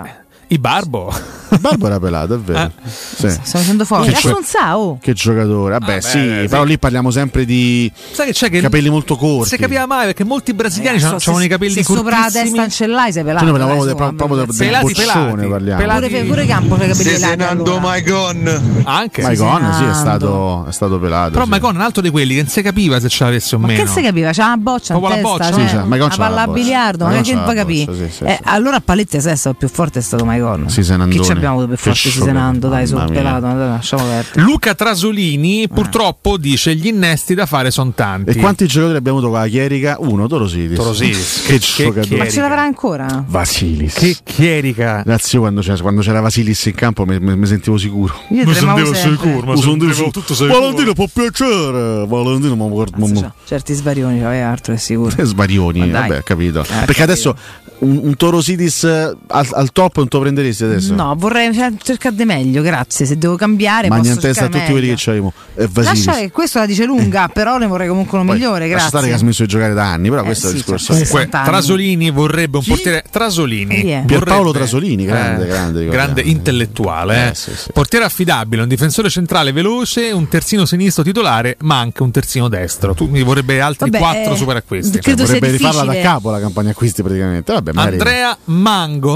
[0.48, 1.12] I Barbo.
[1.60, 2.70] Barbo era pelato, è vero.
[2.84, 3.28] Sì.
[3.28, 4.12] Stiamo facendo fuori.
[4.12, 4.38] Che gio-
[4.74, 4.98] oh.
[5.00, 6.68] Che giocatore, vabbè, Ah, sì, beh, però sì.
[6.68, 9.48] lì parliamo sempre di Sai che c'è che capelli molto corti.
[9.50, 12.44] Si capiva mai perché molti brasiliani So, hanno i capelli se sopra la cortissimi.
[12.44, 13.44] testa non ce l'hai, sei pelato.
[13.44, 15.80] Cioè, noi parliamo dai, proprio, proprio del, Pelati, boccione, pelati, parliamo.
[15.80, 16.06] pelati.
[16.08, 17.80] Pure, pure Campo c'ha i capelli Se larghi, Senando allora.
[17.80, 18.82] Maicon.
[18.84, 19.22] Anche.
[19.22, 21.30] Maicon, sì, è stato, è stato pelato.
[21.32, 21.50] Però sì.
[21.50, 23.66] Maicon è un altro di quelli che non si capiva se ce l'avesse o Ma
[23.68, 23.82] meno.
[23.82, 24.30] che si capiva?
[24.32, 25.68] C'ha una boccia in Proprio la testa, boccia?
[25.68, 29.30] cioè, una la palla a biliardo, ma che sì, sì, Eh, allora a Paletti se
[29.32, 30.34] è stato il più forte è stato Maicon.
[30.68, 31.20] Sì, Senandone.
[31.20, 32.68] Chi ci abbiamo avuto per Che forte sciocco, Senando?
[32.68, 34.40] Dai, sono pelato, dai, lasciamo perdere.
[34.42, 38.30] Luca Trasolini purtroppo dice gli innesti da fare sono tanti.
[38.30, 39.96] E quanti giocatori abbiamo avuto con la Chierica?
[40.00, 40.76] Uno, Torosidis.
[40.76, 41.42] Torosidis.
[41.46, 42.16] Che, Che giocatore.
[42.16, 43.24] Ma ce l'avrà ancora?
[43.26, 43.94] Vasilis.
[43.94, 45.02] Che chierica.
[45.04, 48.14] Grazie, io quando c'era, quando c'era Vasilis in campo mi, mi- mi sentivo sicuro.
[48.30, 49.28] Io tremavo sempre.
[49.44, 50.48] Mi sentivo sicuro.
[50.48, 52.06] Valentino può piacere.
[52.06, 52.96] Valentino, ma guarda.
[52.98, 55.14] ma- ma- Certi svarioni c'aveva altro, è sicuro.
[55.16, 56.08] Eh, Svarioni, Ma dai.
[56.08, 56.60] vabbè, capito.
[56.60, 57.02] Eh, Perché capito.
[57.02, 57.36] adesso
[57.80, 60.94] un, un Torosidis eh, al, al top non te lo prenderesti adesso?
[60.94, 63.06] No, vorrei cioè, cercare di meglio, grazie.
[63.06, 65.32] Se devo cambiare, in testa a tutti quelli che c'avevamo.
[65.54, 66.04] E Vasilis.
[66.06, 69.12] Lascia che questo la dice lunga, però ne vorrei comunque uno migliore, Lascia stare che
[69.12, 69.18] ha grazie.
[69.18, 70.86] smesso di giocare da anni, però questo è il sì, discorso.
[70.92, 71.48] Comunque, 60 anni.
[71.48, 73.04] Trasolini vorrebbe un portiere.
[73.10, 73.74] Trasolini.
[73.76, 74.02] Chi?
[74.06, 75.90] Pierpaolo vorrebbe- Trasolini, grande, grande, ricordiamo.
[76.12, 77.24] grande intellettuale.
[77.26, 77.28] eh.
[77.28, 77.70] Eh, sì, sì.
[77.72, 82.94] Portiere affidabile, un difensore centrale veloce, un terzino sinistro titolare, ma anche un terzino destro.
[82.94, 84.98] Tu mi vorrebbe altri Vabbè, quattro eh, super acquisti.
[84.98, 87.52] credo sia Vorrebbe rifarla da capo la campagna acquisti praticamente.
[87.52, 89.14] Vabbè, Andrea Mango.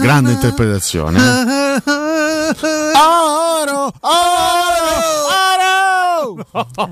[0.00, 1.18] Grande interpretazione.
[1.18, 1.82] eh.
[2.94, 4.90] Oro, oro,
[5.26, 5.61] oro.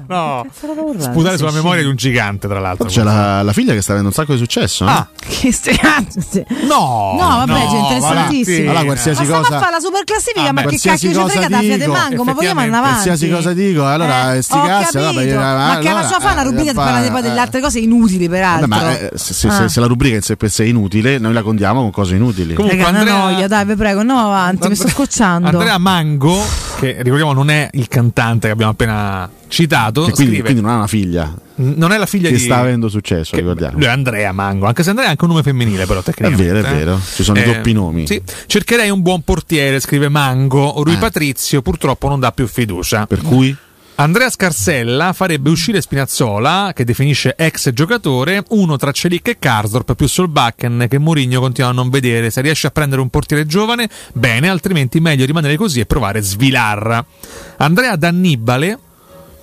[0.08, 2.86] No, Sputare sputare sulla memoria di un gigante, tra l'altro.
[2.88, 4.84] C'è la, la figlia che sta avendo un sacco di successo.
[4.86, 4.90] eh?
[4.90, 6.44] Ah, Che sti cazzi.
[6.66, 8.70] no, No, vabbè, no, è interessantissimo.
[8.70, 11.30] Allora, qualsiasi ma stiamo cosa- a fare la super classifica, Ah, ma che cacchio ci
[11.30, 12.24] frega da Fiat Mango?
[12.24, 13.02] Ma vogliamo andare avanti?
[13.08, 15.36] Qualsiasi cosa dico, allora Eh, sti ho cazzi, capito.
[15.36, 18.28] vabbè, ma che alla sua fa una rubrica per parlare poi delle altre cose inutili,
[18.28, 18.66] peraltro.
[18.68, 19.66] Ma eh, se, Ah.
[19.74, 22.54] la rubrica in sé per sé è inutile, noi la condiamo con cose inutili.
[22.56, 25.48] Una Andrea- noia, dai, vi prego, andiamo avanti, mi sto scocciando.
[25.48, 26.38] Andrea Mango,
[26.78, 30.70] che ricordiamo non è il cantante che abbiamo appena citato, Che quindi, scrive, quindi non
[30.70, 32.40] ha una figlia non è la figlia che di...
[32.40, 33.76] sta avendo successo, che- ricordiamo.
[33.76, 36.42] Lui è Andrea Mango, anche se Andrea è anche un nome femminile, però È tecnicamente.
[36.52, 36.74] vero, è eh.
[36.74, 37.00] vero.
[37.14, 38.06] Ci sono i Eh, doppi nomi.
[38.06, 38.22] Sì.
[38.46, 40.82] Cercherei un buon portiere, scrive Mango.
[40.82, 40.98] Rui Eh.
[40.98, 43.06] Patrizio purtroppo non dà più fiducia.
[43.06, 43.54] Per cui
[43.96, 50.08] Andrea Scarsella farebbe uscire Spinazzola, che definisce ex giocatore, uno tra Celic e Karsdorp più
[50.08, 52.30] Solbakken che Mourinho continua a non vedere.
[52.30, 57.04] Se riesce a prendere un portiere giovane, bene, altrimenti meglio rimanere così e provare Svilar.
[57.58, 58.78] Andrea D'Annibale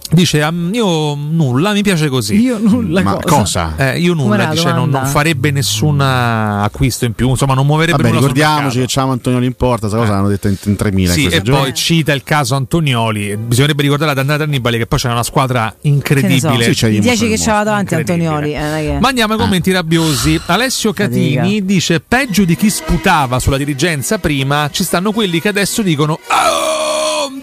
[0.10, 2.40] Dice "Ah, io nulla, mi piace così.
[2.40, 3.74] Io nulla Ma cosa?
[3.76, 8.02] Eh, io nulla, dice, non, non farebbe nessun eh, acquisto in più, insomma non muoverebbe
[8.02, 11.34] Vabbè, ricordiamoci che c'è Antonio Limporta, questa cosa l'hanno detta in, in 3000 Sì, in
[11.34, 11.62] e giorni.
[11.62, 13.36] poi cita il caso Antonioli.
[13.36, 16.74] Bisognerebbe ricordare ad Andrea Annibali che poi c'è una squadra incredibile.
[16.74, 18.54] so, i 10 che c'aveva davanti Antonioli.
[18.54, 20.40] eh, Ma andiamo ai commenti rabbiosi.
[20.46, 21.66] Alessio Catini Fatica.
[21.66, 26.14] dice: Peggio di chi sputava sulla dirigenza prima, ci stanno quelli che adesso dicono.
[26.14, 26.87] "Oh,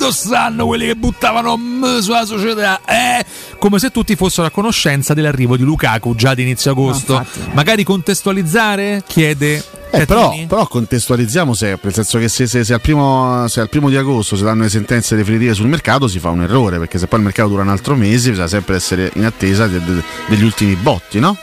[0.05, 2.81] dove stanno quelli che buttavano mm, sulla società?
[2.87, 3.25] Eh,
[3.59, 7.25] come se tutti fossero a conoscenza dell'arrivo di Lukaku già ad inizio agosto.
[7.53, 9.03] Magari contestualizzare?
[9.07, 9.63] Chiede.
[9.91, 13.69] Eh, però, però contestualizziamo sempre, nel senso che se, se- se al primo, se al
[13.69, 16.99] primo di agosto si danno le sentenze definitive sul mercato si fa un errore, perché
[16.99, 20.03] se poi il mercato dura un altro mese bisogna sempre essere in attesa de- de-
[20.27, 21.37] degli ultimi botti, no?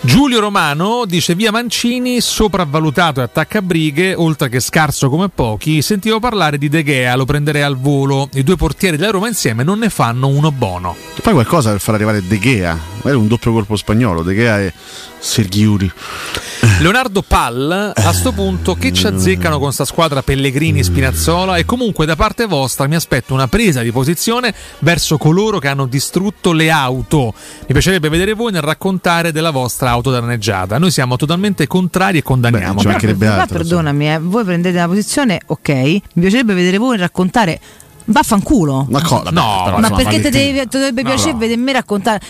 [0.00, 5.82] Giulio Romano dice via Mancini, sopravvalutato e attacca brighe, oltre che scarso come pochi.
[5.82, 8.28] Sentivo parlare di De Gea, lo prenderei al volo.
[8.34, 10.94] I due portieri della Roma insieme non ne fanno uno buono.
[11.14, 14.72] Fai qualcosa per far arrivare De Gea, magari un doppio colpo spagnolo, De Gea e
[15.18, 15.90] Serghiuri.
[16.80, 21.56] Leonardo Pal, a sto punto, che ci azzeccano con sta squadra Pellegrini Spinazzola?
[21.56, 25.86] E comunque da parte vostra mi aspetto una presa di posizione verso coloro che hanno
[25.86, 27.32] distrutto le auto.
[27.60, 30.76] Mi piacerebbe vedere voi nel raccontare della vostra auto danneggiata.
[30.76, 32.82] Noi siamo totalmente contrari e condanniamo.
[32.82, 35.68] Però perdonami, eh, voi prendete una posizione, ok.
[35.68, 37.60] Mi piacerebbe vedere voi raccontare.
[38.08, 38.86] Vaffanculo.
[38.88, 39.30] Ma cosa?
[39.30, 41.38] No, però, ma perché ti dovrebbe No, piacere no.
[41.38, 42.20] vedere me raccontare?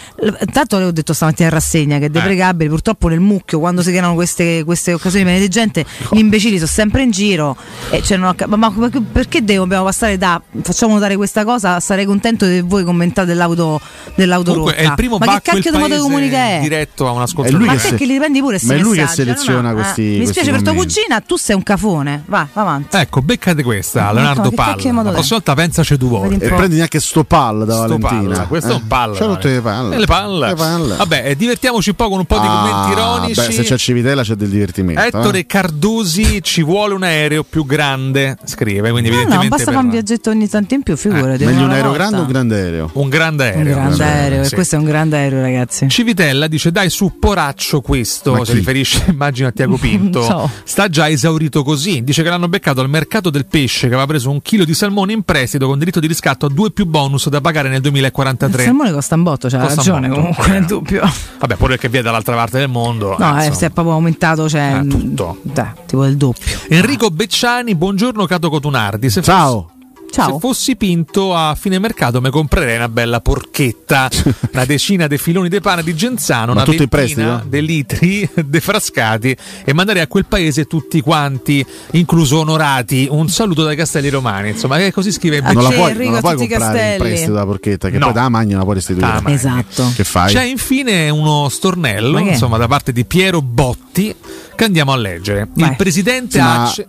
[0.53, 2.69] Tanto l'avevo detto stamattina in rassegna che è deprecabile.
[2.70, 7.03] Purtroppo nel mucchio, quando si creano queste, queste occasioni di gente, gli imbecilli sono sempre
[7.03, 7.57] in giro.
[7.90, 11.78] E cioè, non ho cap- ma, ma perché- dobbiamo passare da facciamo notare questa cosa?
[11.81, 13.81] Sarei contento se voi commentate dell'auto,
[14.15, 14.85] dell'auto Comunque rotta.
[14.85, 16.61] è il primo ma che cacchio di modo di comunicare è?
[16.62, 17.65] diretto a un ascoltatore.
[17.65, 19.74] Ma che te se- che li prendi pure ma è lui che seleziona no, no.
[19.74, 22.23] questi- Mi questi spiace per tua cugina, tu sei un cafone.
[22.27, 22.97] Va, va avanti.
[22.97, 24.70] Ecco, beccate questa, Ma Leonardo che Palla.
[24.73, 26.44] cacchio di modo La prossima volta pensaci due volte.
[26.47, 28.09] E prendi neanche sto pal da Sto Valentina.
[28.34, 29.14] palla, questo è un palla.
[29.16, 29.94] C'è tutte le palle.
[29.94, 30.47] E le palle.
[30.48, 30.97] Le palle.
[30.97, 33.40] Vabbè, eh, divertiamoci un po' con un po' di commenti Ah, ironici.
[33.47, 35.01] Beh, se c'è Civitella c'è del divertimento.
[35.01, 35.47] Ettore eh.
[35.47, 39.86] Cardosi ci vuole un aereo più grande, scrive, quindi No, no, evidentemente basta per- fare
[39.86, 41.44] un viaggetto ogni tanto in più, figurati.
[41.44, 41.97] Meglio una un aereo volta.
[41.98, 42.90] grande o un grande aereo?
[42.94, 43.74] un grande Un aereo.
[43.74, 44.55] grande Sì, aereo, e sì.
[44.55, 45.88] questo è un grande aereo, ragazzi.
[45.88, 48.59] Civitella dice dai su poraccio questo, Ma si chi?
[48.59, 50.22] riferisce immagino a Tiago Pinto.
[50.22, 50.51] So.
[50.64, 54.30] Sta già esaurito così, dice che l'hanno beccato al mercato del pesce che aveva preso
[54.30, 57.41] un chilo di salmone in prestito con diritto di riscatto a due più bonus da
[57.41, 58.65] pagare nel Il 2043.
[58.65, 60.20] salmone costa un botto, c'ha Costa ragione botto.
[60.20, 61.03] comunque, nel dubbio.
[61.39, 63.16] Vabbè, pure che viene dall'altra parte del mondo.
[63.19, 65.39] No, eh, eh, si è proprio aumentato, cioè, Eh, tutto.
[65.43, 66.59] dai, tipo del doppio.
[66.69, 69.09] Enrico Becciani, buongiorno Cato Cotunardi.
[69.09, 69.70] Se Ciao.
[70.11, 70.33] Ciao.
[70.35, 74.09] Se fossi pinto a fine mercato mi comprerei una bella porchetta,
[74.53, 77.49] una decina di filoni di pane di Genzano, Ma una tutto in ventina prestito?
[77.49, 83.07] di litri defrascati e mandare a quel paese tutti quanti, incluso onorati.
[83.11, 84.51] Un saluto dai Castelli Romani.
[84.51, 86.99] Insomma, che così scrive A non la puoi, non la puoi comprare in castelli.
[86.99, 88.05] prestito la porchetta, che No.
[88.07, 89.07] poi da magna non la puoi restituire.
[89.12, 89.35] Da magna.
[89.35, 89.93] Esatto.
[89.95, 90.33] Che fai?
[90.33, 94.15] C'è infine uno stornello, insomma, da parte di Piero Botti,
[94.55, 95.49] che andiamo a leggere.
[95.53, 95.70] Vai.
[95.70, 96.87] Il presidente Sì, ma Ace.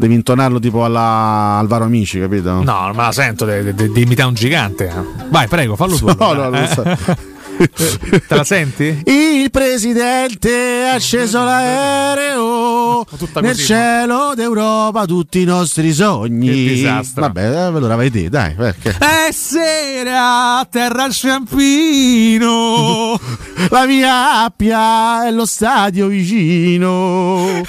[0.00, 2.62] Devi intonarlo tipo alla Alvaro Amici, capito?
[2.62, 4.90] No, me la sento di de, de, imitare un gigante.
[5.28, 6.06] Vai, prego, fallo tu.
[6.20, 6.66] No, allora, no, eh.
[6.66, 6.82] so.
[8.26, 9.02] Te la senti?
[9.04, 13.04] Il presidente ha acceso l'aereo
[13.40, 16.46] nel cielo d'Europa, tutti i nostri sogni.
[16.46, 17.22] Che disastro.
[17.22, 18.96] Vabbè, eh, allora vai te, dai, perché?
[18.98, 23.20] È sera, terra Ciampino.
[23.68, 27.62] La mia appia è lo stadio vicino.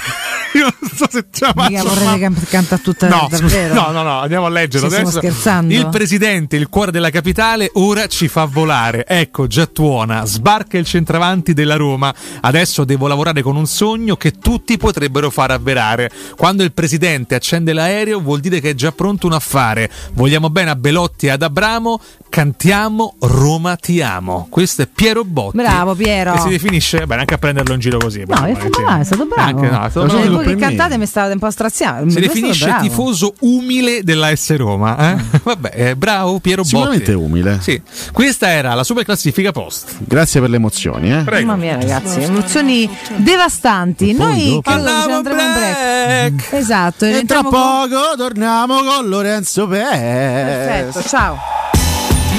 [0.58, 1.94] Io non so se ce la Mica faccio.
[1.94, 3.74] vorrei can- cantare tutta No, davvero.
[3.74, 5.18] no, no, no, andiamo a stiamo adesso.
[5.18, 5.72] scherzando?
[5.74, 9.06] Il presidente, il cuore della capitale, ora ci fa volare.
[9.06, 12.14] Ecco, già tuona, sbarca il centravanti della Roma.
[12.40, 16.10] Adesso devo lavorare con un sogno che tutti potrebbero far avverare.
[16.36, 19.90] Quando il presidente accende l'aereo vuol dire che è già pronto un affare.
[20.12, 24.46] Vogliamo bene a Belotti e ad Abramo, cantiamo Roma ti amo.
[24.50, 25.56] Questo è Piero Botti.
[25.56, 26.32] Bravo, Piero.
[26.34, 28.24] Che si definisce, bene, anche a prenderlo in giro così.
[28.26, 28.52] No, è,
[28.82, 29.48] ma è stato bravo.
[29.48, 30.41] Anche, no, è stato bravo.
[30.44, 32.10] Voi che cantate mi state un po' straziando.
[32.10, 35.12] Si definisce tifoso umile della S Roma.
[35.12, 35.16] Eh?
[35.42, 37.24] Vabbè, eh, bravo Piero Sicuramente Botti.
[37.24, 37.58] umile.
[37.60, 37.80] Sì.
[38.12, 39.96] Questa era la super classifica post.
[40.00, 41.22] Grazie per le emozioni, eh.
[41.24, 41.46] Prego.
[41.46, 44.14] Mamma mia, ragazzi, emozioni devastanti.
[44.14, 46.30] Poi Noi credo ci andremo in break.
[46.30, 46.52] break.
[46.52, 49.88] Esatto, E tra rientriamo con- poco torniamo con Lorenzo Pes.
[49.88, 51.38] Perfetto, ciao.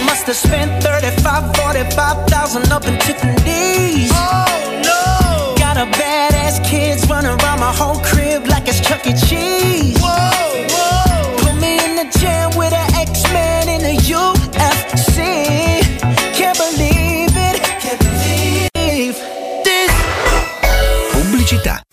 [0.06, 4.12] Must have spent 35, 45,000 up in Tiffany's.
[4.12, 4.72] Oh
[5.76, 5.86] no!
[5.86, 9.14] Got a badass kids running around my whole crib like it's Chuck E.
[9.14, 9.98] Cheese.
[10.00, 11.38] Whoa, whoa!
[11.38, 15.18] Put me in the jam with an X-Man in the UFC.
[16.36, 17.62] Can't believe it.
[17.82, 19.16] Can't believe
[19.64, 19.92] this.
[21.12, 21.93] Pubblicità.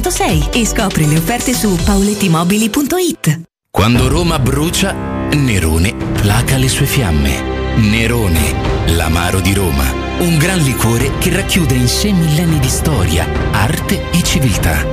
[0.00, 3.42] 606 e scopri le offerte su paulettimobili.it.
[3.70, 4.92] Quando Roma brucia,
[5.32, 7.76] Nerone placa le sue fiamme.
[7.76, 9.84] Nerone, l'amaro di Roma.
[10.20, 14.84] Un gran liquore che racchiude in sé millenni di storia, arte e civiltà.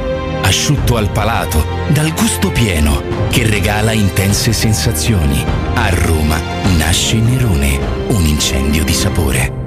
[0.41, 5.43] Asciutto al palato, dal gusto pieno, che regala intense sensazioni.
[5.73, 6.39] A Roma
[6.77, 7.79] nasce Nerone,
[8.09, 9.66] un incendio di sapore.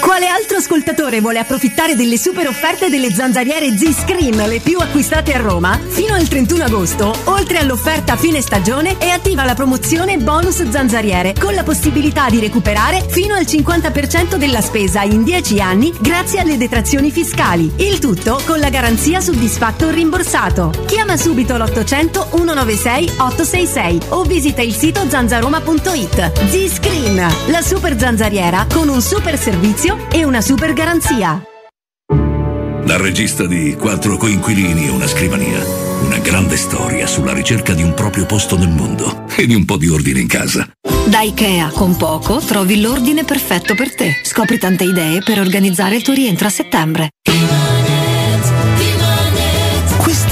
[0.00, 5.38] Quale altro ascoltatore vuole approfittare delle super offerte delle zanzariere Z-Screen, le più acquistate a
[5.38, 5.78] Roma?
[5.86, 11.54] Fino al 31 agosto, oltre all'offerta fine stagione, è attiva la promozione bonus zanzariere, con
[11.54, 17.12] la possibilità di recuperare fino al 50% della spesa in 10 anni grazie alle detrazioni
[17.12, 17.72] fiscali.
[17.76, 20.72] Il tutto con la garanzia soddisfatto o rimborsato.
[20.86, 26.48] Chiama subito l'800 196 866 o visita il sito zanzaroma.it.
[26.48, 29.66] Z-Screen, la super zanzariera con un super servizio
[30.10, 31.42] e una super garanzia.
[32.84, 35.62] Dal regista di Quattro coinquilini e una scrivania.
[36.04, 39.76] Una grande storia sulla ricerca di un proprio posto nel mondo e di un po'
[39.76, 40.66] di ordine in casa.
[41.06, 44.20] Da Ikea, con poco, trovi l'ordine perfetto per te.
[44.24, 47.10] Scopri tante idee per organizzare il tuo rientro a settembre.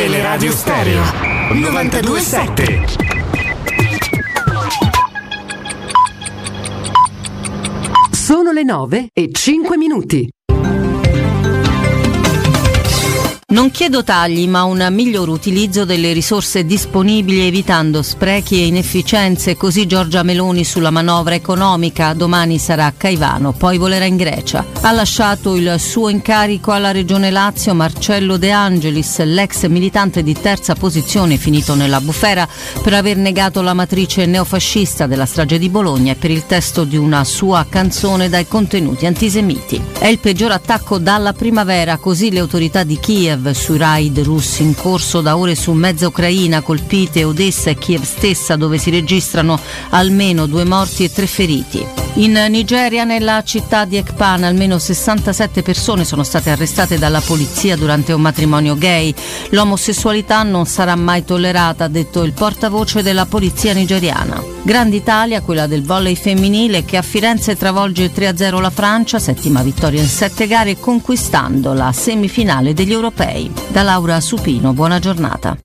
[0.00, 1.02] Teleradio Stereo
[1.52, 2.86] 927.
[8.10, 10.26] Sono le 9 e 5 minuti.
[13.50, 19.86] Non chiedo tagli, ma un miglior utilizzo delle risorse disponibili evitando sprechi e inefficienze, così
[19.86, 24.64] Giorgia Meloni sulla manovra economica, domani sarà a Caivano, poi volerà in Grecia.
[24.82, 30.76] Ha lasciato il suo incarico alla Regione Lazio Marcello De Angelis, l'ex militante di terza
[30.76, 32.46] posizione finito nella bufera
[32.80, 36.96] per aver negato la matrice neofascista della strage di Bologna e per il testo di
[36.96, 39.82] una sua canzone dai contenuti antisemiti.
[39.98, 44.62] È il peggior attacco dalla primavera, così le autorità di Kiev Kiev sui raid russi
[44.62, 49.58] in corso da ore su mezza Ucraina, colpite Odessa e Kiev stessa dove si registrano
[49.90, 52.00] almeno due morti e tre feriti.
[52.14, 58.12] In Nigeria, nella città di Ekpan, almeno 67 persone sono state arrestate dalla polizia durante
[58.12, 59.14] un matrimonio gay.
[59.50, 64.42] L'omosessualità non sarà mai tollerata, ha detto il portavoce della polizia nigeriana.
[64.62, 70.02] Grande Italia, quella del volley femminile che a Firenze travolge 3-0 la Francia, settima vittoria
[70.02, 73.29] in sette gare conquistando la semifinale degli europei.
[73.68, 75.56] Da Laura Supino, buona giornata.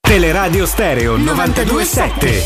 [0.00, 2.42] Teleradio Stereo 927.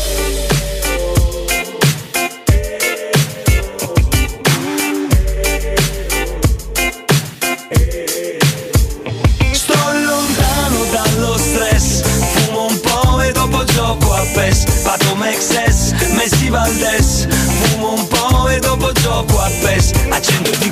[9.53, 16.49] Sto lontano dallo stress Fumo un po' e dopo gioco a PES Pato Mexes, Messi
[16.49, 20.70] Valdes Fumo un po' e dopo gioco a PES Accendo e dico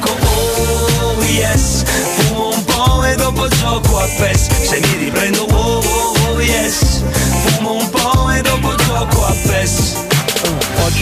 [3.69, 4.47] gioco a PES.
[4.67, 7.03] Se mi riprendo oh, oh, oh yes.
[7.43, 10.08] Fumo un po' e dopo gioco a PES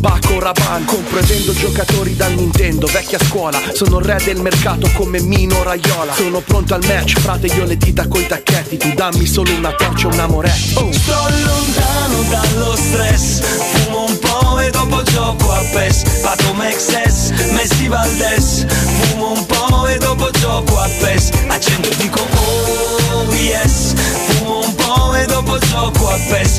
[0.00, 2.86] Paco Rabanne Compro e vendo giocatori da Nintendo.
[2.86, 6.12] Vecchia scuola, sono re del mercato come Mino Raiola.
[6.14, 8.76] Sono pronto al match, frate io le dita coi tacchetti.
[8.76, 10.92] Tu dammi solo una torcia un amoretto oh.
[10.92, 16.02] Sto lontano dallo stress Fumo un po' e dopo gioco a PES.
[16.22, 21.30] Pato Mexes, Messi Valdes Fumo un po' e dopo gioco a PES.
[21.48, 23.94] Accendo e dico oh yes.
[24.26, 26.58] Fumo un po' e dopo gioco a PES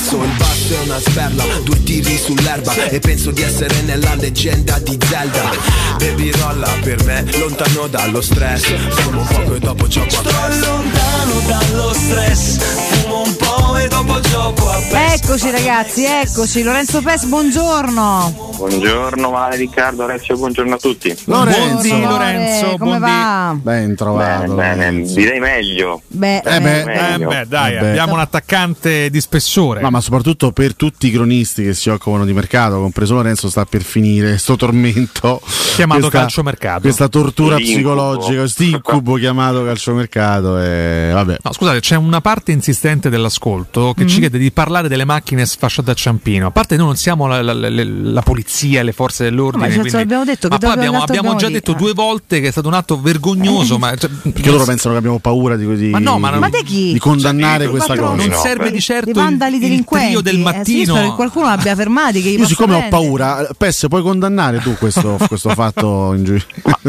[0.00, 4.96] Il basso è una sperla Due tiri sull'erba E penso di essere nella leggenda di
[5.04, 5.50] Zelda
[5.98, 10.22] Baby rolla per me Lontano dallo stress Fumo poco e dopo gioco a
[10.52, 12.58] Sto lontano dallo stress
[13.02, 16.62] Fumo un po' e dopo gioco a PES Eccoci ragazzi, eccoci.
[16.62, 18.52] Lorenzo Pes, buongiorno.
[18.56, 21.14] Buongiorno Male Riccardo, Alessio, buongiorno a tutti.
[21.24, 23.54] Lorenzo, Lore, come va?
[23.60, 24.54] Ben trovato.
[24.54, 26.00] Bene, bene, direi meglio.
[26.06, 27.88] Beh, Eh beh, Eh beh, dai, Eh beh.
[27.90, 29.77] abbiamo un attaccante di spessore.
[29.80, 33.64] No, ma soprattutto per tutti i cronisti che si occupano di mercato, compreso Lorenzo, sta
[33.64, 35.40] per finire sto tormento.
[35.74, 36.80] Chiamato questa- calciomercato.
[36.80, 37.76] Questa tortura L'incubo.
[37.76, 40.58] psicologica, questo incubo chiamato calciomercato.
[40.60, 41.36] E vabbè.
[41.42, 44.08] No, scusate, c'è una parte insistente dell'ascolto che Mm.
[44.08, 46.46] ci chiede di parlare delle macchine sfasciate a Ciampino.
[46.46, 49.62] A parte noi non siamo la, la- la- la polizia, le forze dell'ordine.
[49.64, 52.50] Ma certo, quindi- abbiamo detto che ma abbiamo, abbiamo già detto due volte che è
[52.50, 53.78] stato un atto vergognoso.
[53.78, 56.48] ma, cioè, Perché loro pensano che abbiamo paura di, di, Ma no, ma non- Ma
[56.48, 58.14] di di condannare Cioè, questa cosa.
[58.26, 60.06] non serve di certo vandali il delinquenti.
[60.08, 60.94] trio del Eh, sì, mattino.
[60.94, 62.22] spero che qualcuno abbia fermati.
[62.22, 63.02] Che gli Io siccome ho prendere.
[63.02, 66.36] paura, Pes, puoi condannare tu questo, questo fatto in giù?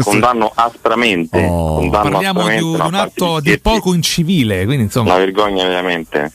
[0.02, 1.44] Condanno aspramente.
[1.44, 1.76] Oh.
[1.76, 5.10] condanno Parliamo di, aspramente un- di un parte atto di di poco incivile, quindi insomma.
[5.10, 6.32] Una vergogna veramente.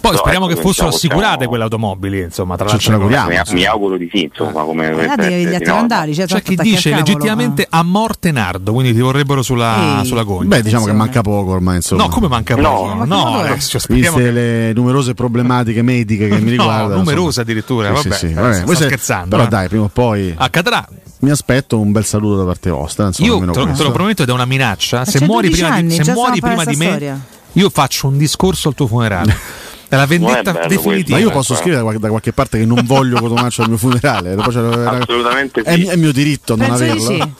[0.00, 2.90] Poi No, speriamo ecco, che fossero diciamo, assicurate siamo- quelle automobili, insomma, tra Ce- ce
[2.90, 3.08] l'altro.
[3.08, 5.80] Mi, mi auguro di sì, insomma, come Ah, dovrebbe devi gli di atti norma.
[5.80, 10.06] vandali, cioè, C'è chi dice cavolo, legittimamente a morte Nardo, quindi ti vorrebbero sulla, Ehi.
[10.06, 10.48] sulla gogna.
[10.48, 12.02] Beh, diciamo che manca poco ormai, insomma.
[12.04, 12.94] No, come manca No, poco?
[12.94, 14.30] ma No, speriamo Viste che...
[14.30, 16.96] le numerose problematiche mediche che mi No, riguardano.
[16.96, 18.54] numerose addirittura, Sì, vabbè, sì, sì, vabbè.
[18.54, 19.48] Siete- scherzando, Però eh.
[19.48, 20.86] dai, prima o poi Accadrà.
[21.20, 23.06] mi aspetto un bel saluto da parte vostra.
[23.06, 25.04] Insomma, Io te lo, te lo prometto ed è una minaccia.
[25.04, 27.20] Se c'è muori 12 prima, di, anni, se già muori prima di me, storia.
[27.52, 29.36] io faccio un discorso al tuo funerale.
[29.92, 31.18] È la vendetta bello definitiva.
[31.18, 33.76] Ma io posso scrivere da qualche, da qualche parte che non voglio Cotomaccio al mio
[33.76, 34.34] funerale.
[34.34, 35.82] C'è- Assolutamente è, sì.
[35.84, 37.34] è mio diritto non Penso di averlo.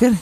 [0.00, 0.16] Nel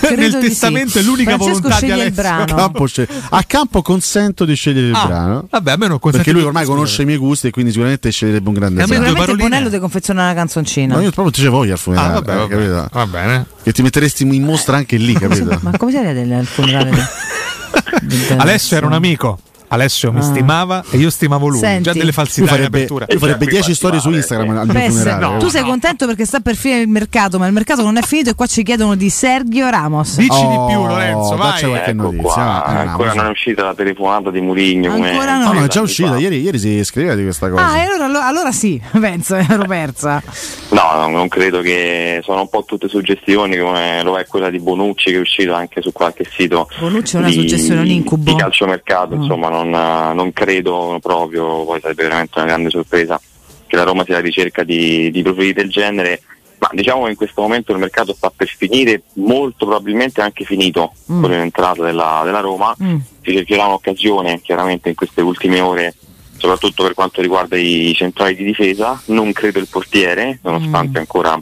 [0.00, 0.98] credo di testamento sì.
[0.98, 2.22] è l'unica Francesco volontà di sceglie il Alessio.
[2.22, 2.54] A brano.
[2.56, 2.86] campo,
[3.30, 5.46] a campo consento di scegliere il Ah, brano.
[5.50, 6.80] Vabbè, a me non consente Perché lui ormai scrivere.
[6.82, 9.08] conosce i miei gusti e quindi sicuramente sceglierebbe un grande E a me brano.
[9.10, 9.42] Sicuramente.
[9.48, 10.94] Bonello ti confeziona una canzoncina.
[10.96, 12.08] Ma io proprio ti ce voglio al funerale.
[12.08, 12.48] Ah, vabbè, eh, vabbè.
[12.48, 12.88] capito?
[12.92, 13.46] Va bene.
[13.62, 15.58] Che ti metteresti in mostra anche lì, capito?
[15.62, 16.90] Ma come si funerale?
[18.02, 19.38] del- del- Alessio era un amico.
[19.68, 20.22] Alessio mi Ah.
[20.22, 21.58] stimava e io stimavo lui.
[21.58, 21.82] Senti.
[21.84, 23.06] Già delle falsità in farebbe, apertura.
[23.08, 25.38] lui farebbe 10 storie su Instagram al mio Beh, funerale.
[25.38, 28.30] tu sei contento perché sta per finire il mercato, ma il mercato non è finito
[28.30, 30.16] e qua ci chiedono di Sergio Ramos.
[30.16, 31.60] Dici Oh, di più, Lorenzo, vai.
[31.60, 32.22] qualche Ecco notizia.
[32.22, 34.92] qua, va, eh, ancora no, non è uscita la telefonata di Murigno.
[34.92, 35.44] come- Ancora no.
[35.46, 36.16] No, no, è già uscita.
[36.16, 37.66] Ieri, ieri si scriveva di questa cosa.
[37.66, 40.22] Ah, e allora, allora- sì, penso, ero persa.
[40.70, 44.58] No, no, non credo che sono un po' tutte suggestioni come lo è quella di
[44.58, 48.30] Bonucci che è uscito anche su qualche sito Bonucci è una di, suggestione, un incubo.
[48.30, 49.22] di calciomercato, Mm.
[49.22, 53.20] insomma non, eh, non credo proprio, poi sarebbe veramente una grande sorpresa
[53.66, 56.22] che la Roma sia alla ricerca di, di profili del genere,
[56.58, 60.92] ma diciamo che in questo momento il mercato sta per finire, molto probabilmente anche finito
[61.10, 61.20] Mm.
[61.20, 62.96] con l'entrata della, della Roma, Mm.
[63.22, 65.94] si cercherà un'occasione chiaramente in queste ultime ore
[66.38, 71.40] soprattutto per quanto riguarda i centrali di difesa, non credo il portiere, nonostante ancora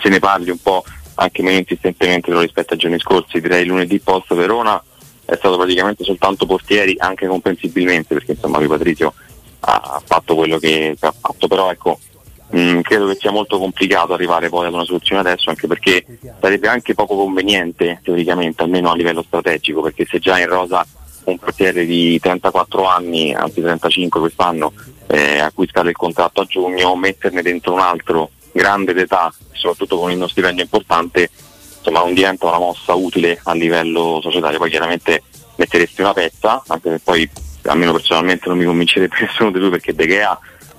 [0.00, 0.84] se ne parli un po'
[1.16, 4.80] anche meno insistentemente rispetto ai giorni scorsi, direi lunedì post Verona
[5.24, 9.14] è stato praticamente soltanto portieri, anche comprensibilmente, perché insomma lui Patrizio
[9.60, 11.98] ha fatto quello che ha fatto, però ecco
[12.50, 16.04] mh, credo che sia molto complicato arrivare poi ad una soluzione adesso, anche perché
[16.40, 20.86] sarebbe anche poco conveniente teoricamente, almeno a livello strategico, perché se già in rosa
[21.24, 24.72] un portiere di 34 anni, anzi 35 quest'anno,
[25.06, 29.98] eh, a cui scade il contratto a giugno, metterne dentro un altro grande d'età, soprattutto
[29.98, 31.30] con uno stipendio importante,
[31.84, 34.58] insomma non diventa una mossa utile a livello societario.
[34.58, 35.22] Poi chiaramente
[35.56, 37.30] metteresti una pezza, anche se poi
[37.64, 40.38] almeno personalmente non mi convincerebbe nessuno di lui perché De Gea,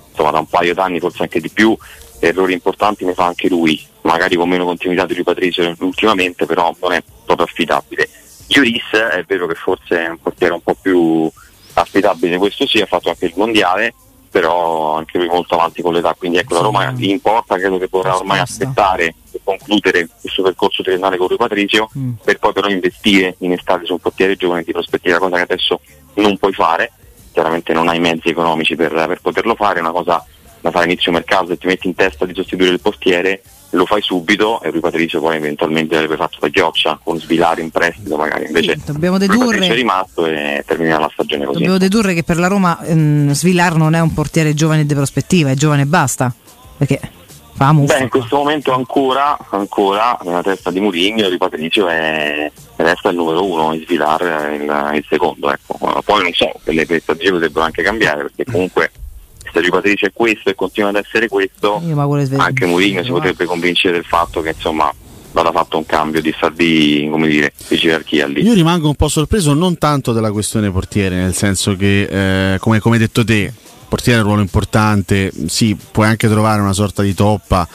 [0.10, 1.77] insomma da un paio d'anni, forse anche di più,
[2.19, 6.76] errori importanti ne fa anche lui, magari con meno continuità di lui Patrizio ultimamente, però
[6.82, 8.10] non è proprio affidabile.
[8.48, 11.30] Lloris è vero che forse è un portiere un po' più
[11.73, 13.94] affidabile, questo sì, ha fatto anche il mondiale,
[14.30, 17.88] però anche lui molto avanti con l'età, quindi ecco la Roma gli importa, credo che
[17.90, 19.15] vorrà ormai aspettare
[19.45, 21.89] concludere questo percorso triennale con Rui Patrizio
[22.22, 25.80] per poi però investire in estate su un portiere giovane di prospettiva, cosa che adesso
[26.15, 26.91] non puoi fare,
[27.31, 30.26] chiaramente non hai mezzi economici per, per poterlo fare, è una cosa
[30.59, 33.41] da fare inizio mercato, se ti metti in testa di sostituire il portiere
[33.72, 37.72] lo fai subito e Rui Patrizio poi eventualmente l'avrebbe fatto da ghioccia con svilare in
[37.72, 41.57] prestito magari, invece dobbiamo dedurre- è rimasto e termina la stagione così.
[41.57, 45.51] Dobbiamo dedurre che per la Roma ehm, Svilar non è un portiere giovane di prospettiva,
[45.51, 46.34] è giovane e basta.
[46.77, 46.99] Perché.
[47.57, 53.15] Beh, in questo momento ancora, ancora nella testa di Mourinho Di Patrizio è, resta il
[53.15, 55.52] numero uno, il Svilar è il, il secondo.
[55.52, 56.02] Ecco.
[56.03, 58.91] Poi non so, le strategie potrebbero anche cambiare perché comunque
[59.53, 61.99] se Di Patrizio è questo e continua ad essere questo, Io
[62.38, 64.94] anche Mourinho si potrebbe convincere del fatto che insomma
[65.32, 68.41] vada fatto un cambio di, di, come dire, di gerarchia lì.
[68.41, 72.80] Io rimango un po' sorpreso non tanto della questione portiere, nel senso che, eh, come,
[72.80, 73.53] come hai detto te,
[73.88, 77.68] portiere è un ruolo importante, sì, puoi anche trovare una sorta di toppa,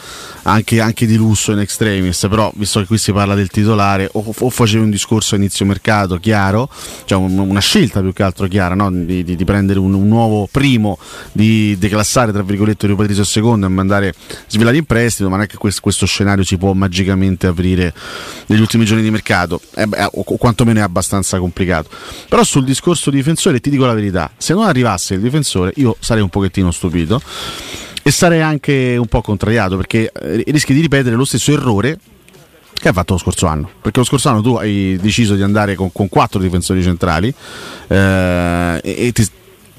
[0.43, 4.33] anche, anche di lusso in extremis, però visto che qui si parla del titolare, o,
[4.37, 6.69] o facevi un discorso a inizio mercato chiaro,
[7.05, 8.91] cioè un- una scelta più che altro chiara, no?
[8.91, 10.97] di, di- di prendere un, un nuovo primo,
[11.31, 14.13] di declassare tra virgolette Rio Patrizio secondo e mandare
[14.47, 17.93] svelare in prestito, ma non è che questo, questo scenario si può magicamente aprire
[18.47, 21.89] negli ultimi giorni di mercato, Eh beh, o, o quantomeno è abbastanza complicato.
[22.27, 26.21] Però sul discorso difensore ti dico la verità, se non arrivasse il difensore io sarei
[26.21, 27.21] un pochettino stupito.
[28.03, 31.99] E sarei anche un po' contrariato perché eh, rischi di ripetere lo stesso errore
[32.73, 33.69] che hai fatto lo scorso anno.
[33.79, 37.33] Perché lo scorso anno tu hai deciso di andare con, con quattro difensori centrali
[37.87, 39.29] eh, e, e ti,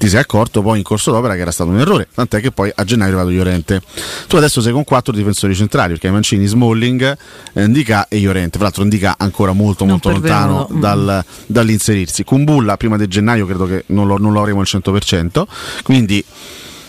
[0.03, 2.69] ti sei accorto poi in corso d'opera che era stato un errore tant'è che poi
[2.75, 3.81] a gennaio è arrivato Llorente.
[4.27, 7.17] Tu adesso sei con quattro difensori centrali perché hai Mancini, Smalling,
[7.53, 8.57] eh, Ndica e Llorente.
[8.57, 12.25] Fra l'altro Ndica ancora molto molto lontano dal- dall'inserirsi.
[12.25, 15.43] Kumbulla prima di gennaio credo che non lo, non lo avremo al 100%
[15.83, 16.21] quindi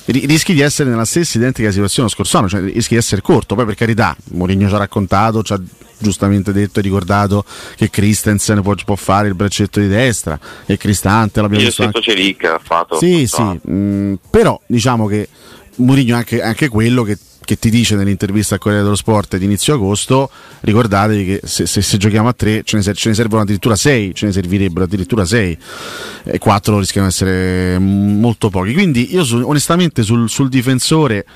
[0.07, 3.23] ri- rischi di essere nella stessa identica situazione lo scorso anno, cioè rischi di essere
[3.23, 3.55] corto.
[3.55, 5.61] Poi per carità, Mourinho ci ha raccontato, ci ha
[6.05, 7.44] giustamente detto e ricordato
[7.76, 11.98] che Christensen può, può fare il braccetto di destra e Cristante l'abbiamo Io visto anche.
[11.98, 12.12] Ha fatto
[12.98, 15.28] Sì, sì, mh, però diciamo che
[15.76, 19.44] Mourinho è anche, anche quello che, che ti dice nell'intervista al Corriere dello Sport di
[19.44, 23.74] inizio agosto, ricordatevi che se, se- se giochiamo a tre ce ce ne servono addirittura
[23.74, 25.59] sei, ce ne servirebbero addirittura sei
[26.22, 28.72] e quattro rischiano di essere mm, molto pochi.
[28.72, 31.26] Quindi io su- onestamente sul, sul difensore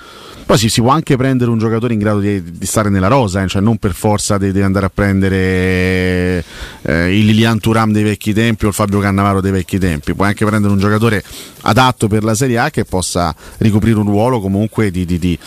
[0.48, 3.42] poi si, si può anche prendere un giocatore in grado di, di stare nella rosa,
[3.42, 6.42] eh, cioè non per forza devi andare a prendere
[6.80, 10.28] eh, il Lilian Turam dei vecchi tempi o il Fabio Cannavaro dei vecchi tempi, puoi
[10.28, 11.22] anche prendere un giocatore
[11.62, 15.38] adatto per la Serie A che possa ricoprire un ruolo comunque di, di- di-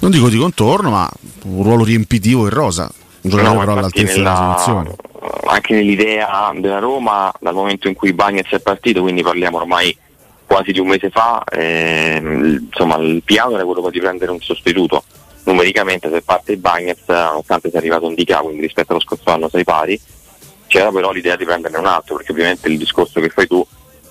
[0.00, 1.10] non dico di contorno, ma
[1.44, 2.82] un ruolo riempitivo in rosa,
[3.22, 4.94] un giocatore No, però all'altezza della nella- situazione.
[5.46, 9.96] anche nell'idea della Roma dal momento in cui Bagnez è partito, quindi parliamo ormai
[10.48, 15.04] quasi di un mese fa, ehm, insomma il piano era quello di prendere un sostituto.
[15.44, 19.50] Numericamente se parte il Bagnez, nonostante sia arrivato un DK, quindi rispetto allo scorso anno
[19.50, 20.00] sei pari,
[20.66, 23.64] c'era però l'idea di prenderne un altro, perché ovviamente il discorso che fai tu,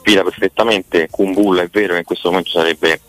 [0.03, 3.01] fila perfettamente, Kumbulla è vero che in questo momento sarebbe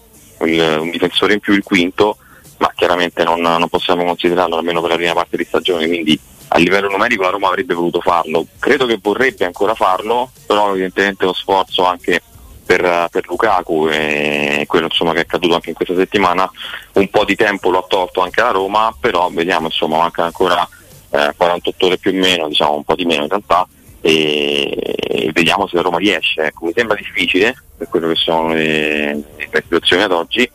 [0.44, 2.16] il- un difensore in più, il quinto,
[2.58, 6.18] ma chiaramente non, non possiamo considerarlo almeno per la prima parte di stagione, quindi
[6.48, 11.26] a livello numerico la Roma avrebbe voluto farlo, credo che vorrebbe ancora farlo, però evidentemente
[11.26, 12.22] lo sforzo anche
[12.68, 16.50] per, per Lukaku e quello insomma, che è accaduto anche in questa settimana,
[16.92, 20.68] un po' di tempo lo ha tolto anche alla Roma, però vediamo insomma manca ancora
[21.08, 23.66] eh, 48 ore più o meno, diciamo un po' di meno in realtà,
[24.02, 26.42] e, vediamo se la Roma riesce.
[26.42, 30.50] Ecco, mi sembra difficile per quello che sono le, le situazioni ad oggi,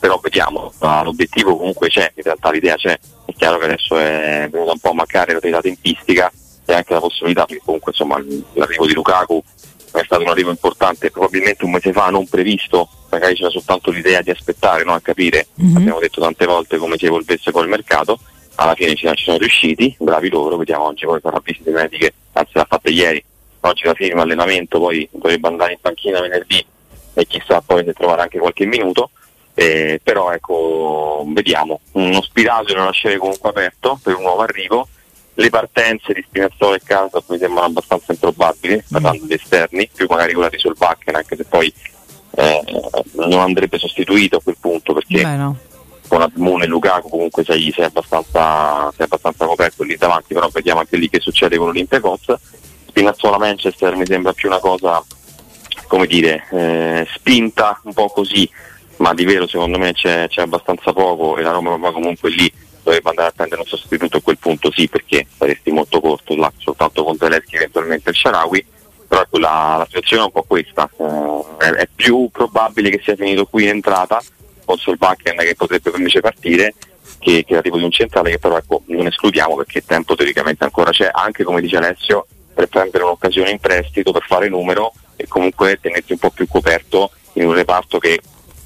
[0.00, 4.72] però vediamo, l'obiettivo comunque c'è, in realtà l'idea c'è, è chiaro che adesso è venuta
[4.72, 6.28] un po' a mancare la tempistica
[6.64, 8.20] e anche la possibilità, perché comunque insomma
[8.54, 9.40] l'arrivo di Lukaku
[10.00, 14.22] è stato un arrivo importante, probabilmente un mese fa non previsto, magari c'era soltanto l'idea
[14.22, 14.94] di aspettare, no?
[14.94, 18.18] a capire, abbiamo detto tante volte come si evolvesse poi il mercato,
[18.56, 22.66] alla fine ci, sono riusciti, bravi loro, vediamo oggi poi farà visite mediche, anzi l'ha
[22.68, 23.22] fatte ieri,
[23.60, 26.64] oggi la firma allenamento, poi dovrebbe andare in panchina venerdì
[27.14, 29.10] e chissà poi se trovare anche qualche minuto.
[29.54, 34.88] Eh, però ecco, vediamo, uno spiraglio lo lascerei comunque aperto per un nuovo arrivo.
[35.34, 40.34] Le partenze di Spinazzola e Casa mi sembrano abbastanza improbabili, parlando di esterni, più magari
[40.34, 41.72] quella di Solbakken, anche se poi
[42.34, 42.62] eh,
[43.12, 45.56] non andrebbe sostituito a quel punto perché Beh, no.
[46.08, 50.80] con Admone e Lukaku comunque sei, sei, abbastanza, sei abbastanza coperto lì davanti, però vediamo
[50.80, 52.34] anche lì che succede con l'Olympiacos.
[52.88, 55.02] Spinazzola Manchester mi sembra più una cosa,
[55.86, 58.48] come dire, eh, spinta un po' così,
[58.98, 62.52] ma di vero secondo me c'è, c'è abbastanza poco e la Roma va comunque lì
[62.82, 66.52] dovrebbe andare a prendere un sostituto a quel punto sì perché saresti molto corto là
[66.58, 68.66] soltanto con Zelensky eventualmente il Sharawi.
[69.08, 70.88] Però ecco, la, la situazione è un po' questa.
[70.98, 74.22] Eh, è, più probabile che sia finito qui in entrata
[74.64, 76.74] con Solbakken che potrebbe invece partire
[77.18, 80.90] che, che l'arrivo di un centrale che però ecco, non escludiamo perché tempo teoricamente ancora
[80.90, 85.78] c'è anche come dice Alessio per prendere un'occasione in prestito per fare numero e comunque
[85.80, 88.20] tenerti un po' più coperto in un reparto che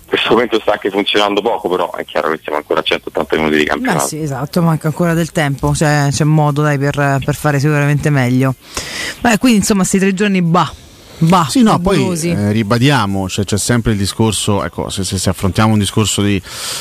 [0.06, 3.56] questo momento sta anche funzionando poco però è chiaro che siamo ancora a 180 minuti
[3.56, 7.34] di Beh campionato sì, esatto, manca ancora del tempo, c'è, c'è modo dai, per, per
[7.34, 8.54] fare sicuramente meglio.
[9.20, 10.72] Beh, quindi insomma, questi tre giorni, bah,
[11.18, 15.30] bah, Sì, no, poi eh, ribadiamo, cioè, c'è sempre il discorso, ecco, se, se- se
[15.30, 16.40] affrontiamo un discorso di,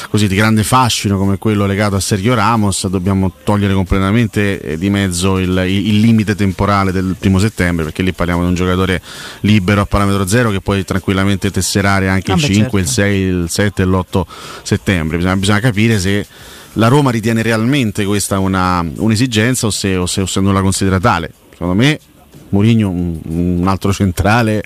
[0.09, 4.89] così, di grande fascino come quello legato a Sergio Ramos, dobbiamo togliere completamente eh, di
[4.89, 9.01] mezzo il, il- il limite temporale del primo settembre, perché lì parliamo di un giocatore
[9.41, 13.01] libero a parametro zero che puoi tranquillamente tesserare anche il Vabbè, 5, il certo.
[13.01, 14.21] 6, il 7 e l'8
[14.63, 15.17] settembre.
[15.17, 16.25] Bisogna, bisogna capire se
[16.73, 20.61] la Roma ritiene realmente questa una, un'esigenza o se, o se- o se non la
[20.61, 21.31] considera tale.
[21.51, 21.99] Secondo me
[22.49, 24.63] Mourinho un, un altro centrale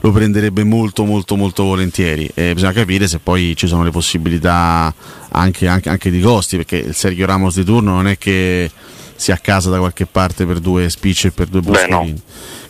[0.00, 2.28] lo prenderebbe molto molto molto volentieri.
[2.34, 4.92] E bisogna capire se poi ci sono le possibilità
[5.30, 8.70] anche, anche- anche di costi perché il Sergio Ramos di turno non è che
[9.16, 11.98] sia a casa da qualche parte per due spicci e per due Beh, no.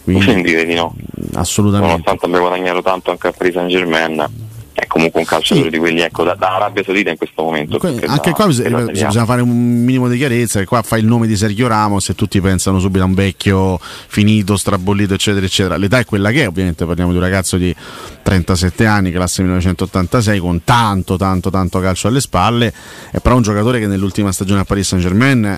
[0.04, 0.94] quindi quindi no.
[1.34, 1.90] assolutamente.
[1.90, 4.28] Nonostante abbia guadagnato tanto anche a Paris Saint Germain
[4.74, 7.86] è comunque un calciatore di quelli ecco da, da Arabia Saudita in questo momento che
[7.86, 9.48] anche da- qua bisogna, da bisogna- fare un
[9.84, 13.04] minimo di chiarezza che qua fai il nome di Sergio Ramos e tutti pensano subito
[13.04, 13.78] a un vecchio
[14.08, 15.76] finito, strabollito eccetera eccetera.
[15.76, 17.74] L'età è quella che è ovviamente parliamo di un ragazzo di
[18.22, 22.72] 37 anni classe 1986 con tanto tanto tanto calcio alle spalle
[23.12, 25.56] è però un giocatore che nell'ultima stagione a Paris Saint Germain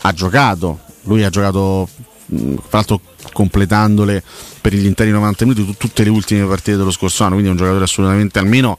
[0.00, 0.80] ha giocato.
[1.04, 1.88] Lui ha giocato
[2.28, 3.00] tra l'altro
[3.32, 4.22] completandole
[4.60, 7.52] per gli interi 90 minuti tu- tutte le ultime partite dello scorso anno quindi è
[7.52, 8.76] un giocatore assolutamente almeno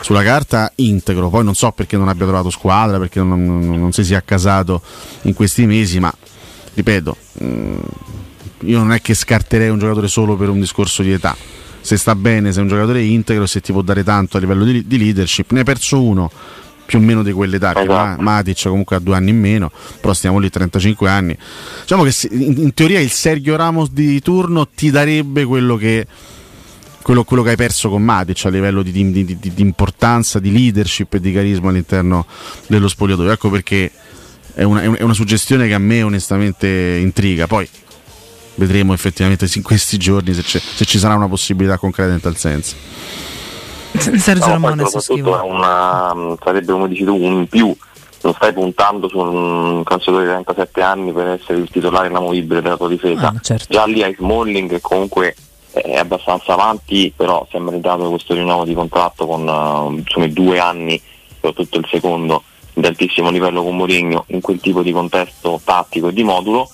[0.00, 1.28] sulla carta integro.
[1.28, 4.80] Poi non so perché non abbia trovato squadra perché non, non- non si sia accasato
[5.22, 6.12] in questi mesi ma
[6.74, 7.76] ripeto mh,
[8.60, 11.36] io non è che scarterei un giocatore solo per un discorso di età.
[11.80, 14.64] Se sta bene, se è un giocatore integro se ti può dare tanto a livello
[14.64, 16.30] di, di leadership ne hai perso uno
[16.88, 20.14] più o meno di quell'età che Ma- Matic comunque ha due anni in meno però
[20.14, 21.36] stiamo lì 35 anni
[21.82, 26.06] diciamo che in, teoria il Sergio Ramos di turno ti darebbe quello che
[27.02, 30.50] quello, quello che hai perso con Matic a livello di, di- di- di- importanza, di
[30.50, 32.26] leadership e di carisma all'interno
[32.66, 33.30] dello spogliatoio.
[33.30, 33.90] Ecco perché
[34.54, 36.68] è una, è un- è una suggestione che a me onestamente
[37.00, 37.46] intriga.
[37.46, 37.66] Poi
[38.56, 42.36] vedremo effettivamente in questi giorni se, c'è- se ci sarà una possibilità concreta in tal
[42.36, 42.74] senso.
[43.98, 47.76] Sergio No, Ramone soprattutto una, sarebbe come dici tu un in più.
[48.20, 52.76] Non stai puntando su un calciatore di 37 anni per essere il titolare inamovibile della
[52.76, 53.32] tua difesa.
[53.68, 55.36] Già lì hai Smalling che comunque
[55.70, 60.32] è abbastanza avanti però si è meritato questo rinnovo di contratto con eh, insomma, i
[60.32, 61.00] due anni
[61.34, 62.42] soprattutto il secondo
[62.74, 66.70] di altissimo livello con Mourinho in quel tipo di contesto tattico e di modulo.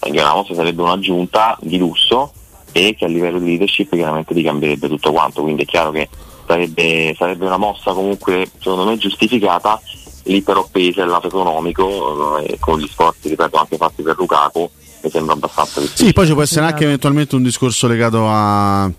[0.00, 2.32] Ramos sarebbe un'aggiunta di lusso
[2.72, 6.08] e che a livello di leadership chiaramente ti cambierebbe tutto quanto, quindi è chiaro che
[6.48, 9.80] sarebbe, sarebbe una mossa comunque secondo me giustificata,
[10.24, 14.16] lì però pesa il lato economico eh, e con gli sforzi ripeto anche fatti per
[14.18, 14.70] Lukaku
[15.02, 16.08] mi sembra abbastanza difficile.
[16.08, 18.90] Sì, poi ci può essere anche eventualmente un discorso legato a,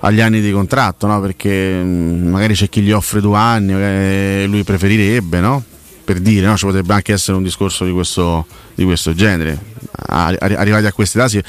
[0.00, 1.20] agli anni di contratto, no?
[1.20, 5.62] perché mh, magari c'è chi gli offre due anni, magari lui preferirebbe, no?
[6.04, 6.56] per dire, no?
[6.56, 9.58] ci potrebbe anche essere un discorso di questo, di questo genere.
[10.06, 11.42] Arri- arrivati a queste età, si-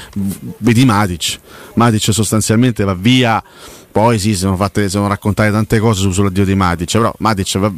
[0.58, 1.38] vedi Matic,
[1.74, 3.42] Matic sostanzialmente va via,
[3.94, 7.58] poi sì, si sono, fatte, sono raccontate tante cose su- sull'addio di Matic, però Matic
[7.58, 7.72] va,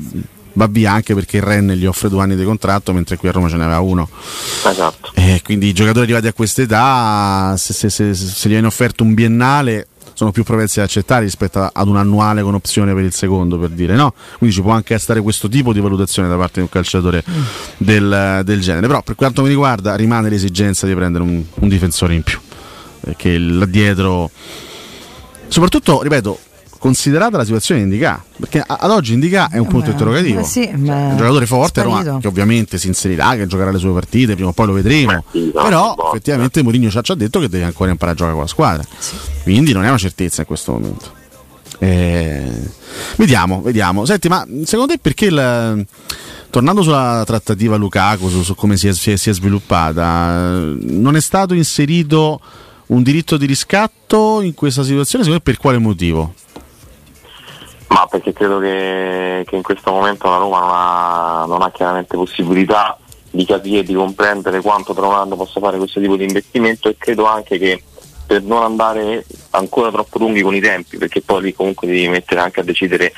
[0.55, 3.33] va via anche perché il Ren gli offre due anni di contratto, mentre qui a
[3.33, 4.09] Roma ce n'aveva uno.
[4.65, 5.11] Esatto.
[5.12, 9.05] E quindi i giocatori arrivati a questa età, se, se, se, se gli viene offerto
[9.05, 13.12] un biennale, sono più propensi ad accettare rispetto ad un annuale con opzione per il
[13.12, 14.15] secondo, per dire no.
[14.39, 17.23] Quindi ci può anche essere questo tipo di valutazione da parte di un calciatore
[17.77, 18.86] del, del genere.
[18.86, 22.39] Però per quanto mi riguarda rimane l'esigenza di prendere un, un difensore in più.
[23.01, 24.31] Perché là dietro,
[25.49, 26.39] soprattutto, ripeto,
[26.78, 30.41] considerata la situazione di Indica, perché ad oggi Indica è un punto beh, interrogativo.
[30.41, 33.78] eh sì, È beh, un giocatore forte, Roma, che ovviamente si inserirà, che giocherà le
[33.78, 35.25] sue partite, prima o poi lo vedremo.
[35.31, 38.50] Però effettivamente Mourinho ci ha già detto che deve ancora imparare a giocare con la
[38.50, 38.84] squadra.
[39.42, 41.10] Quindi non è una certezza in questo momento.
[41.78, 42.50] Eh,
[43.16, 44.05] vediamo, vediamo.
[44.05, 45.86] Senti, ma secondo te perché il-
[46.50, 51.16] tornando sulla trattativa Lukaku, su, su come si è, si è- si è sviluppata, non
[51.16, 52.41] è stato inserito
[52.89, 55.24] un diritto di riscatto in questa situazione?
[55.24, 56.34] Secondo per quale motivo?
[57.89, 62.16] Ma perché credo che, che in questo momento la Roma non ha, non ha chiaramente
[62.16, 62.98] possibilità
[63.31, 66.89] di capire e di comprendere quanto tra un anno possa fare questo tipo di investimento
[66.89, 67.82] e credo anche che
[68.26, 72.40] per non andare ancora troppo lunghi con i tempi, perché poi lì comunque devi mettere
[72.40, 73.12] anche a decidere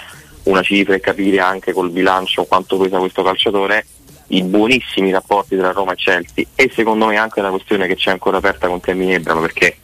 [0.44, 3.86] una cifra e capire anche col bilancio quanto pesa questo calciatore,
[4.28, 8.10] i buonissimi rapporti tra Roma e Chelsea e secondo me anche una questione che c'è
[8.10, 9.76] ancora aperta con Tammy Abraham perché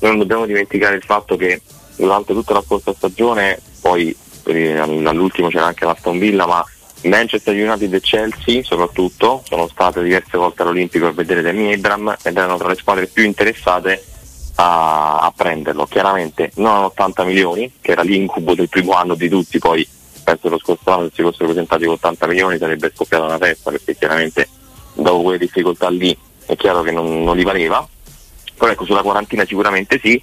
[0.00, 1.60] non dobbiamo dimenticare il fatto che
[1.96, 4.14] durante tutta la scorsa stagione, poi
[4.46, 6.64] eh, all'ultimo c'era anche l'Aston Villa, ma
[7.04, 12.36] Manchester United e Chelsea soprattutto sono state diverse volte all'Olimpico a vedere Tammy Abraham ed
[12.36, 14.04] erano tra le squadre più interessate
[14.56, 15.86] a, a prenderlo.
[15.86, 19.86] Chiaramente non a 80 milioni, che era l'incubo del primo anno di tutti, poi
[20.28, 23.70] penso lo scorso anno se si fossero presentati con 80 milioni sarebbe scoppiata una testa
[23.70, 24.48] perché chiaramente
[24.92, 27.86] dopo quelle difficoltà lì è chiaro che non, non li valeva.
[28.56, 30.20] Però ecco sulla quarantina sicuramente sì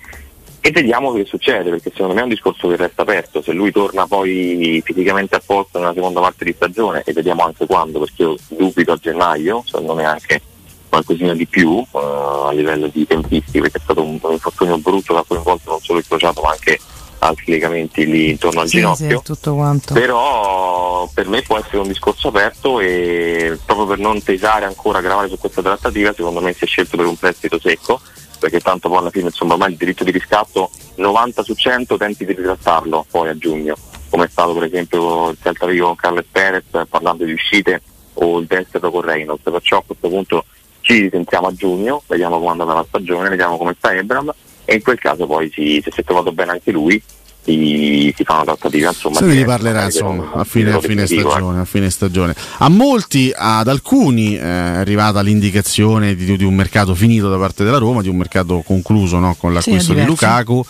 [0.60, 3.42] e vediamo che succede perché secondo me è un discorso che resta aperto.
[3.42, 7.66] Se lui torna poi fisicamente a posto nella seconda parte di stagione e vediamo anche
[7.66, 10.42] quando perché io dubito a gennaio, secondo me anche
[10.88, 15.14] qualcosina di più eh, a livello di tempistiche perché è stato un, un infortunio brutto
[15.14, 16.80] che ha coinvolto non solo il crociato ma anche
[17.20, 19.18] altri legamenti lì intorno al Sì, ginocchio.
[19.18, 19.94] sì, tutto quanto.
[19.94, 25.30] però per me può essere un discorso aperto e proprio per non pesare ancora, gravare
[25.30, 28.00] su questa trattativa, secondo me si è scelto per un prestito secco,
[28.40, 32.26] perché tanto poi alla fine insomma ormai il diritto di riscatto 90 su 100 tenti
[32.26, 33.76] di ritrattarlo poi a giugno,
[34.10, 37.82] come è stato per esempio il Celta Vigo con Carles Perez parlando di uscite
[38.16, 40.46] o il destro con Reynolds, perciò a questo punto
[40.82, 44.32] ci risentiamo a giugno, vediamo come andata la stagione, vediamo come sta Ebram
[44.66, 47.02] e in quel caso poi si, se si è trovato bene anche lui
[47.46, 51.30] si, si fa una trattativa insomma Se ne riparlerà insomma a fine, a fine definitivo,
[51.30, 52.36] stagione, a fine stagione.
[52.58, 57.64] A molti, ad alcuni eh, è arrivata l'indicazione di, di un mercato finito da parte
[57.64, 60.26] della Roma, di un mercato concluso no, con l'acquisto di diversi.
[60.26, 60.56] Lukaku.
[60.56, 60.64] In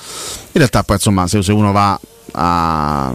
[0.51, 1.97] realtà poi insomma se, se uno va
[2.33, 3.13] a,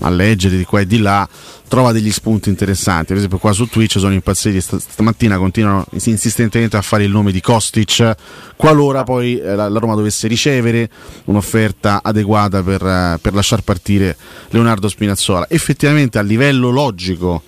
[0.00, 1.28] a leggere di qua e di là
[1.68, 3.06] trova degli spunti interessanti.
[3.08, 7.10] Per esempio, qua su Twitch sono impazziti st- stamattina, continuano ins- insistentemente a fare il
[7.10, 8.14] nome di Kostic.
[8.56, 10.88] Qualora poi eh, la, la Roma dovesse ricevere
[11.24, 14.16] un'offerta adeguata per, eh, per lasciar partire
[14.50, 17.42] Leonardo Spinazzola, effettivamente a livello logico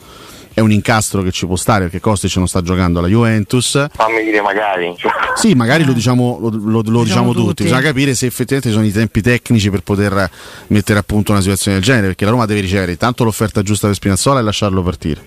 [0.61, 3.87] è un incastro che ci può stare perché Kostic non sta giocando alla Juventus.
[3.93, 4.95] fammi dire magari
[5.35, 7.47] Sì, magari lo diciamo, lo, lo- lo diciamo tutti.
[7.47, 7.63] tutti.
[7.65, 10.31] bisogna capire se effettivamente ci sono i tempi tecnici per poter
[10.69, 13.87] mettere a punto una situazione del genere, perché la Roma deve ricevere intanto l'offerta giusta
[13.87, 15.25] per Spinazzola e lasciarlo partire.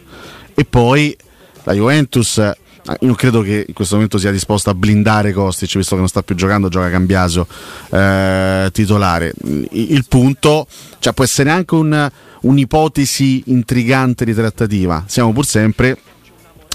[0.53, 1.15] E poi
[1.63, 2.51] la Juventus,
[2.85, 6.09] io non credo che in questo momento sia disposta a blindare Kostic, visto che non
[6.09, 7.47] sta più giocando, gioca Cambiaso
[7.89, 9.33] eh, titolare.
[9.43, 10.67] Il, il punto,
[10.99, 15.97] cioè può essere anche un- un'ipotesi intrigante di trattativa, siamo pur sempre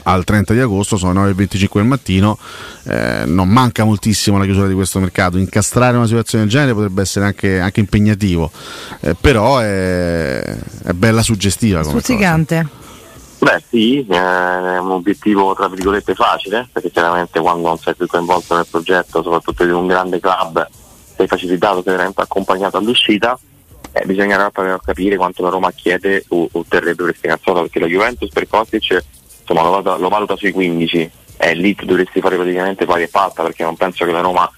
[0.04, 2.38] al 30 di agosto, sono le 9.25 del mattino,
[2.84, 7.02] eh, non manca moltissimo la chiusura di questo mercato, incastrare una situazione del genere potrebbe
[7.02, 8.50] essere anche, anche impegnativo,
[9.00, 10.40] eh, però è,
[10.84, 12.00] è bella suggestiva come.
[12.00, 12.86] Stuzzicante.
[13.40, 18.06] Beh sì, eh, è un obiettivo tra virgolette facile, perché chiaramente quando non sei più
[18.06, 20.66] coinvolto nel progetto, soprattutto di un grande club,
[21.16, 23.38] sei facilitato, sei veramente accompagnato all'uscita,
[23.92, 28.30] eh, bisognerà però capire quanto la Roma chiede o otterrebbe per Spinazzola, perché la Juventus
[28.30, 29.04] per Kostic
[29.40, 33.44] insomma, lo, valuta, lo valuta sui 15, e lì dovresti fare praticamente pari e patta,
[33.44, 34.50] perché non penso che la Roma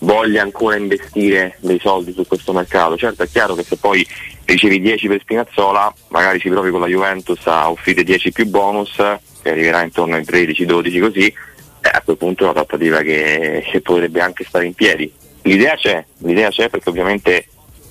[0.00, 2.96] voglia ancora investire dei soldi su questo mercato.
[2.96, 4.06] Certo è chiaro che se poi
[4.44, 8.94] ricevi 10 per Spinazzola, magari ci provi con la Juventus a offrire 10 più bonus,
[9.42, 13.80] che arriverà intorno ai 13-12 così, eh, a quel punto è una trattativa che, che
[13.80, 15.12] potrebbe anche stare in piedi.
[15.42, 17.46] L'idea c'è, l'idea c'è perché ovviamente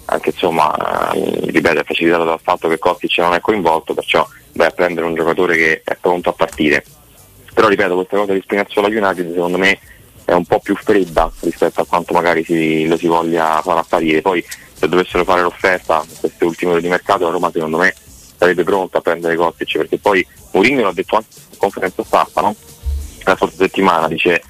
[0.06, 4.68] anche insomma, eh, ripeto, è facilitato dal fatto che Kostic non è coinvolto, perciò vai
[4.68, 6.84] a prendere un giocatore che è pronto a partire.
[7.54, 9.80] Però ripeto, questa cosa di Spinazzola United secondo me
[10.28, 14.22] è un po' più fredda rispetto a quanto magari si, lo si voglia far apparire.
[14.22, 17.96] Poi se dovessero fare l'offerta queste ultime ore di mercato la Roma secondo me
[18.38, 22.56] sarebbe pronta a prendere Kostic perché poi Mourinho l'ha detto anche in conferenza stampa no?
[23.24, 24.44] la scorsa settimana, dice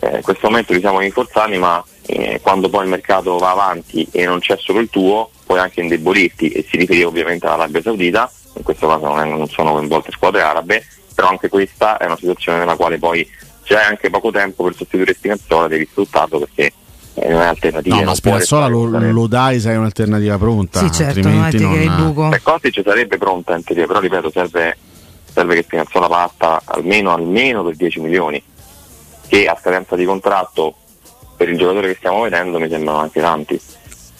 [0.00, 4.08] eh, in questo momento li siamo rinforzati ma eh, quando poi il mercato va avanti
[4.12, 8.30] e non c'è solo il tuo puoi anche indebolirti e si riferiva ovviamente all'Arabia Saudita,
[8.54, 12.16] in questo caso non, è- non sono coinvolte squadre arabe, però anche questa è una
[12.16, 13.28] situazione nella quale poi
[13.74, 16.72] hai anche poco tempo per sostituire Spinazzola devi sfruttarlo perché
[17.14, 17.94] eh, non hai alternative.
[17.94, 20.80] No, ma non Spinazzola lo, lo dai se hai un'alternativa pronta.
[20.80, 22.12] Sì, certo, non è che hai il non...
[22.12, 22.28] buco.
[22.28, 24.76] Per Kostic sarebbe pronta in teoria, però ripeto serve,
[25.32, 28.42] serve che Spinazzola parta almeno, almeno per 10 milioni,
[29.26, 30.74] che a scadenza di contratto
[31.36, 33.60] per il giocatore che stiamo vedendo mi sembrano anche tanti.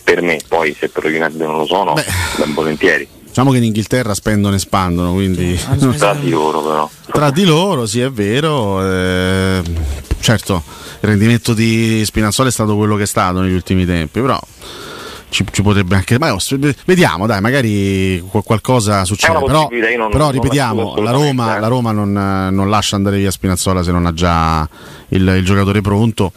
[0.02, 3.08] Per me, poi se per United non lo sono, ben volentieri.
[3.38, 5.56] Diciamo che in Inghilterra spendono e spandono, quindi
[5.96, 6.90] Tra di loro però.
[7.12, 8.84] tra di loro sì è vero.
[8.84, 9.62] eh,
[10.18, 10.60] certo,
[11.02, 14.40] il rendimento di Spinazzola è stato quello che è stato negli ultimi tempi, però
[15.28, 16.18] ci, ci potrebbe anche.
[16.18, 19.38] Ma s- vediamo, dai, magari qual- qualcosa succede.
[19.38, 21.60] Però, io non- però ripetiamo, la Roma, eh.
[21.60, 24.68] la Roma non, non lascia andare via Spinazzola se non ha già
[25.10, 26.32] il, il giocatore pronto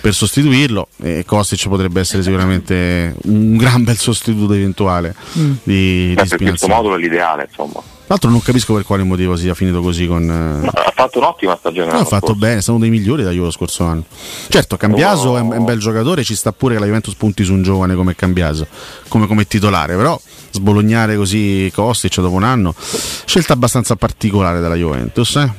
[0.00, 5.52] per sostituirlo e Kostic potrebbe essere sicuramente un gran bel sostituto eventuale Mm.
[5.62, 6.74] di, di Beh, questo Spinazzola.
[6.74, 7.72] modulo è l'ideale, insomma.
[8.08, 10.22] Tra l'altro non capisco per quale motivo sia finito così con...
[10.64, 11.86] eh, Ha fatto un'ottima stagione.
[11.88, 12.40] No, l'anno ha fatto scorso.
[12.40, 14.04] bene, è stato uno dei migliori da Juve lo scorso anno.
[14.48, 17.44] Certo, Cambiaso è, un, è un bel giocatore, ci sta pure che la Juventus punti
[17.44, 18.66] su un giovane come Cambiaso,
[19.08, 20.18] come, come titolare, però
[20.50, 22.74] sbolognare così Kostic dopo un anno,
[23.26, 25.36] scelta abbastanza particolare della Juventus.
[25.36, 25.52] Eh?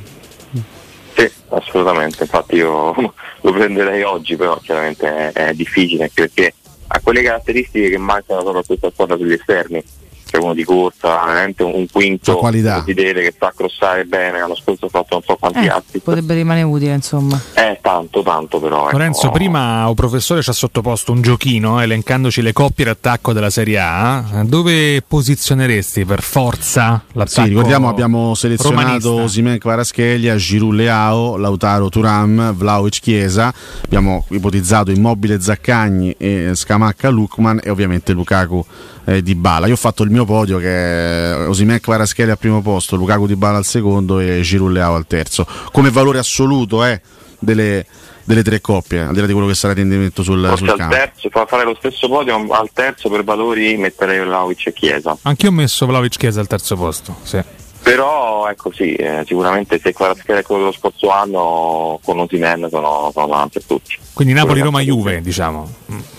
[1.19, 2.93] Sì, assolutamente, infatti io
[3.41, 6.53] lo prenderei oggi, però chiaramente è, è difficile perché
[6.87, 9.83] ha quelle caratteristiche che mancano solo a questa squadra sugli esterni.
[10.29, 12.83] C'è uno di corsa, veramente un quinto qualità.
[12.85, 15.99] si vede che sa crossare bene, l'anno scorso ha fatto non so quanti Eh, atti.
[15.99, 17.39] potrebbe rimanere utile, insomma.
[17.55, 18.83] Eh, tanto, tanto però.
[18.87, 18.91] ecco.
[18.97, 23.79] Lorenzo, prima un professore ci ha sottoposto un giochino elencandoci le coppie d'attacco della Serie
[23.79, 24.43] A.
[24.43, 27.41] Dove posizioneresti per forza l'attacco?
[27.43, 29.13] Sì, ricordiamo abbiamo selezionato?
[29.23, 33.51] Osimen Kvaratskhelia, Giroud Leao, Lautaro Turam, Vlaovic Chiesa,
[33.83, 38.63] abbiamo ipotizzato Immobile Zaccagni e Scamacca Lukman e ovviamente Lukaku
[39.05, 39.67] eh, di Bala.
[39.67, 43.35] Io ho fatto il mio podio che è Osimen Kvaratskhelia al primo posto, Lukaku di
[43.35, 45.45] Bala al secondo e Giroud Leao al terzo.
[45.71, 47.01] Come valore assoluto eh,
[47.39, 47.85] delle,
[48.23, 50.77] delle tre coppie, al di là di quello che sarà rendimento sul, Forse sul al
[50.77, 50.95] campo.
[50.95, 55.17] terzo, fa fare lo stesso podio, al terzo per valori metterei Vlaovic e Chiesa.
[55.23, 57.15] Anch'io ho messo Vlaovic Chiesa al terzo posto.
[57.23, 57.41] Sì.
[57.81, 63.09] Però ecco sì, eh, sicuramente se Kvaratskhelia è quello dello scorso anno con Osimen sono,
[63.13, 63.97] sono davanti a tutti.
[64.13, 65.67] Quindi Napoli-Roma-Juve, diciamo.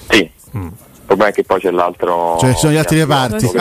[0.09, 0.31] Sì.
[0.53, 0.73] Il
[1.11, 2.37] problema è che poi c'è l'altro.
[2.39, 3.49] Cioè, ci sono gli altri reparti.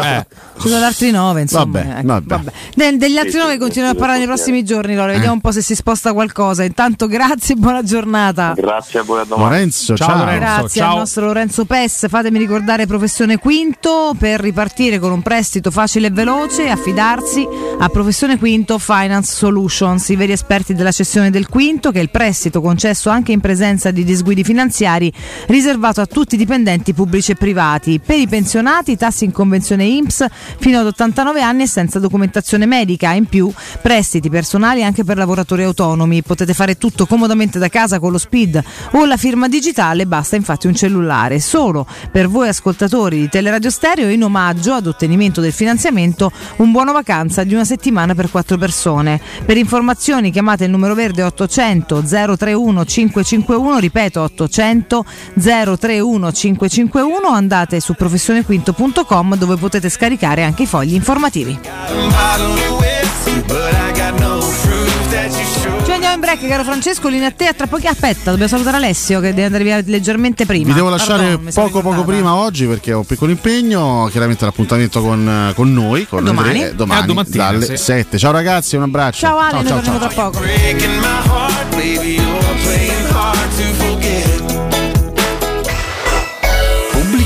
[0.00, 0.26] Eh.
[0.60, 1.80] Ci sono altri nove, insomma.
[1.80, 2.52] Vabbè, ecco, vabbè.
[2.74, 5.12] De- degli altri nove continuiamo a parlare nei prossimi giorni, Lore.
[5.12, 6.64] Vediamo un po' se si sposta qualcosa.
[6.64, 8.52] Intanto grazie e buona giornata.
[8.54, 9.50] Grazie a voi a domani.
[9.50, 10.18] Lorenzo, Ciao, ciao.
[10.18, 10.38] Lorenzo.
[10.38, 10.92] Grazie ciao.
[10.92, 12.08] al nostro Lorenzo Pes.
[12.08, 16.68] Fatemi ricordare Professione Quinto per ripartire con un prestito facile e veloce.
[16.68, 17.46] Affidarsi
[17.78, 22.10] a Professione Quinto Finance Solutions, i veri esperti della cessione del quinto, che è il
[22.10, 25.12] prestito concesso anche in presenza di disguidi finanziari,
[25.46, 28.00] riservato a tutti i dipendenti pubblici e privati.
[28.04, 30.26] Per i pensionati, tassi in convenzione IMSS
[30.58, 33.12] fino ad 89 anni e senza documentazione medica.
[33.12, 36.22] In più, prestiti personali anche per lavoratori autonomi.
[36.22, 38.62] Potete fare tutto comodamente da casa con lo SPID
[38.92, 41.40] o la firma digitale, basta infatti un cellulare.
[41.40, 46.92] Solo per voi ascoltatori di Teleradio Stereo, in omaggio ad ottenimento del finanziamento, un buono
[46.92, 49.20] vacanza di una settimana per quattro persone.
[49.44, 55.04] Per informazioni chiamate il numero verde 800 031 551, ripeto 800
[55.40, 56.79] 031 551
[57.28, 61.58] o andate su professionequinto.com dove potete scaricare anche i fogli informativi.
[65.84, 68.76] Ci andiamo in break, caro Francesco, linea a te, a tra pochi aspetta, dobbiamo salutare
[68.76, 70.66] Alessio che deve andare via leggermente prima.
[70.68, 75.00] Vi devo lasciare Pardon, poco poco prima oggi perché ho un piccolo impegno, chiaramente l'appuntamento
[75.00, 76.48] con, con noi, con Domani.
[76.48, 77.76] Andrea, eh, domani E a domattina, dalle sì.
[77.76, 78.18] 7.
[78.18, 79.20] Ciao ragazzi, un abbraccio.
[79.20, 80.08] Ciao Ale, noi ciao, torniamo ciao.
[80.08, 80.40] tra poco.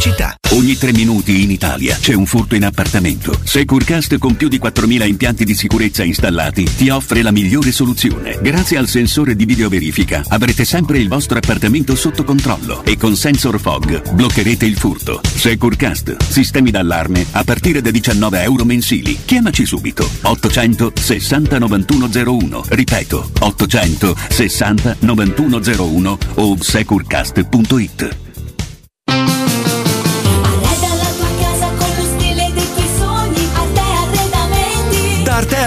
[0.05, 0.37] Pubblicità.
[0.51, 3.39] Ogni tre minuti in Italia c'è un furto in appartamento.
[3.43, 8.39] Securcast con più di 4.000 impianti di sicurezza installati ti offre la migliore soluzione.
[8.43, 13.59] Grazie al sensore di videoverifica avrete sempre il vostro appartamento sotto controllo e con Sensor
[13.59, 15.21] Fog bloccherete il furto.
[15.23, 19.19] Securcast, sistemi d'allarme a partire da 19 euro mensili.
[19.25, 22.65] Chiamaci subito 860 9101.
[22.69, 28.34] Ripeto 860 9101 o securcast.it.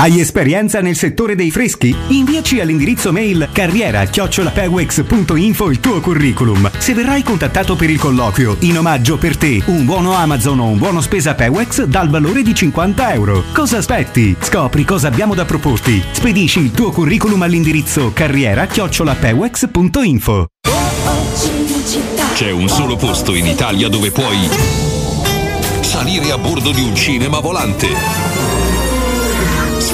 [0.00, 1.92] Hai esperienza nel settore dei freschi?
[2.10, 6.70] Inviaci all'indirizzo mail carriera chiocciolapewex.info il tuo curriculum.
[6.78, 10.78] Se verrai contattato per il colloquio, in omaggio per te, un buono Amazon o un
[10.78, 13.42] buono spesa Pewex dal valore di 50 euro.
[13.52, 14.36] Cosa aspetti?
[14.38, 16.00] Scopri cosa abbiamo da proporti.
[16.12, 20.46] Spedisci il tuo curriculum all'indirizzo carriera chiocciolapewex.info.
[22.34, 24.48] C'è un solo posto in Italia dove puoi
[25.80, 28.57] salire a bordo di un cinema volante.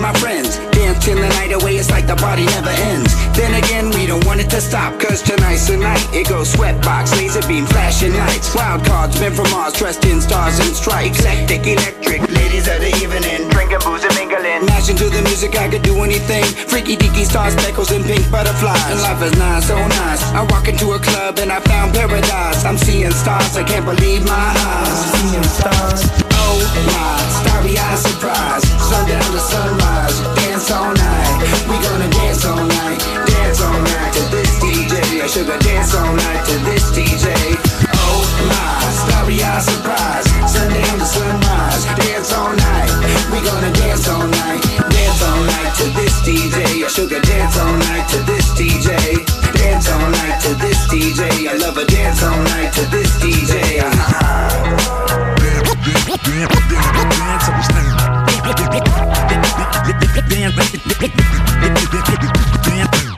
[0.00, 0.56] With my friends.
[0.72, 3.12] Dance till the night away, it's like the party never ends.
[3.36, 6.02] Then again, we don't want it to stop, cause tonight's the night.
[6.12, 8.54] It goes sweatbox, laser beam, flashing lights.
[8.54, 11.20] Wild cards, men from Mars, dressed in stars and stripes.
[11.20, 13.48] Eclectic, electric, ladies of the evening.
[13.50, 14.64] Drinking booze and mingling.
[14.66, 16.44] Mashing to the music, I could do anything.
[16.68, 18.90] Freaky deaky stars, speckles, and pink butterflies.
[18.90, 20.22] And life is nice, so nice.
[20.32, 22.64] I walk into a club and I found paradise.
[22.64, 24.98] I'm seeing stars, I can't believe my eyes.
[25.12, 26.29] Seeing stars.
[26.50, 26.58] Oh
[26.90, 28.66] my, starry eyed surprise.
[29.40, 31.38] Sunrise, dance all night.
[31.70, 35.22] We gonna dance all night, dance all night to this DJ.
[35.22, 37.30] I sugar dance all night to this DJ.
[37.94, 40.26] Oh my, starry eyed surprise.
[40.50, 42.90] Sunrise, dance all night.
[43.32, 46.84] We gonna dance all night, dance all night to this DJ.
[46.84, 49.24] I sugar dance all night to this DJ.
[49.54, 51.48] Dance all night to this DJ.
[51.48, 53.80] I love a dance all night to this DJ.
[53.80, 55.39] Uh-huh.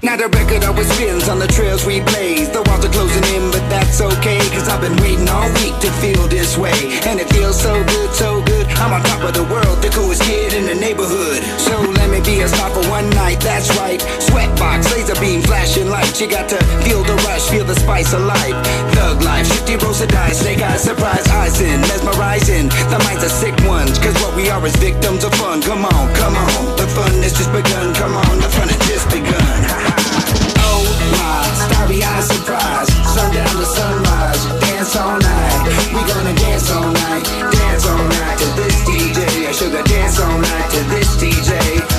[0.02, 2.50] Now the record always spins on the trails we blaze.
[2.50, 4.38] The walls are closing in, but that's okay.
[4.50, 6.74] Cause I've been waiting all week to feel this way.
[7.06, 8.66] And it feels so good, so good.
[8.78, 11.42] I'm on top of the world, the coolest kid in the neighborhood.
[11.58, 13.98] So let Jimmy B is pop for one night, that's right.
[14.20, 16.20] Sweatbox, laser beam, flashing light.
[16.20, 18.52] You got to feel the rush, feel the spice of life.
[18.92, 22.68] Thug life, shifty rolls of dice, They got surprise, eyes in, mesmerizing.
[22.92, 25.62] The minds are sick ones, cause what we are is victims of fun.
[25.62, 27.94] Come on, come on, the fun is just begun.
[27.94, 29.32] Come on, the fun has just begun.
[30.68, 30.84] oh
[31.16, 35.64] my, starry eyed surprise, sundown to sunrise, dance all night.
[35.96, 37.24] We gonna dance all night,
[37.56, 39.48] dance all night to this DJ.
[39.56, 41.91] Sugar dance all night to this DJ.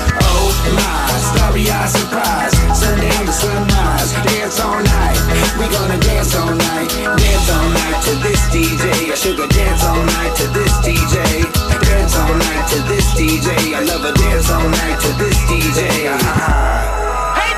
[1.54, 5.18] Oh my, starry eyes surprise, sundown to sunrise, dance all night.
[5.56, 9.12] We gonna dance all night, dance all night to this DJ.
[9.12, 11.46] I sugar dance all night to this DJ.
[11.86, 13.74] Dance all night to this DJ.
[13.74, 16.10] I love a dance all night to this DJ.
[16.10, 17.04] Uh-huh.
[17.36, 17.54] I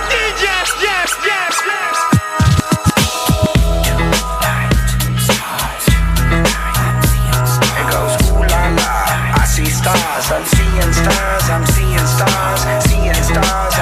[9.86, 13.75] stars, I'm seeing stars, I'm seeing stars, seeing stars,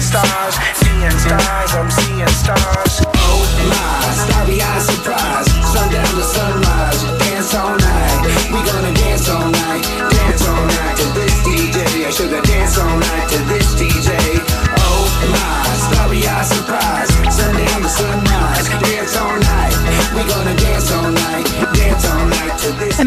[0.00, 3.04] stars, seeing stars, I'm seeing stars.
[3.04, 6.59] Oh my, starry eyes surprise, sundown to sunrise,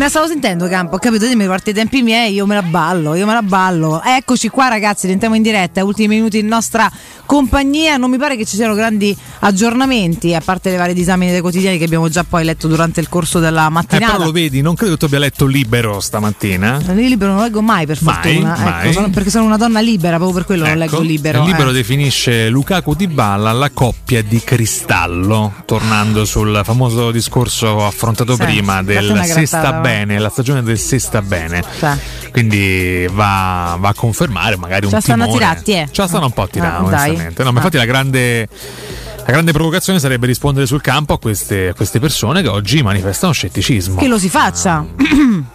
[0.03, 2.61] la stavo sentendo Campo, ho capito, io mi porti i tempi miei, io me la
[2.61, 4.01] ballo, io me la ballo.
[4.03, 6.91] Eccoci qua ragazzi, rientriamo in diretta, ultimi minuti in nostra
[7.25, 11.41] compagnia, non mi pare che ci siano grandi aggiornamenti, a parte le varie disamine dei
[11.41, 14.11] quotidiani che abbiamo già poi letto durante il corso della Eh, mattinata.
[14.13, 16.79] però lo vedi, non credo che tu abbia letto libero stamattina.
[16.85, 18.93] Io libero non leggo mai per Mai, fortuna, ecco, mai.
[18.93, 21.41] sono- perché sono una donna libera, proprio per quello non leggo libero.
[21.43, 21.73] Il libero eh.
[21.73, 28.81] definisce Lukaku di Balla la coppia di cristallo, tornando sul famoso discorso affrontato Sì, prima
[28.83, 29.79] del se sta va.
[29.93, 31.63] Bene, la stagione del se sta bene.
[32.31, 35.43] Quindi va, va a confermare magari la un stanno a timore.
[35.45, 35.87] tirarti, eh.
[35.91, 37.43] Ce la stanno un po' a tirare, Ah, onestamente.
[37.43, 37.63] No, ma Ah.
[37.63, 38.47] infatti la grande,
[39.17, 43.31] la grande provocazione sarebbe rispondere sul campo a queste, a queste persone che oggi manifestano
[43.33, 43.97] scetticismo.
[43.99, 44.83] Che lo si faccia.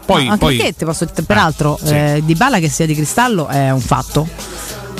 [0.07, 1.93] Poi- No, anche poi- perché, te posso dire, peraltro, sì.
[1.95, 4.27] eh, Di Bala che sia di cristallo è un fatto.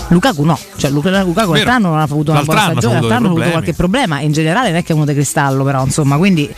[0.09, 3.51] Lukaku no, cioè Luka- Lukaku quest'anno non ha avuto una buona stagione, l'altro ha avuto
[3.51, 6.49] qualche problema e in generale non è che è uno di cristallo però insomma, quindi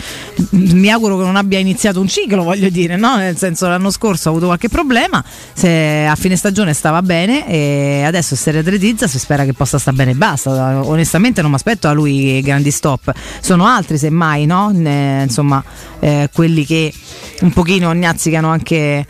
[0.50, 3.16] mi auguro che non abbia iniziato un ciclo, voglio dire, no?
[3.16, 5.22] Nel senso l'anno scorso ha avuto qualche problema,
[5.52, 9.96] se a fine stagione stava bene e adesso si retretizza, si spera che possa stare
[9.96, 10.50] bene e basta.
[10.84, 14.70] Onestamente non mi aspetto a lui grandi stop, sono altri semmai, no?
[14.72, 15.62] Ne- insomma,
[15.98, 16.92] eh, quelli che
[17.40, 19.06] un pochino gnazzicano anche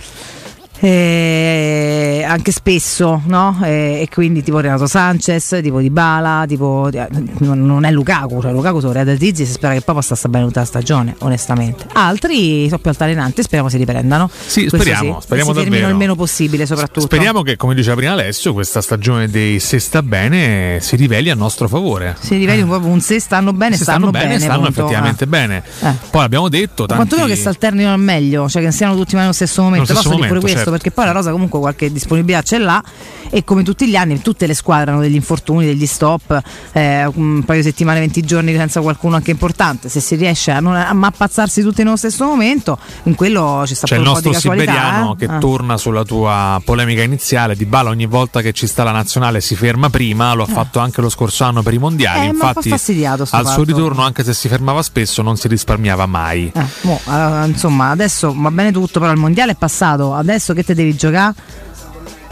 [0.81, 3.59] eh, anche spesso, no?
[3.63, 8.53] Eh, e quindi tipo Renato Sanchez, tipo Di Bala, tipo eh, non è Lukaku, cioè
[8.53, 11.87] Lukaku sono Redatizzi si spera che poi possa stare bene tutta la stagione, onestamente.
[11.93, 14.31] Altri sono più altalenanti, speriamo si riprendano.
[14.31, 15.89] Sì, Questo speriamo, sì, speriamo si davvero.
[15.89, 17.01] il meno possibile, soprattutto.
[17.01, 21.35] Speriamo che, come diceva prima Alessio, questa stagione dei se sta bene si riveli a
[21.35, 22.17] nostro favore.
[22.21, 24.81] Si riveli un po' un se stanno bene, Se stanno, stanno bene, stanno punto.
[24.81, 25.27] effettivamente Eh.
[25.27, 25.63] bene.
[25.81, 25.93] Eh.
[26.11, 26.95] Poi abbiamo detto tanti...
[26.95, 29.87] Quantomeno che si alternino al meglio, cioè che siano tutti nello stesso momento.
[29.87, 30.70] Nello stesso dire pure momento, questo, certo.
[30.71, 32.83] Perché poi la Rosa comunque qualche disponibilità ce l'ha
[33.31, 36.41] e come tutti gli anni tutte le squadre hanno degli infortuni, degli stop,
[36.73, 39.89] eh, un paio di settimane, 20 giorni senza qualcuno anche importante.
[39.89, 43.87] Se si riesce a non a ammazzarsi tutti nello stesso momento, in quello ci sta
[43.87, 45.17] C'è il nostro siberiano eh.
[45.17, 45.39] che Ah.
[45.39, 47.55] torna sulla tua polemica iniziale.
[47.55, 50.81] Di Bala ogni volta che ci sta la nazionale si ferma prima, lo ha fatto
[50.81, 52.27] anche lo scorso anno per i mondiali.
[52.27, 53.63] Eh, Infatti, al suo fatto.
[53.65, 56.51] ritorno, anche se si fermava spesso, non si risparmiava mai.
[56.55, 60.15] Eh, mo, eh, insomma, adesso va bene tutto, però il mondiale è passato.
[60.15, 61.35] Adesso che te devi giocare?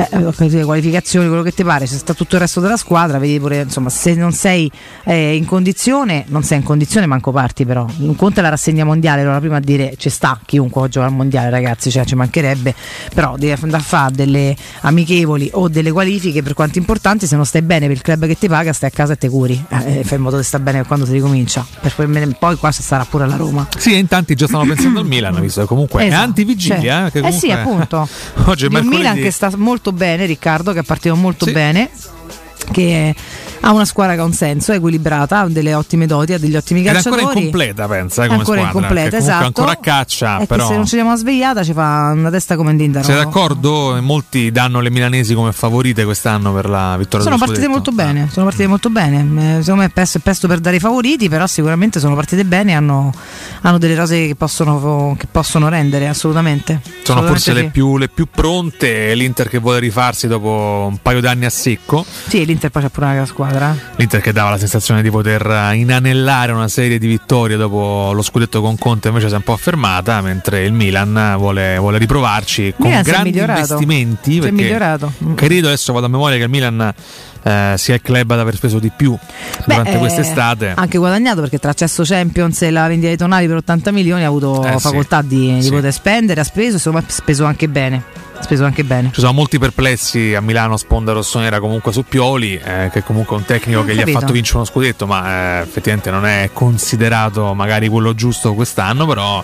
[0.01, 3.63] Eh, qualificazioni, quello che ti pare, c'è sta tutto il resto della squadra, vedi pure,
[3.63, 4.71] insomma, se non sei
[5.05, 7.85] eh, in condizione, non sei in condizione, manco parti però.
[7.99, 11.11] Un conto è la rassegna mondiale, allora prima a dire ci sta chiunque può giocare
[11.11, 12.75] al mondiale, ragazzi, cioè ci mancherebbe,
[13.13, 17.45] però devi andare a fare delle amichevoli o delle qualifiche per quanto importanti, se non
[17.45, 19.65] stai bene per il club che ti paga, stai a casa e te curi.
[19.69, 21.67] Eh, fai in modo che sta bene quando si ricomincia.
[21.81, 23.67] Per poi, poi qua ci sarà pure la Roma.
[23.77, 27.11] Sì, e in tanti già stanno pensando al Milan, visto che comunque è Esatto, antivigilia.
[27.11, 28.09] cioè, che eh sì, appunto.
[28.47, 28.97] Oggi è mercoledì.
[28.97, 31.91] Milan che sta molto bene, Riccardo, che è partito molto bene.
[32.79, 33.15] Che
[33.61, 36.55] ha una squadra che ha un senso, è equilibrata, ha delle ottime doti, ha degli
[36.57, 37.23] ottimi Ed è calciatori.
[37.23, 38.79] ancora incompleta, pensa, come ancora squadra.
[38.81, 39.45] incompleta, esatto.
[39.45, 40.67] ancora a caccia, però...
[40.69, 43.05] se non ci diamo una svegliata ci fa una testa come un dindaro.
[43.05, 43.99] Sei d'accordo?
[44.01, 47.73] Molti danno le milanesi come favorite quest'anno per la vittoria Sono partite scudetto.
[47.75, 49.57] molto bene, sono partite molto bene.
[49.59, 52.45] Eh, Secondo me è presto, è presto per dare i favoriti, però sicuramente sono partite
[52.45, 53.13] bene e hanno,
[53.63, 56.81] hanno delle rose che possono, che possono rendere assolutamente.
[57.03, 57.63] Sono Assolutamente forse sì.
[57.63, 62.05] le più, le più pronte, l'Inter che vuole rifarsi dopo un paio d'anni a secco.
[62.29, 63.77] Sì, l'Inter l'Inter poi c'è pure una gran squadra.
[63.97, 68.23] L'Inter che dava la sensazione di poter eh, inanellare una serie di vittorie dopo lo
[68.23, 72.75] scudetto con Conte invece si è un po' affermata, mentre il Milan vuole, vuole riprovarci
[72.77, 74.41] con Milan grandi investimenti.
[74.41, 75.13] Si è migliorato.
[75.25, 75.35] Mm.
[75.35, 76.95] Credo adesso vado a memoria che il Milan
[77.43, 79.17] eh, sia il club ad aver speso di più
[79.67, 80.73] durante eh, quest'estate.
[80.77, 84.29] Anche guadagnato perché tra accesso Champions e la vendita dei tonali per 80 milioni ha
[84.29, 84.79] avuto Eh, sì.
[84.79, 85.71] facoltà di, di Sì.
[85.71, 88.03] poter spendere, ha speso secondo me ha speso anche bene.
[88.39, 89.11] Ha speso anche bene.
[89.13, 93.39] Ci sono molti perplessi a Milano, sponda rossonera comunque su Pioli, eh, che comunque è
[93.41, 94.21] un tecnico Ho che gli ha capito.
[94.21, 99.43] fatto vincere uno scudetto, ma eh, effettivamente non è considerato magari quello giusto quest'anno, però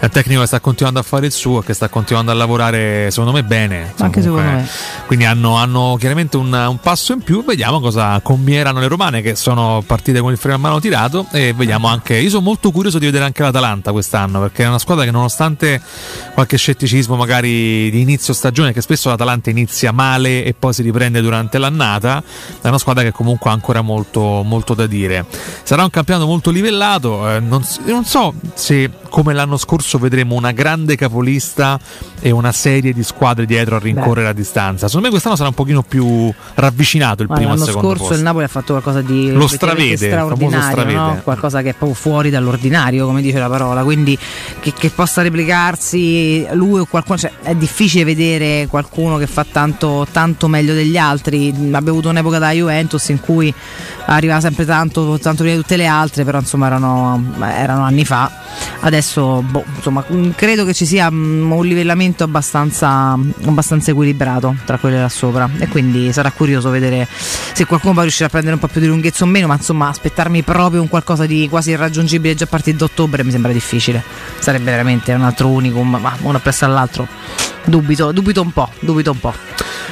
[0.00, 2.34] è un tecnico che sta continuando a fare il suo e che sta continuando a
[2.34, 3.76] lavorare secondo me bene.
[3.92, 5.06] Insomma, Anche secondo comunque, me.
[5.06, 9.34] Quindi hanno, hanno chiaramente un, un passo in più, vediamo cosa combineranno le romane che
[9.36, 12.98] sono partite con il freno a mano tirato e vediamo anche, io sono molto curioso
[12.98, 15.80] di vedere anche l'Atalanta quest'anno, perché è una squadra che nonostante
[16.34, 21.22] qualche scetticismo magari di inizio stagione, che spesso l'Atalanta inizia male e poi si riprende
[21.22, 22.22] durante l'annata,
[22.60, 25.24] è una squadra che comunque ha ancora molto, molto da dire.
[25.62, 30.52] Sarà un campionato molto livellato, eh, non, non so se come l'anno scorso vedremo una
[30.52, 31.78] grande capolista
[32.20, 34.86] e una serie di squadre dietro a rincorrere a distanza.
[34.86, 38.14] Secondo me quest'anno sarà un pochino più ravvicinato il Ma primo l'anno scorso posto.
[38.14, 40.98] il Napoli ha fatto qualcosa di Lo stravede, straordinario, stravede.
[40.98, 41.20] no?
[41.24, 43.82] qualcosa che è proprio fuori dall'ordinario, come dice la parola.
[43.82, 44.18] Quindi
[44.60, 50.06] che, che possa replicarsi lui o qualcuno, cioè, è difficile vedere qualcuno che fa tanto,
[50.10, 51.48] tanto meglio degli altri.
[51.48, 53.52] Abbiamo avuto un'epoca da Juventus in cui
[54.06, 58.30] arrivava sempre tanto, tanto prima di tutte le altre, però insomma erano, erano anni fa.
[58.80, 64.78] Adesso boh, insomma, mh, credo che ci sia mh, un livellamento abbastanza, abbastanza equilibrato tra
[64.78, 67.06] quelle là sopra e quindi sarà curioso vedere
[67.52, 69.88] se qualcuno poi riuscirà a prendere un po' più di lunghezza o meno, ma insomma
[69.88, 74.02] aspettarmi proprio un qualcosa di quasi irraggiungibile già a partire da ottobre mi sembra difficile.
[74.38, 77.06] Sarebbe veramente un altro unicum, ma uno presso all'altro.
[77.64, 79.34] Dubito, dubito un po', dubito un po'.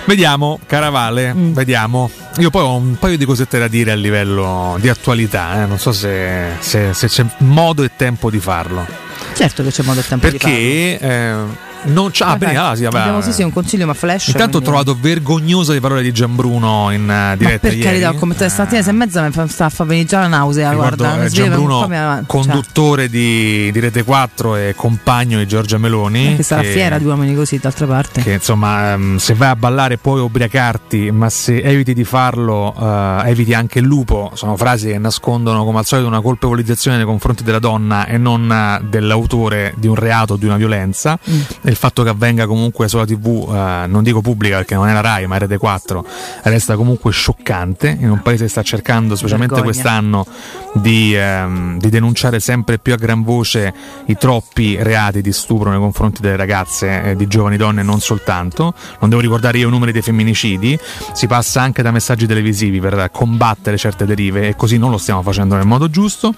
[0.07, 2.11] Vediamo, Caravale, vediamo.
[2.39, 5.79] Io poi ho un paio di cosette da dire a livello di attualità, eh, non
[5.79, 8.87] so se, se- se c'è modo e tempo di farlo.
[9.35, 10.57] Certo che c'è modo e tempo di farlo.
[10.57, 11.35] Perché eh,
[11.85, 12.27] non c'ha...
[12.29, 12.71] Ah, bene, vai.
[12.71, 12.99] ah, sì, vabbè.
[12.99, 14.29] Abbiamo sì, sì, un consiglio ma flash.
[14.29, 17.83] Intanto ho quindi- trovato vergognose le parole di Gianbruno in eh, diretta per ieri.
[17.83, 20.29] carità, ho commentato stamattina sei e mezza mi fa, sta a far venire già la
[20.29, 20.71] nausea.
[20.71, 26.25] Ricordo guarda, eh, Gianbruno, conduttore di, di Rete 4 e compagno di Giorgia Meloni.
[26.27, 28.23] cioè, che sarà fiera di uomini così, d'altra parte.
[28.23, 33.29] che insomma ehm, se vai a ballare puoi ubriacarti ma se eviti di farlo eh,
[33.31, 37.43] eviti anche il lupo sono frasi che nascondono come al solito una colpevolizzazione nei confronti
[37.43, 41.41] della donna e non eh, dell'autore di un reato o di una violenza Mm.
[41.71, 45.01] Il fatto che avvenga comunque sulla tv eh, non dico pubblica perché non è la
[45.01, 46.05] RAI ma Rete 4
[46.43, 49.73] resta comunque scioccante in un paese che sta cercando specialmente Vergogna.
[49.73, 50.27] quest'anno
[50.75, 53.73] di, ehm, di denunciare sempre più a gran voce
[54.07, 58.01] i troppi reati di stupro nei confronti delle ragazze, eh, di giovani donne e non
[58.01, 58.75] soltanto.
[59.01, 60.79] Non devo ricordare io i numeri dei femminicidi,
[61.13, 65.23] si passa anche da messaggi televisivi per combattere certe derive e così non lo stiamo
[65.23, 66.35] facendo nel modo giusto.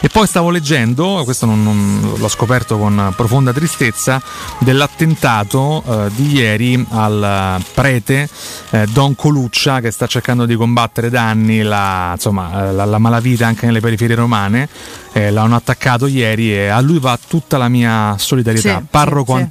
[0.00, 4.20] E poi stavo leggendo, questo non- non- l'ho scoperto con profonda tristezza,
[4.58, 8.28] dell'attentato eh, di ieri al prete
[8.70, 12.98] eh, Don Coluccia che sta cercando di combattere da anni la, insomma, eh, la, la
[12.98, 14.68] malavita anche nelle periferie romane.
[15.12, 18.78] Eh, l'hanno attaccato ieri e a lui va tutta la mia solidarietà.
[18.78, 19.44] Sì, Parroco sì, sì.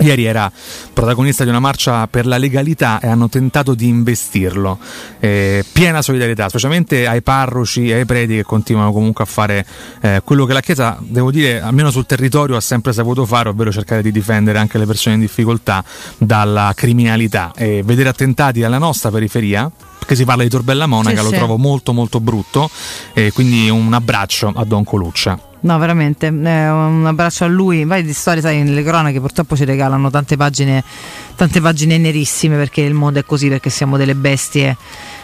[0.00, 0.50] Ieri era
[0.92, 4.78] protagonista di una marcia per la legalità e hanno tentato di investirlo.
[5.20, 9.66] Eh, piena solidarietà, specialmente ai parroci e ai preti che continuano comunque a fare
[10.00, 13.70] eh, quello che la Chiesa, devo dire, almeno sul territorio ha sempre saputo fare, ovvero
[13.70, 15.84] cercare di difendere anche le persone in difficoltà
[16.16, 17.52] dalla criminalità.
[17.54, 19.70] E vedere attentati alla nostra periferia,
[20.02, 21.36] perché si parla di Torbella Monaca, Sì, lo sì.
[21.36, 22.68] trovo molto molto brutto.
[23.12, 25.38] E quindi un abbraccio a Don Coluccia.
[25.60, 26.30] No, veramente, eh,
[26.70, 27.84] un abbraccio a lui.
[27.84, 30.82] Vai di storie, sai, nelle cronache purtroppo ci regalano tante pagine,
[31.36, 34.76] tante pagine nerissime perché il mondo è così, perché siamo delle bestie.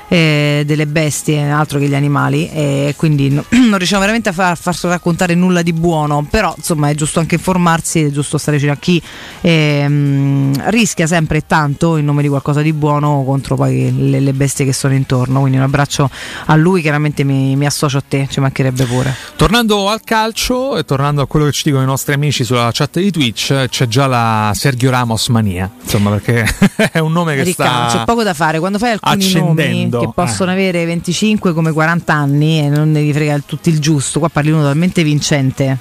[0.09, 4.57] Eh, delle bestie altro che gli animali e quindi no- non riusciamo veramente a far,
[4.57, 8.73] farsi raccontare nulla di buono però insomma è giusto anche informarsi è giusto stare vicino
[8.73, 9.01] a chi
[9.41, 14.65] ehm, rischia sempre tanto in nome di qualcosa di buono contro poi le, le bestie
[14.65, 15.41] che sono intorno.
[15.41, 16.09] Quindi un abbraccio
[16.47, 19.15] a lui chiaramente mi, mi associo a te ci mancherebbe pure.
[19.37, 22.99] Tornando al calcio e tornando a quello che ci dicono i nostri amici sulla chat
[22.99, 26.47] di Twitch, c'è già la Sergio Ramos mania, insomma, perché
[26.93, 28.59] è un nome che Riccardo, sta c'è poco da fare.
[28.59, 30.55] Quando fai alcuni nomi che possono eh.
[30.55, 34.57] avere 25 come 40 anni e non devi fregare tutti il giusto, qua parli di
[34.57, 35.79] uno talmente vincente,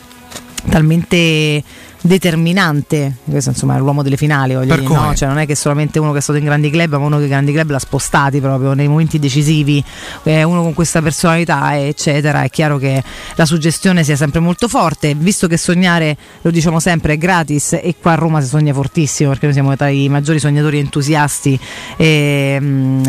[0.70, 1.64] talmente
[2.02, 3.18] determinante.
[3.24, 5.16] Questo insomma è l'uomo delle finali, voglio Per dire, no?
[5.16, 7.26] Cioè, non è che solamente uno che è stato in grandi club, ma uno che
[7.26, 9.84] i grandi club l'ha spostati proprio nei momenti decisivi,
[10.24, 12.44] eh, uno con questa personalità, eccetera.
[12.44, 13.04] È chiaro che
[13.36, 17.96] la suggestione sia sempre molto forte, visto che sognare, lo diciamo sempre, è gratis e
[18.00, 21.60] qua a Roma si sogna fortissimo perché noi siamo tra i maggiori sognatori entusiasti
[21.98, 22.60] eh,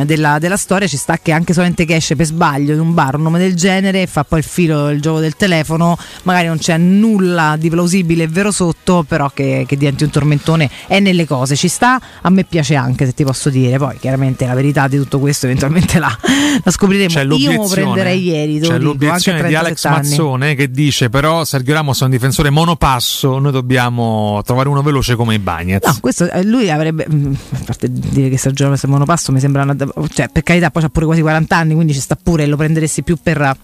[0.05, 3.17] della, della storia, ci sta che anche solamente che esce per sbaglio in un bar
[3.17, 6.77] un nome del genere, fa poi il filo il gioco del telefono, magari non c'è
[6.77, 11.57] nulla di plausibile e vero sotto, però che, che diventi un tormentone è nelle cose,
[11.57, 14.97] ci sta, a me piace anche se ti posso dire, poi chiaramente la verità di
[14.97, 16.17] tutto questo eventualmente la,
[16.63, 17.09] la scopriremo.
[17.09, 20.09] C'è Io lo prenderei ieri, c'è dico, l'obiezione di Alex 37 anni.
[20.09, 25.15] Mazzone che dice però Sergio Ramos è un difensore monopasso, noi dobbiamo trovare uno veloce
[25.17, 25.87] come i Bagnets.
[25.87, 27.07] No, questo eh, lui avrebbe.
[27.13, 29.63] mm, A parte dire che Sergio Ramos è monopasso, mi sembra.
[29.63, 29.77] una-
[30.13, 32.47] cioè, per carità, poi c'ha pure quasi 40 anni, quindi ci sta pure.
[32.47, 33.57] Lo prenderesti più per.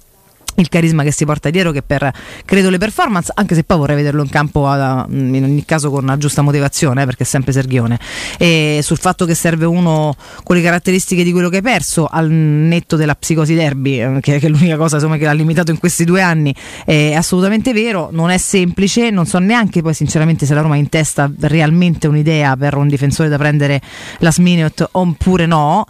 [0.56, 2.12] Il carisma che si porta dietro che per
[2.44, 6.04] credo le performance, anche se poi vorrei vederlo in campo a- in ogni caso con
[6.04, 7.98] una giusta motivazione, eh, perché è sempre Serghione.
[8.38, 12.30] E sul fatto che serve uno con le caratteristiche di quello che hai perso, al
[12.30, 16.04] netto della psicosi derby, eh, che, è l'unica cosa insomma, che l'ha limitato in questi
[16.04, 20.60] due anni, è assolutamente vero, non è semplice, non so neanche poi sinceramente se la
[20.60, 23.80] Roma ha in testa realmente un'idea per un difensore da prendere
[24.18, 25.84] la Sminiot oppure no,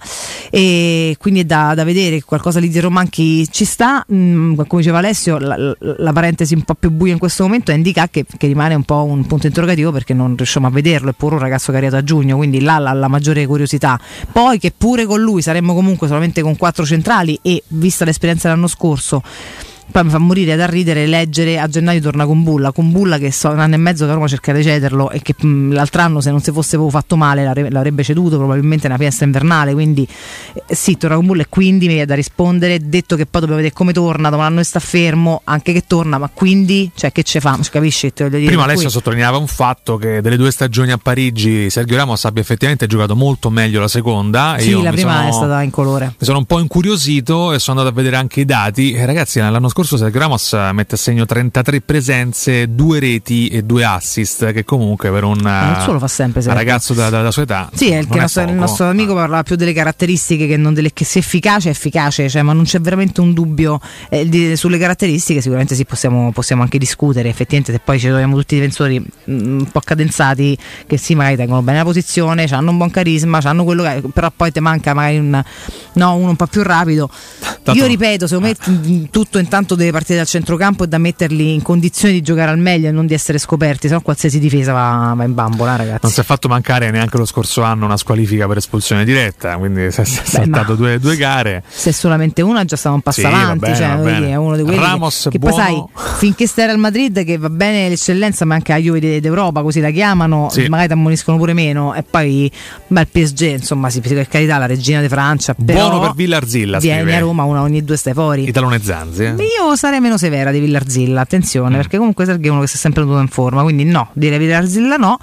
[0.50, 4.98] e quindi è da, da vedere qualcosa lì di Romanchi ci sta, Mm, come diceva
[4.98, 8.24] Alessio, la, la- la parentesi un po' più buia in questo momento è indica che,
[8.36, 11.40] che rimane un po' un punto interrogativo perché non riusciamo a vederlo, è pure un
[11.40, 13.98] ragazzo che è arrivato a giugno, quindi là la, la maggiore curiosità.
[14.30, 18.68] Poi che pure con lui saremmo comunque solamente con quattro centrali e vista l'esperienza dell'anno
[18.68, 19.22] scorso
[19.90, 23.30] poi mi fa morire da ridere leggere a gennaio torna con Bulla con Bulla che
[23.30, 26.20] so un anno e mezzo che Roma cerca di cederlo e che mh, l'altro anno
[26.20, 30.06] se non si fosse fatto male l'avre- l'avrebbe ceduto probabilmente nella finestra invernale quindi
[30.66, 33.56] eh, sì torna con Bulla e quindi mi viene da rispondere detto che poi dobbiamo
[33.56, 37.40] vedere come torna anno e sta fermo anche che torna ma quindi cioè che ce
[37.40, 42.24] fa capisci Prima Alessio sottolineava un fatto che delle due stagioni a Parigi Sergio Ramos
[42.24, 44.56] abbia effettivamente giocato molto meglio la seconda.
[44.58, 47.78] sì la prima sono- è stata in colore Mi sono un po' incuriosito e sono
[47.78, 48.92] andato a vedere anche i dati.
[48.92, 53.84] E ragazzi, l'anno scorso Sergio Ramos mette a segno 33 presenze, due reti e due
[53.84, 57.68] assist, che comunque per un Eh, sempre ragazzo da- della sua età.
[57.74, 61.04] Sì, è il, nostro, il nostro amico parlava più delle caratteristiche che non delle che
[61.04, 63.80] se efficace è efficace, cioè, ma non c'è veramente un dubbio
[64.10, 68.36] eh, di- sulle caratteristiche, sicuramente sì, possiamo, possiamo anche discutere, effettivamente se poi ci troviamo
[68.36, 72.70] tutti i difensori mm, un po' cadenzati che sì, magari tengono bene la posizione, hanno
[72.70, 75.42] un buon carisma, hanno quello che però poi ti manca magari un,
[75.94, 77.10] no, uno un po' più rapido.
[77.72, 81.62] Io ripeto, secondo me mm, tutto intanto deve partire dal centrocampo e da metterli in
[81.62, 85.24] condizioni di giocare al meglio e non di essere scoperti, sennò qualsiasi difesa va, va
[85.24, 86.00] in bambola, ragazzi.
[86.02, 89.90] Non si è fatto mancare neanche lo scorso anno una squalifica per espulsione diretta, quindi
[89.90, 91.62] si è saltato due, due gare.
[91.66, 94.56] se solamente una già stava un passo Sì, va avanti, bene, cioè, dire, è uno
[94.56, 95.82] di quelli Ramos che, che poi sai,
[96.18, 99.80] finché stai al Madrid che va bene l'eccellenza, ma anche la Juve de- d'Europa, così
[99.80, 100.66] la chiamano, Sì.
[100.68, 102.50] magari ti ammoniscono pure meno e poi
[102.88, 106.78] beh, il PSG, insomma, sì, per carità, la regina di Francia, però Buono per Villarzilla,
[106.78, 107.16] vieni scrive.
[107.16, 108.48] a Roma una ogni due stai fuori.
[108.48, 109.24] Italone Zanzi.
[109.24, 109.34] eh.
[109.56, 112.78] Io sarei meno severa di Villarzilla, attenzione, perché comunque Sergio è uno che si è
[112.78, 115.18] sempre tenuto in forma, quindi no, dire Villarzilla no,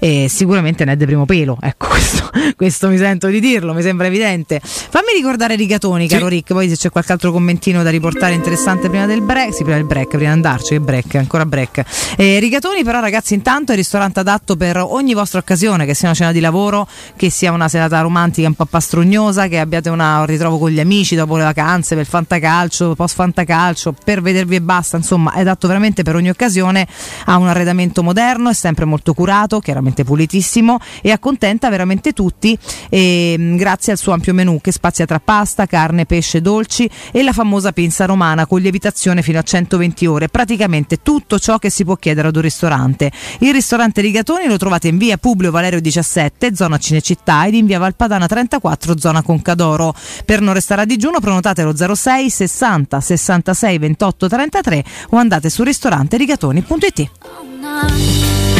[0.00, 3.82] e sicuramente ne è di primo pelo, ecco questo, questo mi sento di dirlo, mi
[3.82, 4.60] sembra evidente.
[4.62, 9.06] Fammi ricordare Rigatoni, caro Rick, poi se c'è qualche altro commentino da riportare interessante prima
[9.06, 11.82] del break, sì, prima del break, prima di andarci, che break, ancora break.
[12.16, 16.08] Eh, Rigatoni però ragazzi intanto è il ristorante adatto per ogni vostra occasione, che sia
[16.08, 20.20] una cena di lavoro, che sia una serata romantica un po' pastrugnosa, che abbiate una-
[20.20, 23.74] un ritrovo con gli amici dopo le vacanze, per il fantacalcio, post fantacalcio,
[24.04, 26.86] per vedervi e basta, insomma è adatto veramente per ogni occasione,
[27.26, 33.56] ha un arredamento moderno, è sempre molto curato, chiaramente pulitissimo e accontenta veramente tutti ehm,
[33.56, 37.72] grazie al suo ampio menù che spazia tra pasta, carne, pesce, dolci e la famosa
[37.72, 42.28] pinza romana con lievitazione fino a 120 ore, praticamente tutto ciò che si può chiedere
[42.28, 43.10] ad un ristorante.
[43.40, 47.78] Il ristorante Rigatoni lo trovate in via Publio Valerio 17, zona Cinecittà ed in via
[47.78, 49.94] Valpadana 34, zona Concadoro.
[50.24, 55.62] Per non restare a digiuno prenotate lo 06 60 66 28 33 o andate su
[55.62, 58.55] ristoranterigatoni.it.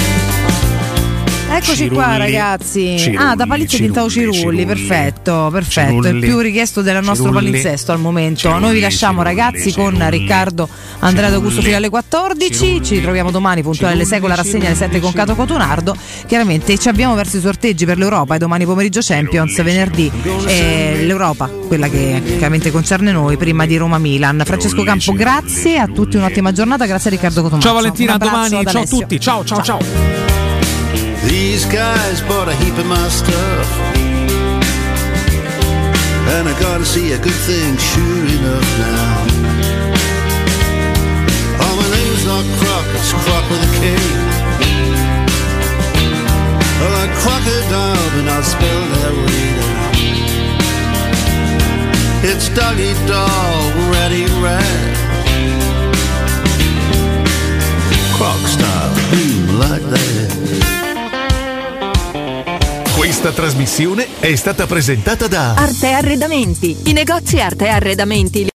[1.56, 2.18] Eccoci qua Cirulli.
[2.18, 2.98] ragazzi.
[2.98, 6.02] Cirulli, ah, da palizzi pintavo cirulli, Cirulli, perfetto, perfetto.
[6.02, 6.20] Cirulli.
[6.20, 8.58] più richiesto del nostro palinsesto al momento.
[8.58, 9.94] Noi vi lasciamo ragazzi con.
[10.08, 10.68] Riccardo
[11.00, 12.82] Andrea D'Augusto fino alle 14.
[12.82, 15.96] Ci ritroviamo domani puntuale alle 6 con la rassegna alle 7 con Cato Cotonardo.
[16.26, 20.10] Chiaramente ci abbiamo verso i sorteggi per l'Europa e domani pomeriggio Champions, venerdì
[20.46, 24.42] eh, l'Europa, quella che chiaramente concerne noi, prima di Roma-Milan.
[24.44, 27.66] Francesco Campo, grazie a tutti, un'ottima giornata, grazie a Riccardo Cotomazzo.
[27.66, 28.64] Ciao Valentina, a domani.
[28.66, 29.20] Ciao a tutti.
[29.20, 30.25] Ciao, ciao, ciao.
[31.24, 33.68] These guys bought a heap of my stuff.
[36.34, 39.16] And I gotta see a good thing sure enough now.
[41.64, 44.26] Oh, my name's not Croc, it's Croc with a K.
[47.26, 49.68] crocodile, and I'll spell that later.
[52.30, 54.96] It's doggy dog, ready rat.
[58.16, 60.45] Croc style, boom like that.
[62.96, 66.74] Questa trasmissione è stata presentata da Arte Arredamenti.
[66.84, 68.42] I negozi Arte Arredamenti